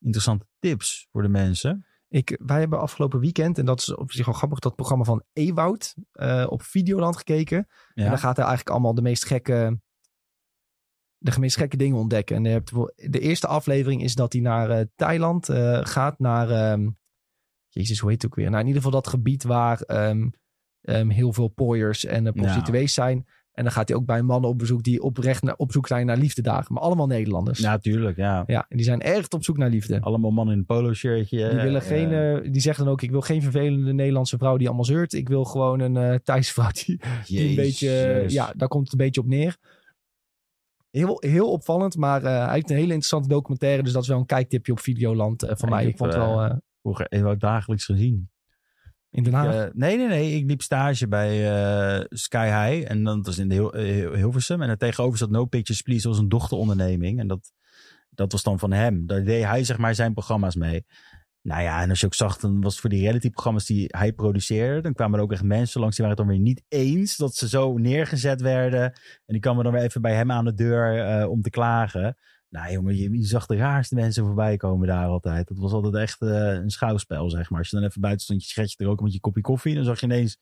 interessante 0.00 0.46
tips 0.58 1.08
voor 1.12 1.22
de 1.22 1.28
mensen. 1.28 1.86
Ik, 2.08 2.38
wij 2.42 2.58
hebben 2.58 2.80
afgelopen 2.80 3.20
weekend, 3.20 3.58
en 3.58 3.64
dat 3.64 3.78
is 3.80 3.94
op 3.94 4.12
zich 4.12 4.26
wel 4.26 4.34
grappig, 4.34 4.58
dat 4.58 4.76
programma 4.76 5.04
van 5.04 5.24
Ewoud 5.32 5.94
op 6.46 6.62
Videoland 6.62 7.16
gekeken. 7.16 7.66
Ja. 7.94 8.04
En 8.04 8.08
daar 8.08 8.18
gaat 8.18 8.36
hij 8.36 8.46
eigenlijk 8.46 8.74
allemaal 8.74 8.94
de 8.94 9.02
meest 9.02 9.24
gekke 9.24 9.80
de 11.18 11.40
meest 11.40 11.56
gekke 11.56 11.76
dingen 11.76 11.96
ontdekken. 11.96 12.36
En 12.36 12.44
hebt, 12.44 12.72
de 12.94 13.20
eerste 13.20 13.46
aflevering 13.46 14.02
is 14.02 14.14
dat 14.14 14.32
hij 14.32 14.42
naar 14.42 14.70
uh, 14.70 14.84
Thailand 14.94 15.48
uh, 15.48 15.80
gaat, 15.82 16.18
naar... 16.18 16.72
Um, 16.72 16.98
Jezus, 17.68 17.98
hoe 17.98 18.10
heet 18.10 18.22
het 18.22 18.30
ook 18.30 18.36
weer? 18.36 18.50
Nou, 18.50 18.60
in 18.60 18.66
ieder 18.66 18.82
geval 18.82 19.00
dat 19.00 19.10
gebied 19.10 19.42
waar 19.42 19.82
um, 19.86 20.32
um, 20.80 21.10
heel 21.10 21.32
veel 21.32 21.48
pooiers 21.48 22.04
en 22.04 22.26
uh, 22.26 22.32
prostituees 22.32 22.94
ja. 22.94 23.02
zijn. 23.02 23.26
En 23.58 23.64
dan 23.64 23.72
gaat 23.72 23.88
hij 23.88 23.96
ook 23.96 24.06
bij 24.06 24.22
mannen 24.22 24.50
op 24.50 24.58
bezoek 24.58 24.82
die 24.82 25.02
oprecht 25.02 25.42
naar, 25.42 25.54
op 25.56 25.72
zoek 25.72 25.86
zijn 25.86 26.06
naar 26.06 26.16
liefdedagen. 26.16 26.74
Maar 26.74 26.82
allemaal 26.82 27.06
Nederlanders. 27.06 27.58
Ja, 27.58 27.78
tuurlijk, 27.78 28.16
ja. 28.16 28.44
Ja, 28.46 28.66
en 28.68 28.76
die 28.76 28.86
zijn 28.86 29.00
echt 29.00 29.34
op 29.34 29.44
zoek 29.44 29.56
naar 29.56 29.70
liefde. 29.70 30.00
Allemaal 30.00 30.30
mannen 30.30 30.54
in 30.54 30.60
een 30.60 30.66
polo 30.66 30.92
shirtje. 30.92 31.48
Die, 31.48 31.60
willen 31.60 31.82
geen, 31.82 32.12
uh, 32.12 32.52
die 32.52 32.60
zeggen 32.60 32.84
dan 32.84 32.92
ook, 32.92 33.02
ik 33.02 33.10
wil 33.10 33.20
geen 33.20 33.42
vervelende 33.42 33.92
Nederlandse 33.92 34.38
vrouw 34.38 34.56
die 34.56 34.66
allemaal 34.66 34.84
zeurt. 34.84 35.12
Ik 35.12 35.28
wil 35.28 35.44
gewoon 35.44 35.80
een 35.80 35.94
uh, 35.94 36.14
Thaise 36.14 36.52
vrouw 36.52 36.70
die, 36.84 37.00
die 37.26 37.48
een 37.48 37.54
beetje... 37.54 38.24
ja, 38.26 38.52
daar 38.56 38.68
komt 38.68 38.82
het 38.82 38.92
een 38.92 39.04
beetje 39.04 39.20
op 39.20 39.26
neer. 39.26 39.56
heel, 40.90 41.16
heel 41.20 41.52
opvallend, 41.52 41.96
maar 41.96 42.22
eh, 42.22 42.44
hij 42.44 42.54
heeft 42.54 42.70
een 42.70 42.76
hele 42.76 42.92
interessante 42.92 43.28
documentaire. 43.28 43.82
Dus 43.82 43.92
dat 43.92 44.02
is 44.02 44.08
wel 44.08 44.18
een 44.18 44.26
kijktipje 44.26 44.72
op 44.72 44.80
Videoland 44.80 45.42
eh, 45.42 45.56
van 45.56 45.68
Ja, 45.68 45.74
mij. 45.74 45.84
ik 45.84 45.90
Ik 45.90 45.96
vond 45.96 46.12
het 46.12 46.22
wel 46.22 46.42
eh, 46.42 46.56
Vroeger 46.80 47.06
heb 47.08 47.26
ik 47.26 47.40
dagelijks 47.40 47.84
gezien. 47.84 48.30
In 49.10 49.22
Den 49.22 49.32
Haag. 49.32 49.54
Eh, 49.54 49.70
nee, 49.72 49.96
nee, 49.96 50.08
nee. 50.08 50.36
Ik 50.36 50.46
liep 50.46 50.62
stage 50.62 51.08
bij 51.08 51.50
eh, 51.52 52.04
Sky 52.08 52.44
High. 52.46 52.90
En 52.90 53.04
dat 53.04 53.26
was 53.26 53.38
in 53.38 53.48
de 53.48 53.54
Hil- 53.54 53.72
eh, 53.74 54.14
Hilversum. 54.14 54.62
En 54.62 54.68
er 54.68 54.76
tegenover 54.78 55.18
zat 55.18 55.30
No 55.30 55.44
Pictures 55.44 55.82
Please. 55.82 56.02
Dat 56.02 56.12
was 56.12 56.22
een 56.22 56.28
dochteronderneming. 56.28 57.18
En 57.20 57.26
dat, 57.26 57.52
dat 58.10 58.32
was 58.32 58.42
dan 58.42 58.58
van 58.58 58.72
hem. 58.72 59.06
Daar 59.06 59.24
deed 59.24 59.44
hij 59.44 59.64
zeg 59.64 59.78
maar 59.78 59.94
zijn 59.94 60.12
programma's 60.12 60.54
mee. 60.54 60.86
Nou 61.42 61.62
ja, 61.62 61.82
en 61.82 61.90
als 61.90 62.00
je 62.00 62.06
ook 62.06 62.14
zag, 62.14 62.38
dan 62.38 62.60
was 62.60 62.72
het 62.72 62.80
voor 62.80 62.90
die 62.90 63.00
reality-programma's 63.00 63.66
die 63.66 63.84
hij 63.88 64.12
produceerde. 64.12 64.80
Dan 64.80 64.92
kwamen 64.94 65.18
er 65.18 65.24
ook 65.24 65.32
echt 65.32 65.42
mensen 65.42 65.80
langs 65.80 65.96
die 65.96 66.04
waren 66.04 66.20
het 66.20 66.28
dan 66.28 66.36
weer 66.36 66.46
niet 66.46 66.62
eens 66.68 67.16
dat 67.16 67.34
ze 67.34 67.48
zo 67.48 67.76
neergezet 67.76 68.40
werden. 68.40 68.82
En 68.82 68.92
die 69.26 69.40
kwamen 69.40 69.64
dan 69.64 69.72
weer 69.72 69.82
even 69.82 70.02
bij 70.02 70.14
hem 70.14 70.30
aan 70.30 70.44
de 70.44 70.54
deur 70.54 71.28
om 71.28 71.42
te 71.42 71.50
klagen. 71.50 72.16
Nou 72.48 72.72
jongen, 72.72 72.96
je, 72.96 73.18
je 73.18 73.26
zag 73.26 73.46
de 73.46 73.56
raarste 73.56 73.94
mensen 73.94 74.24
voorbij 74.24 74.56
komen 74.56 74.86
daar 74.86 75.06
altijd. 75.06 75.48
Dat 75.48 75.58
was 75.58 75.72
altijd 75.72 75.94
echt 75.94 76.22
eh, 76.22 76.52
een 76.52 76.70
schouwspel, 76.70 77.30
zeg 77.30 77.50
maar. 77.50 77.58
Als 77.58 77.70
je 77.70 77.76
dan 77.76 77.84
even 77.84 78.00
buiten 78.00 78.24
stond, 78.24 78.40
je 78.40 78.46
sigaretje 78.46 78.76
te 78.76 78.84
roken 78.84 79.04
met 79.04 79.12
je 79.12 79.20
kopje 79.20 79.40
koffie. 79.40 79.74
Dan 79.74 79.84
zag 79.84 80.00
je 80.00 80.06
ineens 80.06 80.38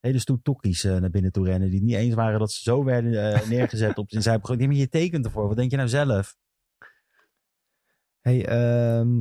hele 0.00 0.18
stoet 0.18 0.44
tokkies 0.44 0.84
eh, 0.84 0.96
naar 0.96 1.10
binnen 1.10 1.32
toe 1.32 1.44
rennen. 1.44 1.70
Die 1.70 1.78
het 1.78 1.88
niet 1.88 1.96
eens 1.96 2.14
waren 2.14 2.38
dat 2.38 2.52
ze 2.52 2.62
zo 2.62 2.84
werden 2.84 3.32
eh, 3.32 3.48
neergezet 3.48 3.98
op 3.98 4.10
zijn 4.10 4.22
zijprogramma. 4.22 4.62
Nee, 4.66 4.72
maar 4.72 4.82
je 4.82 4.88
tekent 4.88 5.24
ervoor. 5.24 5.48
Wat 5.48 5.56
denk 5.56 5.70
je 5.70 5.76
nou 5.76 5.88
zelf? 5.88 6.36
Hey, 8.20 8.46
ehm, 8.46 9.20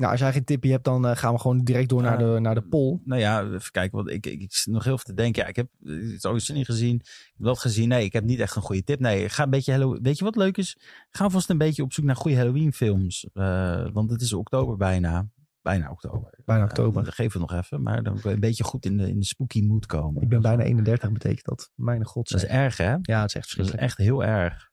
nou, 0.00 0.12
als 0.12 0.20
jij 0.20 0.32
geen 0.32 0.44
tipje 0.44 0.70
hebt, 0.70 0.84
dan 0.84 1.06
eh, 1.06 1.16
gaan 1.16 1.32
we 1.34 1.40
gewoon 1.40 1.58
direct 1.64 1.88
door 1.88 2.02
naar, 2.02 2.18
de, 2.18 2.38
naar 2.40 2.54
de 2.54 2.62
poll. 2.62 3.00
Nou 3.04 3.20
ja, 3.20 3.42
even 3.44 3.70
kijken. 3.70 3.96
Want 3.96 4.10
ik, 4.10 4.26
ik, 4.26 4.40
ik 4.40 4.52
zit 4.54 4.72
nog 4.72 4.84
heel 4.84 4.96
veel 4.98 5.06
te 5.06 5.14
denken. 5.22 5.42
Ja, 5.42 5.48
ik 5.48 5.56
heb 5.56 5.68
het 6.12 6.26
ooit 6.26 6.48
niet 6.52 6.64
gezien. 6.66 6.94
Ik 6.94 7.32
heb 7.36 7.46
dat 7.46 7.58
gezien. 7.58 7.88
Nee, 7.88 8.04
ik 8.04 8.12
heb 8.12 8.24
niet 8.24 8.38
echt 8.40 8.56
een 8.56 8.62
goede 8.62 8.84
tip. 8.84 9.00
Nee, 9.00 9.28
ga 9.28 9.42
een 9.44 9.50
beetje 9.50 9.72
Hallow- 9.72 9.98
Weet 10.02 10.18
je 10.18 10.24
wat 10.24 10.36
leuk 10.36 10.56
is? 10.56 10.78
Ga 11.10 11.28
vast 11.30 11.50
een 11.50 11.58
beetje 11.58 11.82
op 11.82 11.92
zoek 11.92 12.04
naar 12.04 12.16
goede 12.16 12.36
Halloween 12.36 12.72
films. 12.72 13.28
Eh, 13.32 13.86
want 13.92 14.10
het 14.10 14.20
is 14.20 14.32
oktober 14.32 14.76
bijna. 14.76 15.28
Bijna 15.62 15.90
oktober. 15.90 16.34
Bijna 16.44 16.62
Eh, 16.62 16.68
oktober. 16.68 17.02
dan 17.04 17.12
geef 17.12 17.32
het 17.32 17.40
nog 17.42 17.52
even. 17.52 17.82
Maar 17.82 18.02
dan 18.02 18.18
een 18.22 18.40
beetje 18.40 18.64
goed 18.64 18.84
in 18.86 18.96
de, 18.96 19.08
in 19.08 19.18
de 19.18 19.24
spooky 19.24 19.62
mood 19.62 19.86
komen. 19.86 20.22
Ik 20.22 20.28
ben 20.28 20.42
bijna 20.42 20.62
31, 20.62 21.12
betekent 21.12 21.44
dat. 21.44 21.70
Mijn 21.74 22.04
god. 22.04 22.28
Dat 22.28 22.42
is 22.42 22.48
erg, 22.48 22.76
hè? 22.76 22.96
Ja, 23.02 23.20
het 23.20 23.28
is 23.28 23.34
echt 23.34 23.34
Dat 23.34 23.34
is 23.34 23.50
verschrikkelijk. 23.50 23.80
echt 23.82 23.96
heel 23.96 24.24
erg. 24.24 24.68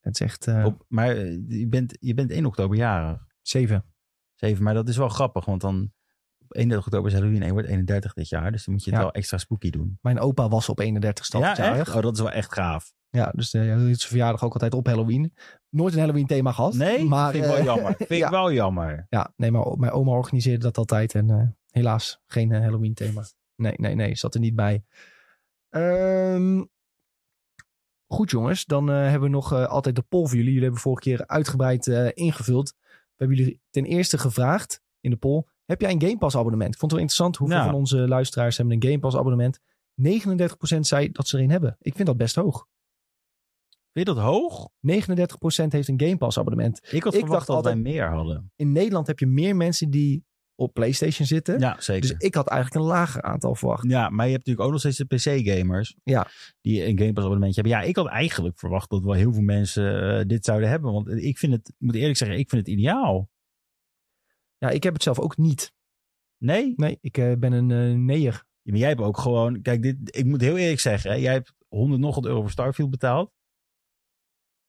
Het 0.00 0.14
is 0.14 0.26
echt 0.26 0.46
eh 0.46 0.64
Op, 0.64 0.84
maar 0.88 1.08
eh, 1.16 1.38
je 1.48 1.66
bent, 1.68 1.96
je 2.00 2.14
bent 2.14 2.30
1 2.30 2.46
oktober 2.46 2.76
jarig. 2.76 3.26
7. 3.42 3.84
7, 4.38 4.62
maar 4.64 4.74
dat 4.74 4.88
is 4.88 4.96
wel 4.96 5.08
grappig. 5.08 5.44
Want 5.44 5.60
dan 5.60 5.92
op 6.38 6.56
31 6.56 6.86
oktober 6.86 7.10
is 7.10 7.16
Halloween 7.16 7.40
en 7.40 7.46
je 7.46 7.52
wordt 7.52 7.68
31 7.68 8.12
dit 8.12 8.28
jaar. 8.28 8.52
Dus 8.52 8.64
dan 8.64 8.74
moet 8.74 8.84
je 8.84 8.90
het 8.90 8.98
Ja. 8.98 9.04
wel 9.04 9.14
extra 9.14 9.38
spooky 9.38 9.70
doen. 9.70 9.98
Mijn 10.02 10.20
opa 10.20 10.48
was 10.48 10.68
op 10.68 10.78
31 10.78 11.24
stad 11.24 11.40
ja, 11.40 11.54
jarig. 11.56 11.78
echt? 11.86 11.96
Oh, 11.96 12.02
dat 12.02 12.14
is 12.14 12.20
wel 12.20 12.30
echt 12.30 12.52
gaaf. 12.52 12.92
Ja, 13.10 13.32
dus 13.34 13.54
uh, 13.54 13.62
hij 13.62 13.76
zijn 13.78 13.96
verjaardag 13.98 14.44
ook 14.44 14.52
altijd 14.52 14.74
op 14.74 14.86
Halloween. 14.86 15.34
Nooit 15.68 15.92
een 15.94 15.98
Halloween 16.00 16.26
thema 16.26 16.52
gehad. 16.52 16.74
Nee, 16.74 17.04
maar, 17.04 17.30
vind 17.30 17.44
ik 17.44 17.50
wel 17.50 17.58
eh, 17.58 17.64
jammer. 17.64 17.94
Vind 17.96 18.08
ja. 18.20 18.24
ik 18.24 18.30
wel 18.32 18.52
jammer. 18.52 19.06
Ja, 19.08 19.32
nee, 19.36 19.50
maar 19.50 19.78
mijn 19.78 19.92
oma 19.92 20.10
organiseerde 20.12 20.64
dat 20.64 20.78
altijd. 20.78 21.14
En 21.14 21.30
eh, 21.30 21.46
helaas 21.70 22.20
geen 22.26 22.52
eh, 22.52 22.60
Halloween 22.60 22.94
thema. 22.94 23.22
Nee, 23.56 23.72
nee, 23.76 23.94
nee, 23.94 24.16
zat 24.16 24.34
er 24.34 24.40
niet 24.40 24.54
bij. 24.54 24.84
Ehm, 25.68 26.62
goed 28.06 28.30
jongens, 28.30 28.64
dan 28.64 28.90
eh, 28.90 28.96
hebben 28.96 29.22
we 29.22 29.28
nog 29.28 29.52
eh, 29.52 29.66
altijd 29.66 29.96
de 29.96 30.02
poll 30.02 30.26
voor 30.26 30.36
jullie. 30.36 30.44
Jullie 30.46 30.62
hebben 30.62 30.80
vorige 30.80 31.02
keer 31.02 31.26
uitgebreid 31.26 31.86
eh, 31.86 32.08
ingevuld. 32.14 32.74
We 33.18 33.24
hebben 33.24 33.36
jullie 33.36 33.60
ten 33.70 33.84
eerste 33.84 34.18
gevraagd 34.18 34.82
in 35.00 35.10
de 35.10 35.16
poll. 35.16 35.42
Heb 35.64 35.80
jij 35.80 35.90
een 35.90 36.00
Game 36.02 36.18
Pass 36.18 36.36
abonnement? 36.36 36.72
Ik 36.74 36.78
vond 36.78 36.90
het 36.92 37.00
wel 37.00 37.10
interessant 37.10 37.36
hoeveel 37.36 37.56
Ja. 37.56 37.64
van 37.64 37.74
onze 37.74 38.08
luisteraars 38.08 38.56
hebben 38.56 38.74
een 38.74 38.82
Game 38.82 38.98
Pass 38.98 39.16
abonnement. 39.16 39.60
39% 39.94 40.86
zei 40.86 41.10
dat 41.12 41.28
ze 41.28 41.36
er 41.36 41.42
een 41.42 41.50
hebben. 41.50 41.76
Ik 41.80 41.94
vind 41.94 42.06
dat 42.06 42.16
best 42.16 42.34
hoog. 42.34 42.66
39% 43.92 43.92
Vind 43.92 44.08
je 44.08 44.14
dat 44.14 44.18
hoog? 44.18 44.68
heeft 45.72 45.88
een 45.88 46.00
Game 46.00 46.16
Pass 46.16 46.38
abonnement. 46.38 46.80
Ik 46.92 47.02
had 47.02 47.14
Ik 47.14 47.20
verwacht 47.20 47.46
dacht 47.46 47.46
dat 47.46 47.64
wij 47.64 47.72
altijd- 47.74 47.94
meer 47.94 48.08
hadden. 48.08 48.52
In 48.56 48.72
Nederland 48.72 49.06
heb 49.06 49.18
je 49.18 49.26
meer 49.26 49.56
mensen 49.56 49.90
die 49.90 50.24
op 50.58 50.72
PlayStation 50.72 51.26
zitten. 51.26 51.58
Ja, 51.58 51.80
zeker. 51.80 52.00
Dus 52.00 52.18
ik 52.18 52.34
had 52.34 52.48
eigenlijk 52.48 52.82
een 52.82 52.90
lager 52.90 53.22
aantal 53.22 53.54
verwacht. 53.54 53.84
Ja, 53.88 54.08
maar 54.08 54.26
je 54.26 54.32
hebt 54.32 54.46
natuurlijk 54.46 54.66
ook 54.66 54.70
nog 54.70 54.92
steeds 54.92 54.96
de 54.96 55.40
PC-gamers. 55.40 55.96
Ja. 56.02 56.26
Die 56.60 56.84
een 56.84 56.98
Game 56.98 57.12
Pass 57.12 57.24
abonnementje 57.24 57.60
hebben. 57.60 57.80
Ja, 57.80 57.86
ik 57.88 57.96
had 57.96 58.06
eigenlijk 58.06 58.58
verwacht 58.58 58.90
dat 58.90 59.02
wel 59.02 59.12
heel 59.12 59.32
veel 59.32 59.42
mensen 59.42 60.18
eh, 60.18 60.26
dit 60.26 60.44
zouden 60.44 60.68
hebben. 60.68 60.92
Want 60.92 61.08
ik 61.08 61.38
vind 61.38 61.52
het, 61.52 61.72
moet 61.78 61.94
eerlijk 61.94 62.16
zeggen, 62.16 62.38
ik 62.38 62.48
vind 62.48 62.66
het 62.66 62.76
ideaal. 62.76 63.30
Ja, 64.56 64.68
ik 64.68 64.82
heb 64.82 64.92
het 64.92 65.02
zelf 65.02 65.18
ook 65.18 65.36
niet. 65.36 65.72
Nee? 66.38 66.72
Nee, 66.76 66.98
ik 67.00 67.18
eh, 67.18 67.32
ben 67.38 67.52
een 67.52 67.70
eh 67.70 67.98
neer. 67.98 68.44
Ja, 68.62 68.72
maar 68.72 68.80
jij 68.80 68.88
hebt 68.88 69.00
ook 69.00 69.18
gewoon... 69.18 69.62
Kijk, 69.62 69.82
dit, 69.82 70.16
ik 70.16 70.24
moet 70.24 70.40
heel 70.40 70.56
eerlijk 70.56 70.80
zeggen. 70.80 71.10
Hè, 71.10 71.16
jij 71.16 71.32
hebt 71.32 71.54
100 71.68 72.00
nog 72.00 72.14
wat 72.14 72.26
euro 72.26 72.40
voor 72.40 72.50
Starfield 72.50 72.90
betaald. 72.90 73.32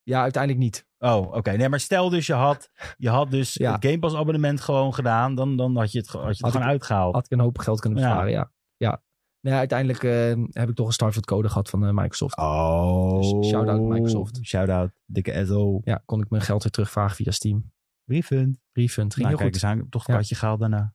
Ja, 0.02 0.22
uiteindelijk 0.22 0.62
niet. 0.62 0.88
Oh, 1.02 1.32
oké. 1.32 1.50
Nee, 1.50 1.68
maar 1.68 1.80
stel 1.80 2.08
dus 2.10 2.26
je 2.26 2.32
had, 2.32 2.70
je 2.96 3.08
had 3.08 3.30
dus 3.30 3.54
Ja. 3.64 3.72
het 3.72 3.84
Game 3.84 3.98
Pass 3.98 4.14
abonnement 4.14 4.60
gewoon 4.60 4.94
gedaan. 4.94 5.34
Dan, 5.34 5.56
dan 5.56 5.76
had 5.76 5.92
je 5.92 5.98
het, 5.98 6.08
had 6.08 6.22
je 6.22 6.28
het 6.28 6.40
Had 6.40 6.50
gewoon 6.50 6.66
ik- 6.66 6.72
uitgehaald. 6.72 7.14
Had 7.14 7.24
ik 7.24 7.30
een 7.30 7.40
hoop 7.40 7.58
geld 7.58 7.80
kunnen 7.80 7.98
Ja. 7.98 8.04
besparen, 8.06 8.30
ja. 8.32 8.50
ja. 8.76 9.02
Nee, 9.40 9.54
uiteindelijk 9.54 10.02
eh, 10.02 10.42
heb 10.50 10.68
ik 10.68 10.74
toch 10.74 10.86
een 10.86 10.92
Starfield 10.92 11.26
code 11.26 11.48
gehad 11.48 11.70
van 11.70 11.86
eh, 11.86 11.92
Microsoft. 11.92 12.36
Oh. 12.36 13.16
Dus 13.20 13.48
shout-out 13.48 13.80
Microsoft. 13.80 14.38
Shout-out. 14.42 14.90
Dikke 15.06 15.44
SO. 15.46 15.80
Ja, 15.84 16.02
kon 16.04 16.20
ik 16.20 16.30
mijn 16.30 16.42
geld 16.42 16.62
weer 16.62 16.72
terugvragen 16.72 17.16
via 17.16 17.30
Steam. 17.30 17.72
Refund. 18.04 18.58
Refund, 18.72 19.14
ging 19.14 19.26
Nou, 19.26 19.28
heel 19.28 19.50
kijk 19.50 19.54
goed. 19.54 19.62
eens 19.72 19.80
aan. 19.80 19.88
Toch 19.88 20.08
een 20.08 20.14
Ja. 20.14 20.36
gehaald 20.36 20.60
daarna. 20.60 20.94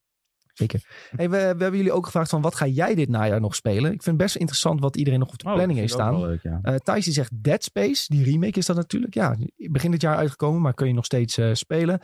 Hey, 0.56 1.30
we, 1.30 1.30
we 1.30 1.36
hebben 1.38 1.76
jullie 1.76 1.91
ook 1.91 2.06
gevraagd 2.06 2.30
van 2.30 2.41
wat 2.41 2.56
ga 2.56 2.66
jij 2.68 2.95
dit 2.95 3.10
najaar 3.10 3.41
nog 3.41 3.56
spelen? 3.56 3.84
Ik 3.91 4.03
vind 4.03 4.06
het 4.06 4.18
best 4.18 4.36
interessant 4.36 4.80
wat 4.82 4.95
iedereen 4.97 5.20
nog 5.20 5.30
op 5.32 5.38
de 5.39 5.45
Oh, 5.47 5.53
planning 5.53 5.80
heeft 5.80 5.93
staan. 5.93 6.20
leuk, 6.20 6.43
ja. 6.43 6.60
Eh 6.62 6.76
Thijs 6.76 7.03
die 7.06 7.14
zegt 7.14 7.43
Dead 7.43 7.64
Space, 7.64 8.06
die 8.08 8.24
remake 8.24 8.60
is 8.60 8.66
dat 8.66 8.76
natuurlijk. 8.76 9.14
Ja, 9.14 9.36
begin 9.56 9.91
dit 9.91 10.01
jaar 10.01 10.16
uitgekomen, 10.16 10.62
maar 10.62 10.74
kun 10.74 10.88
je 10.88 10.93
nog 10.93 11.06
steeds 11.06 11.38
eh, 11.38 11.53
spelen. 11.53 11.99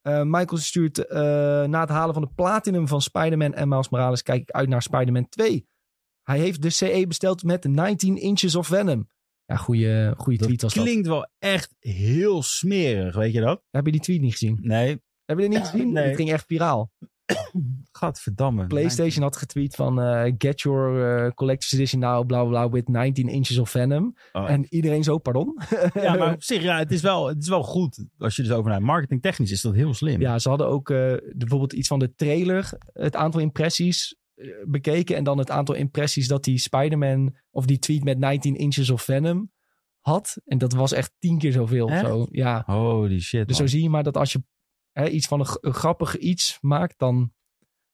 Eh, 0.00 0.22
Michael 0.24 0.56
stuurt 0.60 1.04
na 1.68 1.80
het 1.80 1.88
halen 1.88 2.14
van 2.14 2.22
de 2.22 2.30
platinum 2.34 2.88
van 2.88 3.00
Spider-Man 3.02 3.54
en 3.54 3.68
Miles 3.68 3.88
Morales 3.88 4.22
kijk 4.22 4.42
ik 4.42 4.50
uit 4.50 4.68
naar 4.68 4.82
Spider-Man 4.82 5.28
2. 5.28 5.66
Hij 6.22 6.38
heeft 6.38 6.62
de 6.62 6.70
CE 6.70 7.04
besteld 7.08 7.42
met 7.42 7.64
19 7.64 8.16
inches 8.16 8.54
of 8.54 8.66
Venom. 8.66 9.08
Ja, 9.44 9.56
goede, 9.56 10.14
goede 10.16 10.38
tweet 10.38 10.50
Dat 10.60 10.62
was 10.62 10.74
dat. 10.74 10.84
klinkt 10.84 11.06
wel 11.06 11.28
echt 11.38 11.74
heel 11.78 12.42
smerig, 12.42 13.14
weet 13.14 13.32
je 13.32 13.40
dat? 13.40 13.62
Heb 13.70 13.86
je 13.86 13.92
die 13.92 14.00
tweet 14.00 14.20
niet 14.20 14.32
gezien? 14.32 14.58
Nee. 14.60 15.02
Heb 15.24 15.38
je 15.38 15.48
die 15.48 15.58
niet 15.58 15.68
gezien? 15.68 15.92
Nee. 15.92 16.06
Het 16.06 16.16
ging 16.16 16.32
echt 16.32 16.44
viraal. 16.46 16.92
Gadverdamme. 17.92 18.66
PlayStation 18.66 19.22
had 19.22 19.36
getweet 19.36 19.74
van 19.74 20.00
eh, 20.00 20.32
get 20.38 20.60
your 20.60 21.06
eh, 21.24 21.30
collector's 21.30 21.72
edition 21.72 22.00
now, 22.00 22.26
bla 22.26 22.44
bla 22.44 22.48
bla, 22.48 22.70
with 22.70 22.88
19 22.88 23.28
inches 23.28 23.58
of 23.58 23.70
Venom. 23.70 24.16
Oh. 24.32 24.50
En 24.50 24.66
iedereen 24.68 25.04
zo, 25.04 25.18
pardon? 25.18 25.58
Ja, 25.94 26.14
maar 26.14 26.32
op 26.32 26.42
zich, 26.52 26.62
ja, 26.62 26.78
het 26.78 26.92
is 26.92 27.00
wel, 27.00 27.26
het 27.28 27.42
is 27.42 27.48
wel 27.48 27.62
goed. 27.62 28.04
Als 28.18 28.36
je 28.36 28.42
dus 28.42 28.50
over 28.50 28.70
naar 28.70 28.82
marketingtechnisch 28.82 29.50
is 29.50 29.60
dat 29.60 29.74
heel 29.74 29.94
slim. 29.94 30.20
Ja, 30.20 30.38
ze 30.38 30.48
hadden 30.48 30.68
ook 30.68 30.90
eh, 30.90 31.14
bijvoorbeeld 31.32 31.72
iets 31.72 31.88
van 31.88 31.98
de 31.98 32.14
trailer, 32.14 32.72
het 32.92 33.16
aantal 33.16 33.40
impressies 33.40 34.16
bekeken. 34.64 35.16
En 35.16 35.24
dan 35.24 35.38
het 35.38 35.50
aantal 35.50 35.74
impressies 35.74 36.28
dat 36.28 36.44
die 36.44 36.58
Spider-Man 36.58 37.36
of 37.50 37.66
die 37.66 37.78
tweet 37.78 38.04
met 38.04 38.18
19 38.18 38.56
inches 38.56 38.90
of 38.90 39.02
Venom 39.02 39.50
had. 40.00 40.36
En 40.44 40.58
dat 40.58 40.72
was 40.72 40.92
echt 40.92 41.12
tien 41.18 41.38
keer 41.38 41.52
zoveel. 41.52 41.86
of? 41.86 41.98
Zo. 41.98 42.26
Ja, 42.30 42.62
Holy 42.66 43.20
shit, 43.20 43.48
dus 43.48 43.56
zo 43.56 43.66
zie 43.66 43.82
je 43.82 43.90
maar 43.90 44.02
dat 44.02 44.16
als 44.16 44.32
je 44.32 44.42
hè, 44.94 45.08
iets 45.08 45.26
van 45.26 45.40
een, 45.40 45.46
g- 45.46 45.58
een 45.60 45.74
grappig 45.74 46.16
iets 46.16 46.58
maakt, 46.60 46.98
dan 46.98 47.32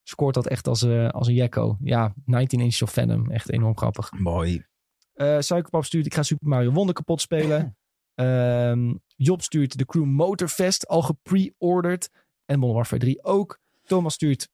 scoort 0.03 0.33
dat 0.33 0.47
echt 0.47 0.67
als, 0.67 0.81
eh, 0.81 1.09
als 1.09 1.27
een 1.27 1.33
jekko. 1.33 1.77
Ja, 1.83 2.13
19 2.25 2.59
inches 2.59 2.81
of 2.81 2.91
Venom, 2.91 3.31
echt 3.31 3.51
enorm 3.51 3.77
grappig. 3.77 4.11
Mooi. 4.11 4.65
Eh 5.13 5.39
Suikerpap 5.39 5.85
stuurt, 5.85 6.05
ik 6.05 6.13
ga 6.13 6.23
Super 6.23 6.47
Mario 6.47 6.71
Wonder 6.71 6.95
kapot 6.95 7.21
spelen. 7.21 7.77
Ehm, 8.15 8.93
Job 9.15 9.41
stuurt 9.41 9.77
de 9.77 9.85
Crew 9.85 10.05
Motorfest 10.05 10.87
al 10.87 11.01
gepre-ordered. 11.01 12.09
En 12.45 12.59
Modern 12.59 12.75
Warfare 12.77 13.01
3 13.01 13.23
ook. 13.23 13.59
Thomas 13.83 14.13
stuurt 14.13 14.49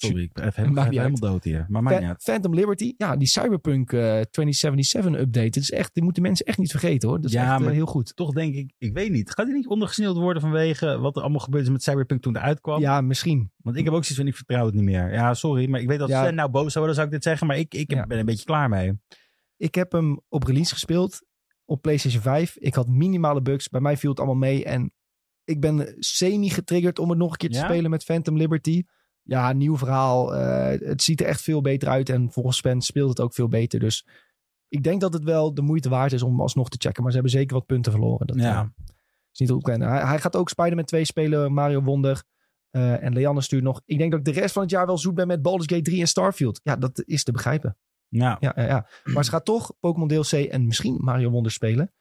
Sorry, 0.00 0.22
ik 0.22 0.30
helemaal, 0.54 0.84
helemaal 0.84 1.18
dood 1.18 1.44
hier. 1.44 1.66
Maar 1.68 1.82
maakt 1.82 2.00
niet 2.00 2.08
uit. 2.08 2.22
Phantom 2.22 2.54
Liberty. 2.54 2.94
Ja, 2.96 3.16
die 3.16 3.28
Cyberpunk 3.28 3.92
eh, 3.92 3.98
2077 4.00 5.20
update. 5.20 5.58
Is 5.60 5.70
echt, 5.70 5.94
die 5.94 6.02
moeten 6.02 6.22
mensen 6.22 6.46
echt 6.46 6.58
niet 6.58 6.70
vergeten 6.70 7.08
hoor. 7.08 7.16
Dat 7.20 7.26
is 7.26 7.32
Ja, 7.32 7.42
echt 7.50 7.58
eh, 7.58 7.64
maar- 7.64 7.74
heel 7.74 7.86
goed. 7.86 8.16
Toch 8.16 8.32
denk 8.32 8.54
ik, 8.54 8.72
ik 8.78 8.92
weet 8.92 9.10
niet. 9.10 9.30
Gaat 9.30 9.46
hij 9.46 9.54
niet 9.54 9.66
ondergesneeuwd 9.66 10.16
worden 10.16 10.42
vanwege 10.42 10.98
wat 10.98 11.16
er 11.16 11.22
allemaal 11.22 11.40
gebeurd 11.40 11.62
is 11.64 11.70
met 11.70 11.82
Cyberpunk 11.82 12.22
toen 12.22 12.34
het 12.34 12.42
uitkwam? 12.42 12.80
Ja, 12.80 13.00
misschien. 13.00 13.50
Want 13.56 13.76
ik 13.76 13.84
heb 13.84 13.92
ook 13.94 14.00
zoiets 14.04 14.16
van, 14.18 14.26
ik 14.26 14.34
vertrouw 14.36 14.64
het 14.66 14.74
niet 14.74 14.84
meer. 14.84 15.12
Ja, 15.12 15.34
sorry, 15.34 15.68
maar 15.68 15.80
ik 15.80 15.88
weet 15.88 15.98
dat 15.98 16.08
Ja. 16.08 16.22
Sven 16.22 16.34
nou 16.34 16.50
boos 16.50 16.72
zou 16.72 16.76
worden, 16.84 16.94
zou 16.94 17.06
ik 17.06 17.12
dit 17.12 17.22
zeggen. 17.22 17.46
Maar 17.46 17.58
ik, 17.58 17.74
ik 17.74 17.92
Ja. 17.92 18.06
ben 18.06 18.18
een 18.18 18.24
beetje 18.26 18.44
klaar 18.44 18.68
mee. 18.68 18.92
Ik 19.56 19.74
heb 19.74 19.92
hem 19.92 20.20
op 20.28 20.42
release 20.42 20.72
gespeeld. 20.72 21.26
Op 21.64 21.82
PlayStation 21.82 22.22
5. 22.22 22.56
Ik 22.56 22.74
had 22.74 22.88
minimale 22.88 23.42
bugs. 23.42 23.68
Bij 23.68 23.80
mij 23.80 23.96
viel 23.96 24.10
het 24.10 24.18
allemaal 24.18 24.36
mee. 24.36 24.64
En 24.64 24.92
ik 25.44 25.60
ben 25.60 25.94
semi-getriggerd 25.98 26.98
om 26.98 27.08
het 27.10 27.18
nog 27.18 27.30
een 27.30 27.36
keer 27.36 27.50
te 27.50 27.56
Ja? 27.58 27.64
spelen 27.64 27.90
met 27.90 28.04
Phantom 28.04 28.36
Liberty. 28.36 28.82
Ja, 29.28 29.52
nieuw 29.52 29.76
verhaal. 29.76 30.34
Eh, 30.34 30.88
het 30.88 31.02
ziet 31.02 31.20
er 31.20 31.26
echt 31.26 31.40
veel 31.40 31.60
beter 31.60 31.88
uit. 31.88 32.08
En 32.08 32.30
volgens 32.32 32.56
Sven 32.56 32.80
speelt 32.80 33.08
het 33.08 33.20
ook 33.20 33.34
veel 33.34 33.48
beter. 33.48 33.80
Dus 33.80 34.06
ik 34.68 34.82
denk 34.82 35.00
dat 35.00 35.12
het 35.12 35.24
wel 35.24 35.54
de 35.54 35.62
moeite 35.62 35.88
waard 35.88 36.12
is 36.12 36.22
om 36.22 36.40
alsnog 36.40 36.68
te 36.68 36.76
checken. 36.80 37.02
Maar 37.02 37.12
ze 37.12 37.18
hebben 37.18 37.36
zeker 37.38 37.56
wat 37.56 37.66
punten 37.66 37.92
verloren. 37.92 38.26
Dat 38.26 38.36
Ja. 38.36 38.60
eh, 38.60 38.84
is 39.32 39.38
niet 39.38 39.50
ontkennen. 39.52 39.88
Hij, 39.88 40.00
hij 40.06 40.18
gaat 40.18 40.36
ook 40.36 40.48
Spider-Man 40.48 40.84
2 40.84 41.04
spelen. 41.04 41.52
Mario 41.52 41.82
Wonder. 41.82 42.22
Eh, 42.70 43.02
en 43.02 43.12
Leanne 43.12 43.40
stuurt 43.40 43.62
nog. 43.62 43.80
Ik 43.84 43.98
denk 43.98 44.10
dat 44.10 44.20
ik 44.20 44.34
de 44.34 44.40
rest 44.40 44.52
van 44.52 44.62
het 44.62 44.70
jaar 44.70 44.86
wel 44.86 44.98
zoet 44.98 45.14
ben 45.14 45.26
met 45.26 45.42
Baldur's 45.42 45.66
Gate 45.72 45.82
3 45.82 46.00
en 46.00 46.08
Starfield. 46.08 46.60
Ja, 46.62 46.76
dat 46.76 47.02
is 47.06 47.22
te 47.24 47.32
begrijpen. 47.32 47.76
Ja, 48.08 48.36
ja, 48.40 48.52
ja. 48.56 48.86
Maar 49.04 49.24
ze 49.24 49.30
gaat 49.30 49.44
toch 49.44 49.72
Pokémon 49.80 50.08
DLC 50.08 50.32
en 50.32 50.66
misschien 50.66 50.94
Mario 51.00 51.30
Wonder 51.30 51.52
spelen. 51.52 51.92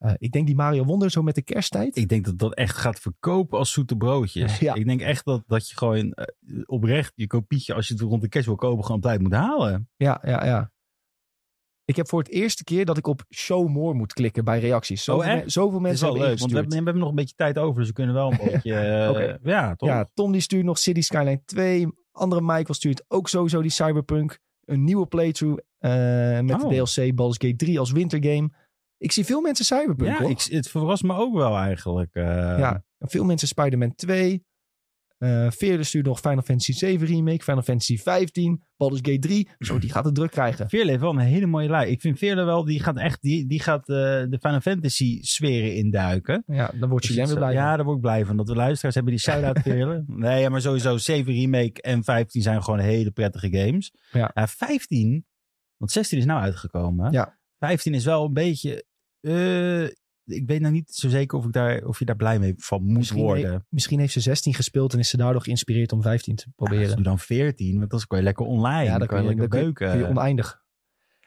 Uh, 0.00 0.12
ik 0.18 0.32
denk 0.32 0.46
die 0.46 0.56
Mario 0.56 0.84
Wonder 0.84 1.10
zo 1.10 1.22
met 1.22 1.34
de 1.34 1.42
kersttijd. 1.42 1.96
Ik 1.96 2.08
denk 2.08 2.24
dat 2.24 2.38
dat 2.38 2.54
echt 2.54 2.76
gaat 2.76 3.00
verkopen 3.00 3.58
als 3.58 3.72
zoete 3.72 3.96
broodjes. 3.96 4.58
Ja. 4.66 4.74
Ik 4.74 4.86
denk 4.86 5.00
echt 5.00 5.24
dat, 5.24 5.42
dat 5.46 5.68
je 5.68 5.76
gewoon 5.76 6.14
uh, 6.14 6.62
oprecht 6.66 7.12
je 7.14 7.26
kopietje, 7.26 7.74
als 7.74 7.88
je 7.88 7.94
het 7.94 8.02
rond 8.02 8.22
de 8.22 8.28
kerst 8.28 8.46
wil 8.46 8.56
kopen, 8.56 8.82
gewoon 8.82 8.96
op 8.96 9.02
tijd 9.02 9.20
moet 9.20 9.32
halen. 9.32 9.88
Ja, 9.96 10.20
ja, 10.22 10.44
ja. 10.44 10.70
Ik 11.84 11.96
heb 11.96 12.08
voor 12.08 12.18
het 12.18 12.28
eerste 12.28 12.64
keer 12.64 12.84
dat 12.84 12.96
ik 12.96 13.06
op 13.06 13.24
show 13.34 13.68
more 13.68 13.94
moet 13.94 14.12
klikken 14.12 14.44
bij 14.44 14.60
reacties. 14.60 15.04
Zoveel, 15.04 15.32
oh, 15.32 15.42
me 15.42 15.50
zoveel 15.50 15.80
mensen 15.80 16.06
hebben 16.06 16.26
leuk, 16.26 16.38
want 16.38 16.50
we 16.50 16.56
hebben, 16.56 16.78
we 16.78 16.84
hebben, 16.84 17.02
nog 17.02 17.08
een 17.08 17.14
beetje 17.14 17.34
tijd 17.34 17.58
over, 17.58 17.78
dus 17.78 17.88
we 17.88 17.94
kunnen 17.94 18.14
wel 18.14 18.32
een 18.32 18.38
beetje... 18.52 18.70
Uh, 18.72 19.10
okay. 19.10 19.38
Ja, 19.42 19.74
toch? 19.74 19.88
Ja, 19.88 20.10
Tom 20.14 20.32
die 20.32 20.40
stuurt 20.40 20.64
nog 20.64 20.78
City 20.78 21.00
Skyline 21.00 21.42
2. 21.44 21.88
Andere 22.12 22.40
Michael 22.40 22.74
stuurt 22.74 23.04
ook 23.08 23.28
sowieso 23.28 23.62
die 23.62 23.70
Cyberpunk. 23.70 24.38
Een 24.64 24.84
nieuwe 24.84 25.06
playthrough 25.06 25.62
met 25.80 26.62
oh. 26.62 26.68
de 26.68 26.84
DLC 26.84 27.14
Baldur's 27.14 27.38
Gate 27.38 27.56
3 27.56 27.78
als 27.78 27.92
wintergame. 27.92 28.50
Ik 28.98 29.12
zie 29.12 29.24
veel 29.24 29.40
mensen 29.40 29.64
Cyberpunk, 29.64 30.18
Ja, 30.18 30.28
ik, 30.28 30.40
het 30.42 30.68
verrast 30.68 31.02
me 31.02 31.14
ook 31.14 31.34
wel 31.34 31.56
eigenlijk. 31.56 32.14
Uh... 32.14 32.24
Ja, 32.58 32.84
veel 32.98 33.24
mensen 33.24 33.48
Spider-Man 33.48 33.94
2. 33.94 34.44
Uh, 35.18 35.50
Veerle 35.50 35.84
stuurt 35.84 36.06
nog 36.06 36.20
Final 36.20 36.42
Fantasy 36.42 36.72
7 36.72 37.06
Remake, 37.06 37.42
Final 37.42 37.62
Fantasy 37.62 37.98
15, 37.98 38.62
Baldur's 38.76 39.00
Gate 39.04 39.18
3. 39.18 39.48
Zo, 39.58 39.78
die 39.78 39.90
gaat 39.90 40.04
het 40.04 40.14
druk 40.14 40.30
krijgen. 40.30 40.68
Veerle 40.68 40.90
heeft 40.90 41.02
wel 41.02 41.10
een 41.10 41.18
hele 41.18 41.46
mooie 41.46 41.68
lijn. 41.68 41.90
Ik 41.90 42.00
vind 42.00 42.18
Veerle 42.18 42.44
wel, 42.44 42.64
die 42.64 42.82
gaat 42.82 42.96
echt, 42.96 43.22
die, 43.22 43.46
die 43.46 43.60
gaat 43.60 43.88
uh, 43.88 43.96
de 43.96 44.38
Final 44.40 44.60
Fantasy 44.60 45.22
sferen 45.22 45.74
induiken. 45.74 46.42
Ja, 46.46 46.70
dan 46.74 46.88
wordt 46.88 47.06
Julien 47.06 47.26
weer 47.26 47.36
blij 47.36 47.52
Ja, 47.52 47.76
daar 47.76 47.84
word 47.84 47.96
ik 47.96 48.02
blij 48.02 48.24
van. 48.24 48.36
Dat 48.36 48.46
de 48.46 48.54
luisteraars 48.54 48.94
hebben 48.94 49.12
die 49.12 49.22
shout-out 49.22 49.58
Veerle. 49.68 50.04
Nee, 50.06 50.50
maar 50.50 50.60
sowieso 50.60 50.96
7 50.96 51.32
Remake 51.32 51.82
en 51.82 52.04
15 52.04 52.42
zijn 52.42 52.62
gewoon 52.62 52.78
hele 52.78 53.10
prettige 53.10 53.48
games. 53.50 53.92
Ja. 54.12 54.30
Uh, 54.34 54.46
15, 54.46 55.26
want 55.76 55.92
16 55.92 56.18
is 56.18 56.24
nou 56.24 56.40
uitgekomen. 56.40 57.12
Ja. 57.12 57.38
15 57.58 57.94
is 57.94 58.04
wel 58.04 58.24
een 58.24 58.32
beetje... 58.32 58.84
Uh, 59.20 59.84
ik 60.26 60.46
weet 60.46 60.60
nou 60.60 60.72
niet 60.72 60.90
zo 60.90 61.08
zeker 61.08 61.38
of, 61.38 61.44
ik 61.44 61.52
daar, 61.52 61.84
of 61.84 61.98
je 61.98 62.04
daar 62.04 62.16
blij 62.16 62.38
mee 62.38 62.54
van 62.56 62.82
moet 62.82 62.96
misschien 62.96 63.22
worden. 63.22 63.52
He, 63.52 63.58
misschien 63.68 63.98
heeft 63.98 64.12
ze 64.12 64.20
16 64.20 64.54
gespeeld 64.54 64.92
en 64.92 64.98
is 64.98 65.08
ze 65.08 65.16
daardoor 65.16 65.42
geïnspireerd 65.42 65.92
om 65.92 66.02
15 66.02 66.36
te 66.36 66.46
proberen. 66.56 66.88
Ja, 66.88 66.94
doe 66.94 67.04
dan 67.04 67.18
14, 67.18 67.78
want 67.78 67.90
dan 67.90 68.00
kan 68.06 68.18
je 68.18 68.24
lekker 68.24 68.46
online. 68.46 68.84
Ja, 68.84 68.98
dan 68.98 69.06
kan 69.06 69.22
je 69.22 69.28
lekker 69.28 69.48
beuken. 69.48 69.90
Kun 69.90 69.98
je 69.98 70.06
oneindig. 70.06 70.64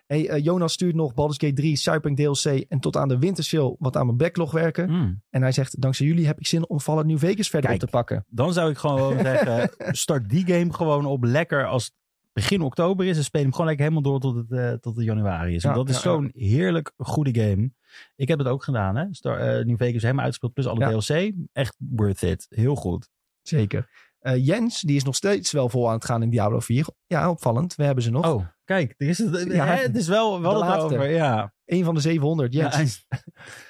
Hey, 0.05 0.29
uh, 0.29 0.43
Jonas 0.43 0.73
stuurt 0.73 0.95
nog 0.95 1.13
Baldur's 1.13 1.37
Gate 1.39 1.53
3, 1.53 1.75
Cyberpunk 1.75 2.17
DLC 2.17 2.45
en 2.45 2.79
tot 2.79 2.97
aan 2.97 3.07
de 3.07 3.19
wintersale 3.19 3.75
wat 3.79 3.95
aan 3.95 4.05
mijn 4.05 4.17
backlog 4.17 4.51
werken. 4.51 4.89
Mm. 4.89 5.21
En 5.29 5.41
hij 5.41 5.51
zegt, 5.51 5.81
dankzij 5.81 6.05
jullie 6.05 6.25
heb 6.25 6.39
ik 6.39 6.47
zin 6.47 6.69
om 6.69 6.79
Fallout 6.79 7.05
New 7.05 7.17
Vegas 7.17 7.49
verder 7.49 7.69
Kijk, 7.69 7.81
op 7.81 7.89
te 7.89 7.95
pakken. 7.95 8.25
Dan 8.29 8.53
zou 8.53 8.69
ik 8.69 8.77
gewoon 8.77 9.19
zeggen, 9.29 9.69
start 9.77 10.29
die 10.29 10.45
game 10.45 10.73
gewoon 10.73 11.05
op 11.05 11.23
lekker 11.23 11.67
als 11.67 11.91
begin 12.39 12.61
oktober 12.61 13.05
is 13.05 13.17
en 13.17 13.23
speel 13.23 13.41
hem 13.41 13.51
gewoon 13.51 13.67
lekker 13.67 13.85
helemaal 13.85 14.11
door 14.11 14.19
tot 14.19 14.35
het, 14.35 14.49
uh, 14.49 14.71
tot 14.73 14.95
het 14.95 15.05
januari 15.05 15.55
is. 15.55 15.63
Want 15.63 15.75
dat 15.75 15.89
is 15.89 15.95
ja, 15.95 16.01
zo'n 16.01 16.31
heerlijk 16.33 16.93
goede 16.97 17.41
game. 17.41 17.71
Ik 18.15 18.27
heb 18.27 18.39
het 18.39 18.47
ook 18.47 18.63
gedaan, 18.63 18.95
hè. 18.95 19.05
Star, 19.11 19.59
uh, 19.59 19.65
New 19.65 19.77
Vegas 19.77 20.01
helemaal 20.01 20.23
uitgespeeld, 20.23 20.53
plus 20.53 20.67
alle. 20.67 21.01
DLC. 21.01 21.33
Echt 21.53 21.75
worth 21.77 22.21
it. 22.21 22.45
Heel 22.49 22.75
goed. 22.75 23.09
Zeker. 23.41 24.07
Uh, 24.21 24.45
Jens, 24.45 24.81
die 24.81 24.95
is 24.95 25.03
nog 25.03 25.15
steeds 25.15 25.51
wel 25.51 25.69
vol 25.69 25.87
aan 25.87 25.93
het 25.93 26.05
gaan 26.05 26.21
in 26.21 26.29
Diablo 26.29 26.59
4. 26.59 26.87
Ja, 27.07 27.29
opvallend. 27.29 27.75
We 27.75 27.83
hebben 27.83 28.03
ze 28.03 28.11
nog. 28.11 28.27
Oh, 28.27 28.45
kijk. 28.63 28.93
Er 28.97 29.07
is 29.07 29.17
het, 29.17 29.51
Ja, 29.51 29.65
hè, 29.65 29.81
het 29.81 29.95
is 29.95 30.07
wel, 30.07 30.41
wel 30.41 30.65
het 30.65 30.79
over. 30.79 31.09
Ja. 31.09 31.53
Eén 31.65 31.83
van 31.83 31.95
de 31.95 32.01
700, 32.01 32.53
Jens. 32.53 33.05
Ja, 33.09 33.17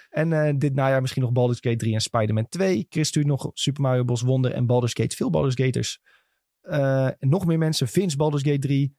En 0.09 0.33
eh, 0.33 0.53
dit 0.57 0.75
najaar 0.75 1.01
misschien 1.01 1.21
nog 1.21 1.31
Baldur's 1.31 1.59
Gate 1.61 1.75
3 1.75 1.93
en 1.93 2.01
Spider-Man 2.01 2.49
2. 2.49 2.85
Chris 2.89 3.07
stuurt 3.07 3.25
nog 3.25 3.51
Super 3.53 3.81
Mario 3.81 4.03
Bros. 4.03 4.21
Wonder 4.21 4.51
en 4.51 4.65
Baldur's 4.65 4.93
Gate. 4.93 5.15
Veel 5.15 5.29
Baldur's 5.29 5.55
Gaters. 5.55 6.01
Eh, 6.69 7.05
en 7.05 7.29
nog 7.29 7.45
meer 7.45 7.57
mensen. 7.57 7.87
Vince 7.87 8.17
Baldur's 8.17 8.43
Gate 8.43 8.59
3. 8.59 8.95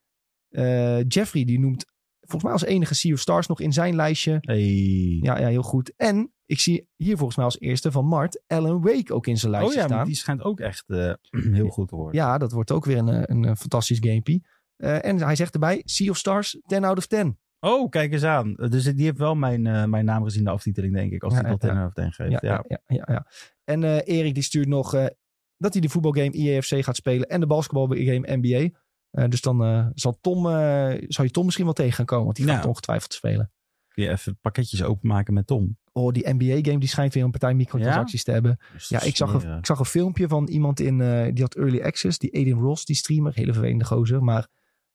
Eh, 0.49 1.03
Jeffrey 1.09 1.45
die 1.45 1.59
noemt 1.59 1.85
volgens 2.21 2.43
mij 2.43 2.53
als 2.53 2.65
enige 2.65 2.95
Sea 2.95 3.13
of 3.13 3.19
Stars 3.19 3.47
nog 3.47 3.61
in 3.61 3.73
zijn 3.73 3.95
lijstje. 3.95 4.39
Hey. 4.41 5.19
Ja, 5.23 5.39
ja, 5.39 5.49
heel 5.49 5.63
goed. 5.63 5.93
En 5.97 6.33
ik 6.47 6.59
zie 6.59 6.89
hier 6.97 7.17
volgens 7.17 7.37
mij 7.37 7.45
als 7.45 7.61
eerste 7.61 7.93
van 7.93 8.07
Mart 8.07 8.43
Alan 8.47 8.83
Wake 8.83 9.15
ook 9.15 9.27
in 9.27 9.37
zijn 9.37 9.53
Oh 9.53 9.59
lijstje 9.59 9.81
ja, 9.81 9.87
maar 9.87 9.97
staan. 9.97 10.07
die 10.07 10.17
schijnt 10.17 10.43
ook 10.43 10.61
echt 10.61 10.85
eh, 10.87 11.13
heel 11.59 11.69
goed 11.69 11.89
te 11.89 11.97
worden. 11.97 12.21
Ja, 12.21 12.39
dat 12.39 12.53
wordt 12.53 12.71
ook 12.71 12.85
weer 12.85 12.99
een, 12.99 13.31
een, 13.47 13.57
fantastisch 13.57 13.99
gamepie. 14.01 14.47
En 14.77 15.23
hij 15.23 15.37
zegt 15.37 15.55
erbij, 15.55 15.83
Sea 15.85 16.11
of 16.11 16.17
Stars, 16.17 16.61
10 16.67 16.85
out 16.85 16.99
of 16.99 17.07
10. 17.07 17.39
Oh, 17.61 17.89
kijk 17.89 18.13
eens 18.13 18.25
aan. 18.25 18.55
Dus 18.55 18.85
die 18.85 19.05
heeft 19.05 19.19
wel 19.19 19.35
mijn, 19.35 19.91
mijn 19.91 20.05
naam 20.05 20.23
gezien, 20.25 20.45
de 20.45 20.51
aftiteling, 20.51 20.95
denk 20.95 21.13
ik. 21.13 21.23
Als 21.23 21.35
Ja, 21.35 21.41
hij 21.41 21.51
dat 21.51 21.63
ja. 21.63 21.69
10 21.69 21.79
over 21.79 21.95
10 21.95 22.13
geeft. 22.13 22.31
Ja, 22.31 22.39
Ja, 22.43 22.65
ja, 22.69 22.81
ja, 22.87 22.97
ja, 22.97 23.05
ja. 23.07 23.27
En 23.65 23.85
Erik 24.01 24.35
die 24.35 24.43
stuurt 24.43 24.69
nog 24.69 25.09
dat 25.61 25.73
hij 25.73 25.83
de 25.83 25.89
voetbalgame 25.89 26.33
IEFC 26.33 26.85
gaat 26.85 26.97
spelen 26.97 27.29
en 27.29 27.41
de 27.41 27.47
basketbalgame 27.47 28.37
NBA. 28.37 28.79
Eh, 29.11 29.29
dus 29.29 29.41
dan 29.41 29.65
eh, 29.65 29.87
zal 29.95 30.19
Tom, 30.21 30.43
zou 31.09 31.27
je 31.27 31.31
Tom 31.31 31.45
misschien 31.45 31.65
wel 31.65 31.75
tegen 31.75 31.93
gaan 31.93 32.05
komen, 32.05 32.25
want 32.25 32.37
die 32.37 32.47
gaat 32.47 32.57
het 32.57 32.67
ongetwijfeld 32.67 33.13
spelen. 33.13 33.53
Kun 33.89 34.05
je 34.05 34.11
even 34.11 34.39
pakketjes 34.41 34.83
openmaken 34.83 35.35
met 35.35 35.47
Tom. 35.47 35.79
Oh, 35.93 36.13
die 36.13 36.29
NBA-game 36.29 36.79
die 36.79 36.89
schijnt 36.89 37.15
weer 37.15 37.25
een 37.25 37.31
partij 37.31 37.55
microtransacties 37.55 38.25
te 38.25 38.31
hebben. 38.31 38.59
Ja, 38.89 39.03
ik 39.03 39.17
zag, 39.17 39.33
een, 39.33 39.59
ik 39.59 39.67
zag 39.67 39.79
een 39.79 39.85
filmpje 39.85 40.29
van 40.29 40.49
iemand 40.49 40.81
in, 40.81 40.99
die 41.35 41.43
had 41.43 41.57
early 41.57 41.81
access, 41.83 42.19
die 42.19 42.35
Aiden 42.35 42.59
Ross, 42.59 42.85
die 42.85 42.97
streamer, 42.97 43.35
hele 43.35 43.53
vervelende 43.53 43.85
gozer, 43.85 44.23
maar 44.23 44.49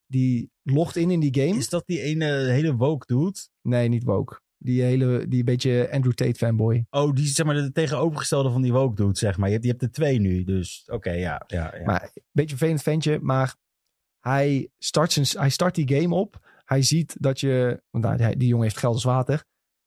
die 0.07 0.51
logt 0.63 0.95
in 0.95 1.11
in 1.11 1.19
die 1.19 1.33
game. 1.33 1.57
Is 1.57 1.69
dat 1.69 1.83
die 1.85 2.01
ene 2.01 2.25
hele 2.25 2.75
woke 2.75 3.05
doet? 3.05 3.49
Nee, 3.61 3.87
niet 3.87 4.03
woke. 4.03 4.41
Die 4.65 4.81
hele, 4.81 5.27
die 5.27 5.43
beetje 5.43 5.89
Andrew 5.91 6.13
Tate 6.13 6.33
fanboy. 6.35 6.85
Oh, 6.89 7.13
die 7.13 7.25
zeg 7.25 7.45
maar 7.45 7.55
de 7.55 7.71
tegenovergestelde 7.71 8.51
van 8.51 8.61
die 8.61 8.73
woke 8.73 8.95
doet, 8.95 9.17
zeg 9.17 9.37
maar. 9.37 9.47
Je 9.47 9.53
hebt, 9.53 9.65
je 9.65 9.71
hebt 9.71 9.83
er 9.83 9.91
twee 9.91 10.19
nu, 10.19 10.43
dus 10.43 10.83
oké, 10.91 11.11
ja, 11.11 11.43
ja, 11.47 11.75
ja. 11.77 11.85
Maar 11.85 12.01
een 12.03 12.09
beetje 12.31 12.51
een 12.51 12.57
vervelend 12.57 12.81
ventje, 12.81 13.19
maar 13.21 13.55
hij 14.19 14.69
start, 14.77 15.11
zijn, 15.11 15.25
hij 15.43 15.49
start 15.49 15.75
die 15.75 15.95
game 15.95 16.15
op. 16.15 16.47
Hij 16.63 16.81
ziet 16.81 17.15
dat 17.19 17.39
je, 17.39 17.81
want 17.89 18.03
nou, 18.03 18.35
die 18.37 18.47
jongen 18.47 18.63
heeft 18.63 18.77
geld 18.77 18.93
als 18.93 19.03
water. 19.03 19.43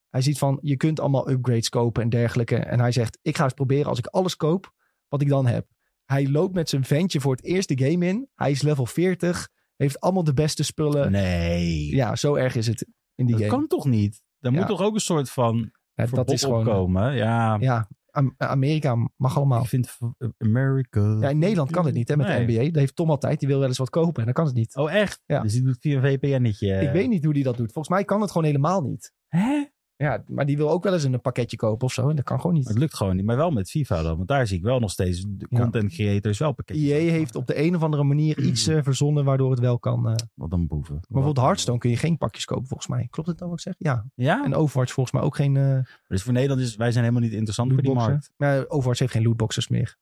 Hij 0.09 0.23
ziet 0.23 0.39
van, 0.39 0.59
je 0.63 0.77
kunt 0.77 1.01
allemaal 1.01 1.31
upgrades 1.31 1.69
kopen 1.69 2.03
en 2.03 2.09
dergelijke. 2.09 2.57
En 2.57 2.81
hij 2.81 2.93
zegt, 2.93 3.19
ik 3.23 3.37
ga 3.37 3.45
eens 3.45 3.53
proberen 3.53 3.87
als 3.87 3.99
ik 3.99 4.07
alles 4.07 4.37
koop, 4.37 4.73
wat 5.09 5.23
ik 5.23 5.29
dan 5.29 5.47
heb. 5.47 5.67
Hij 6.05 6.29
loopt 6.29 6.55
met 6.55 6.69
zijn 6.69 6.85
ventje 6.85 7.21
voor 7.21 7.33
het 7.35 7.45
eerst 7.45 7.69
de 7.69 7.85
game 7.89 8.07
in. 8.07 8.29
Hij 8.35 8.51
is 8.51 8.63
level 8.63 8.87
40, 8.87 9.49
heeft 9.77 10.01
allemaal 10.01 10.25
de 10.25 10.35
beste 10.35 10.63
spullen. 10.63 11.11
nee, 11.11 11.87
Ja, 11.95 12.17
zo 12.17 12.35
erg 12.35 12.55
is 12.55 12.67
het 12.67 12.87
in 13.15 13.27
die 13.27 13.35
dat 13.35 13.45
game. 13.45 13.57
kan 13.57 13.67
toch 13.67 13.87
niet? 13.87 14.23
Er 14.41 14.53
Ja. 14.53 14.59
moet 14.59 14.67
toch 14.67 14.83
ook 14.83 14.95
een 14.95 15.01
soort 15.01 15.31
van 15.31 15.71
Ja, 15.95 16.07
dat 16.07 16.31
is 16.31 16.43
gewoon, 16.43 16.59
opkomen? 16.69 17.15
Ja, 17.15 17.57
ja, 17.61 17.89
Am- 18.11 18.35
Amerika 18.37 19.09
mag 19.17 19.37
allemaal. 19.37 19.63
ik 19.63 19.69
vind 19.69 19.99
America... 20.39 21.17
Ja, 21.21 21.29
in 21.29 21.39
Nederland 21.39 21.71
kan 21.71 21.85
het 21.85 21.95
niet 21.95 22.09
hè, 22.09 22.17
met 22.17 22.27
Nee. 22.27 22.47
de 22.47 22.53
NBA. 22.53 22.65
Dat 22.65 22.75
heeft 22.75 22.97
Tom 22.97 23.11
altijd. 23.11 23.39
Die 23.39 23.49
wil 23.49 23.59
wel 23.59 23.69
eens 23.69 23.79
wat 23.79 23.91
kopen 23.91 24.19
en 24.19 24.25
dan 24.25 24.33
kan 24.35 24.47
het 24.47 24.55
niet. 24.55 24.77
Oh, 24.77 24.93
echt? 24.93 25.23
Ja. 25.27 25.41
Dus 25.41 25.53
die 25.53 25.63
doet 25.63 25.77
via 25.81 25.97
een 25.97 26.03
VPN'tje. 26.19 26.81
Ik 26.81 26.91
weet 26.93 27.09
niet 27.09 27.25
hoe 27.25 27.33
die 27.35 27.43
dat 27.45 27.57
doet. 27.57 27.73
Volgens 27.73 27.95
mij 27.95 28.05
kan 28.05 28.21
het 28.21 28.31
gewoon 28.31 28.47
helemaal 28.47 28.83
niet. 28.83 29.13
Hè? 29.29 29.65
Ja, 30.01 30.23
maar 30.29 30.47
die 30.47 30.57
wil 30.57 30.71
ook 30.71 30.85
wel 30.85 30.93
eens 30.93 31.03
een 31.05 31.21
pakketje 31.21 31.57
kopen 31.57 31.87
of 31.87 31.93
zo. 31.93 32.09
En 32.09 32.17
dat 32.17 32.25
kan 32.25 32.37
gewoon 32.41 32.53
Maar 32.53 32.61
niet. 32.63 32.71
het 32.71 32.79
lukt 32.79 32.95
gewoon 32.95 33.17
niet. 33.17 33.25
Maar 33.25 33.37
wel 33.37 33.51
met 33.51 33.71
FIFA 33.71 34.03
dan. 34.03 34.17
Want 34.17 34.29
daar 34.29 34.47
zie 34.47 34.57
ik 34.57 34.63
wel 34.63 34.79
nog 34.79 34.91
steeds 34.91 35.25
de 35.29 35.49
content 35.49 35.93
creators 35.93 36.39
wel 36.39 36.53
pakketjes. 36.53 36.89
EA 36.91 37.11
heeft 37.11 37.35
op 37.35 37.47
de 37.47 37.63
een 37.63 37.75
of 37.77 37.83
andere 37.83 38.05
manier 38.05 38.39
iets 38.49 38.67
eh, 38.67 38.83
verzonnen 38.83 39.25
waardoor 39.25 39.51
het 39.51 39.61
wel 39.61 39.79
kan. 39.79 39.99
eh. 39.99 40.03
Maar 40.05 40.19
Wat 40.35 40.53
een 40.53 40.67
boeven. 40.67 41.01
bijvoorbeeld 41.09 41.47
Hearthstone 41.47 41.79
kun 41.79 41.91
je 41.91 41.97
geen 41.97 42.19
pakjes 42.19 42.45
kopen 42.45 42.67
volgens 42.67 42.89
mij. 42.89 43.07
Klopt 43.11 43.29
het 43.29 43.39
nou 43.39 43.51
wat 43.51 43.59
ik 43.59 43.65
zeg? 43.65 43.75
Ja. 43.79 44.05
Ja? 44.15 44.45
En 44.45 44.55
Overwatch 44.55 44.93
volgens 44.93 45.15
mij 45.15 45.25
ook 45.25 45.37
geen 45.37 45.57
eh 45.57 45.79
Dus 46.09 46.23
voor 46.23 46.33
Nederland 46.33 46.61
is 46.61 46.77
wij 46.77 46.91
zijn 46.93 47.05
helemaal 47.05 47.25
niet 47.27 47.35
interessant 47.37 47.73
voor 47.73 47.83
die 47.83 47.93
markt. 47.95 48.31
Maar 48.37 48.69
Overwatch 48.69 48.99
heeft 49.01 49.13
geen 49.13 49.23
lootboxes 49.23 49.69
meer. 49.69 49.97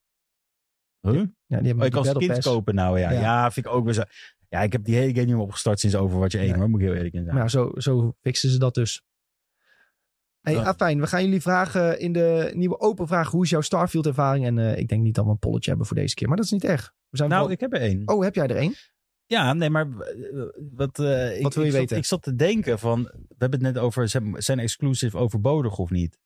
Huh? 1.01 1.13
Ja, 1.15 1.23
die 1.47 1.57
hebben 1.67 1.79
Oh, 1.81 1.85
ik 1.87 1.93
kan 1.93 2.05
skins 2.05 2.27
Pass. 2.27 2.47
kopen 2.49 2.75
nou, 2.75 2.99
ja. 2.99 3.11
Ja. 3.11 3.21
ja. 3.21 3.51
vind 3.51 3.67
ik 3.67 3.73
ook 3.73 3.85
weer 3.85 3.95
zo. 3.95 4.03
Ja, 4.49 4.61
ik 4.63 4.73
heb 4.73 4.85
die 4.85 4.95
hele 4.95 5.13
game 5.15 5.25
niet 5.27 5.35
meer 5.35 5.45
opgestart 5.45 5.81
sinds 5.81 5.97
Overwatch 5.97 6.35
1 6.35 6.47
Ja. 6.47 6.57
hoor, 6.57 6.69
moet 6.71 6.81
ik 6.81 6.87
heel 6.87 6.95
eerlijk 6.95 7.15
in 7.15 7.23
zijn. 7.23 7.35
Maar 7.35 7.43
ja, 7.45 7.51
zo, 7.51 7.71
zo 7.77 8.15
fixen 8.21 8.51
ze 8.51 8.59
dat 8.59 8.75
dus. 8.75 9.03
Hey, 10.47 10.55
Ja. 10.55 10.63
afijn, 10.65 11.01
we 11.01 11.07
gaan 11.07 11.25
jullie 11.25 11.41
vragen 11.41 12.01
in 12.01 12.13
de 12.13 12.51
nieuwe 12.55 12.81
open 12.81 13.07
vraag. 13.07 13.31
Hoe 13.31 13.45
is 13.45 13.51
jouw 13.51 13.61
Starfield 13.61 14.07
ervaring? 14.07 14.45
En 14.47 14.59
eh, 14.59 14.79
ik 14.79 14.89
denk 14.89 15.03
niet 15.03 15.15
dat 15.15 15.25
we 15.25 15.31
een 15.31 15.39
polletje 15.39 15.69
hebben 15.69 15.87
voor 15.87 15.97
deze 15.97 16.15
keer. 16.15 16.29
Maar 16.29 16.37
dat 16.37 16.45
is 16.47 16.51
niet 16.53 16.65
erg. 16.65 16.93
We 17.09 17.17
zijn 17.17 17.29
nou, 17.31 17.43
wel- 17.43 17.51
ik 17.53 17.61
heb 17.61 17.73
er 17.73 17.81
één. 17.81 18.03
Oh, 18.05 18.23
heb 18.23 18.35
jij 18.35 18.47
er 18.47 18.57
één? 18.57 18.75
Ja, 19.27 19.53
nee, 19.53 19.71
maar 19.71 19.87
eh, 19.87 20.43
wat, 20.75 20.99
eh, 20.99 21.37
ik, 21.37 21.43
Wat 21.43 21.55
wil 21.55 21.63
je 21.65 21.69
ik 21.69 21.75
zat- 21.75 21.81
weten? 21.81 21.97
ik 21.97 22.05
zat 22.05 22.23
te 22.23 22.35
denken 22.35 22.79
van, 22.79 23.03
we 23.03 23.35
hebben 23.39 23.65
het 23.65 23.75
net 23.75 23.83
over, 23.83 24.09
zijn, 24.09 24.35
zijn 24.37 24.59
exclusive 24.59 25.17
overbodig 25.17 25.79
of 25.79 25.91
niet? 25.91 26.19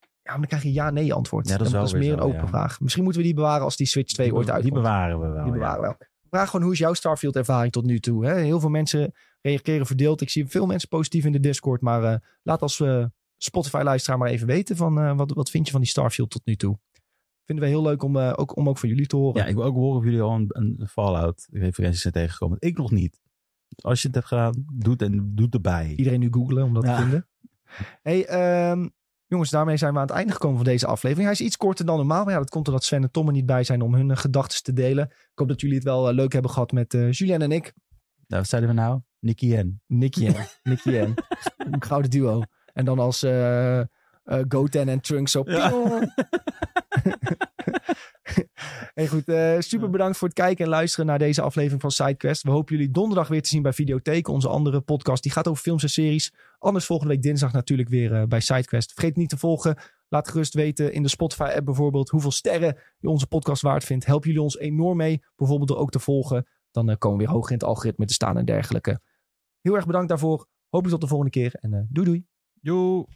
Ja, 0.00 0.30
maar 0.30 0.38
dan 0.40 0.46
krijg 0.48 0.62
je 0.62 0.72
ja-nee 0.72 1.12
antwoord. 1.14 1.48
Ja, 1.48 1.56
dat 1.56 1.66
is 1.86 1.92
meer 1.92 2.12
een 2.12 2.20
open 2.20 2.40
ja. 2.40 2.46
vraag. 2.46 2.80
Misschien 2.80 3.02
moeten 3.04 3.20
we 3.20 3.26
die 3.26 3.36
bewaren 3.36 3.64
als 3.64 3.76
die 3.76 3.86
Switch 3.86 4.12
2 4.12 4.26
die, 4.26 4.36
ooit 4.36 4.50
uitkomt. 4.50 4.72
Die 4.74 4.82
bewaren 4.82 5.20
we 5.20 5.28
wel. 5.28 5.44
Die 5.44 5.52
bewaren 5.52 5.80
we 5.80 5.86
wel. 5.86 5.96
Vraag 6.30 6.46
gewoon, 6.50 6.64
hoe 6.64 6.72
is 6.74 6.78
jouw 6.78 6.94
Starfield 6.94 7.36
ervaring 7.36 7.72
tot 7.72 7.84
nu 7.84 7.98
toe? 7.98 8.26
Hè? 8.26 8.34
Heel 8.34 8.60
veel 8.60 8.68
mensen 8.68 9.12
reageren 9.40 9.86
verdeeld. 9.86 10.20
Ik 10.20 10.30
zie 10.30 10.46
veel 10.46 10.66
mensen 10.66 10.88
positief 10.88 11.24
in 11.24 11.32
de 11.32 11.40
Discord. 11.40 11.80
Maar 11.80 12.22
laat 12.42 12.62
als 12.62 12.80
eh, 12.80 13.04
Spotify-luisteraar 13.36 14.18
maar 14.18 14.28
even 14.28 14.46
weten 14.46 14.76
van 14.76 14.98
eh, 14.98 15.16
wat, 15.16 15.32
wat 15.32 15.50
vind 15.50 15.66
je 15.66 15.72
van 15.72 15.80
die 15.80 15.90
Starfield 15.90 16.30
tot 16.30 16.42
nu 16.44 16.56
toe? 16.56 16.78
Vinden 17.44 17.64
we 17.64 17.70
heel 17.70 17.82
leuk 17.82 18.02
om, 18.02 18.16
eh, 18.16 18.32
ook, 18.36 18.56
om 18.56 18.68
ook 18.68 18.78
van 18.78 18.88
jullie 18.88 19.06
te 19.06 19.16
horen. 19.16 19.42
Ja, 19.42 19.48
ik 19.48 19.54
wil 19.54 19.64
ook 19.64 19.74
horen 19.74 19.98
of 19.98 20.04
jullie 20.04 20.20
al 20.20 20.34
een, 20.34 20.46
een 20.48 20.88
Fallout-referentie 20.88 22.00
zijn 22.00 22.12
tegengekomen. 22.12 22.56
Ik 22.60 22.76
nog 22.76 22.90
niet. 22.90 23.20
Dus 23.68 23.84
als 23.84 24.00
je 24.00 24.06
het 24.06 24.16
hebt 24.16 24.28
gedaan, 24.28 24.64
doe 24.72 24.92
het 24.92 25.02
en 25.02 25.32
doe 25.34 25.44
het 25.44 25.54
erbij. 25.54 25.94
Iedereen 25.96 26.20
nu 26.20 26.28
googlen 26.30 26.64
om 26.64 26.74
dat 26.74 26.84
Ja. 26.84 26.96
te 26.96 27.00
vinden. 27.02 27.28
Hey, 28.02 28.26
ehm, 28.26 28.88
jongens, 29.26 29.50
daarmee 29.50 29.76
zijn 29.76 29.92
we 29.92 29.98
aan 29.98 30.06
het 30.06 30.16
einde 30.16 30.32
gekomen 30.32 30.56
van 30.56 30.64
deze 30.64 30.86
aflevering. 30.86 31.28
Hij 31.28 31.38
is 31.38 31.46
iets 31.46 31.56
korter 31.56 31.86
dan 31.86 31.96
normaal. 31.96 32.24
Maar 32.24 32.32
ja, 32.32 32.38
dat 32.38 32.50
komt 32.50 32.64
doordat 32.64 32.84
Sven 32.84 33.02
en 33.02 33.10
Tom 33.10 33.26
er 33.26 33.32
niet 33.32 33.46
bij 33.46 33.64
zijn 33.64 33.80
om 33.82 33.94
hun 33.94 34.10
eh, 34.10 34.16
gedachten 34.16 34.62
te 34.62 34.72
delen. 34.72 35.04
Ik 35.08 35.30
hoop 35.34 35.48
dat 35.48 35.60
jullie 35.60 35.76
het 35.76 35.84
wel 35.84 36.12
leuk 36.12 36.32
hebben 36.32 36.50
gehad 36.50 36.72
met 36.72 36.92
Julien 37.10 37.42
en 37.42 37.52
ik. 37.52 37.72
Nou, 38.26 38.40
wat 38.42 38.48
zeiden 38.48 38.70
we 38.70 38.76
nou? 38.76 39.00
Nicky 39.18 39.54
en. 39.54 39.82
Nicky 39.86 40.26
en 40.26 40.46
Nicky 40.62 40.96
en. 40.96 41.14
Een 41.56 41.82
gouden 41.88 42.10
duo. 42.10 42.42
En 42.76 42.84
dan 42.84 42.98
als, 42.98 43.22
eh, 43.22 43.80
uh, 43.80 43.84
Goten 44.48 44.88
en 44.88 45.00
Trunks 45.00 45.32
zo. 45.32 45.42
Ja. 45.44 45.70
hey, 48.94 49.06
goed, 49.06 49.28
uh, 49.28 49.56
super 49.58 49.90
bedankt 49.90 50.16
voor 50.16 50.28
het 50.28 50.36
kijken 50.36 50.64
en 50.64 50.70
luisteren 50.70 51.06
naar 51.06 51.18
deze 51.18 51.42
aflevering 51.42 51.80
van 51.80 51.90
SideQuest. 51.90 52.42
We 52.42 52.50
hopen 52.50 52.76
jullie 52.76 52.90
donderdag 52.90 53.28
weer 53.28 53.42
te 53.42 53.48
zien 53.48 53.62
bij 53.62 53.72
Videotheek, 53.72 54.28
onze 54.28 54.48
andere 54.48 54.80
podcast. 54.80 55.22
Die 55.22 55.32
gaat 55.32 55.48
over 55.48 55.62
films 55.62 55.82
en 55.82 55.88
series. 55.88 56.34
Anders 56.58 56.84
volgende 56.84 57.12
week 57.12 57.22
dinsdag 57.22 57.52
natuurlijk 57.52 57.88
weer 57.88 58.12
uh, 58.12 58.22
bij 58.22 58.40
SideQuest. 58.40 58.92
Vergeet 58.92 59.16
niet 59.16 59.28
te 59.28 59.38
volgen. 59.38 59.76
Laat 60.08 60.28
gerust 60.28 60.54
weten 60.54 60.92
in 60.92 61.02
de 61.02 61.08
Spotify-app 61.08 61.64
bijvoorbeeld 61.64 62.08
hoeveel 62.08 62.30
sterren 62.30 62.76
je 62.98 63.08
onze 63.08 63.26
podcast 63.26 63.62
waard 63.62 63.84
vindt. 63.84 64.06
Helpen 64.06 64.28
jullie 64.28 64.42
ons 64.42 64.58
enorm 64.58 64.96
mee, 64.96 65.22
bijvoorbeeld 65.36 65.68
door 65.68 65.78
ook 65.78 65.90
te 65.90 65.98
volgen. 65.98 66.46
Dan 66.70 66.90
uh, 66.90 66.96
komen 66.98 67.18
we 67.18 67.24
weer 67.24 67.32
hoger 67.34 67.50
in 67.50 67.58
het 67.58 67.66
algoritme 67.66 68.06
te 68.06 68.12
staan 68.12 68.36
en 68.36 68.44
dergelijke. 68.44 69.00
Heel 69.60 69.74
erg 69.74 69.86
bedankt 69.86 70.08
daarvoor. 70.08 70.46
Hopelijk 70.68 71.00
tot 71.00 71.00
de 71.00 71.14
volgende 71.16 71.32
keer 71.32 71.54
en 71.54 71.88
doei 71.90 72.06
doei. 72.06 72.26
有 72.66 73.08